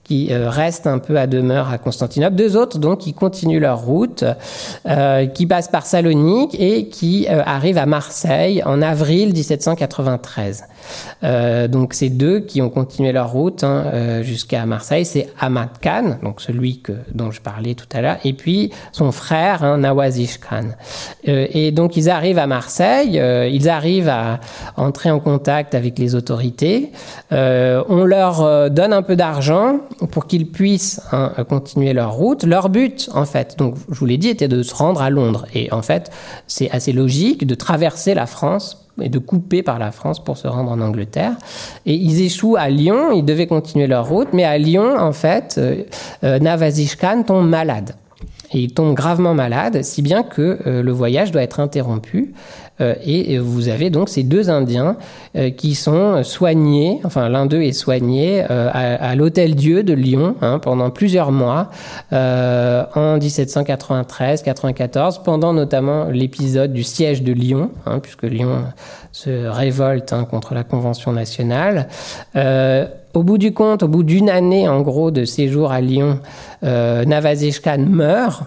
qui 0.07 0.29
euh, 0.31 0.49
restent 0.49 0.87
un 0.87 0.99
peu 0.99 1.19
à 1.19 1.27
demeure 1.27 1.69
à 1.71 1.79
Constantinople. 1.79 2.37
Deux 2.37 2.57
autres, 2.57 2.79
donc, 2.79 3.01
qui 3.01 3.13
continuent 3.13 3.61
leur 3.61 3.81
route, 3.81 4.25
euh, 4.87 5.27
qui 5.27 5.47
passent 5.47 5.69
par 5.69 5.85
Salonique 5.85 6.55
et 6.61 6.89
qui 6.89 7.27
euh, 7.29 7.43
arrivent 7.45 7.79
à 7.79 7.87
Marseille 7.87 8.63
en 8.65 8.83
avril 8.83 9.33
1793. 9.33 10.65
Euh, 11.25 11.69
donc 11.69 11.95
ces 11.95 12.09
deux 12.09 12.41
qui 12.41 12.63
ont 12.63 12.71
continué 12.71 13.13
leur 13.13 13.31
route 13.31 13.65
hein, 13.65 13.85
euh, 13.93 14.23
jusqu'à 14.23 14.67
Marseille, 14.67 15.05
c'est 15.05 15.29
Ahmad 15.41 15.69
Khan, 15.81 16.19
donc 16.23 16.41
celui 16.41 16.81
que, 16.81 16.93
dont 17.13 17.31
je 17.31 17.41
parlais 17.41 17.75
tout 17.75 17.87
à 17.93 18.01
l'heure, 18.01 18.17
et 18.25 18.33
puis 18.33 18.73
son 18.93 19.13
frère 19.13 19.65
hein, 19.65 19.79
Nawazish 19.79 20.39
Khan. 20.39 20.71
Euh, 21.29 21.47
et 21.53 21.71
donc 21.71 21.97
ils 21.97 22.11
arrivent 22.11 22.39
à 22.39 22.47
Marseille, 22.47 23.21
ils 23.53 23.69
arrivent 23.69 24.09
à 24.09 24.41
entrer 24.77 25.11
en 25.11 25.21
contact 25.21 25.75
avec 25.75 25.99
les 25.99 26.15
autorités. 26.15 26.93
on 27.31 28.05
leur 28.05 28.71
donne 28.71 28.93
un 28.93 29.03
peu 29.03 29.17
d'argent 29.17 29.81
pour 30.11 30.27
qu'ils 30.27 30.47
puissent 30.47 31.01
hein, 31.13 31.33
continuer 31.49 31.93
leur 31.93 32.13
route. 32.13 32.45
Leur 32.45 32.69
but, 32.69 33.09
en 33.15 33.25
fait, 33.25 33.57
donc 33.59 33.77
je 33.91 33.99
vous 33.99 34.07
l'ai 34.07 34.19
dit, 34.19 34.29
était 34.29 34.49
de 34.49 34.63
se 34.63 34.75
rendre 34.75 35.01
à 35.01 35.11
Londres. 35.11 35.47
Et 35.55 35.73
en 35.73 35.83
fait, 35.83 36.11
c'est 36.47 36.71
assez 36.71 36.93
logique 36.93 37.47
de 37.47 37.55
traverser 37.55 38.15
la 38.15 38.27
France 38.27 38.87
et 39.01 39.09
de 39.09 39.19
couper 39.19 39.63
par 39.63 39.79
la 39.79 39.93
France 39.93 40.23
pour 40.23 40.37
se 40.37 40.49
rendre 40.49 40.71
en 40.71 40.81
Angleterre. 40.81 41.37
Et 41.85 41.95
ils 41.95 42.23
échouent 42.23 42.57
à 42.57 42.69
Lyon, 42.69 43.13
ils 43.13 43.25
devaient 43.25 43.47
continuer 43.47 43.87
leur 43.87 44.09
route, 44.09 44.29
mais 44.33 44.45
à 44.45 44.59
Lyon, 44.59 44.97
en 44.99 45.13
fait, 45.13 45.57
euh, 45.59 45.83
euh 46.25 46.39
Navazish 46.39 46.97
Khan 46.97 47.23
tombe 47.27 47.49
malade. 47.49 47.95
Et 48.53 48.61
il 48.61 48.73
tombe 48.73 48.95
gravement 48.95 49.35
malade, 49.35 49.83
si 49.83 50.03
bien 50.03 50.23
que 50.23 50.59
euh, 50.67 50.83
le 50.83 50.93
voyage 50.93 51.33
doit 51.33 51.43
être 51.43 51.61
interrompu. 51.61 52.33
Euh, 52.81 52.95
et 53.05 53.39
vous 53.39 53.69
avez 53.69 53.91
donc 53.91 54.09
ces 54.09 54.23
deux 54.23 54.51
Indiens 54.51 54.97
euh, 55.37 55.51
qui 55.51 55.75
sont 55.75 56.23
soignés, 56.23 57.01
enfin 57.05 57.29
l'un 57.29 57.47
d'eux 57.47 57.63
est 57.63 57.73
soigné 57.73 58.45
euh, 58.51 58.71
à, 58.73 59.15
l'Hôtel 59.15 59.55
Dieu 59.55 59.83
de 59.83 59.95
Lyon 59.95 60.37
hein, 60.43 60.59
pendant 60.59 60.91
plusieurs 60.91 61.33
mois 61.33 61.71
en 62.13 63.19
1793-94, 63.19 65.23
pendant 65.23 65.53
notamment 65.53 66.07
l'épisode 66.07 66.73
du 66.73 66.83
siège 66.83 67.23
de 67.23 67.33
Lyon, 67.33 67.71
hein, 67.87 67.99
puisque 68.01 68.25
Lyon 68.25 68.65
se 69.13 69.47
révolte 69.47 70.13
hein, 70.13 70.25
contre 70.25 70.55
la 70.55 70.65
Convention 70.65 71.13
nationale. 71.13 71.89
Au 73.17 73.23
bout 73.23 73.39
du 73.39 73.55
compte, 73.55 73.83
au 73.83 73.89
bout 73.89 74.03
d'une 74.03 74.29
année 74.29 74.69
en 74.69 74.83
gros 74.83 75.11
de 75.11 75.25
séjour 75.25 75.73
à 75.73 75.81
Lyon, 75.81 76.21
euh, 76.65 77.03
meurt 77.79 78.43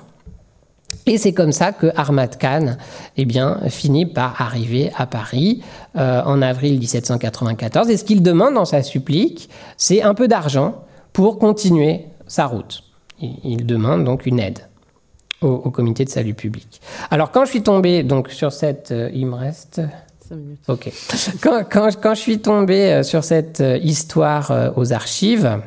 et 1.09 1.17
c'est 1.17 1.33
comme 1.33 1.51
ça 1.51 1.71
que 1.71 1.87
Ahmad 1.95 2.37
Khan 2.37 2.77
eh 3.17 3.25
bien, 3.25 3.59
finit 3.69 4.05
par 4.05 4.39
arriver 4.39 4.91
à 4.95 5.07
Paris 5.07 5.63
euh, 5.97 6.21
en 6.23 6.41
avril 6.43 6.77
1794. 6.77 7.89
Et 7.89 7.97
ce 7.97 8.03
qu'il 8.03 8.21
demande 8.21 8.53
dans 8.53 8.65
sa 8.65 8.83
supplique, 8.83 9.49
c'est 9.75 10.03
un 10.03 10.13
peu 10.13 10.27
d'argent 10.27 10.83
pour 11.11 11.39
continuer 11.39 12.05
sa 12.27 12.45
route. 12.45 12.83
Il, 13.21 13.65
demande 13.65 14.05
donc 14.05 14.27
une 14.27 14.39
aide 14.39 14.59
au, 15.41 15.57
comité 15.71 16.05
de 16.05 16.09
salut 16.09 16.35
public. 16.35 16.79
Alors 17.09 17.31
quand 17.31 17.43
je 17.43 17.49
suis 17.49 17.63
tombé 17.63 18.03
donc, 18.03 18.29
sur 18.29 18.51
cette... 18.51 18.91
Euh, 18.91 19.09
il 19.11 19.25
me 19.25 19.35
reste... 19.35 19.81
Ok. 20.67 20.91
Quand, 21.41 21.63
quand, 21.67 21.89
quand, 21.99 22.13
je 22.13 22.19
suis 22.19 22.37
tombé 22.37 22.93
euh, 22.93 23.03
sur 23.03 23.23
cette 23.23 23.63
histoire 23.81 24.71
aux 24.75 24.93
archives, 24.93 25.59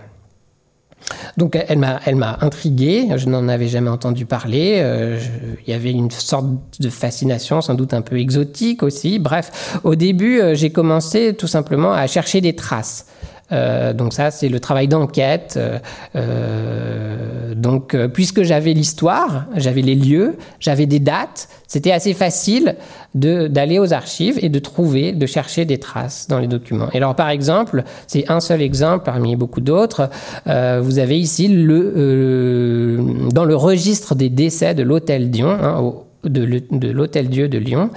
Donc 1.36 1.56
elle 1.56 1.78
m'a, 1.78 2.00
elle 2.04 2.22
intrigué, 2.40 3.08
je 3.16 3.28
n'en 3.28 3.48
avais 3.48 3.68
jamais 3.68 3.90
entendu 3.90 4.26
parler, 4.26 4.80
euh, 4.82 5.18
il 5.66 5.70
y 5.70 5.74
avait 5.74 5.90
une 5.90 6.10
sorte 6.10 6.46
de 6.80 6.88
fascination 6.90 7.60
sans 7.60 7.74
doute 7.74 7.94
un 7.94 8.02
peu 8.02 8.18
exotique 8.18 8.82
aussi. 8.82 9.18
Bref, 9.18 9.78
au 9.84 9.94
début 9.94 10.40
euh, 10.40 10.54
j'ai 10.54 10.70
commencé 10.70 11.34
tout 11.34 11.46
simplement 11.46 11.92
à 11.92 12.06
chercher 12.06 12.40
des 12.40 12.54
traces. 12.54 13.06
Euh, 13.52 13.92
donc 13.92 14.12
ça, 14.12 14.30
c'est 14.30 14.48
le 14.48 14.60
travail 14.60 14.88
d'enquête. 14.88 15.54
Euh, 15.56 15.78
euh 16.16 17.54
donc, 17.54 17.94
puisque 18.14 18.42
j'avais 18.42 18.72
l'histoire, 18.72 19.44
j'avais 19.56 19.82
les 19.82 19.94
lieux, 19.94 20.36
j'avais 20.58 20.86
des 20.86 20.98
dates, 20.98 21.48
c'était 21.68 21.92
assez 21.92 22.14
facile 22.14 22.76
d'aller 23.14 23.78
aux 23.78 23.92
archives 23.92 24.38
et 24.42 24.48
de 24.48 24.58
trouver, 24.58 25.12
de 25.12 25.26
chercher 25.26 25.66
des 25.66 25.78
traces 25.78 26.26
dans 26.28 26.38
les 26.38 26.46
documents. 26.46 26.88
Et 26.92 26.96
alors, 26.96 27.14
par 27.14 27.28
exemple, 27.28 27.84
c'est 28.06 28.30
un 28.30 28.40
seul 28.40 28.62
exemple 28.62 29.04
parmi 29.04 29.36
beaucoup 29.36 29.60
d'autres. 29.60 30.08
Vous 30.46 30.98
avez 30.98 31.20
ici 31.20 31.46
le 31.46 32.98
dans 33.32 33.44
le 33.44 33.54
registre 33.54 34.14
des 34.14 34.30
décès 34.30 34.74
de 34.74 34.82
l'Hôtel 34.82 35.30
Dion. 35.30 35.50
Hein, 35.50 35.78
au, 35.78 36.06
de 36.24 36.88
l'Hôtel 36.90 37.28
Dieu 37.28 37.48
de 37.48 37.58
Lyon, 37.58 37.90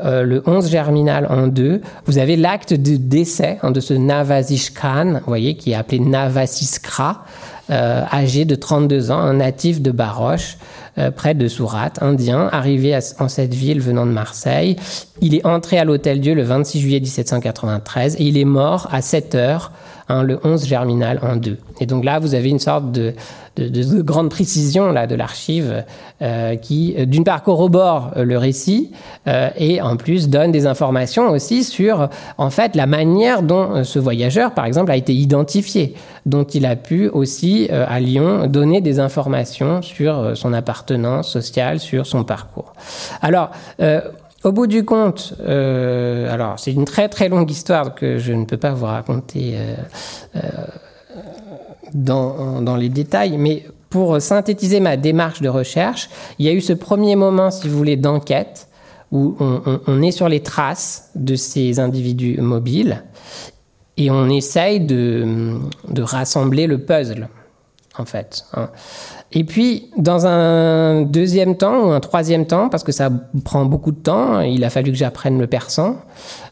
euh, 0.00 0.22
le 0.22 0.42
11 0.46 0.70
germinal 0.70 1.26
en 1.28 1.48
deux, 1.48 1.80
vous 2.06 2.18
avez 2.18 2.36
l'acte 2.36 2.74
de 2.74 2.96
décès 2.96 3.58
hein, 3.62 3.70
de 3.70 3.80
ce 3.80 3.94
Navasish 3.94 4.70
Khan, 4.70 5.14
vous 5.14 5.26
voyez, 5.26 5.56
qui 5.56 5.72
est 5.72 5.74
appelé 5.74 5.98
Navasiskra, 5.98 7.24
euh, 7.70 8.02
âgé 8.12 8.44
de 8.44 8.54
32 8.54 9.10
ans, 9.10 9.18
un 9.18 9.34
natif 9.34 9.80
de 9.80 9.90
Baroche, 9.90 10.56
euh, 10.98 11.10
près 11.10 11.34
de 11.34 11.48
Surat, 11.48 11.92
indien, 12.00 12.48
arrivé 12.52 12.98
en 13.18 13.28
cette 13.28 13.54
ville 13.54 13.80
venant 13.80 14.06
de 14.06 14.12
Marseille. 14.12 14.76
Il 15.20 15.34
est 15.34 15.46
entré 15.46 15.78
à 15.78 15.84
l'Hôtel 15.84 16.20
Dieu 16.20 16.34
le 16.34 16.42
26 16.42 16.80
juillet 16.80 17.00
1793 17.00 18.16
et 18.16 18.24
il 18.24 18.36
est 18.36 18.44
mort 18.44 18.88
à 18.92 19.00
7 19.00 19.34
heures 19.34 19.72
Hein, 20.08 20.24
le 20.24 20.38
11 20.42 20.66
germinal 20.66 21.20
en 21.22 21.36
2. 21.36 21.58
Et 21.80 21.86
donc 21.86 22.04
là, 22.04 22.18
vous 22.18 22.34
avez 22.34 22.50
une 22.50 22.58
sorte 22.58 22.90
de, 22.90 23.14
grande 24.02 24.30
précision 24.30 24.90
là, 24.90 25.06
de 25.06 25.14
l'archive 25.14 25.84
euh, 26.20 26.56
qui, 26.56 26.94
euh, 26.98 27.06
d'une 27.06 27.22
part, 27.22 27.42
corrobore 27.42 28.10
le 28.16 28.36
récit 28.36 28.90
et 29.56 29.80
en 29.80 29.96
plus 29.96 30.28
donne 30.28 30.50
des 30.50 30.66
informations 30.66 31.30
aussi 31.30 31.62
sur, 31.62 32.08
en 32.36 32.50
fait, 32.50 32.74
la 32.74 32.86
manière 32.86 33.42
dont 33.42 33.84
ce 33.84 33.98
voyageur, 34.00 34.52
par 34.52 34.64
exemple, 34.64 34.90
a 34.90 34.96
été 34.96 35.14
identifié, 35.14 35.94
dont 36.26 36.44
il 36.44 36.66
a 36.66 36.74
pu 36.74 37.08
aussi, 37.08 37.68
à 37.70 38.00
Lyon, 38.00 38.48
donner 38.48 38.80
des 38.80 38.98
informations 38.98 39.80
sur 39.82 40.36
son 40.36 40.52
appartenance 40.52 40.81
sociale, 41.22 41.80
sur 41.80 42.06
son 42.06 42.24
parcours. 42.24 42.72
Alors, 43.20 43.50
au 44.44 44.50
bout 44.50 44.66
du 44.66 44.84
compte, 44.84 45.34
euh, 45.40 46.32
alors 46.32 46.58
c'est 46.58 46.72
une 46.72 46.84
très 46.84 47.08
très 47.08 47.28
longue 47.28 47.50
histoire 47.50 47.94
que 47.94 48.18
je 48.18 48.32
ne 48.32 48.44
peux 48.44 48.56
pas 48.56 48.72
vous 48.72 48.86
raconter 48.86 49.52
euh, 49.54 49.74
euh, 50.36 50.40
dans, 51.94 52.60
dans, 52.60 52.74
les 52.74 52.88
détails, 52.88 53.36
mais 53.38 53.64
pour 53.88 54.20
synthétiser 54.20 54.80
ma 54.80 54.96
démarche 54.96 55.42
de 55.42 55.48
recherche, 55.48 56.10
il 56.38 56.46
y 56.46 56.48
a 56.48 56.52
eu 56.52 56.60
ce 56.60 56.72
premier 56.72 57.14
moment, 57.14 57.50
si 57.50 57.68
vous 57.68 57.76
voulez, 57.76 57.96
d'enquête 57.96 58.68
où 59.12 59.36
on, 59.38 59.62
on, 59.64 59.80
on, 59.86 60.02
est 60.02 60.10
sur 60.10 60.28
les 60.28 60.40
traces 60.40 61.10
de 61.14 61.36
ces 61.36 61.78
individus 61.78 62.40
mobiles 62.40 63.04
et 63.98 64.10
on 64.10 64.28
essaye 64.28 64.80
de, 64.80 65.58
de 65.88 66.02
rassembler 66.02 66.66
le 66.66 66.78
puzzle, 66.78 67.28
en 67.98 68.06
fait. 68.06 68.44
Hein. 68.54 68.70
Et 69.34 69.44
puis, 69.44 69.88
dans 69.96 70.26
un 70.26 71.02
deuxième 71.02 71.56
temps 71.56 71.86
ou 71.86 71.90
un 71.90 72.00
troisième 72.00 72.46
temps, 72.46 72.68
parce 72.68 72.84
que 72.84 72.92
ça 72.92 73.10
prend 73.44 73.64
beaucoup 73.64 73.90
de 73.90 73.96
temps, 73.96 74.40
il 74.40 74.62
a 74.64 74.70
fallu 74.70 74.92
que 74.92 74.98
j'apprenne 74.98 75.38
le 75.38 75.46
persan. 75.46 75.96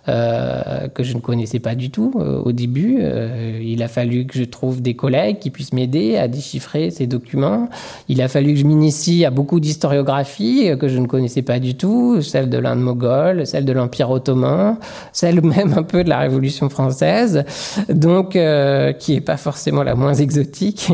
Euh, 0.09 0.89
que 0.89 1.03
je 1.03 1.15
ne 1.15 1.21
connaissais 1.21 1.59
pas 1.59 1.75
du 1.75 1.91
tout 1.91 2.15
euh, 2.17 2.41
au 2.43 2.53
début. 2.53 3.01
Euh, 3.01 3.61
il 3.63 3.83
a 3.83 3.89
fallu 3.89 4.25
que 4.25 4.39
je 4.39 4.45
trouve 4.45 4.81
des 4.81 4.95
collègues 4.95 5.39
qui 5.39 5.51
puissent 5.51 5.75
m'aider 5.75 6.17
à 6.17 6.27
déchiffrer 6.27 6.91
ces 6.91 7.07
documents. 7.07 7.69
Il 8.09 8.23
a 8.23 8.29
fallu 8.29 8.55
que 8.55 8.61
je 8.61 8.65
m'initie 8.65 9.27
à 9.27 9.31
beaucoup 9.31 9.61
d'historiographie 9.61 10.71
que 10.81 10.89
je 10.89 10.99
ne 10.99 11.07
connaissais 11.07 11.43
pas 11.43 11.59
du 11.59 11.75
tout, 11.75 12.23
celle 12.23 12.49
de 12.49 12.57
l'Inde 12.57 12.81
moghole, 12.81 13.47
celle 13.47 13.67
de 13.67 13.73
l'Empire 13.73 14.11
ottoman, 14.11 14.79
celle 15.13 15.43
même 15.45 15.75
un 15.77 15.83
peu 15.83 16.03
de 16.03 16.09
la 16.09 16.21
Révolution 16.21 16.71
française, 16.71 17.45
donc 17.91 18.31
qui 18.31 19.15
est 19.15 19.25
pas 19.25 19.37
forcément 19.37 19.83
la 19.83 19.95
moins 19.97 20.15
exotique. 20.15 20.93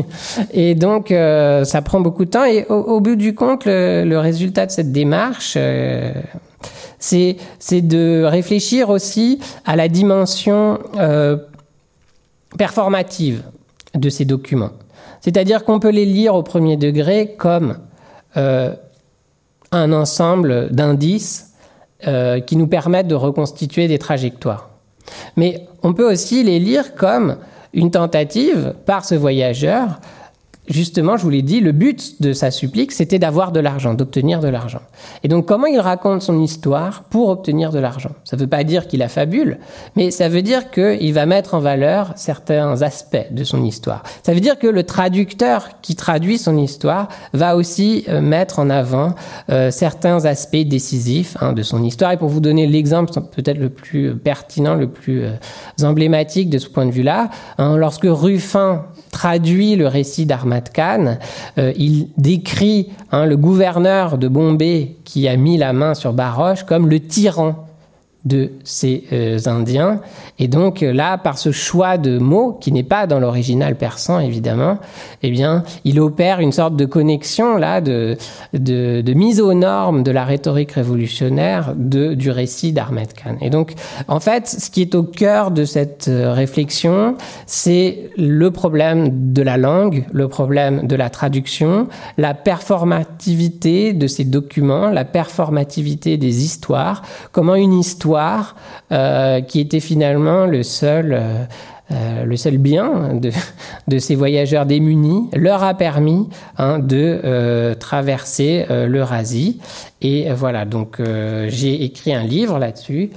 Et 0.53 0.75
donc 0.75 1.09
ça 1.11 1.81
prend 1.81 2.01
beaucoup 2.01 2.25
de 2.25 2.31
temps. 2.31 2.45
Et 2.45 2.65
au, 2.67 2.99
bout 2.99 3.15
du 3.15 3.33
compte, 3.33 3.63
le, 3.65 4.03
le, 4.05 4.19
résultat 4.19 4.65
de 4.65 4.71
cette 4.71 4.91
démarche 4.91 5.57
c'est 6.99 7.81
de 7.81 8.23
réfléchir 8.23 8.89
aussi 8.89 9.39
à 9.65 9.75
la 9.75 9.87
dimension 9.87 10.79
euh, 10.97 11.37
performative 12.57 13.43
de 13.93 14.09
ces 14.09 14.25
documents. 14.25 14.71
C'est-à-dire 15.21 15.65
qu'on 15.65 15.79
peut 15.79 15.89
les 15.89 16.05
lire 16.05 16.35
au 16.35 16.43
premier 16.43 16.77
degré 16.77 17.35
comme 17.37 17.77
euh, 18.37 18.73
un 19.71 19.91
ensemble 19.91 20.69
d'indices 20.71 21.53
euh, 22.07 22.39
qui 22.39 22.55
nous 22.55 22.67
permettent 22.67 23.07
de 23.07 23.15
reconstituer 23.15 23.87
des 23.87 23.99
trajectoires. 23.99 24.69
Mais 25.35 25.67
on 25.83 25.93
peut 25.93 26.09
aussi 26.09 26.43
les 26.43 26.59
lire 26.59 26.95
comme 26.95 27.37
une 27.73 27.91
tentative 27.91 28.73
par 28.85 29.05
ce 29.05 29.15
voyageur 29.15 29.99
justement, 30.67 31.17
je 31.17 31.23
vous 31.23 31.29
l'ai 31.29 31.41
dit, 31.41 31.59
le 31.59 31.71
but 31.71 32.21
de 32.21 32.33
sa 32.33 32.51
supplique, 32.51 32.91
c'était 32.91 33.19
d'avoir 33.19 33.51
de 33.51 33.59
l'argent, 33.59 33.93
d'obtenir 33.93 34.39
de 34.39 34.47
l'argent. 34.47 34.81
Et 35.23 35.27
donc, 35.27 35.45
comment 35.45 35.67
il 35.67 35.79
raconte 35.79 36.21
son 36.21 36.41
histoire 36.41 37.03
pour 37.03 37.29
obtenir 37.29 37.71
de 37.71 37.79
l'argent? 37.79 38.11
Ça 38.23 38.35
ne 38.35 38.41
veut 38.41 38.47
pas 38.47 38.63
dire 38.63 38.87
qu'il 38.87 39.01
a 39.01 39.07
fabule, 39.07 39.59
mais 39.95 40.11
ça 40.11 40.29
veut 40.29 40.41
dire 40.41 40.71
qu'il 40.71 41.13
va 41.13 41.25
mettre 41.25 41.53
en 41.53 41.59
valeur 41.59 42.13
certains 42.15 42.81
aspects 42.81 43.27
de 43.31 43.43
son 43.43 43.63
histoire. 43.63 44.03
Ça 44.23 44.33
veut 44.33 44.39
dire 44.39 44.59
que 44.59 44.67
le 44.67 44.83
traducteur 44.83 45.81
qui 45.81 45.95
traduit 45.95 46.37
son 46.37 46.57
histoire 46.57 47.07
va 47.33 47.55
aussi 47.55 48.05
euh, 48.09 48.21
mettre 48.21 48.59
en 48.59 48.69
avant 48.69 49.15
euh, 49.49 49.71
certains 49.71 50.25
aspects 50.25 50.55
décisifs 50.57 51.37
hein, 51.41 51.53
de 51.53 51.63
son 51.63 51.83
histoire. 51.83 52.11
Et 52.11 52.17
pour 52.17 52.29
vous 52.29 52.39
donner 52.39 52.67
l'exemple 52.67 53.11
peut-être 53.35 53.57
le 53.57 53.69
plus 53.69 54.15
pertinent, 54.15 54.75
le 54.75 54.87
plus 54.87 55.23
euh, 55.23 55.31
emblématique 55.83 56.49
de 56.49 56.57
ce 56.57 56.67
point 56.67 56.85
de 56.85 56.91
vue-là, 56.91 57.29
hein, 57.57 57.77
lorsque 57.77 58.05
Ruffin 58.05 58.85
traduit 59.11 59.75
le 59.75 59.87
récit 59.87 60.25
d'Ahmad 60.25 60.69
Khan. 60.71 61.17
Euh, 61.57 61.73
il 61.77 62.07
décrit 62.17 62.89
hein, 63.11 63.25
le 63.25 63.37
gouverneur 63.37 64.17
de 64.17 64.27
Bombay 64.27 64.95
qui 65.03 65.27
a 65.27 65.35
mis 65.35 65.57
la 65.57 65.73
main 65.73 65.93
sur 65.93 66.13
Baroche 66.13 66.63
comme 66.63 66.89
le 66.89 66.99
tyran 66.99 67.67
de 68.27 68.51
ces 68.63 69.03
euh, 69.13 69.37
Indiens. 69.45 70.01
Et 70.39 70.47
donc 70.47 70.83
euh, 70.83 70.91
là, 70.91 71.17
par 71.17 71.37
ce 71.37 71.51
choix 71.51 71.97
de 71.97 72.17
mots, 72.17 72.57
qui 72.59 72.71
n'est 72.71 72.83
pas 72.83 73.07
dans 73.07 73.19
l'original 73.19 73.75
persan 73.75 74.19
évidemment, 74.19 74.77
eh 75.23 75.31
bien, 75.31 75.63
il 75.83 75.99
opère 75.99 76.39
une 76.39 76.51
sorte 76.51 76.75
de 76.75 76.85
connexion 76.85 77.57
là, 77.57 77.81
de, 77.81 78.17
de, 78.53 79.01
de 79.01 79.13
mise 79.13 79.39
aux 79.39 79.53
normes 79.53 80.03
de 80.03 80.11
la 80.11 80.25
rhétorique 80.25 80.71
révolutionnaire 80.71 81.73
de, 81.75 82.13
du 82.13 82.29
récit 82.29 82.71
d'Ahmed 82.71 83.13
Khan. 83.13 83.37
Et 83.41 83.49
donc, 83.49 83.73
en 84.07 84.19
fait, 84.19 84.47
ce 84.47 84.69
qui 84.69 84.81
est 84.81 84.95
au 84.95 85.03
cœur 85.03 85.51
de 85.51 85.65
cette 85.65 86.07
euh, 86.07 86.33
réflexion, 86.33 87.15
c'est 87.45 88.09
le 88.17 88.51
problème 88.51 89.33
de 89.33 89.41
la 89.41 89.57
langue, 89.57 90.05
le 90.11 90.27
problème 90.27 90.87
de 90.87 90.95
la 90.95 91.09
traduction, 91.09 91.87
la 92.17 92.33
performativité 92.33 93.93
de 93.93 94.07
ces 94.07 94.23
documents, 94.23 94.89
la 94.89 95.05
performativité 95.05 96.17
des 96.17 96.43
histoires, 96.43 97.01
comment 97.31 97.55
une 97.55 97.73
histoire 97.73 98.16
euh, 98.91 99.41
qui 99.41 99.59
était 99.59 99.79
finalement 99.79 100.45
le 100.45 100.63
seul, 100.63 101.13
euh, 101.13 101.43
euh, 101.91 102.57
bien 102.57 103.13
de, 103.13 103.31
de, 103.87 103.99
ces 103.99 104.15
voyageurs 104.15 104.65
démunis, 104.65 105.29
leur 105.33 105.63
a 105.63 105.73
permis 105.73 106.27
hein, 106.57 106.79
de 106.79 107.75
traverser 107.79 108.65
l'Eurasie. 108.69 109.59
Et 110.01 110.31
voilà, 110.31 110.65
donc 110.65 111.01
j'ai 111.47 111.83
écrit 111.83 112.13
un 112.13 112.23
livre 112.23 112.59
là-dessus 112.59 113.11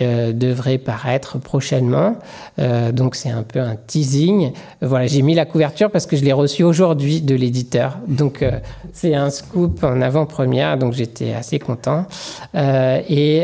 euh, 0.00 0.32
devrait 0.32 0.78
paraître 0.78 1.38
prochainement. 1.38 2.16
Euh, 2.58 2.92
donc 2.92 3.14
c'est 3.14 3.30
un 3.30 3.42
peu 3.42 3.60
un 3.60 3.76
teasing. 3.76 4.52
Voilà, 4.80 5.06
j'ai 5.06 5.22
mis 5.22 5.34
la 5.34 5.44
couverture 5.44 5.90
parce 5.90 6.06
que 6.06 6.16
je 6.16 6.24
l'ai 6.24 6.32
reçu 6.32 6.62
aujourd'hui 6.62 7.20
de 7.20 7.34
l'éditeur. 7.34 7.98
Donc 8.06 8.42
euh, 8.42 8.58
c'est 8.92 9.14
un 9.14 9.30
scoop 9.30 9.82
en 9.84 10.00
avant-première, 10.00 10.78
donc 10.78 10.92
j'étais 10.92 11.32
assez 11.32 11.58
content. 11.58 12.06
et, 12.54 13.42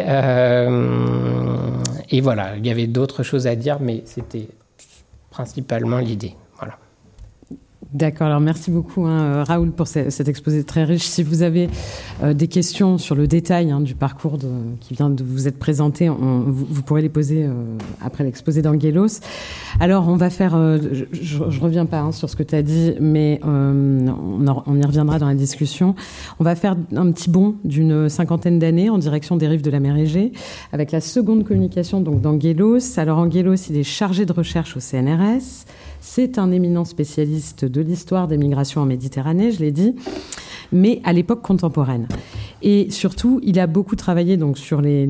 et 2.11 2.21
voilà, 2.21 2.57
il 2.57 2.67
y 2.67 2.71
avait 2.71 2.87
d'autres 2.87 3.23
choses 3.23 3.47
à 3.47 3.55
dire, 3.55 3.79
mais 3.81 4.03
c'était 4.05 4.49
principalement 5.31 5.99
l'idée. 5.99 6.35
D'accord, 7.95 8.27
alors 8.27 8.41
merci 8.41 8.71
beaucoup 8.71 9.07
hein, 9.07 9.19
euh, 9.19 9.45
Raoul 9.45 9.71
pour 9.71 9.87
cet 9.87 10.29
exposé 10.29 10.63
très 10.63 10.85
riche. 10.85 11.05
Si 11.05 11.23
vous 11.23 11.43
avez 11.43 11.71
euh, 12.23 12.35
des 12.35 12.47
questions 12.47 12.99
sur 12.99 13.15
le 13.15 13.27
détail 13.27 13.71
hein, 13.71 13.81
du 13.81 13.95
parcours 13.95 14.37
qui 14.79 14.93
vient 14.93 15.09
de 15.09 15.25
vous 15.25 15.49
être 15.49 15.59
présenté, 15.59 16.11
vous, 16.11 16.83
pourrez 16.83 17.01
les 17.01 17.09
poser 17.09 17.45
euh, 17.47 17.53
après 18.03 18.25
l'exposé 18.25 18.61
d'Angelos. 18.61 19.21
Alors 19.81 20.07
on 20.09 20.17
va 20.17 20.29
faire, 20.29 20.53
je, 21.13 21.39
ne 21.43 21.61
reviens 21.61 21.87
pas 21.87 22.01
hein, 22.01 22.13
sur 22.13 22.29
ce 22.29 22.37
que 22.37 22.43
tu 22.43 22.55
as 22.57 22.63
dit, 22.63 22.93
mais 23.01 23.41
on, 23.43 24.05
on, 24.67 24.77
y 24.77 24.85
reviendra 24.85 25.19
dans 25.19 25.29
la 25.29 25.35
discussion. 25.35 25.95
On 26.41 26.45
va 26.45 26.57
faire 26.57 26.77
un 26.95 27.11
petit 27.11 27.31
bond 27.31 27.55
d'une 27.65 28.11
cinquantaine 28.11 28.59
d'années 28.59 28.91
en 28.91 28.99
direction 28.99 29.39
des 29.39 29.49
rives 29.49 29.63
de 29.63 29.71
la 29.71 29.81
mer 29.81 29.97
Égée, 29.97 30.33
avec 30.75 30.93
la 30.93 31.01
seconde 31.01 31.45
communication 31.45 32.03
donc 32.03 32.21
d'Angelos. 32.21 32.99
Alors 32.99 33.17
Angelos, 33.17 33.71
il 33.71 33.79
est 33.79 33.83
chargé 33.83 34.27
de 34.27 34.33
recherche 34.35 34.77
au 34.77 34.81
CNRS 34.81 35.65
c'est 36.01 36.39
un 36.39 36.51
éminent 36.51 36.85
spécialiste 36.85 37.65
de 37.65 37.81
l'histoire 37.81 38.29
des 38.29 38.39
migrations 38.39 38.83
en 38.83 38.87
Méditerranée, 38.87 39.51
je 39.51 39.61
l'ai 39.61 39.73
dit, 39.73 39.95
mais 40.73 41.01
à 41.05 41.13
l'époque 41.13 41.43
contemporaine. 41.43 42.07
Et 42.63 42.91
surtout, 42.91 43.41
il 43.43 43.61
a 43.61 43.67
beaucoup 43.67 43.97
travaillé 43.97 44.37
donc 44.37 44.59
sur 44.59 44.81
les, 44.81 45.07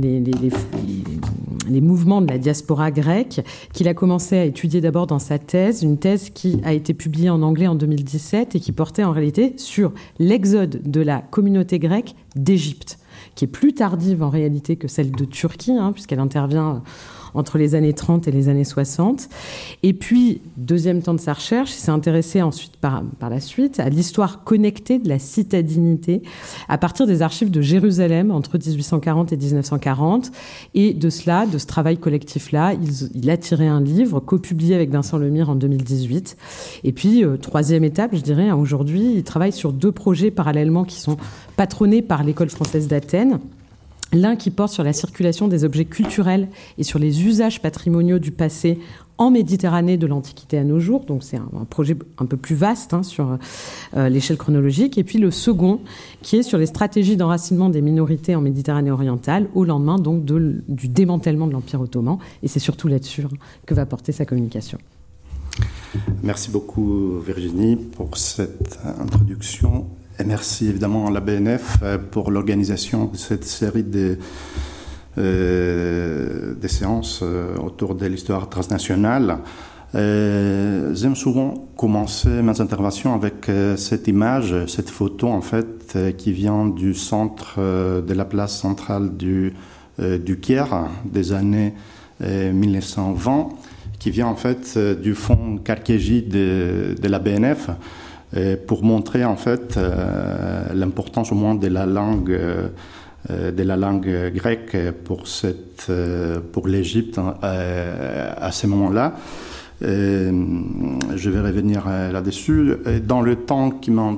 mouvements 1.81 2.21
de 2.21 2.31
la 2.31 2.39
diaspora 2.39 2.91
grecque, 2.91 3.41
qu'il 3.73 3.89
a 3.89 3.95
commencé 3.95 4.37
à 4.37 4.45
étudier 4.45 4.81
d'abord 4.81 5.07
dans 5.07 5.19
sa 5.19 5.39
thèse, 5.39 5.83
une 5.83 5.99
thèse 5.99 6.31
qui 6.31 6.61
a 6.65 6.73
été 6.73 6.93
publiée 6.93 7.31
en 7.31 7.43
anglais 7.43 7.67
en 7.67 7.75
2017 7.75 8.55
et 8.55 8.61
qui 8.61 8.73
portait 8.73 9.05
en 9.05 9.13
réalité 9.13 9.55
sur 9.57 9.93
l'exode 10.19 10.83
de 10.85 11.01
la 11.01 11.21
communauté 11.21 11.79
grecque 11.79 12.15
d'Égypte, 12.37 12.99
qui 13.35 13.47
est 13.47 13.49
plus 13.49 13.73
tardive 13.73 14.23
en 14.23 14.31
réalité 14.31 14.77
que 14.77 14.89
celle 14.89 15.11
de 15.11 15.25
Turquie, 15.25 15.73
hein, 15.73 15.93
puisqu'elle 15.93 16.21
intervient 16.21 16.83
entre 17.35 17.59
les 17.59 17.75
années 17.75 17.93
30 17.93 18.29
et 18.29 18.31
les 18.31 18.49
années 18.49 18.65
60. 18.65 19.29
Et 19.83 19.93
puis, 19.93 20.41
deuxième 20.57 21.03
temps 21.03 21.15
de 21.15 21.21
sa 21.21 21.33
recherche, 21.33 21.71
il 21.71 21.81
s'est 21.81 21.91
intéressé 21.91 22.43
ensuite 22.43 22.77
par, 22.77 23.03
par 23.19 23.31
la 23.31 23.41
suite 23.41 23.81
à 23.81 23.89
l'histoire 23.89 24.45
connectée 24.45 24.99
de 24.99 25.09
la 25.09 25.19
citadinité 25.19 26.23
à 26.69 26.79
partir 26.79 27.07
des 27.07 27.23
archives 27.23 27.51
de 27.51 27.61
Jérusalem 27.61 28.31
entre 28.31 28.59
1840 28.59 29.33
et 29.33 29.37
1940. 29.37 30.31
Et 30.75 30.95
de 30.95 31.11
cela, 31.11 31.47
de 31.47 31.59
ce 31.59 31.67
travail 31.67 31.99
collectif-là, 31.99 32.75
il, 32.75 33.11
il, 33.15 33.31
a 33.31 33.37
tiré 33.37 33.67
un 33.67 33.81
livre 33.81 34.21
co-publié 34.21 34.75
avec 34.75 34.91
Vincent 34.91 35.19
Lemire 35.19 35.51
en 35.51 35.55
2018. 35.55 36.37
Et 36.85 36.93
puis, 36.93 37.25
euh, 37.25 37.37
troisième 37.37 37.85
étape, 37.85 38.11
je 38.15 38.21
dirais, 38.21 38.51
aujourd'hui, 38.53 39.13
il 39.17 39.23
travaille 39.23 39.53
sur 39.53 39.73
deux 39.73 39.93
projets 39.93 40.31
parallèlement 40.31 40.85
qui 40.85 41.01
sont 41.01 41.17
patronnés 41.57 42.03
par 42.03 42.25
l'école 42.25 42.51
française 42.51 42.89
d'Athènes. 42.89 43.39
L'un 44.13 44.37
qui 44.37 44.51
porte 44.51 44.73
sur 44.73 44.85
la 44.85 44.93
circulation 44.93 45.49
des 45.49 45.65
objets 45.65 45.85
culturels 45.85 46.49
et 46.79 46.83
sur 46.83 46.99
les 46.99 47.25
usages 47.27 47.61
patrimoniaux 47.61 48.19
du 48.19 48.31
passé 48.31 48.79
en 49.19 49.31
Méditerranée 49.31 49.97
de 49.97 50.07
l'Antiquité 50.07 50.57
à 50.59 50.65
nos 50.65 50.79
jours. 50.79 51.05
Donc 51.05 51.23
c'est 51.25 51.37
un, 51.37 51.65
projet 51.69 51.97
un 52.19 52.25
peu 52.25 52.37
plus 52.37 52.55
vaste 52.55 52.95
hein, 52.95 53.03
sur 53.03 53.37
euh, 53.97 54.09
l'échelle 54.09 54.39
chronologique. 54.39 54.97
Et 54.97 55.05
puis 55.05 55.19
le 55.19 55.31
second 55.31 55.81
qui 56.23 56.37
est 56.37 56.43
sur 56.43 56.57
les 56.57 56.67
stratégies 56.67 57.17
d'enracinement 57.17 57.69
des 57.69 57.83
minorités 57.83 58.35
en 58.35 58.41
Méditerranée 58.41 58.91
orientale 58.91 59.49
au 59.55 59.65
lendemain 59.65 59.99
donc 59.99 60.25
de, 60.25 60.63
du 60.69 60.89
démantèlement 60.89 61.47
de 61.47 61.53
l'Empire 61.53 61.81
ottoman. 61.81 62.19
Et 62.43 62.49
c'est 62.49 62.61
surtout 62.61 62.89
là-dessus 62.89 63.23
hein, 63.23 63.37
que 63.67 63.75
va 63.75 63.85
porter 63.85 64.13
sa 64.13 64.25
communication. 64.25 64.79
Merci 66.23 66.51
beaucoup 66.51 67.19
Virginie 67.21 67.77
pour 67.77 68.17
cette 68.17 68.79
introduction 69.01 69.87
et 70.19 70.25
merci 70.25 70.69
évidemment 70.69 71.07
à 71.07 71.11
la 71.11 71.21
BNF 71.21 71.79
euh, 71.83 71.99
pour 71.99 72.31
l'organisation 72.31 73.07
de 73.07 73.17
cette 73.17 73.45
série 73.45 73.85
de, 73.85 74.19
euh, 75.17 76.55
séances 76.67 77.21
euh, 77.23 77.57
autour 77.57 77.95
de 77.95 78.07
l'histoire 78.07 78.49
transnationale. 78.49 79.39
J'aime 79.95 81.15
souvent 81.15 81.69
commencer 81.75 82.29
mes 82.29 82.61
interventions 82.61 83.15
avec 83.15 83.51
cette 83.77 84.07
image, 84.07 84.67
cette 84.67 84.91
photo 84.91 85.29
en 85.29 85.41
fait, 85.41 85.97
qui 86.19 86.31
vient 86.31 86.67
du 86.67 86.93
centre 86.93 87.59
de 87.59 88.13
la 88.13 88.27
place 88.27 88.55
centrale 88.61 89.17
du, 89.17 89.55
du 89.99 90.41
Caire 90.41 90.89
des 91.07 91.33
années 91.33 91.73
1920, 92.21 93.49
qui 93.99 94.11
vient 94.11 94.27
en 94.27 94.37
fait 94.37 94.77
du 95.01 95.15
fonds 95.15 95.57
Carkeji 95.57 96.21
de, 96.21 96.95
de 97.01 97.09
la 97.09 97.19
BNF 97.19 97.71
pour 98.67 98.85
montrer 98.85 99.25
en 99.25 99.37
fait 99.37 99.77
euh, 99.77 100.65
l'importance 100.75 101.33
au 101.33 101.35
moins 101.35 101.55
de 101.55 101.69
la 101.69 101.87
langue 101.87 102.31
euh, 102.31 102.69
de 103.51 103.63
la 103.63 103.77
langue 103.77 104.33
grecque 104.35 104.77
pour 105.05 105.27
cette 105.27 105.87
euh, 105.89 106.39
pour 106.53 106.69
l'Égypte 106.69 107.19
à 107.43 108.53
ce 108.53 108.67
moment-là. 108.67 109.15
je 109.81 111.31
vais 111.31 111.41
revenir 111.41 111.87
là-dessus. 112.13 112.77
Dans 113.07 113.23
le 113.23 113.37
temps 113.37 113.71
qui 113.71 113.91
m'a 113.91 114.13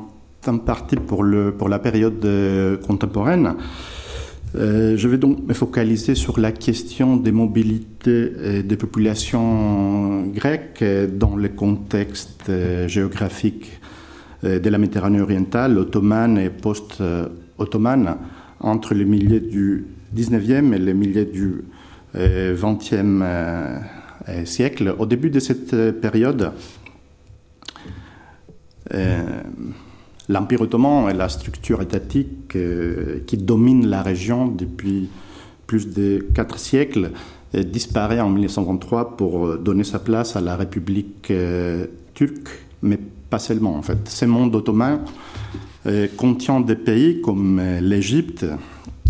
imparti 0.47 0.97
pour 0.97 1.23
le 1.23 1.53
pour 1.53 1.69
la 1.69 1.79
période 1.79 2.27
contemporaine, 2.87 3.55
je 4.55 5.09
vais 5.09 5.19
donc 5.19 5.47
me 5.47 5.55
focaliser 5.55 6.15
sur 6.15 6.39
la 6.41 6.53
question 6.53 7.17
des 7.17 7.33
mobilités 7.33 8.63
des 8.63 8.77
populations 8.77 10.27
grecques 10.27 10.85
dans 11.15 11.37
le 11.37 11.49
contexte 11.49 12.51
géographique 12.87 13.80
de 14.43 14.71
la 14.71 14.79
Méditerranée 14.79 15.21
orientale, 15.21 15.79
ottomane 15.79 16.39
et 16.39 16.51
post-ottomane, 16.51 18.17
entre 18.61 18.95
le 18.95 19.05
milieu 19.05 19.41
du 19.41 19.87
19e 20.17 20.75
et 20.75 20.79
le 20.79 20.93
milieu 20.93 21.25
du 21.25 21.65
20e 22.15 23.21
euh, 23.23 23.79
euh, 24.29 24.45
siècle. 24.45 24.95
Au 24.99 25.07
début 25.07 25.31
de 25.31 25.41
cette 25.41 26.01
période, 26.01 26.53
l'Empire 30.29 30.61
ottoman 30.63 31.09
est 31.09 31.15
la 31.15 31.29
structure 31.29 31.81
étatique 31.81 32.57
qui 33.27 33.37
domine 33.37 33.87
la 33.87 34.03
région 34.03 34.49
depuis 34.49 35.09
plus 35.69 35.95
de 35.95 36.27
quatre 36.35 36.59
siècles 36.59 37.13
disparaît 37.55 38.19
en 38.19 38.31
1923 38.31 39.17
pour 39.17 39.59
donner 39.59 39.85
sa 39.85 40.01
place 40.01 40.35
à 40.35 40.41
la 40.41 40.57
République 40.57 41.33
turque, 42.15 42.49
mais 42.83 42.99
pas 43.31 43.39
seulement 43.39 43.77
en 43.77 43.83
fait. 43.83 44.09
Ce 44.09 44.25
monde 44.25 44.55
ottoman 44.55 45.01
contient 46.17 46.61
des 46.61 46.77
pays 46.77 47.21
comme 47.23 47.59
euh, 47.59 47.81
l'Égypte, 47.81 48.45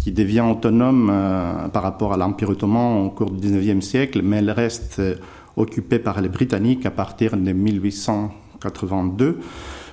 qui 0.03 0.13
devient 0.13 0.41
autonome 0.41 1.11
euh, 1.13 1.69
par 1.69 1.83
rapport 1.83 2.13
à 2.13 2.17
l'Empire 2.17 2.51
ottoman 2.51 3.05
au 3.05 3.11
cours 3.11 3.31
du 3.31 3.49
19e 3.49 3.81
siècle, 3.81 4.23
mais 4.23 4.37
elle 4.39 4.51
reste 4.51 4.99
euh, 4.99 5.17
occupée 5.57 5.99
par 5.99 6.21
les 6.21 6.29
Britanniques 6.29 6.87
à 6.87 6.91
partir 6.91 7.37
de 7.37 7.53
1882 7.53 9.41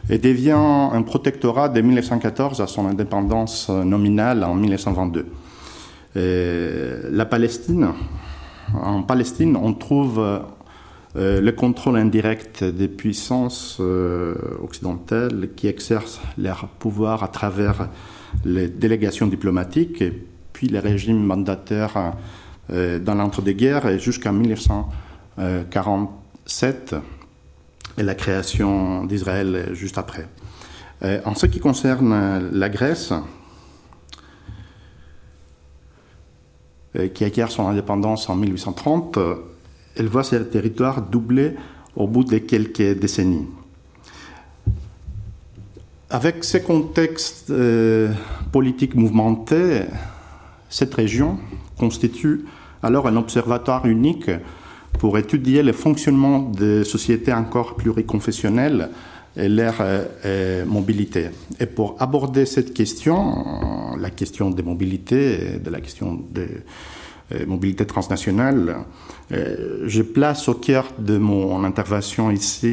et 0.09 0.17
devient 0.17 0.51
un 0.51 1.01
protectorat 1.01 1.67
de 1.67 1.81
1914 1.81 2.61
à 2.61 2.67
son 2.67 2.85
indépendance 2.85 3.67
nominale 3.69 4.45
en 4.45 4.55
1922. 4.55 5.25
Et 6.15 6.69
la 7.11 7.25
Palestine, 7.25 7.89
en 8.73 9.01
Palestine, 9.03 9.57
on 9.61 9.73
trouve 9.73 10.21
le 11.17 11.51
contrôle 11.51 11.97
indirect 11.97 12.63
des 12.63 12.87
puissances 12.87 13.77
euh, 13.79 14.35
occidentales 14.61 15.49
qui 15.55 15.67
exercent 15.67 16.21
leur 16.37 16.67
pouvoir 16.67 17.23
à 17.23 17.27
travers 17.27 17.89
les 18.45 18.67
délégations 18.67 19.25
diplomatiques 19.25 20.03
et 20.03 20.13
puis 20.53 20.67
les 20.67 20.77
régimes 20.77 21.23
mandataires 21.23 22.13
euh, 22.69 22.99
dans 22.99 23.15
l'entre-deux-guerres 23.15 23.97
jusqu'en 23.97 24.33
1947 24.33 26.95
et 27.97 28.03
la 28.03 28.13
création 28.13 29.05
d'Israël 29.05 29.69
juste 29.73 29.97
après. 29.97 30.27
en 31.01 31.33
ce 31.33 31.47
qui 31.47 31.59
concerne 31.59 32.51
la 32.51 32.69
Grèce, 32.69 33.11
qui 37.15 37.23
acquiert 37.23 37.49
son 37.49 37.67
indépendance 37.67 38.29
en 38.29 38.35
1830, 38.35 39.17
elle 39.97 40.07
voit 40.07 40.23
ses 40.23 40.43
territoires 40.45 41.01
doubler 41.01 41.53
au 41.95 42.07
bout 42.07 42.23
de 42.23 42.37
quelques 42.37 42.99
décennies. 42.99 43.47
Avec 46.09 46.43
ces 46.43 46.61
contextes 46.61 47.49
euh, 47.49 48.13
politiques 48.51 48.95
mouvementés, 48.95 49.81
cette 50.69 50.93
région 50.93 51.37
constitue 51.77 52.45
alors 52.81 53.07
un 53.07 53.17
observatoire 53.17 53.85
unique 53.85 54.31
pour 54.99 55.17
étudier 55.17 55.63
le 55.63 55.73
fonctionnement 55.73 56.39
des 56.39 56.83
sociétés 56.83 57.33
encore 57.33 57.75
pluriconfessionnelles 57.75 58.89
et 59.35 59.49
leur 59.49 59.75
euh, 59.81 60.65
mobilité. 60.65 61.29
Et 61.59 61.65
pour 61.65 61.95
aborder 61.99 62.45
cette 62.45 62.73
question, 62.73 63.95
la 63.99 64.09
question 64.09 64.49
des 64.49 64.63
mobilités, 64.63 65.59
de 65.63 65.69
la 65.69 65.81
question 65.81 66.23
des 66.31 66.41
euh, 66.41 66.63
mobilité 67.45 67.85
transnationale. 67.85 68.77
Euh, 69.31 69.83
je 69.85 70.01
place 70.01 70.47
au 70.47 70.53
cœur 70.53 70.85
de 70.97 71.17
mon 71.17 71.63
intervention 71.63 72.31
ici 72.31 72.69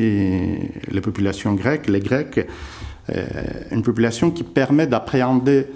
les 0.88 1.00
populations 1.00 1.54
grecques, 1.54 1.88
les 1.88 2.00
Grecs, 2.00 2.46
euh, 3.10 3.24
une 3.72 3.82
population 3.82 4.30
qui 4.30 4.44
permet 4.44 4.86
d'appréhender 4.86 5.66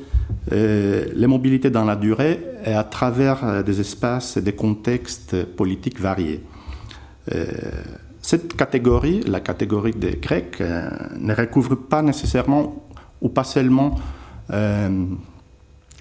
les 0.50 1.26
mobilités 1.26 1.70
dans 1.70 1.86
la 1.86 1.96
durée 1.96 2.38
et 2.64 2.74
à 2.74 2.84
travers 2.84 3.64
des 3.64 3.80
espaces 3.80 4.36
et 4.36 4.42
des 4.42 4.52
contextes 4.52 5.44
politiques 5.44 5.98
variés. 5.98 6.42
Cette 8.20 8.54
catégorie, 8.54 9.22
la 9.26 9.40
catégorie 9.40 9.92
des 9.92 10.18
Grecs, 10.20 10.60
ne 10.60 11.34
recouvre 11.34 11.76
pas 11.76 12.02
nécessairement 12.02 12.86
ou 13.22 13.30
pas 13.30 13.44
seulement 13.44 13.98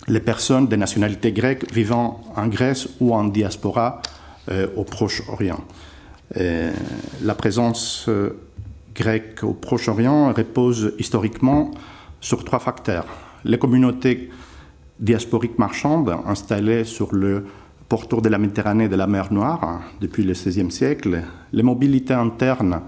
les 0.07 0.19
personnes 0.19 0.67
de 0.67 0.75
nationalité 0.75 1.31
grecque 1.31 1.71
vivant 1.73 2.23
en 2.35 2.47
Grèce 2.47 2.87
ou 2.99 3.13
en 3.13 3.25
diaspora 3.25 4.01
euh, 4.49 4.67
au 4.75 4.83
Proche-Orient. 4.83 5.59
la 6.35 7.35
présence 7.35 8.05
euh, 8.07 8.39
grecque 8.95 9.43
au 9.43 9.53
Proche-Orient 9.53 10.33
repose 10.33 10.93
historiquement 10.97 11.71
sur 12.21 12.43
trois 12.43 12.59
facteurs. 12.59 13.05
Les 13.43 13.57
communautés 13.57 14.29
diasporiques 14.99 15.59
marchandes 15.59 16.15
installées 16.25 16.83
sur 16.83 17.13
le 17.13 17.45
pourtour 17.89 18.21
de 18.21 18.29
la 18.29 18.37
Méditerranée 18.37 18.85
et 18.85 18.89
de 18.89 18.95
la 18.95 19.07
mer 19.07 19.31
Noire 19.31 19.81
depuis 20.01 20.23
le 20.23 20.33
XVIe 20.33 20.71
siècle, 20.71 21.21
les 21.53 21.63
mobilités 21.63 22.13
internes 22.13 22.81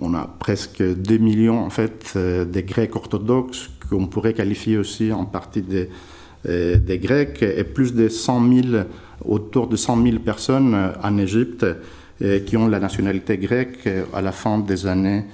on, 0.00 0.14
a 0.14 0.28
presque 0.40 0.82
2 0.82 1.18
millions 1.18 1.60
en 1.60 1.70
fait 1.70 2.14
euh, 2.16 2.44
des 2.44 2.64
Grecs 2.64 2.96
orthodoxes 2.96 3.70
qu'on 3.88 4.08
pourrait 4.08 4.34
qualifier 4.34 4.76
aussi 4.76 5.12
en 5.12 5.24
partie 5.24 5.62
des, 5.62 5.88
euh, 6.48 6.78
des 6.78 6.98
Grecs 6.98 7.44
et 7.44 7.62
plus 7.62 7.94
de 7.94 8.08
100 8.08 8.52
000, 8.52 8.84
autour 9.24 9.68
de 9.68 9.76
100 9.76 10.02
000 10.02 10.18
personnes 10.18 10.76
en 11.00 11.16
Égypte 11.16 11.64
qui 12.46 12.56
ont 12.56 12.66
la 12.66 12.80
nationalité 12.80 13.38
grecque 13.38 13.88
à 14.12 14.20
la 14.20 14.32
fin 14.32 14.58
des 14.58 14.86
années 14.86 15.24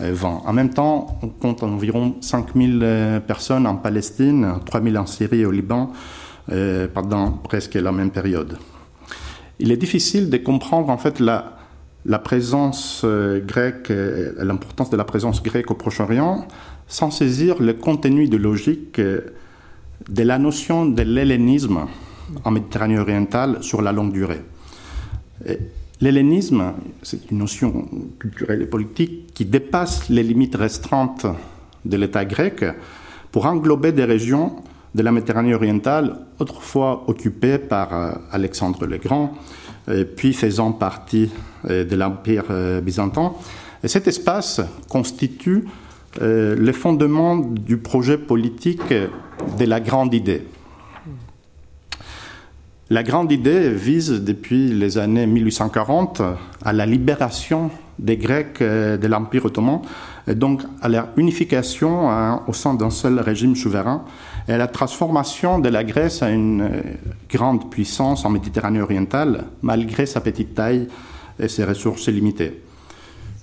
1920. 0.00 0.42
En 0.44 0.52
même 0.52 0.70
temps, 0.70 1.18
on 1.22 1.28
compte 1.28 1.62
environ 1.62 2.16
5 2.20 2.54
000 2.54 3.20
personnes 3.26 3.66
en 3.66 3.76
Palestine, 3.76 4.54
3 4.64 4.82
000 4.82 4.96
en 4.96 5.06
Syrie 5.06 5.40
et 5.40 5.46
au 5.46 5.50
Liban 5.50 5.92
pendant 6.94 7.32
presque 7.32 7.74
la 7.74 7.92
même 7.92 8.10
période. 8.10 8.56
Il 9.60 9.72
est 9.72 9.76
difficile 9.76 10.30
de 10.30 10.36
comprendre 10.36 10.90
en 10.90 10.98
fait 10.98 11.18
la, 11.20 11.58
présence 12.22 13.02
euh, 13.04 13.40
grecque, 13.44 13.92
l'importance 14.38 14.90
de 14.90 14.96
la 14.96 15.04
présence 15.04 15.42
grecque 15.42 15.70
au 15.70 15.74
Proche-Orient, 15.74 16.46
sans 16.86 17.10
saisir 17.10 17.60
le 17.60 17.74
contenu 17.74 18.24
idéologique 18.24 18.98
euh, 18.98 19.20
de 20.08 20.22
la 20.22 20.38
notion 20.38 20.86
de 20.86 21.02
l'hellénisme 21.02 21.86
en 22.44 22.50
Méditerranée 22.50 22.98
orientale 22.98 23.58
sur 23.62 23.82
la 23.82 23.90
longue 23.90 24.12
durée. 24.12 24.42
L'hellénisme, 26.00 26.74
c'est 27.02 27.30
une 27.32 27.38
notion 27.38 27.88
culturelle 28.20 28.62
et 28.62 28.66
politique 28.66 29.34
qui 29.34 29.44
dépasse 29.44 30.08
les 30.08 30.22
limites 30.22 30.54
restreintes 30.54 31.26
de 31.84 31.96
l'État 31.96 32.24
grec 32.24 32.64
pour 33.32 33.46
englober 33.46 33.90
des 33.90 34.04
régions 34.04 34.56
de 34.94 35.02
la 35.02 35.10
Méditerranée 35.10 35.54
orientale 35.54 36.18
autrefois 36.38 37.04
occupées 37.08 37.58
par 37.58 37.92
euh, 37.92 38.12
Alexandre 38.30 38.86
le 38.86 38.98
Grand, 38.98 39.34
puis 40.16 40.32
faisant 40.32 40.72
partie 40.72 41.30
euh, 41.68 41.84
de 41.84 41.96
l'Empire 41.96 42.44
euh, 42.50 42.80
byzantin. 42.80 43.32
Et 43.82 43.88
cet 43.88 44.06
espace 44.06 44.60
constitue 44.88 45.64
le 46.20 46.72
fondement 46.72 47.36
du 47.36 47.76
projet 47.76 48.18
politique 48.18 48.92
de 48.92 49.64
la 49.64 49.78
grande 49.78 50.14
idée. 50.14 50.42
La 52.90 53.02
grande 53.02 53.30
idée 53.30 53.70
vise 53.70 54.10
depuis 54.24 54.68
les 54.72 54.96
années 54.96 55.26
1840 55.26 56.22
à 56.64 56.72
la 56.72 56.86
libération 56.86 57.70
des 57.98 58.16
Grecs 58.16 58.62
de 58.62 59.06
l'Empire 59.06 59.44
ottoman 59.44 59.82
et 60.26 60.34
donc 60.34 60.62
à 60.80 60.88
leur 60.88 61.08
unification 61.18 62.10
hein, 62.10 62.42
au 62.46 62.54
sein 62.54 62.72
d'un 62.72 62.88
seul 62.88 63.20
régime 63.20 63.56
souverain 63.56 64.04
et 64.48 64.56
la 64.56 64.68
transformation 64.68 65.58
de 65.58 65.68
la 65.68 65.84
Grèce 65.84 66.22
en 66.22 66.28
une 66.28 66.62
euh, 66.62 66.80
grande 67.30 67.70
puissance 67.70 68.24
en 68.24 68.30
Méditerranée 68.30 68.80
orientale, 68.80 69.44
malgré 69.60 70.06
sa 70.06 70.22
petite 70.22 70.54
taille 70.54 70.88
et 71.38 71.48
ses 71.48 71.64
ressources 71.64 72.08
limitées. 72.08 72.62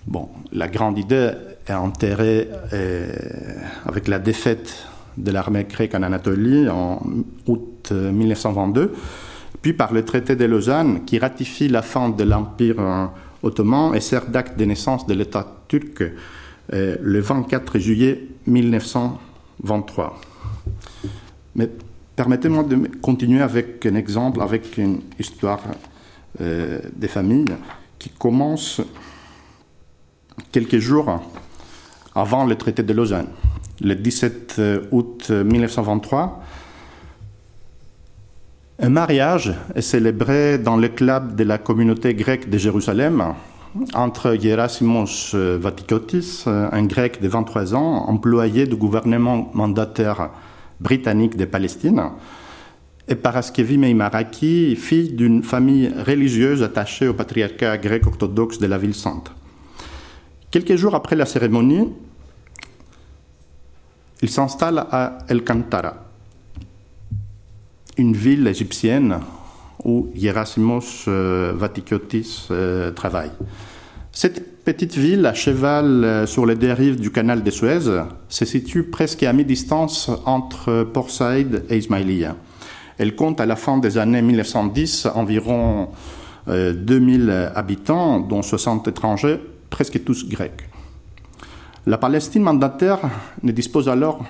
Bon, 0.08 0.30
la 0.54 0.68
grande 0.68 0.98
idée 0.98 1.32
est 1.68 1.74
enterrée 1.74 2.50
euh, 2.74 3.14
avec 3.86 4.08
la 4.08 4.18
défaite 4.18 4.88
de 5.18 5.32
l'armée 5.32 5.66
grecque 5.66 5.94
en 5.94 6.02
Anatolie 6.02 6.68
en 6.68 7.02
août 7.48 7.92
1922, 7.92 8.82
euh, 8.82 8.88
puis 9.66 9.74
par 9.74 9.94
le 9.94 10.06
traité 10.06 10.36
de 10.36 10.46
Lausanne 10.46 11.06
qui 11.06 11.18
ratifie 11.18 11.68
la 11.68 11.82
fin 11.82 12.10
de 12.10 12.24
l'Empire 12.24 13.10
ottoman 13.42 13.96
et 13.96 14.00
sert 14.00 14.28
d'acte 14.28 14.60
de 14.60 14.66
naissance 14.66 15.08
de 15.08 15.16
l'État 15.16 15.64
turc 15.68 16.04
le 16.72 17.20
24 17.20 17.80
juillet 17.80 18.28
1923. 18.46 20.22
Mais 21.56 21.68
permettez-moi 22.16 22.62
de 22.62 22.76
continuer 23.02 23.42
avec 23.42 23.84
un 23.88 23.96
exemple, 23.96 24.44
avec 24.44 24.78
une 24.78 25.02
histoire 25.18 25.64
euh, 26.42 26.80
des 26.96 27.08
familles 27.08 27.56
qui 27.98 28.10
commence 28.10 28.82
quelques 30.52 30.78
jours 30.78 31.24
avant 32.14 32.46
le 32.46 32.56
traité 32.56 32.84
de 32.84 32.94
Lausanne. 32.94 33.30
Le 33.82 33.96
17 33.96 34.62
août 34.92 35.32
1923, 35.32 36.44
un 38.80 38.90
mariage 38.90 39.54
est 39.74 39.82
célébré 39.82 40.58
dans 40.58 40.76
le 40.76 40.90
club 40.90 41.36
de 41.36 41.44
la 41.44 41.58
communauté 41.58 42.14
grecque 42.14 42.50
de 42.50 42.58
Jérusalem 42.58 43.34
entre 43.94 44.38
Gerasimos 44.40 45.34
Vatikotis, 45.34 46.44
un 46.46 46.84
grec 46.84 47.22
de 47.22 47.28
23 47.28 47.76
ans, 47.76 48.06
employé 48.08 48.66
du 48.66 48.76
gouvernement 48.76 49.50
mandataire 49.54 50.30
britannique 50.80 51.36
de 51.38 51.46
Palestine, 51.46 52.02
et 53.08 53.16
Paraskevi 53.16 53.78
Meimaraki, 53.78 54.76
fille 54.76 55.12
d'une 55.12 55.44
famille 55.44 55.92
religieuse 56.06 56.64
attachée 56.64 57.08
au 57.08 57.14
patriarcat 57.14 57.78
grec 57.78 58.08
orthodoxe 58.08 58.60
de 58.60 58.68
la 58.68 58.78
ville 58.78 58.96
sainte. 58.96 59.32
Quelques 60.52 60.76
jours 60.76 60.96
après 60.96 61.16
la 61.16 61.26
cérémonie, 61.26 61.94
il 64.22 64.30
s'installe 64.30 64.80
à 64.90 65.20
El 65.28 65.44
Kantara, 65.44 66.05
une 67.98 68.14
ville 68.14 68.48
égyptienne 68.48 69.20
où 69.84 70.10
Hierasymos 70.16 71.06
euh, 71.08 71.54
Vatikiotis 71.56 72.48
euh, 72.52 72.92
travaille. 72.92 73.32
Cette 74.12 74.64
petite 74.64 74.96
ville, 74.96 75.26
à 75.26 75.34
cheval 75.34 76.04
euh, 76.04 76.26
sur 76.26 76.46
les 76.46 76.56
dérives 76.56 77.00
du 77.00 77.12
canal 77.12 77.44
de 77.44 77.52
Suez, 77.52 78.04
se 78.30 78.46
situe 78.46 78.84
presque 78.84 79.24
à 79.24 79.34
mi-distance 79.34 80.10
entre 80.26 80.84
Port 80.84 81.10
Saïd 81.10 81.66
et 81.70 81.78
Ismaïlia. 81.78 82.36
Elle 82.98 83.16
compte 83.16 83.42
à 83.42 83.46
la 83.46 83.56
fin 83.56 83.78
des 83.78 83.98
années 83.98 84.22
1910 84.22 85.08
environ 85.16 85.90
2000 86.48 87.52
habitants, 87.54 88.22
dont 88.22 88.42
60 88.42 88.88
étrangers, 88.88 89.38
presque 89.70 90.02
tous 90.06 90.30
grecs. 90.30 90.70
La 91.86 91.98
Palestine 91.98 92.44
mandataire 92.44 93.00
ne 93.44 93.52
dispose 93.52 93.90
alors 93.90 94.24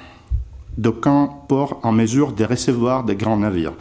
d'aucun 0.78 1.30
port 1.48 1.80
en 1.84 1.92
mesure 1.92 2.34
de 2.34 2.44
recevoir 2.44 3.04
des 3.04 3.16
grands 3.16 3.38
navires. 3.38 3.74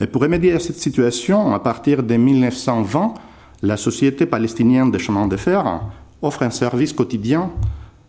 Et 0.00 0.06
pour 0.06 0.22
remédier 0.22 0.52
à 0.52 0.60
cette 0.60 0.78
situation, 0.78 1.54
à 1.54 1.60
partir 1.60 2.02
de 2.02 2.16
1920, 2.16 3.14
la 3.62 3.76
Société 3.76 4.26
palestinienne 4.26 4.90
de 4.90 4.98
chemin 4.98 5.26
de 5.26 5.36
fer 5.36 5.82
offre 6.20 6.42
un 6.42 6.50
service 6.50 6.92
quotidien 6.92 7.50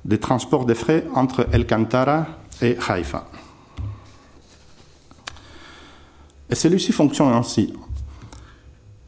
de 0.03 0.15
transport 0.15 0.65
de 0.65 0.73
frais 0.73 1.05
entre 1.13 1.47
El 1.51 1.65
Kantara 1.65 2.27
et 2.61 2.77
Haïfa. 2.87 3.27
Et 6.49 6.55
celui-ci 6.55 6.91
fonctionne 6.91 7.33
ainsi. 7.33 7.73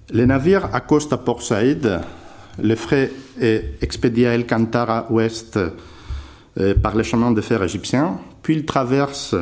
Les 0.09 0.25
navires 0.25 0.73
accostent 0.73 1.13
à 1.13 1.17
Port 1.17 1.41
Saïd, 1.41 1.99
le 2.61 2.75
frais 2.75 3.11
est 3.39 3.77
expédié 3.81 4.27
à 4.27 4.33
El 4.33 4.47
Kantara 4.47 5.05
ouest 5.11 5.57
euh, 5.57 6.73
par 6.75 6.95
les 6.95 7.03
chemins 7.03 7.31
de 7.31 7.41
fer 7.41 7.61
égyptiens, 7.61 8.17
puis 8.47 8.55
il 8.55 8.65
traverse 8.65 9.35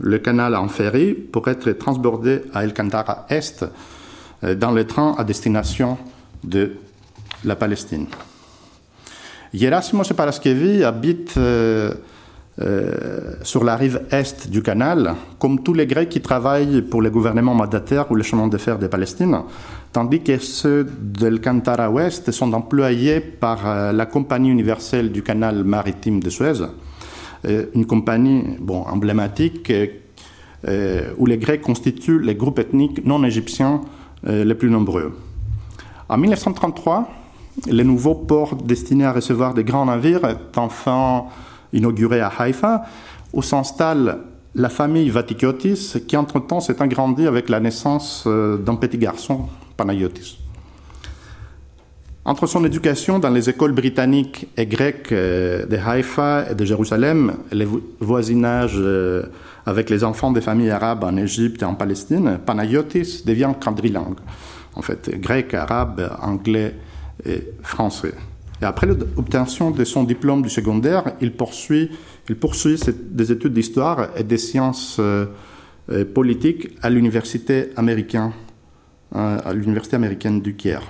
le 0.00 0.18
canal 0.18 0.54
en 0.54 0.68
ferry 0.68 1.14
pour 1.14 1.48
être 1.48 1.70
transbordé 1.72 2.42
à 2.52 2.62
El 2.62 2.74
Kantara 2.74 3.24
Est 3.30 3.64
euh, 4.44 4.54
dans 4.54 4.70
le 4.70 4.86
train 4.86 5.14
à 5.16 5.24
destination 5.24 5.96
de 6.44 6.72
la 7.42 7.56
Palestine. 7.56 8.06
Gerasimos 9.54 10.12
Paraskevi 10.14 10.84
habite 10.84 11.38
euh, 11.38 11.94
sur 13.42 13.64
la 13.64 13.76
rive 13.76 14.02
est 14.10 14.50
du 14.50 14.60
canal, 14.60 15.14
comme 15.38 15.62
tous 15.62 15.72
les 15.72 15.86
Grecs 15.86 16.10
qui 16.10 16.20
travaillent 16.20 16.82
pour 16.82 17.00
le 17.00 17.08
gouvernement 17.08 17.54
mandataire 17.54 18.10
ou 18.10 18.14
le 18.14 18.22
chemin 18.22 18.46
de 18.46 18.58
fer 18.58 18.78
de 18.78 18.88
Palestine, 18.88 19.38
tandis 19.90 20.20
que 20.20 20.36
ceux 20.36 20.84
de 20.84 21.34
Kantara 21.38 21.90
Ouest 21.90 22.30
sont 22.30 22.52
employés 22.52 23.20
par 23.20 23.94
la 23.94 24.04
Compagnie 24.04 24.50
universelle 24.50 25.12
du 25.12 25.22
canal 25.22 25.64
maritime 25.64 26.20
de 26.20 26.28
Suez, 26.28 26.60
une 27.44 27.86
compagnie 27.86 28.56
bon, 28.60 28.82
emblématique 28.82 29.72
où 30.66 31.26
les 31.26 31.38
Grecs 31.38 31.62
constituent 31.62 32.20
les 32.20 32.34
groupes 32.34 32.58
ethniques 32.58 33.04
non 33.04 33.24
égyptiens 33.24 33.80
les 34.24 34.54
plus 34.54 34.68
nombreux. 34.68 35.14
En 36.08 36.18
1933, 36.18 37.08
le 37.68 37.82
nouveau 37.82 38.14
port 38.14 38.56
destiné 38.56 39.04
à 39.04 39.12
recevoir 39.12 39.54
des 39.54 39.64
grands 39.64 39.86
navires 39.86 40.24
est 40.24 40.58
enfin 40.58 41.24
inauguré 41.72 42.20
à 42.20 42.28
Haïfa, 42.28 42.84
où 43.32 43.42
s'installe 43.42 44.18
la 44.54 44.68
famille 44.68 45.08
Vatikiotis, 45.10 45.94
qui 46.06 46.16
entre-temps 46.16 46.60
s'est 46.60 46.82
agrandie 46.82 47.26
avec 47.26 47.48
la 47.48 47.60
naissance 47.60 48.24
euh, 48.26 48.56
d'un 48.56 48.74
petit 48.74 48.98
garçon, 48.98 49.46
Panayotis. 49.76 50.38
Entre 52.30 52.46
son 52.46 52.64
éducation 52.64 53.18
dans 53.18 53.30
les 53.30 53.50
écoles 53.50 53.72
britanniques 53.72 54.46
et 54.56 54.64
grecques 54.64 55.10
euh, 55.10 55.66
de 55.66 55.76
Haïfa 55.76 56.46
et 56.48 56.54
de 56.54 56.64
Jérusalem, 56.64 57.38
les 57.50 57.66
voisinages 57.98 58.76
euh, 58.78 59.24
avec 59.66 59.90
les 59.90 60.04
enfants 60.04 60.30
des 60.30 60.40
familles 60.40 60.70
arabes 60.70 61.02
en 61.02 61.16
Égypte 61.16 61.62
et 61.62 61.64
en 61.64 61.74
Palestine, 61.74 62.38
Panayotis 62.46 63.24
devient 63.26 63.52
quadrilingue 63.60 64.20
en 64.76 64.80
fait, 64.80 65.10
grec, 65.20 65.54
arabe, 65.54 66.08
anglais 66.22 66.76
et 67.26 67.42
français. 67.62 68.14
Et 68.62 68.64
après 68.64 68.86
l'obtention 68.86 69.72
de 69.72 69.82
son 69.82 70.04
diplôme 70.04 70.42
du 70.42 70.50
secondaire, 70.50 71.14
il 71.20 71.32
poursuit, 71.32 71.90
des 72.28 73.32
études 73.32 73.54
d'histoire 73.54 74.10
et 74.16 74.22
des 74.22 74.38
sciences 74.38 74.98
euh, 75.00 75.26
politiques 76.14 76.78
à 76.80 76.90
l'université 76.90 77.70
américaine, 77.74 78.30
à 79.12 79.52
l'université 79.52 79.96
américaine 79.96 80.40
du 80.40 80.54
Caire. 80.54 80.86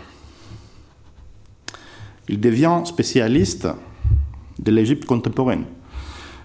Il 2.31 2.39
devient 2.39 2.83
spécialiste 2.85 3.66
de 4.61 4.70
l'Égypte 4.70 5.05
contemporaine 5.05 5.64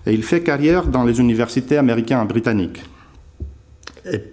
et 0.07 0.13
il 0.15 0.23
fait 0.23 0.41
carrière 0.41 0.87
dans 0.87 1.03
les 1.03 1.19
universités 1.19 1.77
américaines 1.77 2.23
et 2.23 2.27
britanniques. 2.27 2.83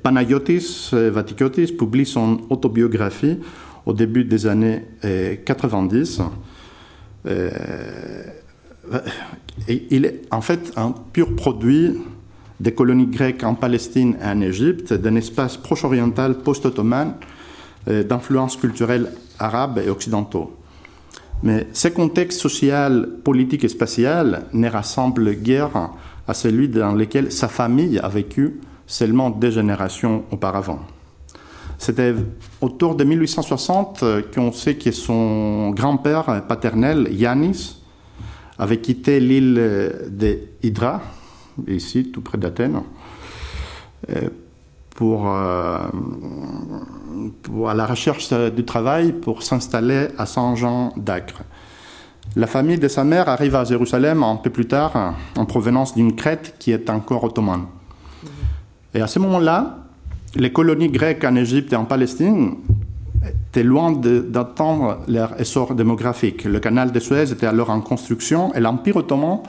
Panayotis 0.02 0.88
Vatikiotis 0.92 1.72
publie 1.72 2.06
son 2.06 2.40
autobiographie 2.48 3.38
au 3.84 3.92
début 3.92 4.24
des 4.24 4.46
années 4.46 4.82
90. 5.44 6.22
Euh, 7.26 7.50
euh, 8.90 9.00
il 9.68 10.06
est 10.06 10.22
en 10.30 10.40
fait 10.40 10.72
un 10.76 10.94
pur 11.12 11.36
produit 11.36 11.98
des 12.60 12.72
colonies 12.72 13.08
grecques 13.08 13.44
en 13.44 13.54
Palestine 13.54 14.16
et 14.22 14.26
en 14.26 14.40
Égypte, 14.40 14.94
d'un 14.94 15.16
espace 15.16 15.58
proche-oriental 15.58 16.38
post-ottoman 16.38 17.14
d'influence 17.86 18.56
culturelle 18.56 19.12
arabe 19.38 19.82
et 19.84 19.90
occidentaux. 19.90 20.61
Mais 21.42 21.66
ce 21.72 21.88
contexte 21.88 22.40
social, 22.40 23.08
politique 23.24 23.64
et 23.64 23.68
spatial 23.68 24.46
ne 24.52 24.68
rassemble 24.68 25.34
guère 25.34 25.90
à 26.28 26.34
celui 26.34 26.68
dans 26.68 26.92
lequel 26.92 27.32
sa 27.32 27.48
famille 27.48 27.98
a 27.98 28.08
vécu 28.08 28.60
seulement 28.86 29.30
des 29.30 29.50
générations 29.50 30.24
auparavant. 30.30 30.80
C'était 31.78 32.14
autour 32.60 32.94
de 32.94 33.02
1860 33.02 34.04
qu'on 34.32 34.52
sait 34.52 34.76
que 34.76 34.92
son 34.92 35.70
grand-père 35.70 36.46
paternel, 36.46 37.08
Yanis, 37.10 37.82
avait 38.58 38.78
quitté 38.78 39.18
l'île 39.18 39.54
de 40.10 40.38
Hydra, 40.62 41.02
ici, 41.66 42.10
tout 42.12 42.20
près 42.20 42.38
d'Athènes, 42.38 42.82
euh, 44.10 44.28
euh, 45.00 45.78
pour, 47.42 47.70
à 47.70 47.74
la 47.74 47.86
recherche 47.86 48.32
du 48.32 48.64
travail 48.64 49.12
pour 49.12 49.42
s'installer 49.42 50.08
à 50.18 50.26
Saint-Jean 50.26 50.92
d'Acre. 50.96 51.42
La 52.36 52.46
famille 52.46 52.78
de 52.78 52.88
sa 52.88 53.04
mère 53.04 53.28
arrive 53.28 53.56
à 53.56 53.64
Jérusalem 53.64 54.22
un 54.22 54.36
peu 54.36 54.50
plus 54.50 54.66
tard 54.66 55.14
en 55.36 55.44
provenance 55.44 55.94
d'une 55.94 56.14
Crète 56.14 56.54
qui 56.58 56.70
est 56.70 56.88
encore 56.88 57.24
ottomane. 57.24 57.66
Et 58.94 59.00
à 59.00 59.06
ce 59.06 59.18
moment-là, 59.18 59.78
les 60.36 60.52
colonies 60.52 60.88
grecques 60.88 61.24
en 61.24 61.34
Égypte 61.36 61.72
et 61.72 61.76
en 61.76 61.84
Palestine 61.84 62.56
étaient 63.26 63.62
loin 63.62 63.92
d'attendre 63.92 64.98
leur 65.08 65.38
essor 65.40 65.74
démographique. 65.74 66.44
Le 66.44 66.60
canal 66.60 66.92
de 66.92 67.00
Suez 67.00 67.32
était 67.32 67.46
alors 67.46 67.70
en 67.70 67.80
construction 67.80 68.54
et 68.54 68.60
l'Empire 68.60 68.96
ottoman, 68.96 69.40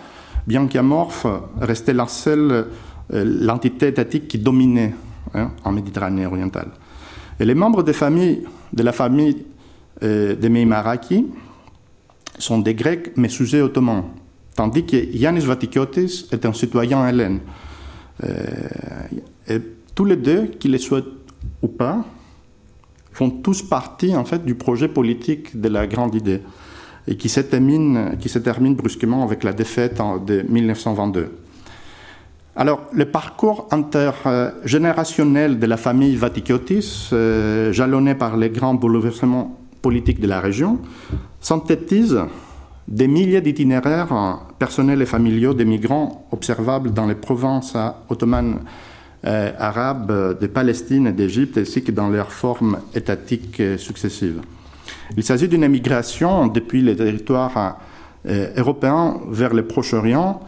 bien 0.47 0.67
qu'amorphe, 0.67 1.27
restait 1.61 1.93
la 1.93 2.07
seule 2.07 2.67
euh, 3.13 3.25
l'entité 3.25 3.87
étatique 3.87 4.27
qui 4.27 4.39
dominait 4.39 4.93
hein, 5.33 5.51
en 5.63 5.71
Méditerranée 5.71 6.25
orientale. 6.25 6.69
Et 7.39 7.45
les 7.45 7.55
membres 7.55 7.83
de 7.83 8.83
la 8.83 8.91
famille 8.91 9.45
euh, 10.03 10.35
des 10.35 10.49
Meimaraki 10.49 11.27
sont 12.37 12.59
des 12.59 12.73
Grecs 12.73 13.11
mais 13.15 13.29
sujets 13.29 13.61
ottomans, 13.61 14.03
tandis 14.55 14.85
que 14.85 14.97
Yanis 14.97 15.45
Vatikiotis 15.45 16.27
est 16.31 16.45
un 16.45 16.53
citoyen 16.53 17.07
hellène. 17.07 17.39
Euh, 18.23 18.37
et 19.47 19.59
tous 19.95 20.05
les 20.05 20.15
deux, 20.15 20.47
qu'ils 20.59 20.71
les 20.71 20.77
souhaitent 20.77 21.05
ou 21.61 21.67
pas, 21.67 22.03
font 23.11 23.29
tous 23.29 23.61
partie 23.61 24.15
en 24.15 24.25
fait 24.25 24.43
du 24.43 24.55
projet 24.55 24.87
politique 24.87 25.59
de 25.59 25.69
la 25.69 25.85
grande 25.87 26.15
idée 26.15 26.41
et 27.07 27.15
qui 27.17 27.29
se 27.29 27.39
termine 27.41 28.75
brusquement 28.75 29.23
avec 29.23 29.43
la 29.43 29.53
défaite 29.53 29.99
de 30.25 30.43
1922. 30.47 31.31
Alors, 32.55 32.83
le 32.93 33.05
parcours 33.05 33.67
intergénérationnel 33.71 35.57
de 35.57 35.65
la 35.65 35.75
famille 35.75 36.15
Vatikiotis, 36.15 37.09
euh, 37.11 37.71
jalonné 37.73 38.13
par 38.13 38.37
les 38.37 38.51
grands 38.51 38.75
bouleversements 38.75 39.57
politiques 39.81 40.19
de 40.19 40.27
la 40.27 40.39
région, 40.39 40.77
synthétise 41.39 42.19
des 42.87 43.07
milliers 43.07 43.41
d'itinéraires 43.41 44.45
personnels 44.59 45.01
et 45.01 45.07
familiaux 45.07 45.55
des 45.55 45.65
migrants 45.65 46.27
observables 46.31 46.93
dans 46.93 47.07
les 47.07 47.15
provinces 47.15 47.75
ottomanes 48.09 48.59
euh, 49.25 49.51
arabes 49.57 50.37
de 50.39 50.47
Palestine 50.47 51.07
et 51.07 51.11
d'Égypte, 51.11 51.57
ainsi 51.57 51.83
que 51.83 51.91
dans 51.91 52.09
leurs 52.09 52.31
formes 52.31 52.77
étatiques 52.93 53.63
successives. 53.77 54.41
Il 55.17 55.23
s'agit 55.23 55.47
d'une 55.47 55.63
émigration 55.63 56.45
depuis 56.47 56.83
les 56.83 56.95
territoires 56.95 57.79
euh, 58.27 58.49
européens 58.57 59.21
vers 59.31 59.55
le 59.55 59.65
Proche-Orient, 59.65 60.41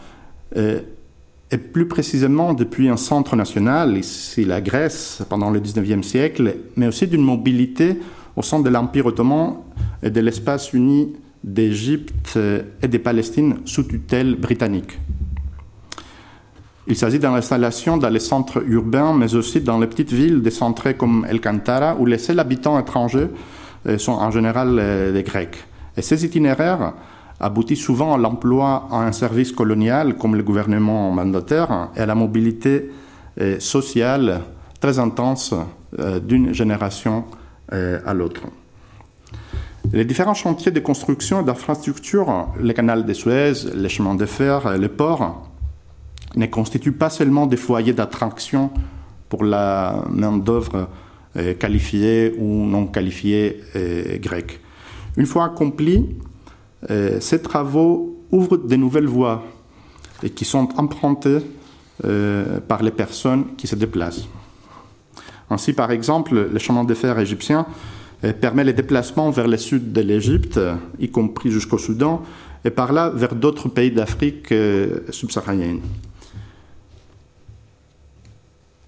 et 1.51 1.57
plus 1.57 1.87
précisément 1.87 2.53
depuis 2.53 2.89
un 2.89 2.97
centre 2.97 3.35
national, 3.35 3.97
ici 3.97 4.45
la 4.45 4.61
Grèce, 4.61 5.21
pendant 5.29 5.49
le 5.49 5.59
XIXe 5.59 6.05
siècle, 6.05 6.55
mais 6.75 6.87
aussi 6.87 7.07
d'une 7.07 7.21
mobilité 7.21 7.97
au 8.35 8.41
sein 8.41 8.59
de 8.59 8.69
l'Empire 8.69 9.05
ottoman 9.05 9.57
et 10.01 10.09
de 10.09 10.19
l'espace 10.21 10.73
uni 10.73 11.15
d'Égypte 11.43 12.37
et 12.81 12.87
de 12.87 12.97
Palestine 12.97 13.57
sous 13.65 13.83
tutelle 13.83 14.35
britannique. 14.35 14.99
Il 16.87 16.95
s'agit 16.95 17.17
d'une 17.17 17.29
installation 17.29 17.97
dans 17.97 18.09
les 18.09 18.19
centres 18.19 18.63
urbains, 18.67 19.13
mais 19.13 19.33
aussi 19.33 19.61
dans 19.61 19.79
les 19.79 19.87
petites 19.87 20.11
villes 20.11 20.41
décentrées 20.41 20.93
comme 20.93 21.25
El 21.27 21.41
Cantara, 21.41 21.95
où 21.99 22.05
les 22.05 22.19
seuls 22.19 22.39
habitants 22.39 22.79
étrangers 22.79 23.27
euh, 23.87 23.97
sont 23.97 24.11
en 24.11 24.29
général 24.29 24.77
euh, 24.77 25.11
des 25.11 25.23
Grecs. 25.23 25.57
Et 25.97 26.03
ces 26.03 26.25
itinéraires 26.25 26.93
aboutissent 27.39 27.83
souvent 27.83 28.13
à 28.13 28.17
l'emploi 28.17 28.87
en 28.91 29.01
un 29.01 29.11
service 29.11 29.51
colonial, 29.51 30.17
comme 30.17 30.35
le 30.35 30.43
gouvernement 30.43 31.11
mandataire, 31.11 31.89
et 31.95 31.99
à 31.99 32.05
la 32.05 32.15
mobilité 32.15 32.91
euh, 33.41 33.59
sociale 33.59 34.41
très 34.79 34.99
intense 34.99 35.53
d'une 36.23 36.53
génération 36.53 37.23
à 37.71 38.13
l'autre. 38.13 38.41
Les 39.93 40.03
différents 40.03 40.33
chantiers 40.33 40.73
de 40.73 40.81
construction 40.81 41.41
et 41.41 41.45
d'infrastructure, 41.45 42.49
le 42.59 42.73
canal 42.73 43.05
de 43.05 43.13
Suez, 43.13 43.53
les 43.73 43.87
chemins 43.87 44.15
de 44.15 44.25
fer, 44.25 44.77
les 44.77 44.89
ports, 44.89 45.49
ne 46.35 46.45
constituent 46.47 46.91
pas 46.91 47.09
seulement 47.09 47.47
des 47.47 47.57
foyers 47.57 47.93
d'attraction 47.93 48.71
pour 49.29 49.43
la 49.43 50.03
main-d'œuvre 50.09 50.89
euh, 51.37 51.53
qualifiée 51.53 52.33
ou 52.37 52.65
non 52.65 52.87
qualifiée 52.87 53.61
euh, 53.75 54.17
grecque. 54.19 54.59
Une 55.17 55.25
fois 55.25 55.45
accomplis, 55.45 55.97
euh, 55.97 56.34
ces 57.19 57.41
travaux 57.41 58.15
ouvrent 58.31 58.57
de 58.57 58.75
nouvelles 58.75 59.07
voies 59.07 59.43
qui 60.35 60.45
sont 60.45 60.69
empruntées 60.77 61.39
par 62.67 62.83
les 62.83 62.91
personnes 62.91 63.55
qui 63.57 63.67
se 63.67 63.75
déplacent. 63.75 64.27
Ainsi, 65.49 65.73
par 65.73 65.91
exemple, 65.91 66.49
le 66.51 66.59
chemin 66.59 66.83
de 66.83 66.93
fer 66.93 67.17
égyptien 67.19 67.65
permet 68.41 68.63
les 68.63 68.73
déplacements 68.73 69.29
vers 69.29 69.47
le 69.47 69.57
sud 69.57 69.93
de 69.93 70.01
l'Égypte, 70.01 70.59
y 70.99 71.09
compris 71.09 71.51
jusqu'au 71.51 71.77
Soudan, 71.77 72.23
et 72.63 72.69
par 72.69 72.93
là 72.93 73.09
vers 73.09 73.35
d'autres 73.35 73.69
pays 73.69 73.91
d'Afrique 73.91 74.53
subsaharienne. 75.09 75.81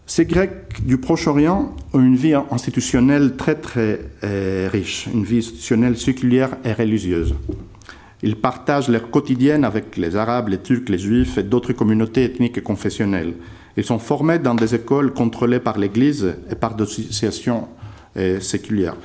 Ces 0.09 0.25
Grecs 0.25 0.83
du 0.85 0.97
Proche-Orient 0.97 1.75
ont 1.91 1.99
une 1.99 2.15
vie 2.15 2.33
institutionnelle 2.33 3.35
très 3.35 3.55
très 3.55 3.99
euh, 4.23 4.69
riche, 4.71 5.07
une 5.13 5.25
vie 5.25 5.39
institutionnelle 5.39 5.97
séculière 5.97 6.51
et 6.63 6.71
religieuse. 6.71 7.35
Ils 8.23 8.35
partagent 8.35 8.89
leur 8.89 9.09
quotidien 9.09 9.63
avec 9.63 9.97
les 9.97 10.15
Arabes, 10.15 10.49
les 10.49 10.57
Turcs, 10.57 10.89
les 10.89 10.97
Juifs 10.97 11.37
et 11.37 11.43
d'autres 11.43 11.73
communautés 11.73 12.23
ethniques 12.23 12.57
et 12.57 12.61
confessionnelles. 12.61 13.33
Ils 13.75 13.83
sont 13.83 13.99
formés 13.99 14.39
dans 14.39 14.55
des 14.55 14.73
écoles 14.73 15.13
contrôlées 15.13 15.59
par 15.59 15.77
l'Église 15.77 16.35
et 16.49 16.55
par 16.55 16.75
des 16.75 16.83
associations 16.83 17.67
euh, 18.17 18.39
séculières. 18.39 18.95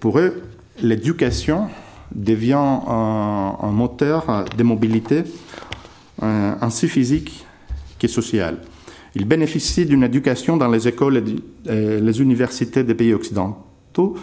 pour 0.00 0.18
eux, 0.18 0.42
l'éducation 0.82 1.68
devient 2.14 2.52
un, 2.54 3.70
moteur 3.72 4.44
de 4.56 4.62
mobilité, 4.62 5.22
ainsi 6.20 6.88
physique 6.88 7.46
que 7.98 8.08
sociale. 8.08 8.58
Ils 9.14 9.24
bénéficient 9.24 9.86
d'une 9.86 10.02
éducation 10.02 10.56
dans 10.56 10.68
les 10.68 10.88
écoles 10.88 11.22
et 11.66 12.00
les 12.00 12.20
universités 12.20 12.82
des 12.84 12.94
pays 12.94 13.14
occidentaux 13.14 14.16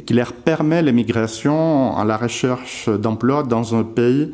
qui 0.00 0.14
leur 0.14 0.32
permet 0.32 0.82
l'émigration 0.82 1.96
à 1.96 2.04
la 2.04 2.16
recherche 2.16 2.88
d'emploi 2.88 3.42
dans 3.42 3.74
un 3.74 3.84
pays 3.84 4.32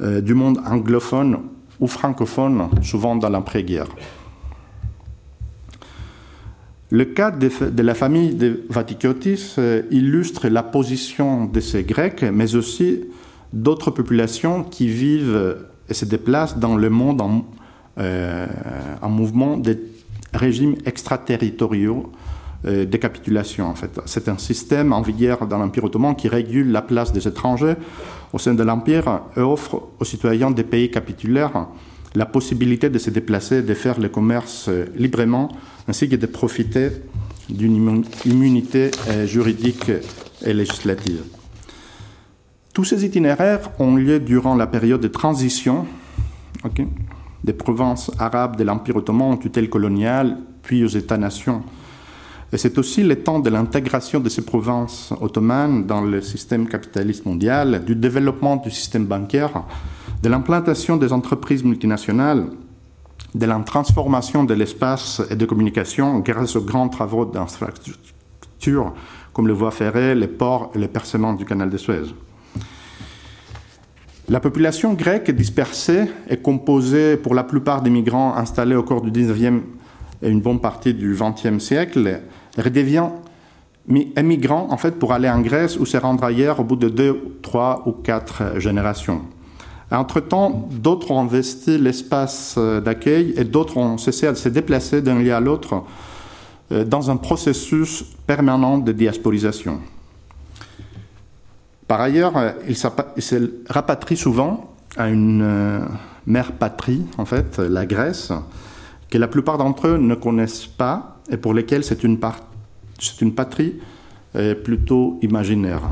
euh, 0.00 0.20
du 0.20 0.34
monde 0.34 0.58
anglophone 0.66 1.38
ou 1.80 1.86
francophone, 1.86 2.68
souvent 2.82 3.14
dans 3.14 3.28
l'après-guerre. 3.28 3.86
Le 6.90 7.04
cas 7.04 7.30
de, 7.30 7.82
la 7.82 7.94
famille 7.94 8.34
de 8.34 8.64
Vatikiotis 8.70 9.54
euh, 9.58 9.82
illustre 9.90 10.48
la 10.48 10.62
position 10.62 11.44
de 11.44 11.60
ces 11.60 11.84
Grecs, 11.84 12.24
mais 12.32 12.56
aussi 12.56 13.04
d'autres 13.52 13.90
populations 13.90 14.64
qui 14.64 14.88
vivent 14.88 15.58
et 15.88 15.94
se 15.94 16.04
déplacent 16.04 16.58
dans 16.58 16.76
le 16.76 16.90
monde 16.90 17.20
en, 17.20 17.44
euh, 17.98 18.46
en 19.00 19.08
mouvement 19.08 19.56
des 19.56 19.78
régimes 20.32 20.76
extraterritoriaux 20.84 22.12
euh, 22.66 22.84
de 22.84 22.96
capitulation. 22.96 23.66
En 23.66 23.74
fait. 23.74 24.00
C'est 24.06 24.28
un 24.28 24.38
système 24.38 24.92
en 24.92 25.02
vigueur 25.02 25.46
dans 25.46 25.58
l'Empire 25.58 25.84
ottoman 25.84 26.14
qui 26.16 26.28
régule 26.28 26.70
la 26.72 26.82
place 26.82 27.12
des 27.12 27.26
étrangers 27.26 27.74
au 28.32 28.38
sein 28.38 28.54
de 28.54 28.62
l'Empire 28.62 29.20
et 29.36 29.40
offre 29.40 29.88
aux 29.98 30.04
citoyens 30.04 30.50
des 30.50 30.64
pays 30.64 30.90
capitulaires 30.90 31.66
la 32.14 32.26
possibilité 32.26 32.88
de 32.88 32.98
se 32.98 33.10
déplacer, 33.10 33.62
de 33.62 33.74
faire 33.74 34.00
le 34.00 34.08
commerce 34.08 34.66
euh, 34.68 34.86
librement, 34.96 35.50
ainsi 35.86 36.08
que 36.08 36.16
de 36.16 36.26
profiter 36.26 36.90
d'une 37.48 38.04
immunité 38.26 38.90
juridique 39.24 39.90
et 40.44 40.52
législative. 40.52 41.22
Tous 42.74 42.84
ces 42.84 43.06
itinéraires 43.06 43.70
ont 43.78 43.96
lieu 43.96 44.20
durant 44.20 44.54
la 44.54 44.66
période 44.66 45.00
de 45.00 45.08
transition 45.08 45.86
des 47.44 47.52
provinces 47.52 48.10
arabes 48.18 48.56
de 48.56 48.64
l'Empire 48.64 48.96
ottoman 48.96 49.32
en 49.32 49.36
tutelle 49.36 49.70
coloniale, 49.70 50.38
puis 50.62 50.84
aux 50.84 50.88
États-nations. 50.88 51.62
Et 52.52 52.56
c'est 52.56 52.78
aussi 52.78 53.02
le 53.02 53.16
temps 53.16 53.40
de 53.40 53.50
l'intégration 53.50 54.20
de 54.20 54.28
ces 54.28 54.42
provinces 54.42 55.12
ottomanes 55.20 55.86
dans 55.86 56.00
le 56.00 56.20
système 56.22 56.66
capitaliste 56.66 57.26
mondial, 57.26 57.84
du 57.84 57.94
développement 57.94 58.56
du 58.56 58.70
système 58.70 59.04
bancaire, 59.04 59.64
de 60.22 60.28
l'implantation 60.28 60.96
des 60.96 61.12
entreprises 61.12 61.62
multinationales, 61.62 62.46
de 63.34 63.46
la 63.46 63.58
transformation 63.58 64.44
de 64.44 64.54
l'espace 64.54 65.20
et 65.30 65.36
de 65.36 65.44
communication 65.44 66.20
grâce 66.20 66.56
aux 66.56 66.62
grands 66.62 66.88
travaux 66.88 67.26
d'infrastructure 67.26 68.92
comme 69.32 69.46
le 69.46 69.52
voie 69.52 69.70
ferrée, 69.70 70.14
les 70.14 70.26
ports 70.26 70.72
et 70.74 70.78
le 70.78 70.88
percement 70.88 71.32
du 71.32 71.44
canal 71.44 71.70
de 71.70 71.76
Suez. 71.76 72.12
La 74.28 74.40
population 74.40 74.92
grecque 74.94 75.30
dispersée 75.30 76.04
est 76.28 76.42
composée 76.42 77.16
pour 77.16 77.34
la 77.34 77.44
plupart 77.44 77.80
des 77.80 77.88
migrants 77.88 78.36
installés 78.36 78.74
au 78.74 78.82
cours 78.82 79.00
du 79.00 79.10
19e 79.10 79.60
et 80.22 80.28
une 80.28 80.40
bonne 80.40 80.60
partie 80.60 80.92
du 80.92 81.14
20e 81.14 81.60
siècle, 81.60 82.20
redevient 82.58 83.08
émigrants 84.16 84.68
en 84.70 84.76
fait 84.76 84.98
pour 84.98 85.12
aller 85.12 85.30
en 85.30 85.40
Grèce 85.40 85.78
ou 85.78 85.86
se 85.86 85.96
rendre 85.96 86.24
ailleurs 86.24 86.60
au 86.60 86.64
bout 86.64 86.76
de 86.76 86.88
deux, 86.88 87.38
trois 87.42 87.82
ou 87.86 87.92
quatre 87.92 88.58
générations. 88.58 89.22
Entre-temps, 89.90 90.68
d'autres 90.70 91.10
ont 91.10 91.20
investi 91.20 91.78
l'espace 91.78 92.58
d'accueil 92.58 93.32
et 93.36 93.44
d'autres 93.44 93.78
ont 93.78 93.96
cessé 93.96 94.28
de 94.28 94.34
se 94.34 94.50
déplacer 94.50 95.00
d'un 95.00 95.18
lieu 95.18 95.32
à 95.32 95.40
l'autre 95.40 95.84
euh, 96.70 96.84
dans 96.84 97.10
un 97.10 97.16
processus 97.16 98.04
permanent 98.26 98.76
de 98.76 98.92
diasporisation. 98.92 99.80
Par 101.86 102.02
ailleurs, 102.02 102.36
euh, 102.36 102.52
il 102.68 102.76
se 102.76 103.36
rapatrie 103.70 104.18
souvent 104.18 104.74
à 104.98 105.08
une 105.08 105.40
euh, 105.40 105.80
mère 106.26 106.52
patrie, 106.52 107.06
en 107.16 107.24
fait, 107.24 107.58
la 107.58 107.86
Grèce, 107.86 108.32
que 109.08 109.16
la 109.16 109.28
plupart 109.28 109.56
d'entre 109.56 109.86
eux 109.86 109.96
ne 109.96 110.14
connaissent 110.14 110.66
pas 110.66 111.16
et 111.30 111.38
pour 111.38 111.54
lesquels 111.54 111.84
c'est 111.84 112.04
une, 112.04 112.18
une, 113.20 113.34
patrie 113.34 113.74
euh, 114.36 114.54
plutôt 114.54 115.18
imaginaire. 115.22 115.82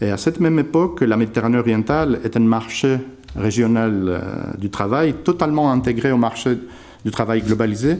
Et 0.00 0.10
à 0.10 0.16
cette 0.16 0.40
même 0.40 0.58
époque, 0.58 1.02
la 1.02 1.16
Méditerranée 1.16 1.58
orientale 1.58 2.20
est 2.24 2.36
un 2.36 2.40
marché 2.40 2.98
régional 3.36 4.22
du 4.58 4.70
travail 4.70 5.14
totalement 5.22 5.70
intégré 5.70 6.10
au 6.10 6.16
marché 6.16 6.58
du 7.04 7.10
travail 7.10 7.42
globalisé. 7.42 7.98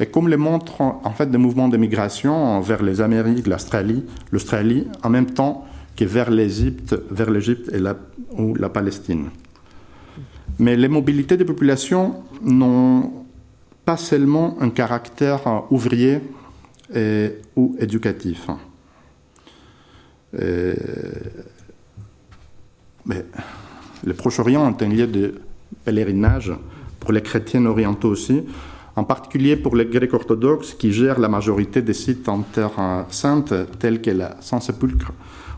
Et 0.00 0.06
comme 0.06 0.28
le 0.28 0.36
montrent 0.36 0.80
en 0.80 1.10
fait 1.10 1.30
des 1.30 1.38
mouvements 1.38 1.68
de 1.68 1.76
migration 1.76 2.60
vers 2.60 2.82
les 2.82 3.00
Amériques, 3.00 3.46
l'Australie, 3.46 4.04
l'Australie, 4.30 4.86
en 5.02 5.10
même 5.10 5.30
temps 5.30 5.66
que 5.96 6.04
vers 6.04 6.30
l'Égypte, 6.30 6.96
vers 7.10 7.30
l'Égypte 7.30 7.70
et 7.72 7.78
la, 7.78 7.96
ou 8.38 8.54
la 8.54 8.68
Palestine. 8.68 9.28
Mais 10.58 10.76
les 10.76 10.88
mobilités 10.88 11.36
des 11.36 11.44
populations 11.44 12.16
n'ont 12.42 13.12
pas 13.84 13.96
seulement 13.96 14.56
un 14.60 14.70
caractère 14.70 15.64
ouvrier 15.70 16.20
et, 16.94 17.38
ou 17.56 17.76
éducatif. 17.78 18.46
mais 23.04 23.24
le 24.04 24.14
Proche-Orient 24.14 24.70
est 24.70 24.82
un 24.82 24.88
lieu 24.88 25.06
de 25.06 25.34
pèlerinage 25.84 26.52
pour 27.00 27.12
les 27.12 27.20
chrétiens 27.20 27.66
orientaux 27.66 28.10
aussi, 28.10 28.42
en 28.94 29.04
particulier 29.04 29.56
pour 29.56 29.76
les 29.76 29.86
Grecs 29.86 30.12
orthodoxes 30.14 30.74
qui 30.74 30.92
gèrent 30.92 31.18
la 31.18 31.28
majorité 31.28 31.82
des 31.82 31.94
sites 31.94 32.28
en 32.28 32.42
terre 32.42 32.72
sainte 33.08 33.54
tels 33.78 34.00
que 34.00 34.10
la 34.10 34.36
Saint-Sépulcre 34.40 35.12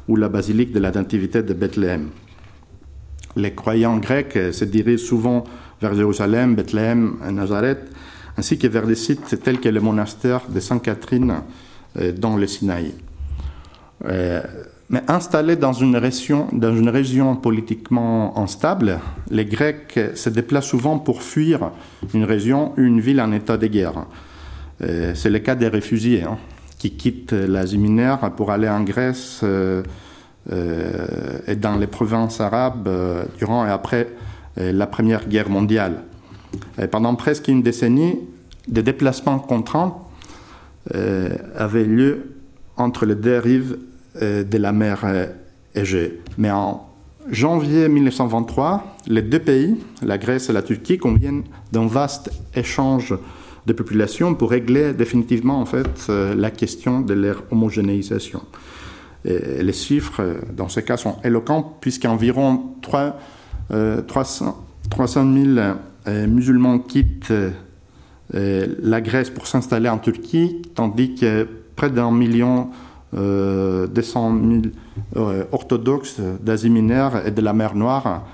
ou 0.09 0.17
la 0.17 0.29
basilique 0.29 0.73
de 0.73 0.81
la 0.81 0.91
Nativité 0.91 1.43
de 1.43 1.55
Bethléem. 1.55 2.09
Les 3.37 3.55
croyants 3.55 3.99
grecs 3.99 4.39
se 4.53 4.65
dirigent 4.65 5.05
souvent 5.05 5.45
vers 5.81 5.95
Jérusalem, 5.95 6.55
Bethléem 6.55 7.17
et 7.29 7.33
Nazareth, 7.33 7.91
ainsi 8.37 8.59
que 8.59 8.67
vers 8.67 8.87
des 8.87 8.95
sites 8.95 9.43
tels 9.43 9.61
que 9.61 9.69
le 9.69 9.81
monastère 9.81 10.43
de 10.49 10.61
Sainte 10.61 10.83
Catherine 10.83 11.43
euh, 11.99 12.13
dans 12.13 12.37
le 12.37 12.47
Sinaï. 12.47 12.93
Euh, 14.07 14.43
mais 14.91 15.03
installés 15.09 15.57
dans 15.57 15.73
une, 15.73 15.97
région, 15.97 16.49
dans 16.53 16.77
une 16.77 16.91
région 16.91 17.37
politiquement 17.37 18.39
instable, 18.39 19.01
les 19.31 19.47
Grecs 19.47 19.99
se 20.15 20.29
déplacent 20.29 20.67
souvent 20.67 20.99
pour 20.99 21.23
fuir 21.23 21.71
une 22.13 22.25
région 22.25 22.73
ou 22.77 22.83
une 22.83 23.01
ville 23.01 23.21
en 23.21 23.33
état 23.33 23.57
de 23.57 23.67
guerre. 23.67 24.07
Euh, 24.83 25.13
c'est 25.15 25.31
le 25.31 25.39
cas 25.39 25.55
des 25.55 25.69
réfugiés. 25.69 26.23
Hein 26.23 26.39
qui 26.79 26.91
quittent 26.91 27.33
l'Asie 27.33 27.79
mineure 27.79 28.31
pour 28.37 28.51
aller 28.51 28.69
en 28.69 28.83
Grèce 28.83 29.43
et 30.53 31.57
dans 31.57 31.77
les 31.77 31.87
provinces 31.87 32.43
arabes 32.43 32.91
durant 33.39 33.65
et 33.65 33.71
après 33.71 34.11
la 34.59 34.87
Première 34.87 35.27
Guerre 35.27 35.49
mondiale. 35.49 36.03
Pendant 36.91 37.15
presque 37.15 37.49
une 37.49 37.63
décennie, 37.63 38.19
des 38.69 38.83
déplacements 38.83 39.39
contraints 39.39 39.97
avaient 41.57 41.85
lieu 41.85 42.35
entre 42.77 43.07
les 43.07 43.15
deux 43.15 43.39
rives 43.39 43.79
de 44.21 44.59
la 44.59 44.73
mer 44.73 45.05
Égée. 45.75 46.21
Mais 46.39 46.51
en 46.51 46.87
janvier 47.29 47.89
1923, 47.89 48.97
les 49.09 49.23
deux 49.23 49.41
pays, 49.41 49.77
la 50.03 50.19
Grèce 50.19 50.49
et 50.51 50.53
la 50.53 50.63
Turquie, 50.63 50.99
conviennent 50.99 51.43
d'un 51.73 51.87
vaste 51.87 52.31
échange 52.55 53.15
de 53.67 53.73
population 53.73 54.35
pour 54.35 54.51
régler 54.51 54.93
définitivement 54.93 55.61
en 55.61 55.67
fait 55.67 56.07
euh, 56.09 56.35
la 56.35 56.51
question 56.51 57.01
de 57.01 57.15
leur 57.15 57.43
homogénéisation. 57.51 58.43
Les 59.25 59.73
chiffres 59.73 60.21
euh, 60.21 60.35
dans 60.55 60.69
ce 60.69 60.81
cas 60.81 60.99
sont 60.99 61.17
éloquents 61.25 61.77
puisqu'environ 61.81 62.75
3, 62.83 63.19
300, 64.07 64.67
000 64.97 65.25
musulmans 66.07 66.79
quittent 66.79 67.33
euh, 68.35 68.67
la 68.83 69.01
Grèce 69.01 69.31
pour 69.31 69.47
s'installer 69.47 69.89
en 69.89 69.99
Turquie, 69.99 70.63
tandis 70.75 71.15
que 71.15 71.47
près 71.77 71.91
d'un 71.91 72.11
million 72.11 72.71
euh, 73.15 73.87
200 73.87 74.39
000 75.15 75.27
orthodoxes 75.53 76.21
d'Asie 76.41 76.71
mineure 76.71 77.27
et 77.27 77.31
de 77.31 77.41
la 77.41 77.53
mer 77.53 77.75
Noire 77.75 78.25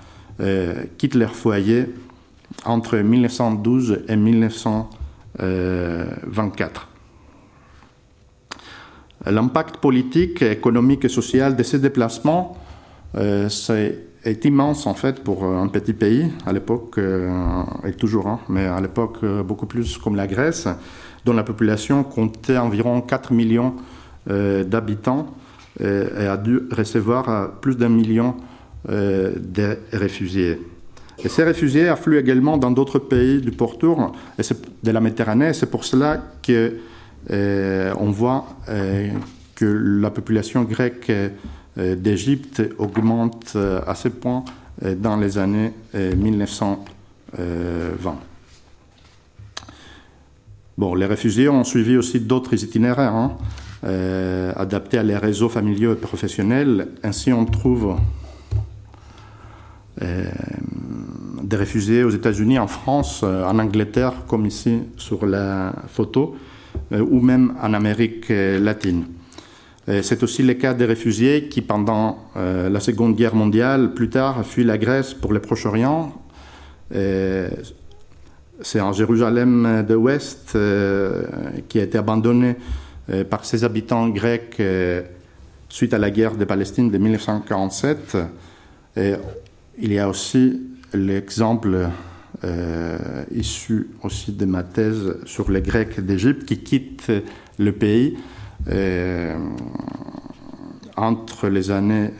quittent 0.96 1.16
leur 1.16 1.34
foyer 1.34 1.84
entre 2.64 2.96
1912 2.96 4.00
et 4.08 4.16
1900. 4.16 4.90
24. 5.38 6.88
Euh, 9.26 9.30
L'impact 9.30 9.76
politique, 9.78 10.42
économique 10.42 11.04
et 11.04 11.08
social 11.08 11.56
de 11.56 11.62
ces 11.62 11.78
déplacements 11.78 12.56
euh, 13.16 13.48
est 14.24 14.44
immense 14.44 14.86
en 14.86 14.94
fait 14.94 15.22
pour 15.24 15.44
un 15.44 15.68
petit 15.68 15.92
pays 15.92 16.30
à 16.46 16.52
l'époque, 16.52 16.98
euh, 16.98 17.62
et 17.86 17.92
toujours, 17.92 18.26
hein, 18.26 18.40
mais 18.48 18.66
à 18.66 18.80
l'époque 18.80 19.24
beaucoup 19.44 19.66
plus 19.66 19.98
comme 19.98 20.16
la 20.16 20.26
Grèce, 20.26 20.68
dont 21.24 21.32
la 21.32 21.42
population 21.42 22.04
comptait 22.04 22.58
environ 22.58 23.00
4 23.00 23.32
millions 23.32 23.74
d'habitants 24.26 25.34
et, 25.80 26.26
a 26.26 26.36
dû 26.36 26.60
recevoir 26.70 27.52
plus 27.60 27.76
d'un 27.76 27.88
million 27.88 28.36
des 28.86 29.74
réfugiés. 29.92 30.58
Et 31.24 31.28
ces 31.28 31.42
réfugiés 31.42 31.88
affluent 31.88 32.18
également 32.18 32.58
dans 32.58 32.70
d'autres 32.70 32.98
pays 32.98 33.40
du 33.40 33.50
pourtour 33.50 34.12
de 34.38 34.90
la 34.90 35.00
Méditerranée. 35.00 35.52
C'est 35.52 35.70
pour 35.70 35.84
cela 35.84 36.22
que 36.42 36.76
on 37.30 38.10
voit 38.10 38.46
que 38.66 39.64
la 39.64 40.10
population 40.10 40.62
grecque 40.62 41.10
d'Égypte 41.76 42.62
augmente 42.78 43.56
à 43.86 43.94
ce 43.94 44.08
point 44.08 44.44
dans 44.82 45.16
les 45.16 45.38
années 45.38 45.72
1920. 45.94 48.18
Bon, 50.80 50.94
les 50.94 51.04
réfugiés 51.04 51.50
ont 51.50 51.62
suivi 51.62 51.98
aussi 51.98 52.20
d'autres 52.20 52.54
itinéraires 52.54 53.14
hein, 53.14 53.36
euh, 53.84 54.50
adaptés 54.56 54.96
à 54.96 55.02
les 55.02 55.18
réseaux 55.18 55.50
familiaux 55.50 55.92
et 55.92 55.96
professionnels. 55.96 56.88
Ainsi, 57.02 57.34
on 57.34 57.44
trouve 57.44 57.96
euh, 60.00 60.24
des 61.42 61.56
réfugiés 61.56 62.02
aux 62.02 62.08
États-Unis, 62.08 62.58
en 62.58 62.66
France, 62.66 63.20
euh, 63.24 63.44
en 63.44 63.58
Angleterre, 63.58 64.24
comme 64.26 64.46
ici 64.46 64.84
sur 64.96 65.26
la 65.26 65.74
photo, 65.88 66.34
ou 66.92 67.20
même 67.20 67.52
en 67.62 67.74
Amérique 67.74 68.30
latine. 68.30 69.04
C'est 69.86 70.22
aussi 70.22 70.42
le 70.42 70.54
cas 70.54 70.72
des 70.72 70.84
réfugiés 70.84 71.48
qui, 71.48 71.62
pendant 71.62 72.18
la 72.36 72.80
Seconde 72.80 73.16
Guerre 73.16 73.34
mondiale, 73.34 73.92
plus 73.92 74.08
tard, 74.08 74.44
fuient 74.46 74.62
la 74.62 74.78
Grèce 74.78 75.14
pour 75.14 75.32
le 75.32 75.40
Proche-Orient 75.40 76.12
c'est 78.62 78.80
en 78.80 78.92
Jérusalem 78.92 79.84
de 79.86 79.94
l'Ouest 79.94 80.52
euh, 80.54 81.24
qui 81.68 81.80
a 81.80 81.82
été 81.82 81.98
abandonné 81.98 82.56
euh, 83.10 83.24
par 83.24 83.44
ses 83.44 83.64
habitants 83.64 84.08
grecs 84.08 84.56
euh, 84.60 85.02
suite 85.68 85.94
à 85.94 85.98
la 85.98 86.10
guerre 86.10 86.36
de 86.36 86.44
Palestine 86.44 86.90
de 86.90 86.98
1947. 86.98 88.18
Et 88.96 89.14
il 89.78 89.92
y 89.92 89.98
a 89.98 90.08
aussi 90.08 90.60
l'exemple 90.92 91.88
issu 93.32 93.90
aussi 94.02 94.32
de 94.32 94.46
ma 94.46 94.62
thèse 94.62 95.16
sur 95.26 95.50
les 95.50 95.60
Grecs 95.60 96.00
d'Égypte 96.00 96.44
qui 96.44 96.58
quittent 96.58 97.12
le 97.58 97.72
pays 97.72 98.16
entre 100.96 101.48
les 101.48 101.70
années 101.70 102.10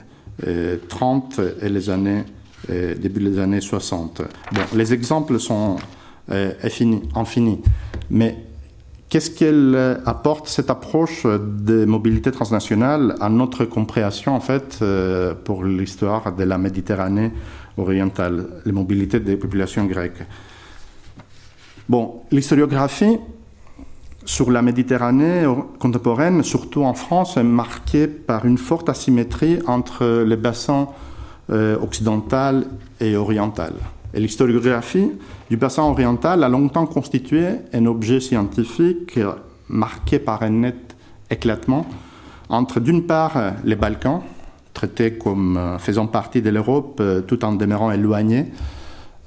30 0.88 1.41
et 1.62 1.68
les 1.68 1.91
années 1.91 2.24
début 2.68 3.20
des 3.20 3.38
années 3.38 3.61
60. 3.61 4.22
Bon, 4.53 4.62
les 4.74 4.93
exemples 4.93 5.38
sont 5.38 5.76
euh, 6.30 6.53
est 6.62 6.70
fini, 6.70 7.03
infini. 7.16 7.61
Mais 8.09 8.36
qu'est-ce 9.09 9.32
qu'elle 9.32 9.74
euh, 9.74 9.97
apporte, 10.07 10.47
cette 10.47 10.70
approche 10.70 11.26
de 11.26 11.84
mobilité 11.84 12.30
transnationale, 12.30 13.16
à 13.20 13.28
notre 13.28 13.64
compréhension, 13.64 14.36
en 14.36 14.41
fait, 14.41 14.78
euh, 14.80 15.34
pour 15.34 15.64
l'histoire 15.64 16.32
de 16.32 16.45
la 16.45 16.57
Méditerranée 16.57 17.32
orientale, 17.76 18.47
les 18.64 18.70
mobilités 18.70 19.18
des 19.18 19.36
populations 19.36 19.84
grecques? 19.86 20.22
Bon, 21.88 22.22
l'historiographie 22.30 23.18
sur 24.24 24.50
la 24.50 24.62
Méditerranée 24.62 25.44
contemporaine, 25.78 26.42
surtout 26.42 26.82
en 26.82 26.94
France, 26.94 27.36
est 27.36 27.42
marquée 27.42 28.06
par 28.06 28.44
une 28.44 28.58
forte 28.58 28.88
asymétrie 28.88 29.58
entre 29.66 30.24
les 30.26 30.36
bassins 30.36 30.88
occidental 31.82 32.66
et 33.00 33.16
oriental. 33.16 33.72
Et 34.14 34.20
l'historiographie 34.20 35.10
du 35.48 35.56
bassin 35.56 35.82
oriental 35.82 36.44
a 36.44 36.48
longtemps 36.48 36.86
constitué 36.86 37.46
un 37.72 37.86
objet 37.86 38.20
scientifique 38.20 39.18
marqué 39.68 40.20
par 40.20 40.44
un 40.44 40.50
net 40.50 40.94
éclatement 41.28 41.86
entre 42.50 42.80
d'une 42.80 43.06
part 43.06 43.54
les 43.64 43.76
Balkans, 43.76 44.20
traités 44.74 45.14
comme 45.14 45.56
euh, 45.56 45.78
faisant 45.78 46.06
partie 46.06 46.42
de 46.42 46.50
l'Europe 46.50 46.98
euh, 47.00 47.20
tout 47.20 47.44
en 47.44 47.52
demeurant 47.52 47.92
éloignés, 47.92 48.46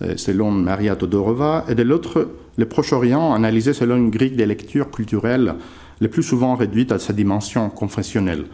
euh, 0.02 0.18
selon 0.18 0.52
Maria 0.52 0.96
Todorova, 0.96 1.64
et 1.70 1.76
de 1.76 1.84
l'autre 1.84 2.28
le 2.58 2.66
Proche-Orient, 2.66 3.34
analysé 3.34 3.74
selon 3.74 3.98
une 3.98 4.10
grille 4.10 4.36
de 4.36 4.44
lecture 4.44 4.92
culturelle 4.92 5.56
le 6.00 6.08
plus 6.08 6.24
souvent 6.24 6.56
réduite 6.56 6.92
à 6.92 7.00
sa 7.00 7.14
dimension 7.14 7.70
confessionnelle. 7.70 8.46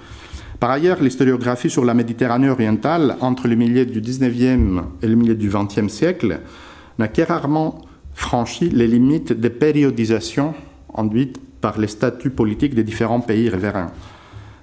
Par 0.60 0.72
ailleurs, 0.72 1.02
l'historiographie 1.02 1.70
sur 1.70 1.86
la 1.86 1.94
Méditerranée 1.94 2.50
orientale, 2.50 3.16
entre 3.22 3.48
le 3.48 3.56
milieu 3.56 3.86
du 3.86 4.02
19e 4.02 4.84
et 5.02 5.08
le 5.08 5.16
milieu 5.16 5.36
du 5.36 5.50
20e 5.50 5.88
siècle, 5.88 6.42
n'a 6.98 7.08
que 7.08 7.22
rarement 7.22 7.82
franchi 8.14 8.70
les 8.70 8.88
limites 8.88 9.32
des 9.32 9.50
périodisations 9.50 10.54
induites 10.94 11.40
par 11.62 11.80
les 11.80 11.88
statuts 11.88 12.30
politiques 12.30 12.76
des 12.76 12.84
différents 12.84 13.22
pays 13.22 13.50
riverains. 13.50 13.92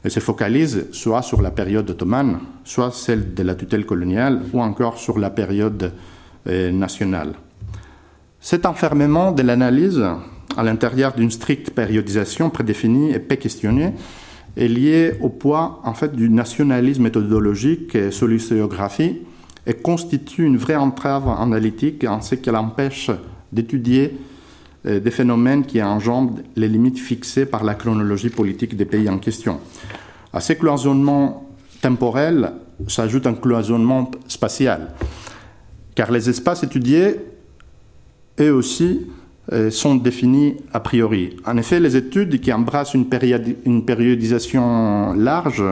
Elle 0.04 0.10
se 0.10 0.20
focalise 0.20 0.86
soit 0.92 1.22
sur 1.22 1.42
la 1.42 1.50
période 1.50 1.88
ottomane, 1.90 2.40
soit 2.62 2.92
celle 2.92 3.34
de 3.34 3.42
la 3.42 3.54
tutelle 3.54 3.86
coloniale, 3.86 4.42
ou 4.52 4.60
encore 4.60 4.98
sur 4.98 5.18
la 5.18 5.30
période 5.30 5.92
euh, 6.46 6.70
nationale. 6.70 7.32
Cet 8.46 8.64
enfermement 8.64 9.32
de 9.32 9.42
l'analyse 9.42 10.00
à 10.56 10.62
l'intérieur 10.62 11.14
d'une 11.14 11.32
stricte 11.32 11.70
périodisation 11.70 12.48
prédéfinie 12.48 13.10
et 13.10 13.18
peu 13.18 13.34
questionnée 13.34 13.92
est 14.56 14.68
lié 14.68 15.14
au 15.20 15.30
poids 15.30 15.80
en 15.82 15.94
fait 15.94 16.14
du 16.14 16.30
nationalisme 16.30 17.02
méthodologique 17.02 17.98
sur 18.12 18.28
l'historiographie 18.28 19.22
et 19.66 19.74
constitue 19.74 20.44
une 20.44 20.58
vraie 20.58 20.76
entrave 20.76 21.28
analytique 21.28 22.04
en 22.04 22.20
ce 22.20 22.36
qu'elle 22.36 22.54
empêche 22.54 23.10
d'étudier 23.50 24.16
euh, 24.86 25.00
des 25.00 25.10
phénomènes 25.10 25.66
qui 25.66 25.82
enjambent 25.82 26.38
les 26.54 26.68
limites 26.68 27.00
fixées 27.00 27.46
par 27.46 27.64
la 27.64 27.74
chronologie 27.74 28.30
politique 28.30 28.76
des 28.76 28.84
pays 28.84 29.08
en 29.08 29.18
question. 29.18 29.58
À 30.32 30.38
ces 30.38 30.54
cloisonnements 30.54 31.50
temporels 31.82 32.52
s'ajoute 32.86 33.26
un 33.26 33.34
cloisonnement 33.34 34.08
spatial, 34.28 34.92
car 35.96 36.12
les 36.12 36.30
espaces 36.30 36.62
étudiés, 36.62 37.16
eux 38.40 38.52
aussi, 38.52 39.06
euh, 39.52 39.70
sont 39.70 39.94
définis 39.94 40.56
a 40.72 40.80
priori. 40.80 41.36
En 41.46 41.56
effet, 41.56 41.78
les 41.78 41.94
études 41.94 42.40
qui 42.40 42.52
embrassent 42.52 42.94
une, 42.94 43.06
une 43.64 43.84
périodisation 43.84 45.12
large 45.12 45.62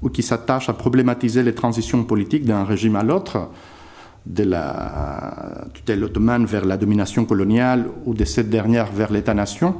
ou 0.00 0.08
qui 0.08 0.22
s'attachent 0.22 0.70
à 0.70 0.72
problématiser 0.72 1.42
les 1.42 1.54
transitions 1.54 2.04
politiques 2.04 2.46
d'un 2.46 2.64
régime 2.64 2.96
à 2.96 3.02
l'autre, 3.02 3.50
de 4.24 4.44
la 4.44 5.66
tutelle 5.74 6.04
ottomane 6.04 6.46
vers 6.46 6.64
la 6.64 6.76
domination 6.76 7.24
coloniale 7.24 7.86
ou 8.06 8.14
de 8.14 8.24
cette 8.24 8.48
dernière 8.48 8.90
vers 8.92 9.12
l'État-nation, 9.12 9.74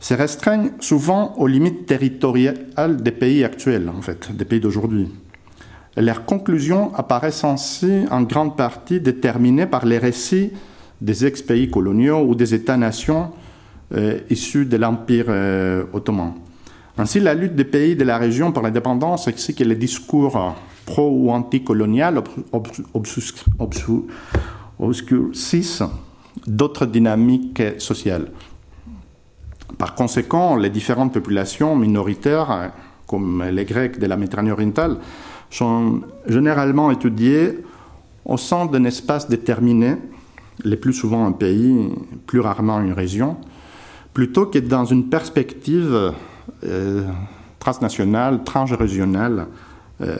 se 0.00 0.14
restreignent 0.14 0.70
souvent 0.80 1.34
aux 1.36 1.46
limites 1.46 1.86
territoriales 1.86 2.96
des 3.00 3.10
pays 3.12 3.44
actuels, 3.44 3.88
en 3.88 4.00
fait, 4.00 4.34
des 4.36 4.44
pays 4.44 4.60
d'aujourd'hui. 4.60 5.08
Leurs 5.96 6.24
conclusions 6.24 6.94
apparaissent 6.94 7.44
ainsi 7.44 8.04
en 8.10 8.22
grande 8.22 8.56
partie 8.56 9.00
déterminées 9.00 9.66
par 9.66 9.86
les 9.86 9.98
récits 9.98 10.52
des 11.00 11.24
ex-pays 11.26 11.70
coloniaux 11.70 12.24
ou 12.24 12.34
des 12.34 12.54
États-nations 12.54 13.30
euh, 13.94 14.18
issus 14.30 14.66
de 14.66 14.76
l'Empire 14.76 15.26
euh, 15.28 15.84
ottoman. 15.92 16.34
Ainsi, 16.96 17.20
la 17.20 17.34
lutte 17.34 17.54
des 17.54 17.64
pays 17.64 17.94
de 17.94 18.04
la 18.04 18.18
région 18.18 18.50
pour 18.50 18.62
l'indépendance 18.62 19.28
ainsi 19.28 19.54
que 19.54 19.62
les 19.62 19.76
discours 19.76 20.56
pro- 20.84 21.10
ou 21.10 21.30
anticolonial 21.30 22.22
obscurcissent 24.78 25.84
d'autres 26.46 26.86
dynamiques 26.86 27.62
sociales. 27.78 28.32
Par 29.76 29.94
conséquent, 29.94 30.56
les 30.56 30.70
différentes 30.70 31.12
populations 31.12 31.76
minoritaires, 31.76 32.72
comme 33.06 33.44
les 33.44 33.64
Grecs 33.64 34.00
de 34.00 34.06
la 34.06 34.16
Méditerranée 34.16 34.50
orientale, 34.50 34.96
sont 35.50 36.00
généralement 36.26 36.90
étudiées 36.90 37.60
au 38.24 38.36
sein 38.36 38.66
d'un 38.66 38.84
espace 38.84 39.28
déterminé 39.28 39.96
les 40.64 40.76
plus 40.76 40.92
souvent 40.92 41.26
un 41.26 41.32
pays, 41.32 41.90
plus 42.26 42.40
rarement 42.40 42.80
une 42.80 42.92
région, 42.92 43.36
plutôt 44.14 44.46
que 44.46 44.58
dans 44.58 44.84
une 44.84 45.08
perspective 45.08 46.12
euh, 46.64 47.04
transnationale, 47.58 48.42
transrégionale, 48.44 49.46
euh, 50.00 50.16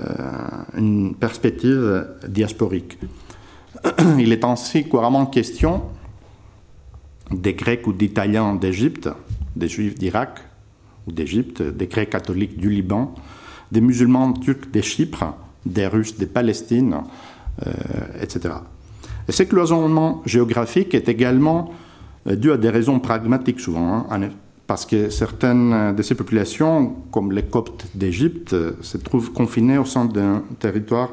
une 0.77 1.15
perspective 1.15 2.07
diasporique. 2.27 2.99
Il 4.19 4.33
est 4.33 4.45
ainsi 4.45 4.89
couramment 4.89 5.27
question 5.27 5.83
des 7.31 7.55
Grecs 7.55 7.87
ou 7.87 7.93
d'Italiens 7.93 8.55
d'Égypte, 8.55 9.09
des 9.55 9.69
Juifs 9.69 9.95
d'Irak 9.95 10.41
ou 11.07 11.13
d'Égypte, 11.13 11.63
des 11.63 11.87
Grecs 11.87 12.11
catholiques 12.11 12.57
du 12.57 12.71
Liban, 12.71 13.15
des 13.71 13.81
musulmans 13.81 14.33
turcs 14.33 14.71
de 14.73 14.81
Chypre, 14.81 15.35
des 15.67 15.87
Russes 15.87 16.17
de 16.19 16.25
Palestine, 16.25 17.03
euh, 17.67 17.73
etc. 18.23 18.55
Et 19.29 19.33
ce 19.33 19.43
cloisonnement 19.43 20.23
géographique 20.25 20.95
est 20.95 21.09
également 21.09 21.71
euh, 22.27 22.35
dû 22.35 22.51
à 22.51 22.57
des 22.57 22.71
raisons 22.71 22.99
pragmatiques 22.99 23.61
souvent, 23.61 24.07
hein, 24.11 24.31
parce 24.67 24.87
que 24.87 25.11
certaines 25.11 25.95
de 25.95 26.03
ces 26.03 26.15
populations, 26.15 26.97
comme 27.13 27.33
les 27.33 27.43
Coptes 27.43 27.87
d'Égypte, 27.95 28.55
euh, 28.55 28.73
se 28.81 28.97
trouvent 28.97 29.33
confinées 29.33 29.77
au 29.77 29.85
sein 29.85 30.07
d'un 30.07 30.43
territoire 30.59 31.11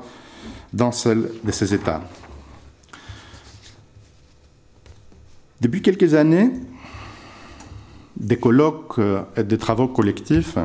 dans 0.71 0.93
seul 0.93 1.29
de 1.43 1.51
ces 1.51 1.73
États. 1.73 2.01
Depuis 5.59 5.81
quelques 5.81 6.13
années, 6.13 6.51
des 8.15 8.37
colloques 8.37 8.97
euh, 8.99 9.23
et 9.35 9.43
des 9.43 9.57
travaux 9.57 9.89
collectifs, 9.89 10.57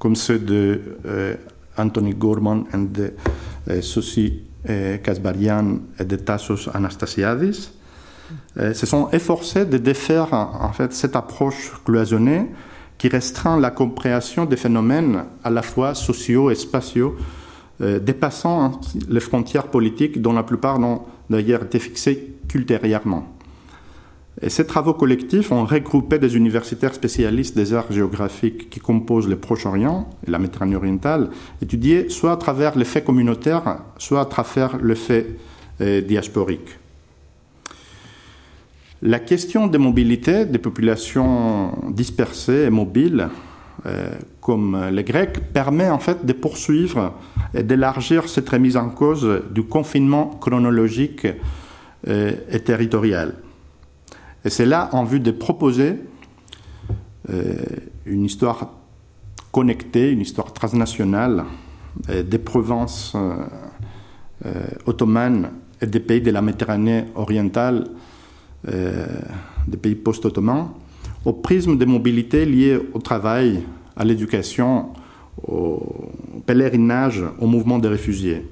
comme 0.00 0.16
ceux 0.16 0.38
de 0.38 0.98
Anthony 1.78 2.12
Gorman 2.12 2.64
et 2.74 2.76
de 2.76 3.14
Susi 4.66 5.00
Kasbarian 5.02 5.78
et 5.98 6.04
de 6.04 6.16
Tassos 6.16 6.68
Anastasiadis, 6.72 7.70
se 8.56 8.86
sont 8.86 9.10
efforcés 9.10 9.66
de 9.66 9.76
défaire 9.76 10.32
en 10.32 10.72
fait 10.72 10.92
cette 10.92 11.16
approche 11.16 11.72
cloisonnée 11.84 12.46
qui 12.96 13.08
restreint 13.08 13.60
la 13.60 13.70
compréhension 13.70 14.46
des 14.46 14.56
phénomènes 14.56 15.24
à 15.42 15.50
la 15.50 15.62
fois 15.62 15.94
sociaux 15.94 16.50
et 16.50 16.54
spatiaux, 16.54 17.16
dépassant 17.80 18.80
les 19.08 19.20
frontières 19.20 19.66
politiques 19.66 20.22
dont 20.22 20.32
la 20.32 20.42
plupart 20.42 20.80
ont 20.80 21.02
d'ailleurs 21.28 21.64
été 21.64 21.78
fixées 21.78 22.36
ultérieurement. 22.54 23.33
Et 24.42 24.50
ces 24.50 24.66
travaux 24.66 24.94
collectifs 24.94 25.52
ont 25.52 25.64
regroupé 25.64 26.18
des 26.18 26.36
universitaires 26.36 26.94
spécialistes 26.94 27.56
des 27.56 27.72
arts 27.72 27.92
géographiques 27.92 28.68
qui 28.68 28.80
composent 28.80 29.28
le 29.28 29.36
Proche-Orient 29.36 30.10
et 30.26 30.30
la 30.30 30.38
Méditerranée 30.38 30.74
orientale, 30.74 31.30
étudiés 31.62 32.08
soit 32.08 32.32
à 32.32 32.36
travers 32.36 32.76
l'effet 32.76 33.02
communautaire, 33.02 33.78
soit 33.96 34.20
à 34.20 34.24
travers 34.24 34.76
l'effet 34.78 35.26
euh, 35.80 36.00
diasporique. 36.00 36.78
La 39.02 39.20
question 39.20 39.66
des 39.66 39.78
mobilités 39.78 40.46
des 40.46 40.58
populations 40.58 41.72
dispersées 41.90 42.64
et 42.64 42.70
mobiles, 42.70 43.28
euh, 43.86 44.08
comme 44.40 44.88
les 44.90 45.04
Grecs, 45.04 45.52
permet 45.52 45.90
en 45.90 45.98
fait 45.98 46.24
de 46.24 46.32
poursuivre 46.32 47.12
et 47.52 47.62
d'élargir 47.62 48.28
cette 48.28 48.48
remise 48.48 48.76
en 48.76 48.88
cause 48.88 49.42
du 49.50 49.62
confinement 49.62 50.26
chronologique 50.40 51.26
euh, 52.08 52.32
et 52.50 52.60
territorial. 52.60 53.34
Et 54.44 54.50
c'est 54.50 54.66
là 54.66 54.90
en 54.92 55.04
vue 55.04 55.20
de 55.20 55.30
proposer 55.30 55.94
euh, 57.30 57.54
une 58.04 58.24
histoire 58.24 58.72
connectée, 59.50 60.10
une 60.10 60.20
histoire 60.20 60.52
transnationale 60.52 61.44
euh, 62.10 62.22
des 62.22 62.38
provinces 62.38 63.14
euh, 63.14 64.66
ottomanes 64.84 65.50
et 65.80 65.86
des 65.86 66.00
pays 66.00 66.20
de 66.20 66.30
la 66.30 66.42
Méditerranée 66.42 67.06
orientale, 67.14 67.88
des 68.66 69.76
pays 69.76 69.94
post-ottomans, 69.94 70.70
au 71.26 71.34
prisme 71.34 71.76
des 71.76 71.84
mobilités 71.84 72.46
liées 72.46 72.78
au 72.94 72.98
travail, 72.98 73.62
à 73.94 74.04
l'éducation, 74.04 74.88
au 75.46 76.10
pèlerinage, 76.46 77.22
au 77.38 77.46
mouvement 77.46 77.78
des 77.78 77.88
réfugiés. 77.88 78.48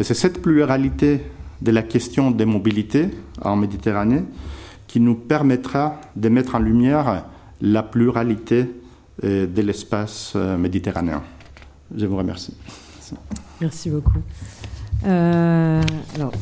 Et 0.00 0.04
c'est 0.04 0.14
cette 0.14 0.40
pluralité 0.40 1.20
de 1.60 1.70
la 1.70 1.82
question 1.82 2.30
des 2.30 2.46
mobilités 2.46 3.08
en 3.42 3.56
Méditerranée 3.56 4.22
qui 4.92 5.00
nous 5.00 5.14
permettra 5.14 5.98
de 6.16 6.28
mettre 6.28 6.54
en 6.54 6.58
lumière 6.58 7.24
la 7.62 7.82
pluralité 7.82 8.70
euh, 9.24 9.46
de 9.46 9.62
l'espace 9.62 10.34
euh, 10.36 10.58
méditerranéen. 10.58 11.22
Je 11.96 12.04
vous 12.04 12.18
remercie. 12.18 12.54
Merci 13.58 13.88
beaucoup. 13.88 14.18
Euh, 15.04 15.82
alors, 16.14 16.32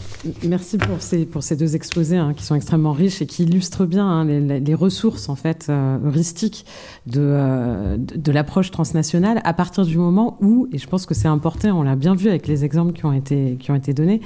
merci 0.42 0.76
pour 0.76 1.00
ces, 1.00 1.24
pour 1.24 1.42
ces 1.42 1.56
deux 1.56 1.76
exposés 1.76 2.18
hein, 2.18 2.34
qui 2.36 2.44
sont 2.44 2.54
extrêmement 2.54 2.92
riches 2.92 3.22
et 3.22 3.26
qui 3.26 3.44
illustrent 3.44 3.86
bien 3.86 4.06
hein, 4.06 4.24
les, 4.24 4.74
ressources 4.74 5.28
en 5.28 5.36
fait 5.36 5.70
heuristiques 5.70 6.66
de, 7.06 7.96
de, 7.96 8.32
l'approche 8.32 8.70
transnationale 8.70 9.40
à 9.44 9.52
partir 9.54 9.84
du 9.84 9.96
moment 9.96 10.36
où, 10.40 10.68
et 10.72 10.78
je 10.78 10.86
pense 10.86 11.06
que 11.06 11.14
c'est 11.14 11.28
important, 11.28 11.78
on 11.78 11.82
l'a 11.82 11.96
bien 11.96 12.14
vu 12.14 12.28
avec 12.28 12.46
les 12.46 12.64
exemples 12.64 12.92
qui 12.92 13.04
ont 13.06 13.12
été, 13.12 13.56
qui 13.58 13.70
ont 13.70 13.74
été 13.74 13.94
donnés, 13.94 14.20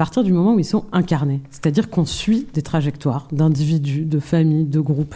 partir 0.00 0.24
du 0.24 0.32
moment 0.32 0.54
où 0.54 0.58
ils 0.58 0.64
sont 0.64 0.86
incarnés. 0.92 1.42
C'est-à-dire 1.50 1.90
qu'on 1.90 2.06
suit 2.06 2.46
des 2.54 2.62
trajectoires 2.62 3.28
d'individus, 3.32 4.06
de 4.06 4.18
familles, 4.18 4.64
de 4.64 4.80
groupes. 4.80 5.14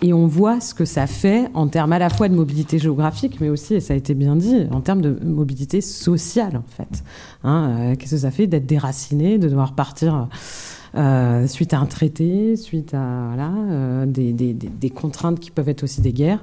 Et 0.00 0.12
on 0.12 0.26
voit 0.26 0.60
ce 0.60 0.74
que 0.74 0.84
ça 0.84 1.06
fait 1.06 1.48
en 1.54 1.66
termes 1.66 1.92
à 1.92 1.98
la 1.98 2.08
fois 2.08 2.28
de 2.28 2.34
mobilité 2.34 2.78
géographique, 2.78 3.40
mais 3.40 3.48
aussi, 3.48 3.74
et 3.74 3.80
ça 3.80 3.94
a 3.94 3.96
été 3.96 4.14
bien 4.14 4.36
dit, 4.36 4.66
en 4.70 4.80
termes 4.80 5.02
de 5.02 5.18
mobilité 5.24 5.80
sociale, 5.80 6.56
en 6.56 6.64
fait. 6.68 7.02
Hein, 7.42 7.70
euh, 7.70 7.96
qu'est-ce 7.96 8.12
que 8.12 8.20
ça 8.20 8.30
fait 8.30 8.46
d'être 8.46 8.66
déraciné, 8.66 9.38
de 9.38 9.48
devoir 9.48 9.74
partir 9.74 10.28
euh, 10.94 11.46
suite 11.48 11.74
à 11.74 11.78
un 11.78 11.86
traité, 11.86 12.54
suite 12.56 12.94
à 12.94 12.98
euh, 13.00 14.06
des, 14.06 14.32
des, 14.32 14.90
contraintes 14.90 15.40
qui 15.40 15.50
peuvent 15.50 15.68
être 15.68 15.82
aussi 15.82 16.00
des 16.00 16.12
guerres 16.12 16.42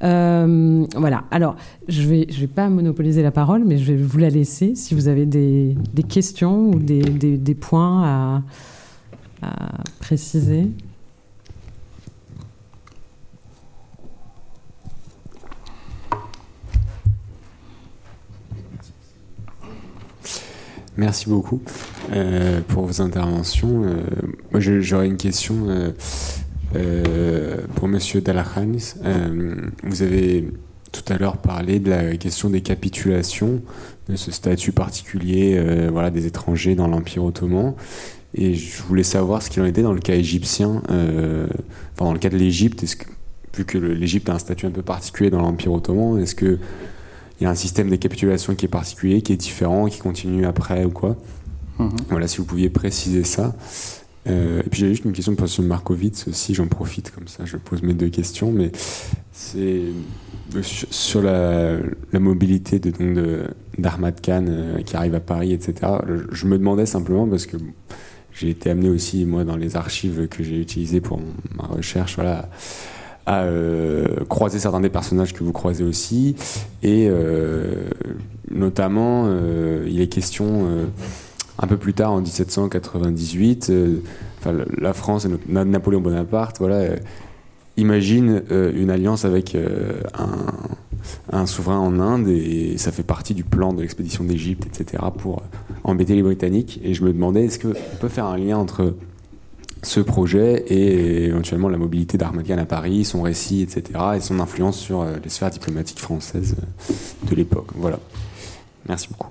voilà. 0.00 1.24
Alors, 1.30 1.56
je 1.88 2.02
vais, 2.02 2.26
je 2.28 2.40
vais 2.40 2.46
pas 2.46 2.68
monopoliser 2.68 3.22
la 3.22 3.30
parole, 3.30 3.64
mais 3.64 3.78
je 3.78 3.92
vais 3.92 3.96
vous 3.96 4.18
la 4.18 4.28
laisser 4.28 4.74
si 4.74 4.94
vous 4.94 5.08
avez 5.08 5.24
des, 5.26 5.74
questions 6.08 6.68
ou 6.68 6.78
des 6.78 7.54
points 7.58 8.04
à, 8.04 8.42
à, 9.42 9.82
préciser. 10.00 10.70
Merci 20.96 21.28
beaucoup 21.28 21.60
euh, 22.12 22.60
pour 22.68 22.86
vos 22.86 23.02
interventions. 23.02 23.84
Euh, 23.84 24.02
moi, 24.50 24.60
j'aurais 24.60 25.06
une 25.06 25.18
question. 25.18 25.66
Euh, 26.74 27.58
pour 27.74 27.86
Monsieur 27.86 28.20
Dalahanis, 28.20 28.94
euh, 29.04 29.54
vous 29.84 30.02
avez 30.02 30.48
tout 30.92 31.12
à 31.12 31.18
l'heure 31.18 31.36
parlé 31.36 31.78
de 31.78 31.90
la 31.90 32.16
question 32.16 32.50
des 32.50 32.60
capitulations, 32.62 33.62
de 34.08 34.16
ce 34.16 34.30
statut 34.30 34.72
particulier 34.72 35.60
voilà, 35.92 36.10
des 36.10 36.26
étrangers 36.26 36.74
dans 36.74 36.88
l'Empire 36.88 37.24
ottoman. 37.24 37.74
Et 38.34 38.54
je 38.54 38.82
voulais 38.82 39.02
savoir 39.02 39.42
ce 39.42 39.50
qu'il 39.50 39.62
en 39.62 39.66
était 39.66 39.82
dans 39.82 39.92
le 39.92 40.00
cas 40.00 40.14
égyptien, 40.14 40.82
enfin, 40.86 42.04
dans 42.04 42.12
le 42.12 42.18
cas 42.18 42.30
de 42.30 42.36
l'Égypte, 42.36 42.84
que, 42.96 43.04
vu 43.56 43.64
que 43.64 43.78
l'Égypte 43.78 44.28
a 44.28 44.34
un 44.34 44.38
statut 44.38 44.66
un 44.66 44.70
peu 44.70 44.82
particulier 44.82 45.30
dans 45.30 45.40
l'Empire 45.40 45.72
ottoman, 45.72 46.18
est-ce 46.18 46.34
qu'il 47.36 47.44
y 47.44 47.48
a 47.48 47.50
un 47.50 47.54
système 47.54 47.90
de 47.90 47.96
capitulation 47.96 48.54
qui 48.54 48.66
est 48.66 48.68
particulier, 48.68 49.22
qui 49.22 49.32
est 49.32 49.36
différent, 49.36 49.86
qui 49.86 49.98
continue 49.98 50.46
après 50.46 50.84
ou 50.84 50.90
quoi 50.90 51.16
mm-hmm. 51.78 51.90
Voilà, 52.10 52.28
si 52.28 52.38
vous 52.38 52.44
pouviez 52.44 52.70
préciser 52.70 53.24
ça. 53.24 53.54
Euh, 54.28 54.60
et 54.64 54.68
puis 54.68 54.80
j'ai 54.80 54.88
juste 54.88 55.04
une 55.04 55.12
question 55.12 55.34
pour 55.34 55.46
M. 55.46 55.66
Markovitz 55.66 56.26
aussi, 56.28 56.54
j'en 56.54 56.66
profite 56.66 57.12
comme 57.12 57.28
ça, 57.28 57.44
je 57.44 57.56
pose 57.56 57.82
mes 57.82 57.94
deux 57.94 58.08
questions, 58.08 58.50
mais 58.50 58.72
c'est 59.32 59.82
sur 60.62 61.22
la, 61.22 61.78
mobilité 62.12 62.78
de, 62.78 63.44
d'Ahmad 63.78 64.20
Khan 64.20 64.44
euh, 64.48 64.82
qui 64.82 64.96
arrive 64.96 65.14
à 65.14 65.20
Paris, 65.20 65.52
etc. 65.52 65.92
Je 66.32 66.46
me 66.46 66.58
demandais 66.58 66.86
simplement 66.86 67.26
parce 67.28 67.46
que 67.46 67.56
j'ai 68.32 68.50
été 68.50 68.70
amené 68.70 68.88
aussi, 68.88 69.24
moi, 69.24 69.44
dans 69.44 69.56
les 69.56 69.76
archives 69.76 70.28
que 70.28 70.42
j'ai 70.42 70.60
utilisées 70.60 71.00
pour 71.00 71.20
ma 71.54 71.64
recherche, 71.64 72.16
voilà, 72.16 72.48
à 73.26 73.42
euh, 73.42 74.24
croiser 74.28 74.58
certains 74.58 74.80
des 74.80 74.88
personnages 74.88 75.34
que 75.34 75.42
vous 75.42 75.52
croisez 75.52 75.84
aussi, 75.84 76.36
et 76.82 77.10
notamment, 78.50 79.28
il 79.86 80.00
est 80.00 80.08
question 80.08 80.86
un 81.58 81.66
peu 81.66 81.76
plus 81.76 81.94
tard, 81.94 82.12
en 82.12 82.20
1798, 82.20 83.70
euh, 83.70 84.02
la 84.78 84.92
France 84.92 85.26
et 85.26 85.30
Napoléon 85.48 86.00
Bonaparte, 86.00 86.58
voilà, 86.58 86.76
euh, 86.76 86.96
imagine 87.76 88.42
euh, 88.50 88.72
une 88.74 88.90
alliance 88.90 89.24
avec 89.24 89.56
un, 91.32 91.46
souverain 91.46 91.78
en 91.78 92.00
Inde 92.00 92.28
et 92.28 92.78
ça 92.78 92.90
fait 92.90 93.02
partie 93.02 93.34
du 93.34 93.44
plan 93.44 93.72
de 93.72 93.80
l'expédition 93.80 94.24
d'Égypte, 94.24 94.66
etc., 94.66 95.02
pour 95.16 95.42
embêter 95.84 96.14
les 96.14 96.22
Britanniques. 96.22 96.80
Et 96.82 96.94
je 96.94 97.04
me 97.04 97.12
demandais, 97.12 97.44
est-ce 97.44 97.58
qu'on 97.58 97.74
peut 98.00 98.08
faire 98.08 98.26
un 98.26 98.36
lien 98.36 98.58
entre 98.58 98.94
ce 99.86 100.00
projet 100.00 100.64
et 100.68 101.26
éventuellement 101.26 101.68
la 101.68 101.78
mobilité 101.78 102.18
d'Ahmad 102.18 102.50
à 102.50 102.64
Paris, 102.64 103.04
son 103.04 103.22
récit, 103.22 103.62
etc., 103.62 103.82
et 104.16 104.20
son 104.20 104.40
influence 104.40 104.78
sur 104.78 105.04
les 105.04 105.28
sphères 105.30 105.50
diplomatiques 105.50 106.00
françaises 106.00 106.56
de 107.28 107.34
l'époque. 107.34 107.68
Voilà. 107.74 107.98
Merci 108.88 109.08
beaucoup. 109.08 109.28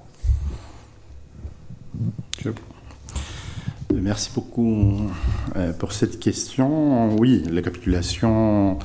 Merci 3.94 4.30
beaucoup 4.36 5.10
euh, 5.56 5.72
pour 5.74 5.94
cette 5.94 6.20
question. 6.20 7.16
Oui, 7.16 7.44
les 7.50 7.62
capitulations 7.62 8.78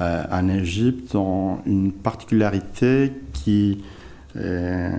euh, 0.00 0.24
en 0.30 0.48
Égypte 0.48 1.14
ont 1.14 1.58
une 1.64 1.92
particularité 1.92 3.12
qui 3.32 3.82
euh, 4.36 4.90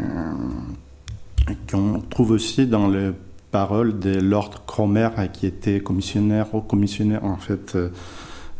qu'on 1.69 2.01
trouve 2.09 2.31
aussi 2.31 2.67
dans 2.67 2.87
les 2.87 3.11
paroles 3.53 3.99
de 3.99 4.19
Lord 4.19 4.65
Cromer, 4.65 5.09
qui 5.31 5.45
était 5.45 5.79
commissionnaire, 5.79 6.53
au 6.53 6.59
commissionnaire 6.61 7.23
en 7.23 7.37
fait 7.37 7.77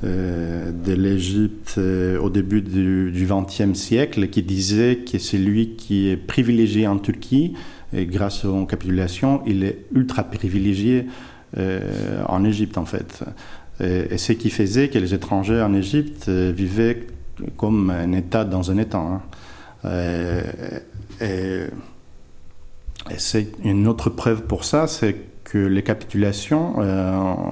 de 0.04 0.94
l'Égypte 0.94 1.78
au 1.78 2.30
début 2.30 2.62
du 2.62 3.28
XXe 3.28 3.78
siècle, 3.78 4.28
qui 4.28 4.44
disait 4.44 4.98
que 4.98 5.18
c'est 5.18 5.38
lui 5.38 5.76
qui 5.76 6.10
est 6.10 6.18
privilégié 6.18 6.88
en 6.88 6.98
Turquie 6.98 7.54
et 7.94 8.06
grâce 8.06 8.46
aux 8.46 8.66
capitulations, 8.66 9.42
il 9.46 9.64
est 9.64 9.86
ultra 9.94 10.24
privilégié 10.24 11.08
euh, 11.58 12.24
en 12.28 12.44
Égypte 12.44 12.78
en 12.78 12.86
fait. 12.86 13.24
Et, 13.80 14.18
ce 14.18 14.34
qui 14.34 14.50
faisait 14.50 14.90
que 14.90 14.98
les 14.98 15.14
étrangers 15.14 15.62
en 15.62 15.74
Égypte 15.74 16.26
euh, 16.28 16.52
vivaient 16.56 17.08
comme 17.58 17.92
un 17.92 18.12
État 18.14 18.46
dans 18.46 18.72
un 18.72 18.78
État. 18.78 18.98
Hein. 18.98 19.22
Euh, 19.86 20.42
et, 21.22 21.66
c'est 23.18 23.52
une 23.64 23.88
autre 23.88 24.10
preuve 24.10 24.44
pour 24.44 24.64
ça, 24.64 24.88
c'est 24.88 25.16
que 25.44 25.58
les 25.58 25.84
capitulations 25.84 26.76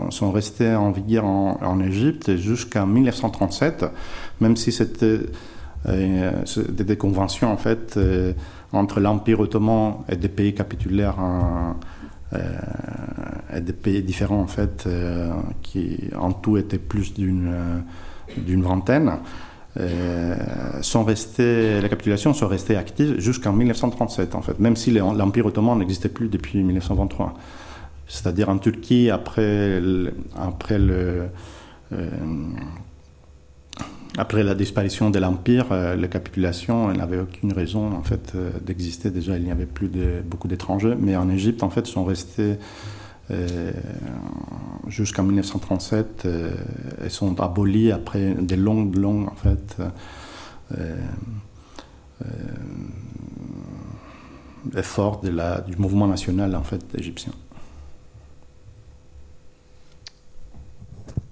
sont 0.09 0.31
restées 0.31 0.73
en 0.73 0.91
vigueur 0.91 1.25
en, 1.25 1.79
Égypte 1.81 2.37
jusqu'en 2.37 2.87
1937, 2.87 3.85
même 4.39 4.55
si 4.55 4.71
c'était 4.71 5.19
des, 5.85 6.97
conventions 6.97 7.51
en 7.51 7.57
fait 7.57 7.99
entre 8.71 9.01
l'Empire 9.01 9.41
ottoman 9.41 9.95
et 10.07 10.15
des 10.15 10.29
pays 10.29 10.55
capitulaires 10.55 11.17
et 12.33 13.59
des 13.59 13.73
pays 13.73 14.01
différents 14.01 14.41
en 14.41 14.47
fait 14.47 14.87
qui 15.61 15.99
en 16.17 16.31
tout 16.31 16.55
étaient 16.55 16.77
plus 16.77 17.13
d'une 17.13 17.83
d'une 18.37 18.63
vingtaine. 18.63 19.17
Sont 20.81 21.03
restés, 21.03 21.79
les 21.79 21.89
capitulations 21.89 22.33
sont 22.33 22.47
restées 22.47 22.75
actives 22.75 23.19
jusqu'en 23.19 23.53
1937 23.53 24.35
en 24.35 24.41
fait, 24.41 24.59
même 24.59 24.75
si 24.75 24.91
l'Empire 24.91 25.45
ottoman 25.45 25.79
n'existait 25.79 26.09
plus 26.09 26.27
depuis 26.27 26.61
1923 26.63 27.35
c'est-à-dire 28.11 28.49
en 28.49 28.57
Turquie, 28.57 29.09
après, 29.09 29.81
après, 30.35 30.77
le, 30.77 31.29
euh, 31.93 32.09
après 34.17 34.43
la 34.43 34.53
disparition 34.53 35.09
de 35.09 35.17
l'Empire, 35.17 35.67
euh, 35.71 35.95
la 35.95 36.09
capitulation 36.09 36.91
n'avait 36.91 37.19
aucune 37.19 37.53
raison 37.53 37.93
en 37.93 38.03
fait, 38.03 38.33
euh, 38.35 38.51
d'exister. 38.61 39.11
Déjà, 39.11 39.37
il 39.37 39.43
n'y 39.43 39.51
avait 39.51 39.65
plus 39.65 39.89
beaucoup 40.25 40.49
d'étrangers, 40.49 40.95
mais 40.99 41.15
en 41.15 41.29
Égypte, 41.29 41.63
en 41.63 41.69
fait, 41.69 41.87
sont 41.87 42.03
restés 42.03 42.57
jusqu'en 44.87 45.23
1937 45.23 46.27
et 47.05 47.09
sont 47.09 47.39
abolis 47.39 47.91
après 47.91 48.33
des 48.33 48.57
longues, 48.57 48.95
longues 48.95 49.29
en 49.29 49.35
fait, 49.35 49.77
efforts 54.75 55.21
de 55.21 55.29
la, 55.29 55.61
du 55.61 55.77
mouvement 55.77 56.07
national 56.07 56.55
en 56.55 56.63
fait, 56.63 56.83
égyptien. 56.97 57.33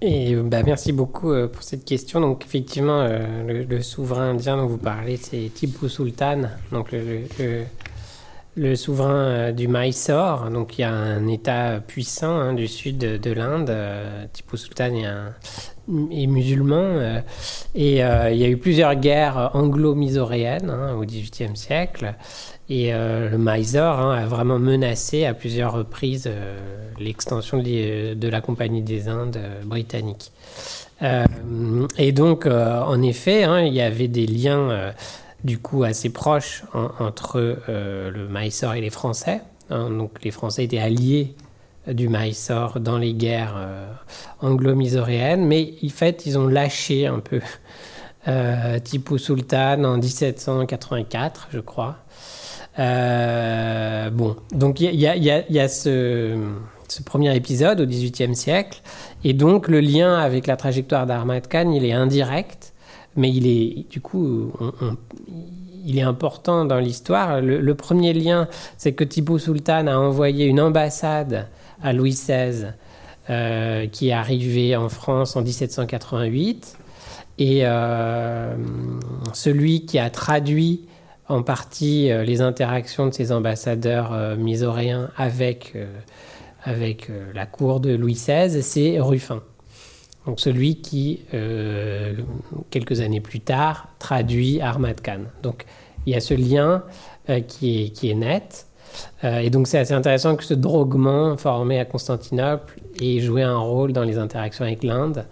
Et 0.02 0.34
bah, 0.34 0.62
merci 0.62 0.92
beaucoup 0.92 1.30
euh, 1.30 1.46
pour 1.46 1.62
cette 1.62 1.84
question. 1.84 2.20
Donc 2.20 2.44
effectivement, 2.46 3.00
euh, 3.02 3.64
le, 3.68 3.82
souverain 3.82 4.30
indien 4.30 4.56
dont 4.56 4.66
vous 4.66 4.78
parlez, 4.78 5.16
c'est 5.16 5.50
Tipu 5.54 5.88
Sultan, 5.88 6.42
donc 6.72 6.92
le, 6.92 7.24
souverain 8.74 9.24
euh, 9.24 9.52
du 9.52 9.68
Mysore. 9.68 10.50
Donc 10.50 10.78
il 10.78 10.82
y 10.82 10.84
a 10.84 10.92
un 10.92 11.26
État 11.26 11.80
puissant 11.86 12.36
hein, 12.36 12.52
du 12.54 12.68
sud 12.68 12.98
de, 12.98 13.32
l'Inde. 13.32 13.74
Tipu 14.32 14.56
Sultan 14.56 14.94
est, 14.94 16.26
musulman 16.26 17.22
et 17.74 17.96
il 17.96 17.96
y 17.96 18.02
a 18.44 18.48
eu 18.48 18.56
plusieurs 18.56 18.94
guerres 18.94 19.50
anglo-misoréennes 19.54 20.70
hein, 20.70 20.94
au 20.94 21.04
XVIIIe 21.04 21.56
siècle. 21.56 22.14
Et 22.70 22.94
euh, 22.94 23.28
le 23.28 23.36
Mysore 23.36 23.98
hein, 23.98 24.16
a 24.16 24.26
vraiment 24.26 24.60
menacé 24.60 25.24
à 25.24 25.34
plusieurs 25.34 25.72
reprises 25.72 26.28
euh, 26.28 26.56
l'extension 27.00 27.58
de, 27.58 28.28
la 28.28 28.40
Compagnie 28.40 28.82
des 28.82 29.08
Indes 29.08 29.38
euh, 29.38 29.60
britannique. 29.64 30.30
et 31.98 32.12
donc, 32.12 32.46
en 32.46 33.02
effet, 33.02 33.42
hein, 33.42 33.60
il 33.62 33.72
y 33.72 33.80
avait 33.80 34.06
des 34.06 34.26
liens 34.26 34.92
du 35.44 35.58
coup 35.58 35.84
assez 35.84 36.10
proches 36.10 36.64
entre 36.74 37.58
le 37.68 38.28
Mysore 38.28 38.74
et 38.74 38.80
les 38.80 38.90
Français. 38.90 39.42
Hein. 39.70 39.90
donc, 39.90 40.22
les 40.22 40.30
Français 40.30 40.64
étaient 40.64 40.78
alliés 40.78 41.34
du 41.86 42.08
Mysore 42.08 42.80
dans 42.80 42.98
les 42.98 43.14
guerres 43.14 43.56
anglo-misoréennes, 44.40 45.46
mais 45.46 45.74
en 45.84 45.88
fait, 45.88 46.26
ils 46.26 46.38
ont 46.38 46.46
lâché 46.46 47.06
un 47.06 47.20
peu 47.20 47.40
Tipu 48.84 49.18
Sultan 49.18 49.84
en 49.84 49.96
1784, 49.98 51.48
je 51.52 51.60
crois. 51.60 51.96
Euh, 52.78 54.10
bon, 54.10 54.36
donc 54.52 54.80
il 54.80 54.94
y 54.94 55.06
a, 55.06 55.68
ce, 55.68 56.38
premier 57.04 57.34
épisode 57.34 57.80
au 57.80 57.86
XVIIIe 57.86 58.34
siècle, 58.34 58.80
et 59.24 59.32
donc 59.32 59.68
le 59.68 59.80
lien 59.80 60.18
avec 60.18 60.46
la 60.46 60.56
trajectoire 60.56 61.06
d'Ahmad 61.06 61.48
Khan, 61.48 61.70
il 61.70 61.84
est 61.84 61.92
indirect, 61.92 62.69
mais 63.16 63.30
il 63.30 63.46
est 63.46 63.90
du 63.90 64.00
coup, 64.00 64.52
il 65.84 65.98
est 65.98 66.02
important 66.02 66.64
dans 66.64 66.78
l'histoire. 66.78 67.40
Le, 67.40 67.74
premier 67.74 68.12
lien, 68.12 68.48
c'est 68.76 68.92
que 68.92 69.04
Tipu 69.04 69.38
Sultan 69.38 69.86
a 69.86 69.96
envoyé 69.96 70.46
une 70.46 70.60
ambassade 70.60 71.48
à 71.82 71.92
Louis 71.92 72.12
XVI, 72.12 72.72
euh, 73.28 73.86
qui 73.86 74.08
est 74.08 74.12
arrivé 74.12 74.76
en 74.76 74.88
France 74.88 75.36
en 75.36 75.42
1788, 75.42 76.76
et 77.38 77.60
euh, 77.62 78.54
celui 79.32 79.86
qui 79.86 79.98
a 79.98 80.10
traduit 80.10 80.82
en 81.28 81.42
partie 81.42 82.10
euh, 82.10 82.24
les 82.24 82.40
interactions 82.42 83.06
de 83.06 83.14
ces 83.14 83.32
ambassadeurs 83.32 84.36
misoréens 84.36 85.10
avec, 85.16 85.76
avec 86.64 87.10
la 87.34 87.46
cour 87.46 87.80
de 87.80 87.94
Louis 87.94 88.14
XVI, 88.14 88.62
c'est 88.62 88.98
Ruffin. 89.00 89.42
Donc 90.26 90.38
celui 90.38 90.76
qui, 90.76 91.20
quelques 92.70 93.00
années 93.00 93.20
plus 93.20 93.40
tard, 93.40 93.88
traduit 93.98 94.60
Ahmad 94.60 95.00
Khan. 95.00 95.22
Donc 95.42 95.64
il 96.06 96.12
y 96.12 96.16
a 96.16 96.20
ce 96.20 96.34
lien 96.34 96.82
qui, 97.48 97.84
est, 97.84 97.88
qui 97.88 98.10
est 98.10 98.14
net. 98.14 98.66
et 99.24 99.48
donc 99.48 99.66
c'est 99.66 99.78
assez 99.78 99.94
intéressant 99.94 100.36
que 100.36 100.44
ce 100.44 100.54
droguement 100.54 101.36
formé 101.36 101.80
à 101.80 101.84
Constantinople 101.84 102.78
ait 103.00 103.20
joué 103.20 103.42
un 103.42 103.58
rôle 103.58 103.92
dans 103.92 104.04
les 104.04 104.18
interactions 104.18 104.64
avec 104.64 104.82
l'Inde. 104.82 105.24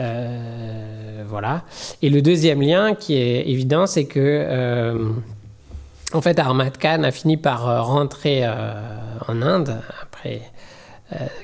Euh, 0.00 1.24
voilà. 1.26 1.62
Et 2.02 2.10
le 2.10 2.22
deuxième 2.22 2.62
lien 2.62 2.94
qui 2.94 3.16
est 3.16 3.48
évident, 3.48 3.86
c'est 3.86 4.06
que 4.06 4.18
euh, 4.18 5.10
en 6.12 6.20
fait, 6.20 6.38
Ahmad 6.38 6.76
Khan 6.78 7.02
a 7.02 7.10
fini 7.10 7.36
par 7.36 7.68
euh, 7.68 7.82
rentrer 7.82 8.46
en 8.48 9.42
Inde 9.42 9.76
après 10.02 10.42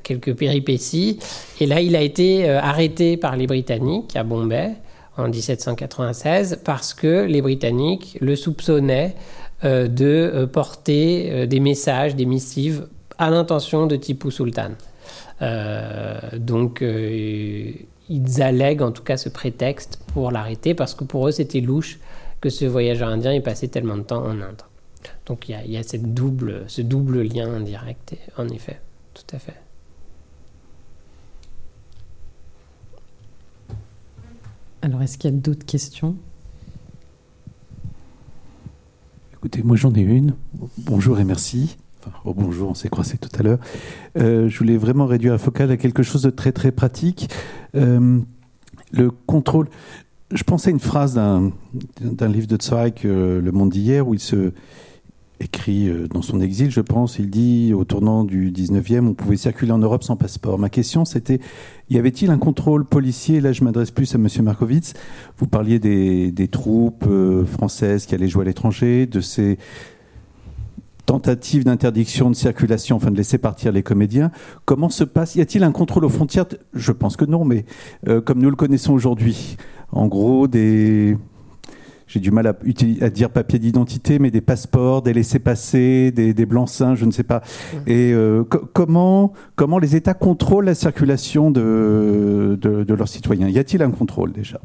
quelques 0.02 0.34
péripéties. 0.34 1.18
Et 1.60 1.66
là, 1.66 1.80
il 1.80 1.96
a 1.96 2.02
été 2.02 2.48
arrêté 2.48 3.16
par 3.16 3.36
les 3.36 3.46
Britanniques 3.46 4.16
à 4.16 4.22
Bombay 4.22 4.72
en 5.16 5.28
1796 5.28 6.60
parce 6.64 6.94
que 6.94 7.24
les 7.24 7.42
Britanniques 7.42 8.18
le 8.20 8.36
soupçonnaient 8.36 9.14
de 9.62 10.48
porter 10.52 11.46
des 11.46 11.60
messages, 11.60 12.14
des 12.14 12.26
missives 12.26 12.86
à 13.18 13.30
l'intention 13.30 13.86
de 13.86 13.96
Tipu 13.96 14.30
Sultan. 14.30 14.72
donc, 16.34 16.84
ils 18.08 18.42
allèguent 18.42 18.82
en 18.82 18.92
tout 18.92 19.02
cas 19.02 19.16
ce 19.16 19.28
prétexte 19.28 19.98
pour 20.12 20.30
l'arrêter 20.30 20.74
parce 20.74 20.94
que 20.94 21.04
pour 21.04 21.28
eux 21.28 21.32
c'était 21.32 21.60
louche 21.60 21.98
que 22.40 22.50
ce 22.50 22.64
voyageur 22.64 23.08
indien 23.08 23.32
ait 23.32 23.40
passé 23.40 23.68
tellement 23.68 23.96
de 23.96 24.02
temps 24.02 24.24
en 24.24 24.40
Inde. 24.40 24.62
Donc 25.26 25.48
il 25.48 25.70
y 25.70 25.76
a, 25.76 25.82
cette 25.82 26.14
double, 26.14 26.64
ce 26.68 26.82
double 26.82 27.22
lien 27.22 27.52
indirect, 27.52 28.14
en 28.36 28.48
effet, 28.48 28.80
tout 29.16 29.34
à 29.34 29.38
fait. 29.38 29.56
Alors 34.82 35.02
est-ce 35.02 35.16
qu'il 35.16 35.30
y 35.30 35.34
a 35.34 35.36
d'autres 35.36 35.64
questions? 35.64 36.16
Écoutez, 39.32 39.62
moi 39.62 39.76
j'en 39.76 39.94
ai 39.94 40.02
une. 40.02 40.34
Bonjour 40.78 41.18
et 41.18 41.24
merci. 41.24 41.78
Oh, 42.24 42.34
bonjour, 42.34 42.70
on 42.70 42.74
s'est 42.74 42.88
croisé 42.88 43.16
tout 43.16 43.30
à 43.38 43.42
l'heure. 43.42 43.58
Euh, 44.16 44.48
je 44.48 44.58
voulais 44.58 44.76
vraiment 44.76 45.06
réduire 45.06 45.32
la 45.32 45.38
focale 45.38 45.70
à 45.70 45.76
quelque 45.76 46.02
chose 46.02 46.22
de 46.22 46.30
très 46.30 46.52
très 46.52 46.70
pratique. 46.70 47.30
Euh, 47.74 48.20
le 48.92 49.10
contrôle. 49.10 49.68
Je 50.30 50.44
pensais 50.44 50.68
à 50.68 50.72
une 50.72 50.80
phrase 50.80 51.14
d'un 51.14 52.28
livre 52.28 52.46
de 52.46 52.60
Zweig, 52.60 53.00
Le 53.04 53.50
Monde 53.50 53.70
d'hier, 53.70 54.06
où 54.06 54.14
il 54.14 54.20
se 54.20 54.52
écrit 55.40 55.90
dans 56.12 56.22
son 56.22 56.40
exil, 56.40 56.70
je 56.70 56.80
pense, 56.80 57.18
il 57.18 57.28
dit 57.28 57.74
au 57.74 57.84
tournant 57.84 58.24
du 58.24 58.50
19e, 58.50 59.08
on 59.08 59.14
pouvait 59.14 59.36
circuler 59.36 59.72
en 59.72 59.78
Europe 59.78 60.02
sans 60.02 60.16
passeport. 60.16 60.58
Ma 60.58 60.70
question, 60.70 61.04
c'était, 61.04 61.40
y 61.90 61.98
avait-il 61.98 62.30
un 62.30 62.38
contrôle 62.38 62.84
policier? 62.84 63.40
Là, 63.40 63.52
je 63.52 63.62
m'adresse 63.62 63.90
plus 63.90 64.14
à 64.14 64.18
M. 64.18 64.28
Markovitz. 64.42 64.94
Vous 65.38 65.46
parliez 65.46 65.78
des, 65.78 66.32
des 66.32 66.48
troupes 66.48 67.06
françaises 67.46 68.06
qui 68.06 68.14
allaient 68.14 68.28
jouer 68.28 68.42
à 68.42 68.46
l'étranger, 68.46 69.06
de 69.06 69.20
ces 69.20 69.58
tentative 71.06 71.64
d'interdiction 71.64 72.28
de 72.30 72.34
circulation, 72.34 72.96
enfin 72.96 73.10
de 73.10 73.16
laisser 73.16 73.38
partir 73.38 73.72
les 73.72 73.82
comédiens. 73.82 74.30
Comment 74.64 74.90
se 74.90 75.04
passe? 75.04 75.36
Y 75.36 75.40
a-t-il 75.40 75.64
un 75.64 75.72
contrôle 75.72 76.04
aux 76.04 76.10
frontières? 76.10 76.46
Je 76.74 76.92
pense 76.92 77.16
que 77.16 77.24
non, 77.24 77.44
mais 77.44 77.64
euh, 78.08 78.20
comme 78.20 78.40
nous 78.40 78.50
le 78.50 78.56
connaissons 78.56 78.92
aujourd'hui, 78.92 79.56
en 79.92 80.08
gros, 80.08 80.48
des 80.48 81.16
j'ai 82.06 82.20
du 82.20 82.30
mal 82.30 82.46
à, 82.46 82.54
à 83.00 83.10
dire 83.10 83.30
papier 83.30 83.58
d'identité, 83.58 84.18
mais 84.18 84.30
des 84.30 84.40
passeports, 84.40 85.02
des 85.02 85.12
laissés-passer, 85.12 86.12
des, 86.12 86.34
des 86.34 86.46
blancs-seings, 86.46 86.94
je 86.94 87.04
ne 87.04 87.10
sais 87.10 87.24
pas. 87.24 87.42
Et 87.86 88.12
euh, 88.12 88.44
comment, 88.44 89.32
comment 89.56 89.78
les 89.78 89.96
États 89.96 90.14
contrôlent 90.14 90.66
la 90.66 90.74
circulation 90.74 91.50
de, 91.50 92.58
de, 92.60 92.84
de 92.84 92.94
leurs 92.94 93.08
citoyens? 93.08 93.48
Y 93.48 93.58
a-t-il 93.58 93.82
un 93.82 93.90
contrôle 93.90 94.32
déjà? 94.32 94.60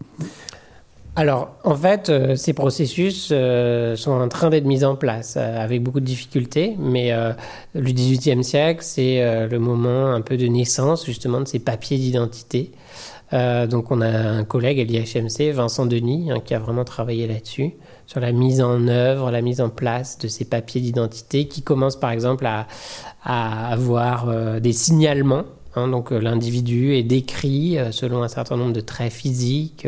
Alors, 1.18 1.56
en 1.66 1.76
fait, 1.76 2.10
euh, 2.10 2.36
ces 2.38 2.54
processus 2.54 3.30
euh, 3.34 3.98
sont 3.98 4.12
en 4.12 4.30
train 4.30 4.50
d'être 4.50 4.64
mis 4.66 4.86
en 4.86 4.96
place 4.96 5.36
euh, 5.36 5.62
avec 5.62 5.84
beaucoup 5.84 6.00
de 6.00 6.06
difficultés, 6.06 6.78
mais 6.80 7.12
le 7.76 7.82
XVIIIe 7.82 8.44
siècle, 8.44 8.80
c'est 8.82 9.48
le 9.48 9.60
moment 9.60 10.14
un 10.14 10.22
peu 10.22 10.38
de 10.38 10.48
naissance 10.48 11.06
justement 11.06 11.42
de 11.42 11.48
ces 11.48 11.60
papiers 11.60 11.98
d'identité. 11.98 12.72
Donc, 13.32 13.92
on 13.92 14.02
a 14.02 14.10
un 14.10 14.44
collègue 14.44 14.80
à 14.80 14.84
l'IHMC, 14.84 15.54
Vincent 15.54 15.86
Denis, 15.86 16.32
hein, 16.32 16.40
qui 16.44 16.54
a 16.54 16.60
vraiment 16.60 16.84
travaillé 16.84 17.28
là-dessus, 17.28 17.74
sur 18.06 18.20
la 18.20 18.32
mise 18.32 18.62
en 18.62 18.88
œuvre, 18.88 19.32
la 19.32 19.42
mise 19.42 19.62
en 19.62 19.70
place 19.70 20.18
de 20.18 20.28
ces 20.28 20.46
papiers 20.46 20.82
d'identité 20.82 21.48
qui 21.48 21.62
commencent 21.62 22.00
par 22.00 22.12
exemple 22.12 22.46
à, 22.46 22.68
avoir 23.24 24.60
des 24.60 24.74
signalements. 24.74 25.46
Hein. 25.76 25.88
donc, 25.88 26.12
l'individu 26.12 26.94
est 26.96 27.04
décrit 27.04 27.78
selon 27.92 28.24
un 28.24 28.28
certain 28.28 28.58
nombre 28.58 28.74
de 28.74 28.82
traits 28.82 29.14
physiques. 29.14 29.88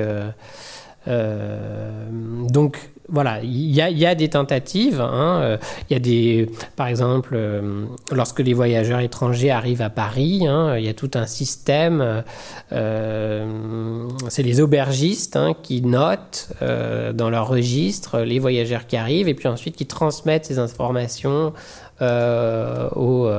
donc 1.05 2.92
voilà, 3.09 3.41
il 3.43 3.71
y, 3.71 4.05
a, 4.05 4.15
des 4.15 4.29
tentatives. 4.29 5.01
Hein, 5.01 5.41
euh, 5.41 5.57
il 5.89 5.93
y 5.93 5.95
a 5.95 5.99
des, 5.99 6.49
par 6.75 6.87
exemple, 6.87 7.33
euh, 7.33 7.85
lorsque 8.11 8.39
les 8.39 8.53
voyageurs 8.53 9.01
étrangers 9.01 9.51
arrivent 9.51 9.81
à 9.81 9.89
Paris, 9.89 10.47
hein, 10.47 10.77
il 10.77 10.85
y 10.85 10.89
a 10.89 10.93
tout 10.93 11.11
un 11.15 11.25
système. 11.25 12.23
Euh, 12.71 14.07
c'est 14.29 14.43
les 14.43 14.61
aubergistes 14.61 15.35
hein, 15.35 15.53
qui 15.61 15.81
notent 15.81 16.49
dans 16.61 17.29
leur 17.29 17.47
registre 17.47 18.19
les 18.19 18.39
voyageurs 18.39 18.87
qui 18.87 18.95
arrivent 18.95 19.27
et 19.27 19.33
puis 19.33 19.47
ensuite 19.47 19.75
qui 19.75 19.85
transmettent 19.85 20.45
ces 20.45 20.59
informations 20.59 21.53
au, 22.01 23.29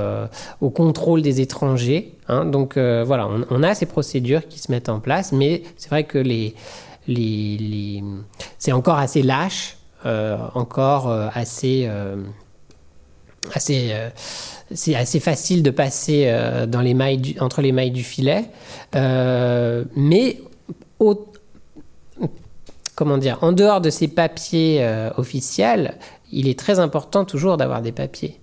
au, 0.61 0.71
contrôle 0.71 1.23
des 1.23 1.41
étrangers. 1.41 2.13
donc 2.29 2.79
voilà, 2.79 3.29
on, 3.29 3.45
on, 3.51 3.63
a 3.63 3.75
ces 3.75 3.87
procédures 3.87 4.47
qui 4.49 4.59
se 4.59 4.71
mettent 4.71 4.89
en 4.89 5.01
place, 5.01 5.33
mais 5.33 5.63
c'est 5.77 5.91
vrai 5.91 6.05
que 6.05 6.19
les 6.19 6.55
c'est 7.07 8.73
encore 8.73 8.99
assez 8.99 9.23
lâche, 9.23 9.77
euh, 10.07 10.37
encore 10.55 11.09
euh, 11.09 11.29
assez, 11.33 11.87
euh, 11.89 12.17
assez 13.55 15.21
facile 15.21 15.63
de 15.63 15.71
passer 15.71 16.31
dans 16.69 16.83
les 16.83 16.93
mailles 16.93 17.37
entre 17.41 17.63
les 17.63 17.73
mailles 17.73 17.91
du 17.91 18.05
filet, 18.05 18.45
mais 18.95 20.41
comment 22.95 23.19
dire, 23.19 23.39
en 23.41 23.53
dehors 23.53 23.81
de 23.81 23.91
ces 23.91 24.09
papiers 24.09 24.87
officiels, 25.17 25.95
il 26.33 26.49
est 26.49 26.59
très 26.59 26.79
important 26.79 27.25
toujours 27.25 27.57
d'avoir 27.57 27.83
des 27.83 27.93
papiers. 27.93 28.41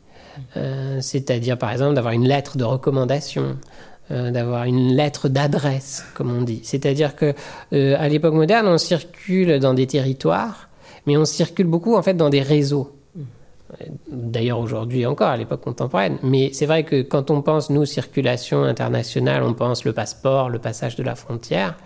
C'est-à-dire, 0.99 1.57
par 1.57 1.71
exemple, 1.71 1.95
d'avoir 1.95 2.13
une 2.13 2.27
lettre 2.27 2.57
de 2.57 2.63
recommandation, 2.63 3.57
d'avoir 4.09 4.65
une 4.65 4.93
lettre 4.93 5.29
d'adresse, 5.29 6.05
comme 6.13 6.31
on 6.31 6.41
dit. 6.41 6.61
C'est-à-dire 6.63 7.15
que 7.15 7.33
euh, 7.73 7.95
à 7.97 8.09
l'époque 8.09 8.33
moderne, 8.33 8.67
on 8.67 8.77
circule 8.77 9.59
dans 9.59 9.73
des 9.73 9.87
territoires, 9.87 10.69
mais 11.05 11.17
on 11.17 11.25
circule 11.25 11.67
beaucoup 11.67 11.95
en 11.95 12.01
fait 12.01 12.15
dans 12.15 12.29
des 12.29 12.41
réseaux. 12.41 12.91
D'ailleurs 14.11 14.59
aujourd'hui 14.59 15.05
encore 15.05 15.29
à 15.29 15.37
l'époque 15.37 15.61
contemporaine. 15.61 16.17
Mais 16.23 16.49
c'est 16.51 16.65
vrai 16.65 16.83
que 16.83 17.01
quand 17.01 17.31
on 17.31 17.41
pense 17.41 17.69
nous 17.69 17.85
circulation 17.85 18.63
internationale, 18.63 19.43
on 19.43 19.53
pense 19.53 19.85
le 19.85 19.93
passeport, 19.93 20.49
le 20.49 20.59
passage 20.59 20.97
de 20.97 21.03
la 21.03 21.15
frontière. 21.15 21.77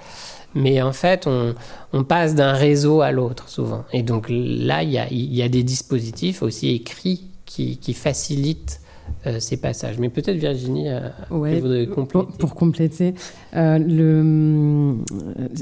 Mais 0.56 0.82
en 0.82 0.94
fait, 0.94 1.28
on, 1.28 2.04
passe 2.06 2.34
d'un 2.34 2.54
réseau 2.54 3.02
à 3.02 3.12
l'autre 3.12 3.50
souvent. 3.50 3.84
Et 3.92 4.04
donc 4.04 4.28
là, 4.30 4.84
il 4.84 4.90
y 4.90 4.98
a, 4.98 5.06
y 5.12 5.44
a, 5.44 5.50
des 5.50 5.64
dispositifs 5.64 6.42
aussi 6.42 6.74
écrits 6.74 7.30
qui 7.46 7.94
facilitent 7.94 8.80
euh, 9.28 9.40
ces 9.40 9.58
passages. 9.58 9.98
Mais 9.98 10.10
peut-être 10.10 10.38
Virginie, 10.38 10.90
euh, 10.90 11.10
voudrait 11.30 11.88
compléter. 11.88 12.38
Pour, 12.38 12.56
compléter, 12.56 13.14
euh, 13.56 13.78
le, 13.80 14.98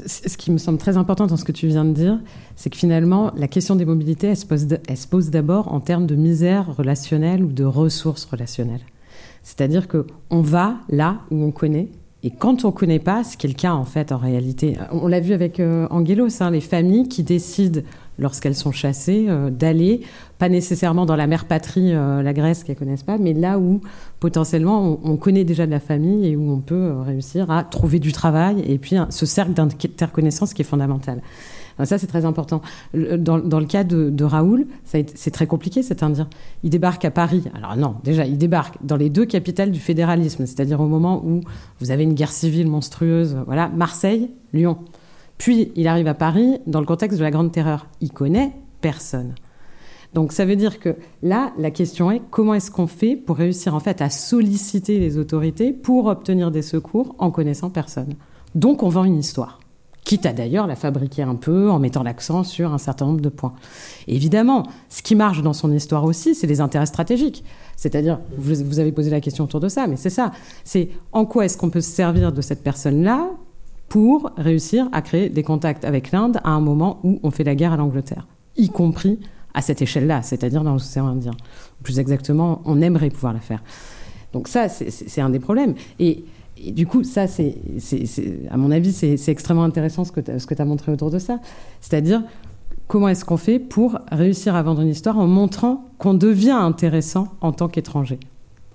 ce 0.04 0.36
qui 0.36 0.50
me 0.50 0.58
semble 0.58 0.78
très 0.78 0.96
important 0.96 1.26
dans 1.26 1.36
ce 1.36 1.44
que 1.44 1.52
tu 1.52 1.66
viens 1.66 1.84
de 1.84 1.92
dire, 1.92 2.20
c'est 2.56 2.70
que 2.70 2.76
finalement, 2.76 3.32
la 3.36 3.48
question 3.48 3.76
des 3.76 3.84
mobilités, 3.84 4.28
elle 4.28 4.36
se 4.36 4.46
pose, 4.46 4.66
elle 4.86 4.96
se 4.96 5.08
pose 5.08 5.30
d'abord 5.30 5.72
en 5.72 5.80
termes 5.80 6.06
de 6.06 6.14
misère 6.14 6.76
relationnelle 6.76 7.42
ou 7.42 7.52
de 7.52 7.64
ressources 7.64 8.24
relationnelles. 8.24 8.82
C'est-à-dire 9.42 9.88
qu'on 9.88 10.40
va 10.40 10.76
là 10.88 11.18
où 11.30 11.42
on 11.42 11.50
connaît, 11.50 11.88
et 12.24 12.30
quand 12.30 12.64
on 12.64 12.68
ne 12.68 12.72
connaît 12.72 12.98
pas, 12.98 13.22
ce 13.22 13.36
qui 13.36 13.46
est 13.46 13.50
le 13.50 13.54
cas 13.54 13.74
en 13.74 13.84
fait 13.84 14.10
en 14.10 14.16
réalité, 14.16 14.78
on 14.92 15.08
l'a 15.08 15.20
vu 15.20 15.34
avec 15.34 15.60
euh, 15.60 15.86
Angelos, 15.90 16.42
hein, 16.42 16.50
les 16.50 16.62
familles 16.62 17.06
qui 17.06 17.22
décident 17.22 17.82
lorsqu'elles 18.18 18.54
sont 18.54 18.72
chassées, 18.72 19.26
euh, 19.28 19.50
d'aller, 19.50 20.00
pas 20.38 20.48
nécessairement 20.48 21.06
dans 21.06 21.16
la 21.16 21.26
mère 21.26 21.46
patrie, 21.46 21.94
euh, 21.94 22.22
la 22.22 22.32
Grèce 22.32 22.64
qu'elles 22.64 22.76
connaissent 22.76 23.02
pas, 23.02 23.18
mais 23.18 23.32
là 23.32 23.58
où 23.58 23.80
potentiellement 24.20 24.98
on, 25.02 25.16
connaît 25.16 25.44
déjà 25.44 25.66
de 25.66 25.70
la 25.70 25.80
famille 25.80 26.26
et 26.26 26.36
où 26.36 26.50
on 26.50 26.60
peut 26.60 26.74
euh, 26.74 27.02
réussir 27.02 27.50
à 27.50 27.64
trouver 27.64 27.98
du 27.98 28.12
travail 28.12 28.62
et 28.66 28.78
puis 28.78 28.96
ce 29.10 29.26
cercle 29.26 29.52
d'interconnaissance 29.52 30.54
qui 30.54 30.62
est 30.62 30.64
fondamental. 30.64 31.22
ça, 31.82 31.98
c'est 31.98 32.06
très 32.06 32.24
important. 32.24 32.62
Dans, 32.94 33.36
le 33.36 33.66
cas 33.66 33.84
de, 33.84 34.24
Raoul, 34.24 34.66
c'est 34.84 35.30
très 35.30 35.46
compliqué, 35.46 35.82
cet 35.82 36.02
Indien. 36.02 36.28
Il 36.62 36.70
débarque 36.70 37.04
à 37.04 37.10
Paris. 37.10 37.44
Alors 37.54 37.76
non, 37.76 37.96
déjà, 38.04 38.26
il 38.26 38.38
débarque 38.38 38.76
dans 38.82 38.96
les 38.96 39.10
deux 39.10 39.26
capitales 39.26 39.70
du 39.70 39.80
fédéralisme, 39.80 40.46
c'est-à-dire 40.46 40.80
au 40.80 40.86
moment 40.86 41.22
où 41.24 41.40
vous 41.80 41.90
avez 41.90 42.04
une 42.04 42.14
guerre 42.14 42.32
civile 42.32 42.68
monstrueuse. 42.68 43.36
Voilà, 43.46 43.68
Marseille, 43.68 44.30
Lyon. 44.52 44.78
Puis 45.38 45.72
il 45.76 45.88
arrive 45.88 46.06
à 46.06 46.14
Paris 46.14 46.58
dans 46.66 46.80
le 46.80 46.86
contexte 46.86 47.18
de 47.18 47.24
la 47.24 47.30
Grande 47.30 47.52
Terreur. 47.52 47.86
Il 48.00 48.12
connaît 48.12 48.52
personne. 48.80 49.34
Donc 50.14 50.32
ça 50.32 50.44
veut 50.44 50.56
dire 50.56 50.78
que 50.78 50.96
là, 51.22 51.52
la 51.58 51.70
question 51.70 52.10
est 52.10 52.22
comment 52.30 52.54
est-ce 52.54 52.70
qu'on 52.70 52.86
fait 52.86 53.16
pour 53.16 53.36
réussir 53.36 53.74
en 53.74 53.80
fait 53.80 54.00
à 54.00 54.10
solliciter 54.10 55.00
les 55.00 55.18
autorités 55.18 55.72
pour 55.72 56.06
obtenir 56.06 56.50
des 56.50 56.62
secours 56.62 57.16
en 57.18 57.30
connaissant 57.30 57.68
personne? 57.68 58.14
Donc 58.54 58.84
on 58.84 58.88
vend 58.88 59.02
une 59.02 59.18
histoire, 59.18 59.58
quitte 60.04 60.24
à 60.24 60.32
d'ailleurs 60.32 60.68
la 60.68 60.76
fabriquer 60.76 61.22
un 61.22 61.34
peu 61.34 61.68
en 61.68 61.80
mettant 61.80 62.04
l'accent 62.04 62.44
sur 62.44 62.72
un 62.72 62.78
certain 62.78 63.06
nombre 63.06 63.20
de 63.20 63.28
points. 63.28 63.54
évidemment, 64.06 64.64
ce 64.88 65.02
qui 65.02 65.16
marche 65.16 65.42
dans 65.42 65.52
son 65.52 65.72
histoire 65.72 66.04
aussi, 66.04 66.36
c'est 66.36 66.46
les 66.46 66.60
intérêts 66.60 66.86
stratégiques. 66.86 67.42
C'est-à-dire, 67.74 68.20
vous 68.38 68.78
avez 68.78 68.92
posé 68.92 69.10
la 69.10 69.20
question 69.20 69.44
autour 69.44 69.58
de 69.58 69.68
ça, 69.68 69.88
mais 69.88 69.96
c'est 69.96 70.10
ça. 70.10 70.30
C'est 70.62 70.90
en 71.10 71.24
quoi 71.24 71.44
est-ce 71.46 71.58
qu'on 71.58 71.70
peut 71.70 71.80
se 71.80 71.90
servir 71.90 72.32
de 72.32 72.40
cette 72.40 72.62
personne-là 72.62 73.30
pour 73.88 74.30
réussir 74.36 74.88
à 74.92 75.02
créer 75.02 75.28
des 75.28 75.42
contacts 75.42 75.84
avec 75.84 76.10
l'Inde 76.10 76.40
à 76.44 76.50
un 76.50 76.60
moment 76.60 77.00
où 77.04 77.20
on 77.22 77.30
fait 77.30 77.44
la 77.44 77.54
guerre 77.54 77.72
à 77.72 77.76
l'Angleterre, 77.76 78.26
y 78.56 78.68
compris 78.68 79.20
à 79.54 79.62
cette 79.62 79.82
échelle-là, 79.82 80.22
c'est-à-dire 80.22 80.64
dans 80.64 80.72
l'océan 80.72 81.06
Indien. 81.06 81.32
Plus 81.82 81.98
exactement, 82.00 82.60
on 82.64 82.80
aimerait 82.82 83.10
pouvoir 83.10 83.32
la 83.32 83.40
faire. 83.40 83.62
Donc 84.32 84.48
ça, 84.48 84.68
c'est 84.68 85.20
un 85.20 85.30
des 85.30 85.38
problèmes. 85.38 85.74
Et, 86.00 86.24
du 86.72 86.86
coup, 86.86 87.04
ça, 87.04 87.26
c'est, 87.26 87.56
à 88.50 88.56
mon 88.56 88.70
avis, 88.70 88.92
c'est 88.92 89.28
extrêmement 89.28 89.64
intéressant 89.64 90.04
ce 90.04 90.10
que 90.12 90.20
tu 90.54 90.62
as 90.62 90.64
montré 90.64 90.90
autour 90.90 91.10
de 91.10 91.18
ça. 91.18 91.38
C'est-à-dire, 91.80 92.22
comment 92.88 93.08
est-ce 93.08 93.24
qu'on 93.24 93.36
fait 93.36 93.60
pour 93.60 93.98
réussir 94.10 94.56
à 94.56 94.62
vendre 94.62 94.80
une 94.80 94.88
histoire 94.88 95.18
en 95.18 95.26
montrant 95.28 95.84
qu'on 95.98 96.14
devient 96.14 96.50
intéressant 96.50 97.28
en 97.40 97.52
tant 97.52 97.68
qu'étranger, 97.68 98.18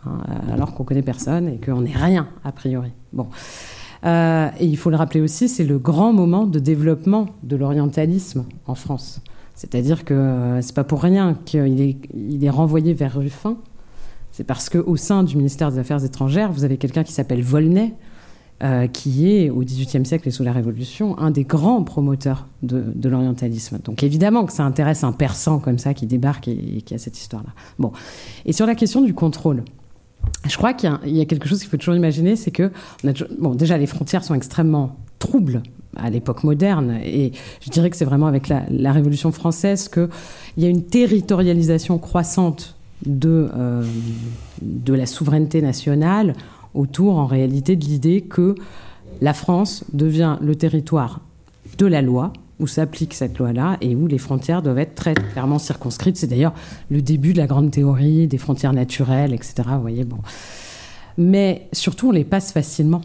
hein, 0.06 0.20
alors 0.54 0.76
qu'on 0.76 0.84
connaît 0.86 1.02
personne 1.02 1.50
et 1.50 1.58
qu'on 1.58 1.82
n'est 1.82 1.96
rien, 1.96 2.28
a 2.46 2.52
priori. 2.54 2.92
Bon. 3.12 3.28
Euh, 4.06 4.50
et 4.60 4.66
il 4.66 4.78
faut 4.78 4.90
le 4.90 4.96
rappeler 4.96 5.22
aussi, 5.22 5.50
c'est 5.50 5.66
le 5.66 5.78
grand 5.78 6.14
moment 6.14 6.46
de 6.46 6.60
développement 6.60 7.28
de 7.44 7.56
l'orientalisme 7.56 8.46
en 8.66 8.76
France. 8.76 9.22
C'est-à-dire 9.56 10.06
que 10.06 10.14
euh, 10.14 10.62
c'est 10.62 10.76
pas 10.76 10.86
pour 10.86 11.02
rien 11.02 11.38
qu'il 11.46 11.82
est, 12.44 12.50
renvoyé 12.50 12.94
vers 12.94 13.16
Ruffin. 13.16 13.58
C'est 14.32 14.46
parce 14.46 14.70
qu'au 14.70 14.96
sein 14.96 15.24
du 15.24 15.36
ministère 15.36 15.72
des 15.72 15.80
Affaires 15.80 16.04
étrangères, 16.06 16.52
vous 16.52 16.64
avez 16.64 16.78
quelqu'un 16.78 17.04
qui 17.04 17.12
s'appelle 17.12 17.42
Volney, 17.42 17.94
euh, 18.64 18.88
qui 18.88 19.30
est, 19.30 19.50
au 19.50 19.62
XVIIIe 19.62 20.06
siècle 20.06 20.30
et 20.30 20.32
sous 20.32 20.44
la 20.44 20.54
Révolution, 20.54 21.18
un 21.20 21.32
des 21.32 21.44
grands 21.44 21.84
promoteurs 21.84 22.48
de, 22.64 23.10
l'orientalisme. 23.10 23.80
Donc 23.84 24.04
évidemment 24.04 24.46
que 24.46 24.54
ça 24.54 24.64
intéresse 24.64 25.04
un 25.04 25.12
persan 25.12 25.60
comme 25.60 25.78
ça 25.78 25.94
qui 25.94 26.06
débarque 26.06 26.48
et, 26.48 26.78
et 26.78 26.82
qui 26.82 26.94
a 26.94 26.98
cette 26.98 27.18
histoire-là. 27.18 27.50
Bon. 27.80 27.92
Et 28.46 28.54
sur 28.54 28.66
la 28.66 28.76
question 28.76 29.02
du 29.02 29.14
contrôle, 29.14 29.64
je 30.48 30.58
crois 30.58 30.74
qu'il 30.74 30.92
y, 31.06 31.22
a 31.22 31.26
quelque 31.26 31.48
chose 31.48 31.60
qu'il 31.60 31.70
faut 31.70 31.78
toujours 31.78 31.96
imaginer, 31.96 32.36
c'est 32.36 32.52
que 32.52 32.72
bon, 33.38 33.56
déjà 33.56 33.78
les 33.78 33.88
frontières 33.88 34.24
sont 34.24 34.36
extrêmement 34.36 34.96
troubles 35.20 35.62
à 35.96 36.10
l'époque 36.10 36.44
moderne, 36.44 37.00
et 37.04 37.32
je 37.62 37.70
dirais 37.70 37.90
que 37.90 37.98
c'est 37.98 38.06
vraiment 38.06 38.28
avec 38.28 38.48
la, 38.48 38.92
Révolution 38.92 39.32
française 39.32 39.90
qu'il 39.90 40.10
y 40.58 40.66
a 40.66 40.70
une 40.70 40.84
territorialisation 40.84 41.98
croissante 41.98 42.76
de, 43.06 43.50
euh, 43.56 43.84
de 44.62 44.94
la 44.94 45.06
souveraineté 45.06 45.62
nationale 45.62 46.36
autour, 46.74 47.18
en 47.18 47.26
réalité, 47.26 47.76
de 47.76 47.84
l'idée 47.84 48.22
que 48.22 48.56
la 49.22 49.34
France 49.34 49.84
devient 49.94 50.38
le 50.42 50.56
territoire 50.56 51.22
de 51.78 51.86
la 51.86 52.02
loi, 52.02 52.32
où 52.60 52.68
s'applique 52.68 53.14
cette 53.14 53.38
loi-là 53.38 53.78
et 53.82 53.96
où 53.96 54.08
les 54.08 54.18
frontières 54.18 54.62
doivent 54.62 54.80
être 54.80 54.96
très 54.96 55.14
clairement 55.14 55.60
circonscrites. 55.60 56.18
C'est 56.18 56.28
d'ailleurs 56.28 56.54
le 56.90 57.02
début 57.02 57.34
de 57.34 57.38
la 57.38 57.48
grande 57.48 57.72
théorie 57.72 58.28
des 58.28 58.38
frontières 58.38 58.74
naturelles, 58.74 59.34
etc. 59.34 59.64
Vous 59.74 59.82
voyez, 59.82 60.04
bon. 60.04 60.20
Mais 61.18 61.68
surtout, 61.74 62.10
on 62.10 62.12
les 62.12 62.24
passe 62.24 62.52
facilement. 62.52 63.02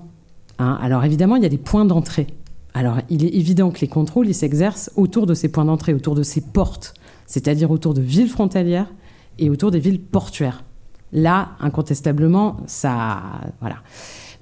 Hein. 0.59 0.79
Alors 0.81 1.05
évidemment, 1.05 1.37
il 1.37 1.43
y 1.43 1.47
a 1.47 1.51
des 1.51 1.59
points 1.59 1.85
d'entrée. 1.85 2.27
Alors 2.75 2.99
il 3.09 3.25
est 3.25 3.35
évident 3.35 3.71
que 3.71 3.81
les 3.81 3.89
contrôles, 3.89 4.29
ils 4.29 4.35
s'exercent 4.35 4.91
autour 4.97 5.27
de 5.27 5.35
ces 5.35 5.49
points 5.49 5.65
d'entrée, 5.65 5.95
autour 5.95 6.15
de 6.15 6.23
ces 6.23 6.41
portes, 6.41 6.95
c'est-à-dire 7.27 7.71
autour 7.71 7.95
de 7.95 8.01
villes 8.01 8.29
frontalières 8.29 8.93
et 9.39 9.51
autour 9.51 9.71
des 9.71 9.79
villes 9.79 10.01
portuaires. 10.01 10.65
Là, 11.13 11.51
incontestablement, 11.61 12.57
ça... 12.67 13.23
Voilà. 13.61 13.77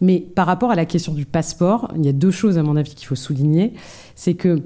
Mais 0.01 0.21
par 0.21 0.47
rapport 0.47 0.71
à 0.71 0.75
la 0.75 0.87
question 0.87 1.13
du 1.13 1.27
passeport, 1.27 1.93
il 1.97 2.05
y 2.05 2.09
a 2.09 2.13
deux 2.13 2.31
choses, 2.31 2.59
à 2.59 2.63
mon 2.63 2.77
avis, 2.77 2.95
qu'il 2.95 3.07
faut 3.07 3.15
souligner. 3.15 3.75
C'est 4.17 4.35
que 4.35 4.63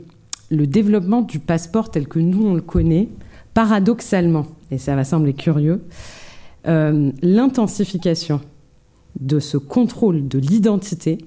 le 0.51 0.67
développement 0.67 1.23
du 1.23 1.39
passeport 1.39 1.91
tel 1.91 2.07
que 2.09 2.19
nous 2.19 2.47
on 2.47 2.55
le 2.55 2.61
connaît, 2.61 3.09
paradoxalement, 3.55 4.47
et 4.71 4.79
ça 4.79 4.95
va 4.97 5.05
sembler 5.05 5.33
curieux, 5.33 5.83
euh, 6.67 7.11
l'intensification 7.23 8.41
de 9.21 9.39
ce 9.39 9.57
contrôle 9.57 10.29
de 10.29 10.39
l'identité 10.39 11.19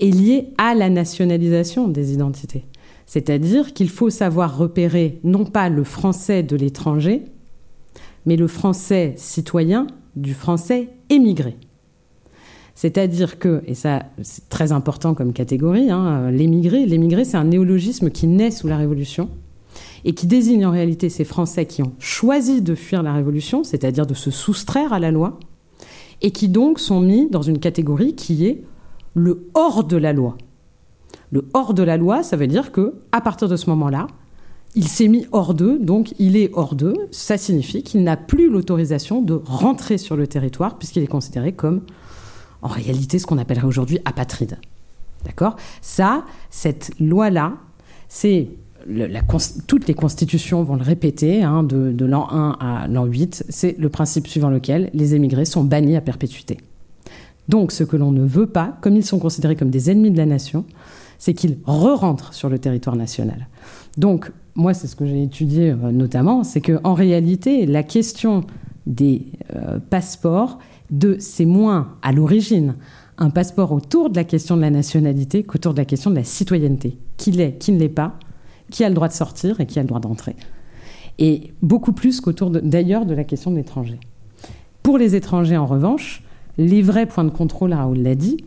est 0.00 0.10
liée 0.10 0.48
à 0.58 0.74
la 0.74 0.90
nationalisation 0.90 1.88
des 1.88 2.12
identités. 2.12 2.64
C'est-à-dire 3.06 3.74
qu'il 3.74 3.90
faut 3.90 4.10
savoir 4.10 4.56
repérer 4.56 5.20
non 5.22 5.44
pas 5.44 5.68
le 5.68 5.84
français 5.84 6.42
de 6.42 6.56
l'étranger, 6.56 7.22
mais 8.26 8.36
le 8.36 8.48
français 8.48 9.14
citoyen 9.16 9.86
du 10.16 10.34
français 10.34 10.88
émigré. 11.10 11.56
C'est-à-dire 12.74 13.38
que, 13.38 13.62
et 13.66 13.74
ça 13.74 14.04
c'est 14.22 14.48
très 14.48 14.72
important 14.72 15.14
comme 15.14 15.32
catégorie, 15.32 15.90
hein, 15.90 16.30
l'émigré, 16.30 16.86
l'émigré 16.86 17.24
c'est 17.24 17.36
un 17.36 17.44
néologisme 17.44 18.10
qui 18.10 18.26
naît 18.26 18.50
sous 18.50 18.66
la 18.66 18.76
Révolution 18.76 19.30
et 20.04 20.12
qui 20.12 20.26
désigne 20.26 20.66
en 20.66 20.70
réalité 20.70 21.08
ces 21.08 21.24
Français 21.24 21.66
qui 21.66 21.82
ont 21.82 21.92
choisi 21.98 22.62
de 22.62 22.74
fuir 22.74 23.02
la 23.02 23.12
Révolution, 23.12 23.64
c'est-à-dire 23.64 24.06
de 24.06 24.14
se 24.14 24.30
soustraire 24.30 24.92
à 24.92 24.98
la 24.98 25.10
loi, 25.10 25.38
et 26.20 26.30
qui 26.30 26.48
donc 26.48 26.78
sont 26.78 27.00
mis 27.00 27.28
dans 27.30 27.42
une 27.42 27.58
catégorie 27.58 28.14
qui 28.14 28.46
est 28.46 28.64
le 29.14 29.48
hors 29.54 29.84
de 29.84 29.96
la 29.96 30.12
loi. 30.12 30.36
Le 31.30 31.46
hors 31.54 31.74
de 31.74 31.82
la 31.82 31.96
loi, 31.96 32.22
ça 32.22 32.36
veut 32.36 32.46
dire 32.46 32.70
que 32.70 32.94
à 33.12 33.20
partir 33.20 33.48
de 33.48 33.56
ce 33.56 33.70
moment-là, 33.70 34.06
il 34.74 34.88
s'est 34.88 35.08
mis 35.08 35.26
hors 35.32 35.54
d'eux, 35.54 35.78
donc 35.78 36.14
il 36.18 36.36
est 36.36 36.50
hors 36.52 36.74
d'eux. 36.74 36.94
Ça 37.12 37.38
signifie 37.38 37.82
qu'il 37.82 38.02
n'a 38.02 38.16
plus 38.16 38.50
l'autorisation 38.50 39.22
de 39.22 39.34
rentrer 39.44 39.98
sur 39.98 40.16
le 40.16 40.26
territoire 40.26 40.78
puisqu'il 40.78 41.02
est 41.02 41.08
considéré 41.08 41.52
comme, 41.52 41.82
en 42.64 42.68
réalité, 42.68 43.18
ce 43.18 43.26
qu'on 43.26 43.38
appellerait 43.38 43.66
aujourd'hui 43.66 43.98
apatride. 44.04 44.58
D'accord? 45.24 45.56
Ça, 45.80 46.24
cette 46.50 46.90
loi-là, 46.98 47.54
c'est 48.08 48.48
toutes 49.66 49.86
les 49.86 49.94
constitutions 49.94 50.62
vont 50.62 50.76
le 50.76 50.82
répéter, 50.82 51.42
hein, 51.42 51.62
de, 51.62 52.04
l'an 52.04 52.28
1 52.30 52.56
à 52.60 52.88
l'an 52.88 53.04
8, 53.04 53.46
c'est 53.48 53.76
le 53.78 53.88
principe 53.88 54.26
suivant 54.26 54.50
lequel 54.50 54.90
les 54.92 55.14
émigrés 55.14 55.46
sont 55.46 55.64
bannis 55.64 55.96
à 55.96 56.00
perpétuité. 56.00 56.58
Donc 57.48 57.72
ce 57.72 57.84
que 57.84 57.96
l'on 57.96 58.12
ne 58.12 58.24
veut 58.24 58.46
pas, 58.46 58.76
comme 58.82 58.96
ils 58.96 59.04
sont 59.04 59.18
considérés 59.18 59.56
comme 59.56 59.70
des 59.70 59.90
ennemis 59.90 60.10
de 60.10 60.18
la 60.18 60.26
nation, 60.26 60.64
c'est 61.18 61.32
qu'ils 61.32 61.58
re-rentrent 61.64 62.34
sur 62.34 62.48
le 62.48 62.58
territoire 62.58 62.96
national. 62.96 63.48
Donc 63.96 64.30
moi, 64.54 64.74
c'est 64.74 64.86
ce 64.86 64.96
que 64.96 65.06
j'ai 65.06 65.22
étudié 65.22 65.70
euh, 65.70 65.90
notamment, 65.90 66.44
c'est 66.44 66.60
qu'en 66.60 66.94
réalité, 66.94 67.66
la 67.66 67.82
question 67.82 68.44
des 68.86 69.26
euh, 69.54 69.78
passeports, 69.78 70.58
de, 70.90 71.16
c'est 71.18 71.44
moins 71.44 71.96
à 72.02 72.12
l'origine 72.12 72.74
un 73.18 73.30
passeport 73.30 73.72
autour 73.72 74.10
de 74.10 74.16
la 74.16 74.24
question 74.24 74.56
de 74.56 74.62
la 74.62 74.70
nationalité 74.70 75.42
qu'autour 75.44 75.72
de 75.72 75.78
la 75.78 75.84
question 75.84 76.10
de 76.10 76.16
la 76.16 76.24
citoyenneté. 76.24 76.98
Qui 77.16 77.30
l'est, 77.30 77.58
qui 77.58 77.72
ne 77.72 77.78
l'est 77.78 77.88
pas, 77.88 78.18
qui 78.70 78.84
a 78.84 78.88
le 78.88 78.94
droit 78.94 79.08
de 79.08 79.12
sortir 79.12 79.60
et 79.60 79.66
qui 79.66 79.78
a 79.78 79.82
le 79.82 79.88
droit 79.88 80.00
d'entrer. 80.00 80.36
Et 81.18 81.52
beaucoup 81.62 81.92
plus 81.92 82.20
qu'autour 82.20 82.50
d'ailleurs 82.50 83.06
de, 83.06 83.14
la 83.14 83.24
question 83.24 83.50
de 83.50 83.56
l'étranger. 83.56 84.00
Pour 84.82 84.98
les 84.98 85.14
étrangers, 85.14 85.56
en 85.56 85.66
revanche, 85.66 86.22
les 86.58 86.82
vrais 86.82 87.06
points 87.06 87.24
de 87.24 87.30
contrôle, 87.30 87.72
Raoul 87.72 87.98
l'a 87.98 88.16
dit, 88.16 88.38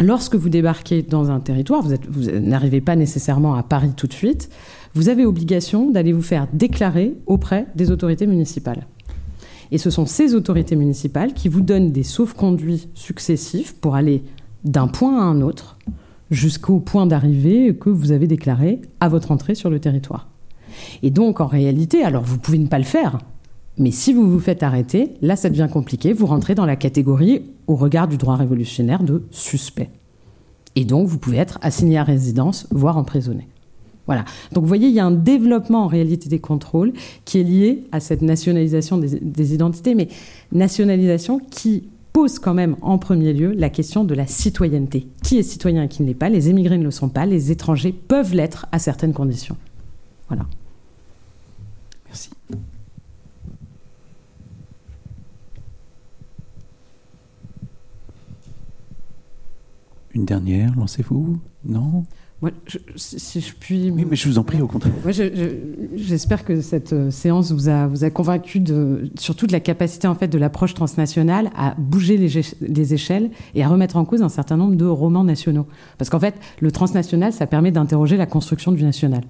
lorsque 0.00 0.36
vous 0.36 0.48
débarquez 0.48 1.02
dans 1.02 1.30
un 1.30 1.40
territoire, 1.40 1.82
vous, 1.82 1.96
vous 2.08 2.30
n'arrivez 2.38 2.80
pas 2.80 2.94
nécessairement 2.94 3.56
à 3.56 3.64
Paris 3.64 3.92
tout 3.96 4.06
de 4.06 4.12
suite, 4.12 4.48
vous 4.94 5.08
avez 5.08 5.26
obligation 5.26 5.90
d'aller 5.90 6.12
vous 6.12 6.22
faire 6.22 6.46
déclarer 6.52 7.14
auprès 7.26 7.66
des 7.74 7.90
autorités 7.90 8.26
municipales. 8.26 8.86
Et 9.70 9.78
ce 9.78 9.90
sont 9.90 10.06
ces 10.06 10.34
autorités 10.34 10.76
municipales 10.76 11.34
qui 11.34 11.48
vous 11.48 11.60
donnent 11.60 11.92
des 11.92 12.02
sauf-conduits 12.02 12.88
successifs 12.94 13.74
pour 13.74 13.94
aller 13.94 14.22
d'un 14.64 14.88
point 14.88 15.18
à 15.20 15.24
un 15.24 15.40
autre 15.40 15.76
jusqu'au 16.30 16.78
point 16.80 17.06
d'arrivée 17.06 17.76
que 17.76 17.90
vous 17.90 18.12
avez 18.12 18.26
déclaré 18.26 18.80
à 19.00 19.08
votre 19.08 19.30
entrée 19.30 19.54
sur 19.54 19.70
le 19.70 19.80
territoire. 19.80 20.28
Et 21.02 21.10
donc, 21.10 21.40
en 21.40 21.46
réalité, 21.46 22.02
alors 22.02 22.22
vous 22.22 22.38
pouvez 22.38 22.58
ne 22.58 22.66
pas 22.66 22.78
le 22.78 22.84
faire, 22.84 23.18
mais 23.78 23.92
si 23.92 24.12
vous 24.12 24.28
vous 24.28 24.40
faites 24.40 24.62
arrêter, 24.62 25.14
là, 25.22 25.36
ça 25.36 25.50
devient 25.50 25.68
compliqué. 25.72 26.12
Vous 26.12 26.26
rentrez 26.26 26.54
dans 26.54 26.66
la 26.66 26.76
catégorie, 26.76 27.42
au 27.68 27.76
regard 27.76 28.08
du 28.08 28.16
droit 28.16 28.34
révolutionnaire, 28.34 29.04
de 29.04 29.22
suspect. 29.30 29.90
Et 30.74 30.84
donc, 30.84 31.06
vous 31.06 31.18
pouvez 31.18 31.38
être 31.38 31.58
assigné 31.62 31.96
à 31.96 32.04
résidence, 32.04 32.66
voire 32.70 32.96
emprisonné. 32.96 33.48
Voilà. 34.08 34.24
Donc, 34.52 34.64
vous 34.64 34.68
voyez, 34.68 34.88
il 34.88 34.94
y 34.94 35.00
a 35.00 35.06
un 35.06 35.12
développement 35.12 35.84
en 35.84 35.86
réalité 35.86 36.28
des 36.28 36.40
contrôles 36.40 36.92
qui 37.24 37.38
est 37.38 37.44
lié 37.44 37.84
à 37.92 38.00
cette 38.00 38.22
nationalisation 38.22 38.98
des, 38.98 39.20
des 39.20 39.54
identités, 39.54 39.94
mais 39.94 40.08
nationalisation 40.50 41.38
qui 41.38 41.84
pose 42.14 42.38
quand 42.38 42.54
même 42.54 42.74
en 42.80 42.98
premier 42.98 43.32
lieu 43.32 43.52
la 43.52 43.68
question 43.68 44.02
de 44.04 44.14
la 44.14 44.26
citoyenneté. 44.26 45.06
Qui 45.22 45.38
est 45.38 45.42
citoyen 45.42 45.84
et 45.84 45.88
qui 45.88 46.02
ne 46.02 46.08
l'est 46.08 46.14
pas? 46.14 46.30
Les 46.30 46.48
émigrés 46.48 46.78
ne 46.78 46.84
le 46.84 46.90
sont 46.90 47.10
pas, 47.10 47.26
les 47.26 47.52
étrangers 47.52 47.92
peuvent 47.92 48.34
l'être 48.34 48.66
à 48.72 48.78
certaines 48.78 49.12
conditions. 49.12 49.56
Voilà. 50.28 50.46
Merci. 52.06 52.30
Une 60.14 60.24
dernière, 60.24 60.74
lancez-vous? 60.76 61.38
Non? 61.66 62.04
Moi, 62.40 62.52
si 62.94 63.40
je 63.40 63.52
puis. 63.52 63.90
Oui, 63.90 64.06
mais 64.08 64.14
je 64.14 64.28
vous 64.28 64.38
en 64.38 64.44
prie, 64.44 64.62
au 64.62 64.68
contraire. 64.68 64.92
J'espère 65.96 66.44
que 66.44 66.60
cette 66.60 66.92
euh, 66.92 67.10
séance 67.10 67.50
vous 67.50 67.68
a, 67.68 67.88
vous 67.88 68.04
a 68.04 68.10
convaincu 68.10 68.60
de, 68.60 69.10
surtout 69.18 69.48
de 69.48 69.52
la 69.52 69.58
capacité 69.58 70.06
en 70.06 70.14
fait 70.14 70.28
de 70.28 70.38
l'approche 70.38 70.72
transnationale 70.72 71.50
à 71.56 71.74
bouger 71.78 72.16
les, 72.16 72.30
les, 72.60 72.94
échelles 72.94 73.30
et 73.56 73.64
à 73.64 73.68
remettre 73.68 73.96
en 73.96 74.04
cause 74.04 74.22
un 74.22 74.28
certain 74.28 74.56
nombre 74.56 74.76
de 74.76 74.84
romans 74.84 75.24
nationaux. 75.24 75.66
Parce 75.98 76.10
qu'en 76.10 76.20
fait, 76.20 76.36
le 76.60 76.70
transnational, 76.70 77.32
ça 77.32 77.48
permet 77.48 77.72
d'interroger 77.72 78.16
la 78.16 78.26
construction 78.26 78.70
du 78.70 78.84
national, 78.84 79.24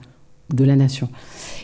de 0.52 0.64
la 0.64 0.76
nation. 0.76 1.08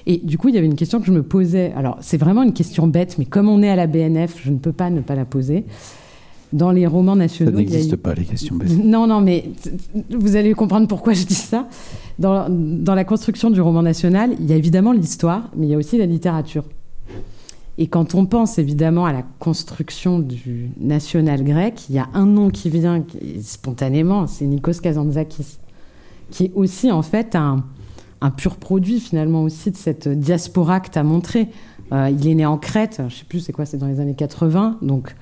Et 0.07 0.17
du 0.25 0.39
coup, 0.39 0.49
il 0.49 0.55
y 0.55 0.59
avait 0.59 0.67
une 0.67 0.77
question 0.77 0.99
que 0.99 1.07
je 1.07 1.13
me 1.13 1.23
posais. 1.23 1.75
Alors, 1.77 1.99
c'est 2.01 2.17
vraiment 2.17 2.43
une 2.43 2.55
question 2.55 2.87
bête, 2.87 3.19
mais 3.19 3.27
comme 3.27 3.51
on 3.51 3.63
est 3.63 3.69
à 3.69 3.77
la 3.77 3.87
BNF, 3.87 4.41
je 4.43 4.51
ne 4.51 4.59
peux 4.59 4.73
pas 4.73 4.89
ne 4.89 5.03
pas 5.03 5.15
la 5.15 5.27
poser 5.27 5.67
dans 6.55 6.71
les 6.71 6.87
romans 6.87 7.17
nationaux. 7.17 7.51
Ça 7.51 7.57
n'existe 7.57 7.97
pas, 7.97 8.15
les 8.15 8.25
questions 8.25 8.55
bêtes. 8.55 8.71
Non, 8.85 9.07
non, 9.07 9.21
mais 9.21 9.51
vous 10.11 10.37
allez 10.37 10.55
comprendre 10.55 10.87
pourquoi 10.87 11.13
je 11.13 11.25
dis 11.25 11.35
ça. 11.35 11.69
Dans, 12.19 12.47
dans, 12.49 12.95
la 12.95 13.05
construction 13.05 13.51
du 13.51 13.61
roman 13.61 13.83
national, 13.83 14.37
il 14.39 14.47
y 14.47 14.53
a 14.53 14.57
évidemment 14.57 14.93
l'histoire, 14.93 15.51
mais 15.57 15.67
il 15.67 15.71
y 15.71 15.75
a 15.75 15.79
aussi 15.79 15.99
la 15.99 16.07
littérature. 16.07 16.65
Et 17.77 17.89
quand 17.89 18.15
on 18.15 18.25
pense 18.25 18.59
évidemment 18.59 19.05
à 19.05 19.13
la 19.13 19.25
construction 19.41 20.21
du 20.21 20.71
national 20.79 21.43
grec, 21.43 21.87
il 21.89 21.97
y 21.97 21.99
a 21.99 22.09
un 22.15 22.25
nom 22.25 22.51
qui 22.51 22.71
vient 22.71 23.05
spontanément, 23.43 24.29
c'est 24.29 24.45
Nikos 24.45 24.81
Kazantzakis, 24.81 25.59
qui 26.31 26.45
est 26.45 26.53
aussi 26.55 26.93
en 26.93 27.03
fait 27.03 27.35
un, 27.35 27.65
un 28.21 28.31
pur 28.31 28.57
produit 28.57 29.01
finalement 29.01 29.43
aussi 29.43 29.73
de 29.73 29.77
cette 29.77 30.09
diaspora 30.09 30.79
que 30.79 30.91
tu 30.91 31.01
as 31.01 31.03
montré. 31.03 31.49
Euh, 31.93 32.11
il 32.11 32.27
est 32.29 32.35
né 32.35 32.47
en 32.47 32.57
Crète, 32.57 33.03
je 33.09 33.15
sais 33.15 33.25
plus 33.25 33.41
c'est 33.41 33.53
quoi, 33.53 33.67
c'est 33.67 33.77
dans 33.77 33.87
les 33.87 34.01
années 34.01 34.15
80, 34.15 34.79
donc 34.83 35.15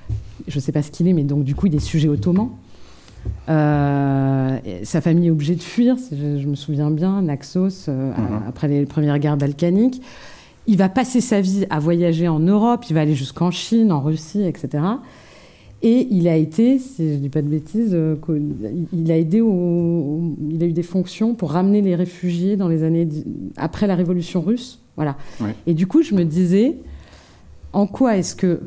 je 0.46 0.56
ne 0.56 0.60
sais 0.60 0.72
pas 0.72 0.82
ce 0.82 0.90
qu'il 0.90 1.08
est, 1.08 1.12
mais 1.12 1.24
donc 1.24 1.44
du 1.44 1.54
coup 1.54 1.66
il 1.66 1.74
est 1.74 1.80
sujet 1.80 2.08
ottoman. 2.08 2.48
Euh, 3.48 4.58
sa 4.82 5.00
famille 5.00 5.28
est 5.28 5.30
obligée 5.30 5.54
de 5.54 5.62
fuir, 5.62 5.96
je, 6.10 6.46
me 6.46 6.54
souviens 6.54 6.90
bien, 6.90 7.22
Naxos, 7.22 7.88
euh, 7.88 8.10
mhm. 8.10 8.42
après 8.48 8.68
les 8.68 8.86
premières 8.86 9.18
guerres 9.18 9.36
balkaniques. 9.36 10.02
Il 10.68 10.76
va 10.76 10.88
passer 10.88 11.20
sa 11.20 11.40
vie 11.40 11.66
à 11.70 11.80
voyager 11.80 12.28
en 12.28 12.38
Europe, 12.38 12.84
il 12.88 12.94
va 12.94 13.00
aller 13.00 13.14
jusqu'en 13.14 13.50
Chine, 13.50 13.90
en 13.90 14.00
Russie, 14.00 14.42
etc. 14.42 14.84
Et 15.82 16.06
il 16.12 16.28
a 16.28 16.36
été, 16.36 16.78
si 16.78 17.08
je 17.08 17.14
ne 17.14 17.18
dis 17.18 17.28
pas 17.28 17.42
de 17.42 17.48
bêtises, 17.48 17.96
il 18.92 19.10
a 19.10 19.18
aidé 19.18 19.40
au, 19.40 20.36
il 20.48 20.62
a 20.62 20.66
eu 20.66 20.72
des 20.72 20.84
fonctions 20.84 21.34
pour 21.34 21.50
ramener 21.50 21.80
les 21.80 21.96
réfugiés 21.96 22.56
dans 22.56 22.68
les 22.68 22.84
années 22.84 23.08
après 23.56 23.88
la 23.88 23.96
révolution 23.96 24.40
russe 24.40 24.81
voilà. 24.96 25.16
Et 25.66 25.74
du 25.74 25.86
coup, 25.86 26.02
je 26.02 26.14
me 26.14 26.24
disais, 26.24 26.76
en 27.72 27.86
quoi 27.86 28.16
est-ce 28.16 28.34
que, 28.34 28.60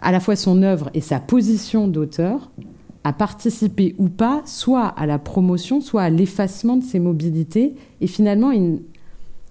à 0.00 0.12
la 0.12 0.20
fois 0.20 0.36
son 0.36 0.62
œuvre 0.62 0.90
et 0.94 1.00
sa 1.00 1.20
position 1.20 1.88
d'auteur, 1.88 2.50
a 3.04 3.12
participé 3.12 3.94
ou 3.98 4.08
pas, 4.08 4.42
soit 4.44 4.86
à 4.86 5.06
la 5.06 5.18
promotion, 5.18 5.80
soit 5.80 6.02
à 6.02 6.10
l'effacement 6.10 6.76
de 6.76 6.84
ses 6.84 6.98
mobilités, 6.98 7.74
et 8.00 8.06
finalement 8.06 8.50
une, 8.50 8.80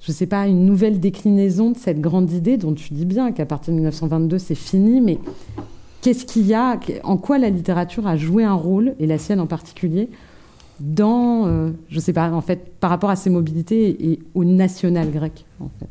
je 0.02 0.12
sais 0.12 0.28
pas, 0.28 0.48
une 0.48 0.66
nouvelle 0.66 1.00
déclinaison 1.00 1.72
de 1.72 1.78
cette 1.78 2.02
grande 2.02 2.32
idée 2.32 2.58
dont 2.58 2.74
tu 2.74 2.94
dis 2.94 3.06
bien 3.06 3.32
qu'à 3.32 3.46
partir 3.46 3.74
de 3.74 3.78
1922 3.78 4.38
c'est 4.38 4.56
fini, 4.56 5.02
mais 5.02 5.18
qu'est-ce 6.02 6.26
qu'il 6.26 6.46
y 6.46 6.54
a, 6.54 6.80
en 7.04 7.18
quoi 7.18 7.38
la 7.38 7.50
littérature 7.50 8.06
a 8.06 8.18
joué 8.18 8.44
un 8.44 8.54
rôle, 8.54 8.96
et 9.00 9.08
la 9.08 9.18
sienne 9.18 9.40
en 9.40 9.48
particulier, 9.48 10.10
dans, 10.80 11.46
je 11.46 11.50
euh, 11.50 11.72
je 11.90 12.00
sais 12.00 12.14
pas, 12.14 12.32
en 12.32 12.42
fait, 12.42 12.74
par 12.80 12.90
rapport 12.90 13.10
à 13.10 13.16
ses 13.16 13.30
mobilités 13.30 14.12
et 14.12 14.20
au 14.34 14.44
national 14.44 15.12
grec, 15.12 15.46
en 15.60 15.70
fait. 15.80 15.88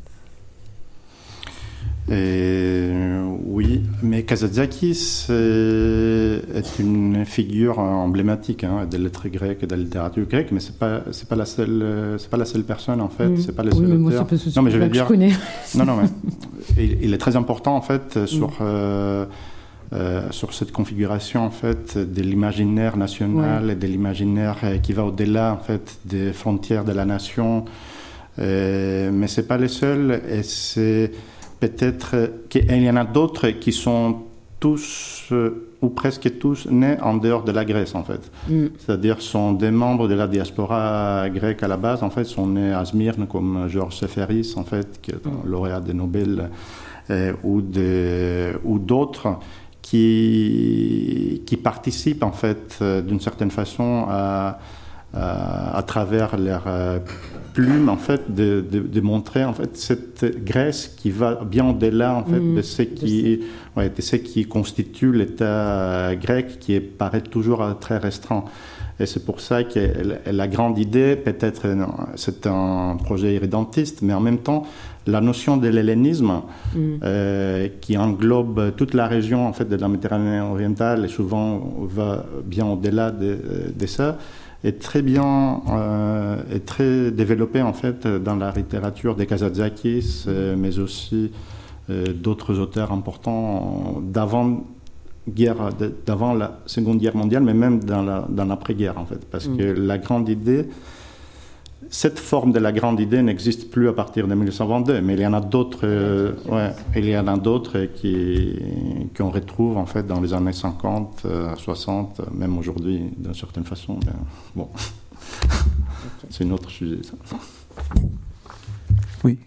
oui, 3.45 3.83
mais 4.01 4.23
Kazadzakis 4.23 5.27
est 5.29 6.79
une 6.79 7.25
figure 7.25 7.79
emblématique 7.79 8.63
hein, 8.63 8.85
des 8.89 8.97
lettres 8.97 9.27
grecques 9.27 9.63
et 9.63 9.67
de 9.67 9.75
la 9.75 9.81
littérature 9.81 10.25
grecque, 10.25 10.51
mais 10.51 10.61
c'est 10.61 10.77
pas 10.77 11.01
c'est 11.11 11.27
pas 11.27 11.35
la 11.35 11.45
seule 11.45 12.15
c'est 12.17 12.29
pas 12.29 12.37
la 12.37 12.45
seule 12.45 12.63
personne 12.63 13.01
en 13.01 13.09
fait, 13.09 13.35
c'est 13.37 13.55
pas 13.55 13.63
le 13.63 13.71
seul 13.71 13.81
oui, 13.81 13.87
mais 13.91 13.97
non, 13.97 14.61
mais 14.61 14.71
je 14.71 14.77
vais 14.77 14.89
dire, 14.89 15.03
je 15.03 15.07
connais. 15.07 15.33
non, 15.75 15.85
non, 15.85 15.97
mais 15.97 16.85
il, 17.01 17.13
est 17.13 17.17
très 17.17 17.35
important 17.35 17.75
en 17.75 17.81
fait 17.81 18.25
sur 18.25 18.53
euh, 18.61 19.25
euh, 19.93 20.29
sur 20.31 20.53
cette 20.53 20.73
configuration 20.73 21.45
en 21.45 21.49
fait 21.49 21.97
de 21.97 22.21
l'imaginaire 22.21 22.97
national 22.97 23.69
et 23.69 23.75
de 23.75 23.87
l'imaginaire 23.87 24.57
euh, 24.65 24.79
qui 24.79 24.91
va 24.91 25.05
au-delà 25.05 25.53
en 25.53 25.63
fait 25.63 25.99
des 26.03 26.33
frontières 26.33 26.83
de 26.83 26.91
la 26.91 27.05
nation. 27.05 27.63
Euh, 28.37 29.09
mais 29.13 29.27
c'est 29.27 29.47
pas 29.47 29.57
les 29.57 29.69
seuls 29.69 30.21
et 30.29 30.43
c'est 30.43 31.11
peut-être 31.61 32.31
qu'il 32.49 32.69
y 32.69 32.89
en 32.89 32.97
a 32.97 33.05
d'autres 33.05 33.47
qui 33.47 33.71
sont 33.71 34.23
tous 34.59 35.31
ou 35.81 35.87
presque 35.87 36.37
tous 36.37 36.67
nés 36.69 36.97
en 37.01 37.15
dehors 37.15 37.45
de 37.45 37.53
la 37.53 37.63
Grèce 37.63 37.95
en 37.95 38.03
fait. 38.03 38.29
Mm. 38.49 38.65
C'est-à-dire 38.79 39.21
sont 39.21 39.53
des 39.53 39.71
membres 39.71 40.09
de 40.09 40.15
la 40.15 40.27
diaspora 40.27 41.29
grecque 41.29 41.63
à 41.63 41.69
la 41.69 41.77
base 41.77 42.03
en 42.03 42.09
fait 42.09 42.25
sont 42.25 42.47
nés 42.47 42.73
à 42.73 42.83
Smyrne 42.83 43.25
comme 43.25 43.69
Georges 43.69 43.95
Seferis 43.95 44.53
en 44.57 44.65
fait 44.65 44.99
qui 45.01 45.11
est 45.11 45.25
mm. 45.25 45.49
lauréat 45.49 45.79
des 45.79 45.93
Nobel 45.93 46.49
ou 47.45 47.61
d'autres 48.79 49.37
qui, 49.89 51.43
qui 51.45 51.55
participent 51.55 52.23
en 52.23 52.33
fait 52.33 52.83
d'une 53.07 53.21
certaine 53.21 53.51
façon 53.51 54.05
à, 54.09 54.59
à, 55.13 55.83
travers 55.87 56.37
leurs 56.37 56.67
plumes 57.53 57.87
en 57.87 57.95
fait 57.95 58.33
de, 58.35 58.59
de, 58.69 59.01
montrer 59.01 59.45
en 59.45 59.53
fait 59.53 59.77
cette 59.77 60.43
Grèce 60.43 60.93
qui 60.97 61.09
va 61.09 61.39
bien 61.45 61.69
au-delà 61.69 62.15
en 62.15 62.25
fait 62.25 62.55
de 62.55 62.61
ce 62.61 62.81
qui 62.81 63.39
ouais, 63.77 63.89
de 63.89 64.01
ce 64.01 64.17
qui 64.17 64.45
constitue 64.45 65.13
l'État 65.13 66.15
grec 66.15 66.59
qui 66.59 66.77
paraît 66.81 67.21
toujours 67.21 67.65
très 67.79 67.97
restreint. 67.97 68.43
Et 68.99 69.05
c'est 69.05 69.23
pour 69.25 69.39
ça 69.41 69.63
que 69.63 69.79
la 70.25 70.47
grande 70.47 70.79
idée, 70.79 71.15
peut-être, 71.15 71.67
c'est 72.15 72.47
un 72.47 72.97
projet 73.03 73.35
irrédentiste, 73.35 74.01
mais 74.01 74.13
en 74.13 74.19
même 74.19 74.39
temps, 74.39 74.63
la 75.07 75.21
notion 75.21 75.57
de 75.57 75.67
l'hellénisme, 75.67 76.41
mm. 76.75 76.79
euh, 77.03 77.67
qui 77.81 77.97
englobe 77.97 78.75
toute 78.75 78.93
la 78.93 79.07
région 79.07 79.47
en 79.47 79.53
fait 79.53 79.65
de 79.65 79.75
la 79.75 79.87
Méditerranée 79.87 80.41
orientale 80.41 81.05
et 81.05 81.07
souvent 81.07 81.61
va 81.83 82.25
bien 82.45 82.65
au-delà 82.65 83.11
de, 83.11 83.39
de, 83.75 83.85
ça, 83.85 84.17
est 84.63 84.79
très 84.79 85.01
bien 85.01 85.61
euh, 85.69 86.41
est 86.53 86.65
très 86.65 87.11
développée 87.11 87.61
en 87.61 87.73
fait 87.73 88.07
dans 88.07 88.35
la 88.35 88.51
littérature 88.51 89.15
des 89.15 89.25
Kazadzakis, 89.25 90.25
euh, 90.27 90.55
mais 90.57 90.79
aussi 90.79 91.31
euh, 91.89 92.05
d'autres 92.13 92.59
auteurs 92.59 92.91
importants 92.91 94.01
d'avant 94.01 94.65
guerre 95.29 95.69
d'avant 96.05 96.33
la 96.33 96.59
Seconde 96.65 96.99
Guerre 96.99 97.15
mondiale, 97.15 97.43
mais 97.43 97.53
même 97.53 97.79
dans 97.83 98.45
l'après-guerre, 98.45 98.97
en 98.97 99.05
fait. 99.05 99.25
Parce 99.29 99.47
mm. 99.47 99.57
que 99.57 99.63
la 99.63 99.97
grande 99.97 100.29
idée, 100.29 100.67
cette 101.89 102.19
forme 102.19 102.51
de 102.51 102.59
la 102.59 102.71
grande 102.71 102.99
idée 102.99 103.21
n'existe 103.21 103.71
plus 103.71 103.87
à 103.89 103.93
partir 103.93 104.27
de 104.27 104.33
1922, 104.33 105.01
mais 105.01 105.13
il 105.13 105.21
y 105.21 105.27
en 105.27 105.33
a 105.33 105.41
d'autres, 105.41 105.81
euh, 105.83 106.33
ouais, 106.49 106.71
il 106.95 107.05
y 107.05 107.17
en 107.17 107.27
a 107.27 107.37
d'autres 107.37 107.85
qui 107.85 108.55
qu'on 109.17 109.29
retrouve 109.29 109.77
en 109.77 109.85
fait 109.85 110.05
dans 110.05 110.19
les 110.19 110.33
années 110.33 110.53
50, 110.53 111.25
60, 111.57 112.19
euh, 112.19 112.23
même 112.33 112.57
aujourd'hui 112.57 113.01
d'une 113.17 113.33
certaine 113.33 113.63
façon. 113.63 113.99
bon, 114.55 114.69
c'est 116.29 116.43
un 116.45 116.51
autre 116.51 116.69
sujet. 116.69 116.99
Ça. 117.03 117.37
Oui, 119.23 119.37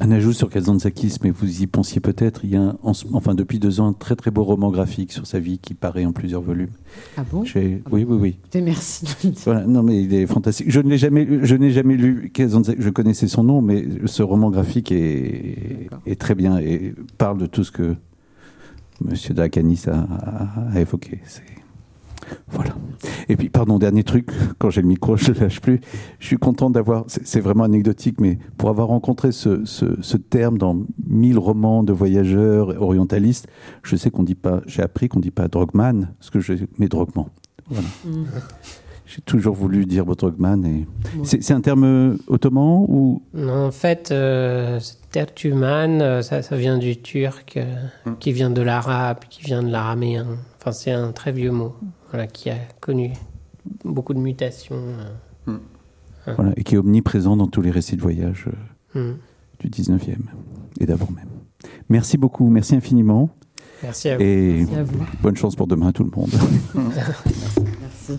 un 0.00 0.12
ajout 0.12 0.32
sur 0.32 0.48
Kazantzakis, 0.48 1.16
mais 1.24 1.30
vous 1.30 1.62
y 1.62 1.66
pensiez 1.66 2.00
peut-être. 2.00 2.44
Il 2.44 2.50
y 2.50 2.56
a, 2.56 2.76
enfin, 2.82 3.34
depuis 3.34 3.58
deux 3.58 3.80
ans, 3.80 3.88
un 3.88 3.92
très 3.92 4.14
très 4.14 4.30
beau 4.30 4.44
roman 4.44 4.70
graphique 4.70 5.12
sur 5.12 5.26
sa 5.26 5.40
vie 5.40 5.58
qui 5.58 5.74
paraît 5.74 6.04
en 6.04 6.12
plusieurs 6.12 6.40
volumes. 6.40 6.70
Ah 7.16 7.24
bon? 7.30 7.42
Oui, 7.56 7.80
oui, 7.90 8.04
oui. 8.04 8.38
merci. 8.62 9.06
Voilà, 9.44 9.66
non, 9.66 9.82
mais 9.82 10.02
il 10.02 10.14
est 10.14 10.26
fantastique. 10.26 10.70
Je 10.70 10.80
ne 10.80 10.88
l'ai 10.88 10.98
jamais, 10.98 11.26
je 11.42 11.54
n'ai 11.56 11.72
jamais 11.72 11.96
lu 11.96 12.30
Kazantzakis. 12.32 12.80
Je 12.80 12.90
connaissais 12.90 13.26
son 13.26 13.42
nom, 13.42 13.60
mais 13.60 13.84
ce 14.06 14.22
roman 14.22 14.50
graphique 14.50 14.92
est, 14.92 15.88
est 16.06 16.20
très 16.20 16.36
bien 16.36 16.58
et 16.58 16.94
parle 17.18 17.38
de 17.38 17.46
tout 17.46 17.64
ce 17.64 17.72
que 17.72 17.96
Monsieur 19.00 19.34
Dakanis 19.34 19.84
a, 19.86 19.98
a, 19.98 20.74
a 20.74 20.80
évoqué. 20.80 21.20
C'est 21.24 21.42
voilà. 22.48 22.74
Et 23.28 23.36
puis, 23.36 23.48
pardon, 23.48 23.78
dernier 23.78 24.04
truc, 24.04 24.30
quand 24.58 24.70
j'ai 24.70 24.82
le 24.82 24.88
micro, 24.88 25.16
je 25.18 25.32
ne 25.32 25.38
lâche 25.38 25.60
plus. 25.60 25.80
Je 26.18 26.26
suis 26.26 26.38
content 26.38 26.70
d'avoir, 26.70 27.04
c'est 27.06 27.40
vraiment 27.40 27.64
anecdotique, 27.64 28.20
mais 28.20 28.38
pour 28.56 28.68
avoir 28.70 28.88
rencontré 28.88 29.32
ce, 29.32 29.64
ce, 29.64 30.16
terme 30.16 30.58
dans 30.58 30.82
mille 31.06 31.38
romans 31.38 31.82
de 31.82 31.92
voyageurs 31.92 32.80
orientalistes, 32.82 33.48
je 33.82 33.96
sais 33.96 34.10
qu'on 34.10 34.24
dit 34.24 34.34
pas, 34.34 34.60
j'ai 34.66 34.82
appris 34.82 35.08
qu'on 35.08 35.20
dit 35.20 35.30
pas 35.30 35.48
drogman, 35.48 36.12
ce 36.20 36.30
que 36.30 36.40
je 36.40 36.54
mets 36.78 36.88
drogman. 36.88 37.26
Voilà. 37.68 37.88
Mm. 38.04 38.24
J'ai 39.08 39.22
toujours 39.22 39.54
voulu 39.54 39.86
dire. 39.86 40.04
Et... 40.64 40.86
C'est 41.24 41.52
un 41.52 41.60
terme 41.60 42.18
ottoman 42.26 42.84
ou? 42.88 43.22
En 43.36 43.70
fait, 43.70 44.10
euh, 44.12 44.78
tertuman, 45.10 46.02
euh, 46.02 46.22
ça, 46.22 46.42
ça, 46.42 46.56
vient 46.56 46.76
du 46.76 47.00
turc, 47.00 47.56
euh, 47.56 47.74
mm. 48.04 48.16
qui 48.20 48.32
vient 48.32 48.50
de 48.50 48.60
l'arabe, 48.60 49.20
qui 49.30 49.42
vient 49.42 49.62
de 49.62 49.70
l'araméen. 49.70 50.26
Enfin, 50.60 50.72
c'est 50.72 50.92
un 50.92 51.12
très 51.12 51.32
vieux 51.32 51.52
mot 51.52 51.74
voilà, 52.10 52.26
qui 52.26 52.50
a 52.50 52.56
connu 52.80 53.12
beaucoup 53.84 54.14
de 54.14 54.18
mutations. 54.18 54.76
Euh, 54.76 55.52
hmm. 55.52 55.60
hein. 56.26 56.34
Voilà, 56.36 56.52
et 56.56 56.64
qui 56.64 56.74
est 56.74 56.78
omniprésent 56.78 57.36
dans 57.36 57.48
tous 57.48 57.62
les 57.62 57.70
récits 57.70 57.96
de 57.96 58.02
voyage 58.02 58.46
euh, 58.96 59.12
hmm. 59.12 59.16
du 59.60 59.68
19e 59.68 60.16
et 60.80 60.86
d'avant 60.86 61.08
même. 61.14 61.28
Merci 61.88 62.18
beaucoup, 62.18 62.48
merci 62.48 62.74
infiniment. 62.74 63.30
Merci 63.82 64.08
à 64.08 64.16
vous. 64.16 64.22
Et 64.22 64.52
merci 64.58 64.76
à 64.76 64.82
vous. 64.82 65.04
bonne 65.22 65.36
chance 65.36 65.56
pour 65.56 65.66
demain 65.66 65.92
tout 65.92 66.04
le 66.04 66.10
monde. 66.10 66.30
merci. 66.74 68.18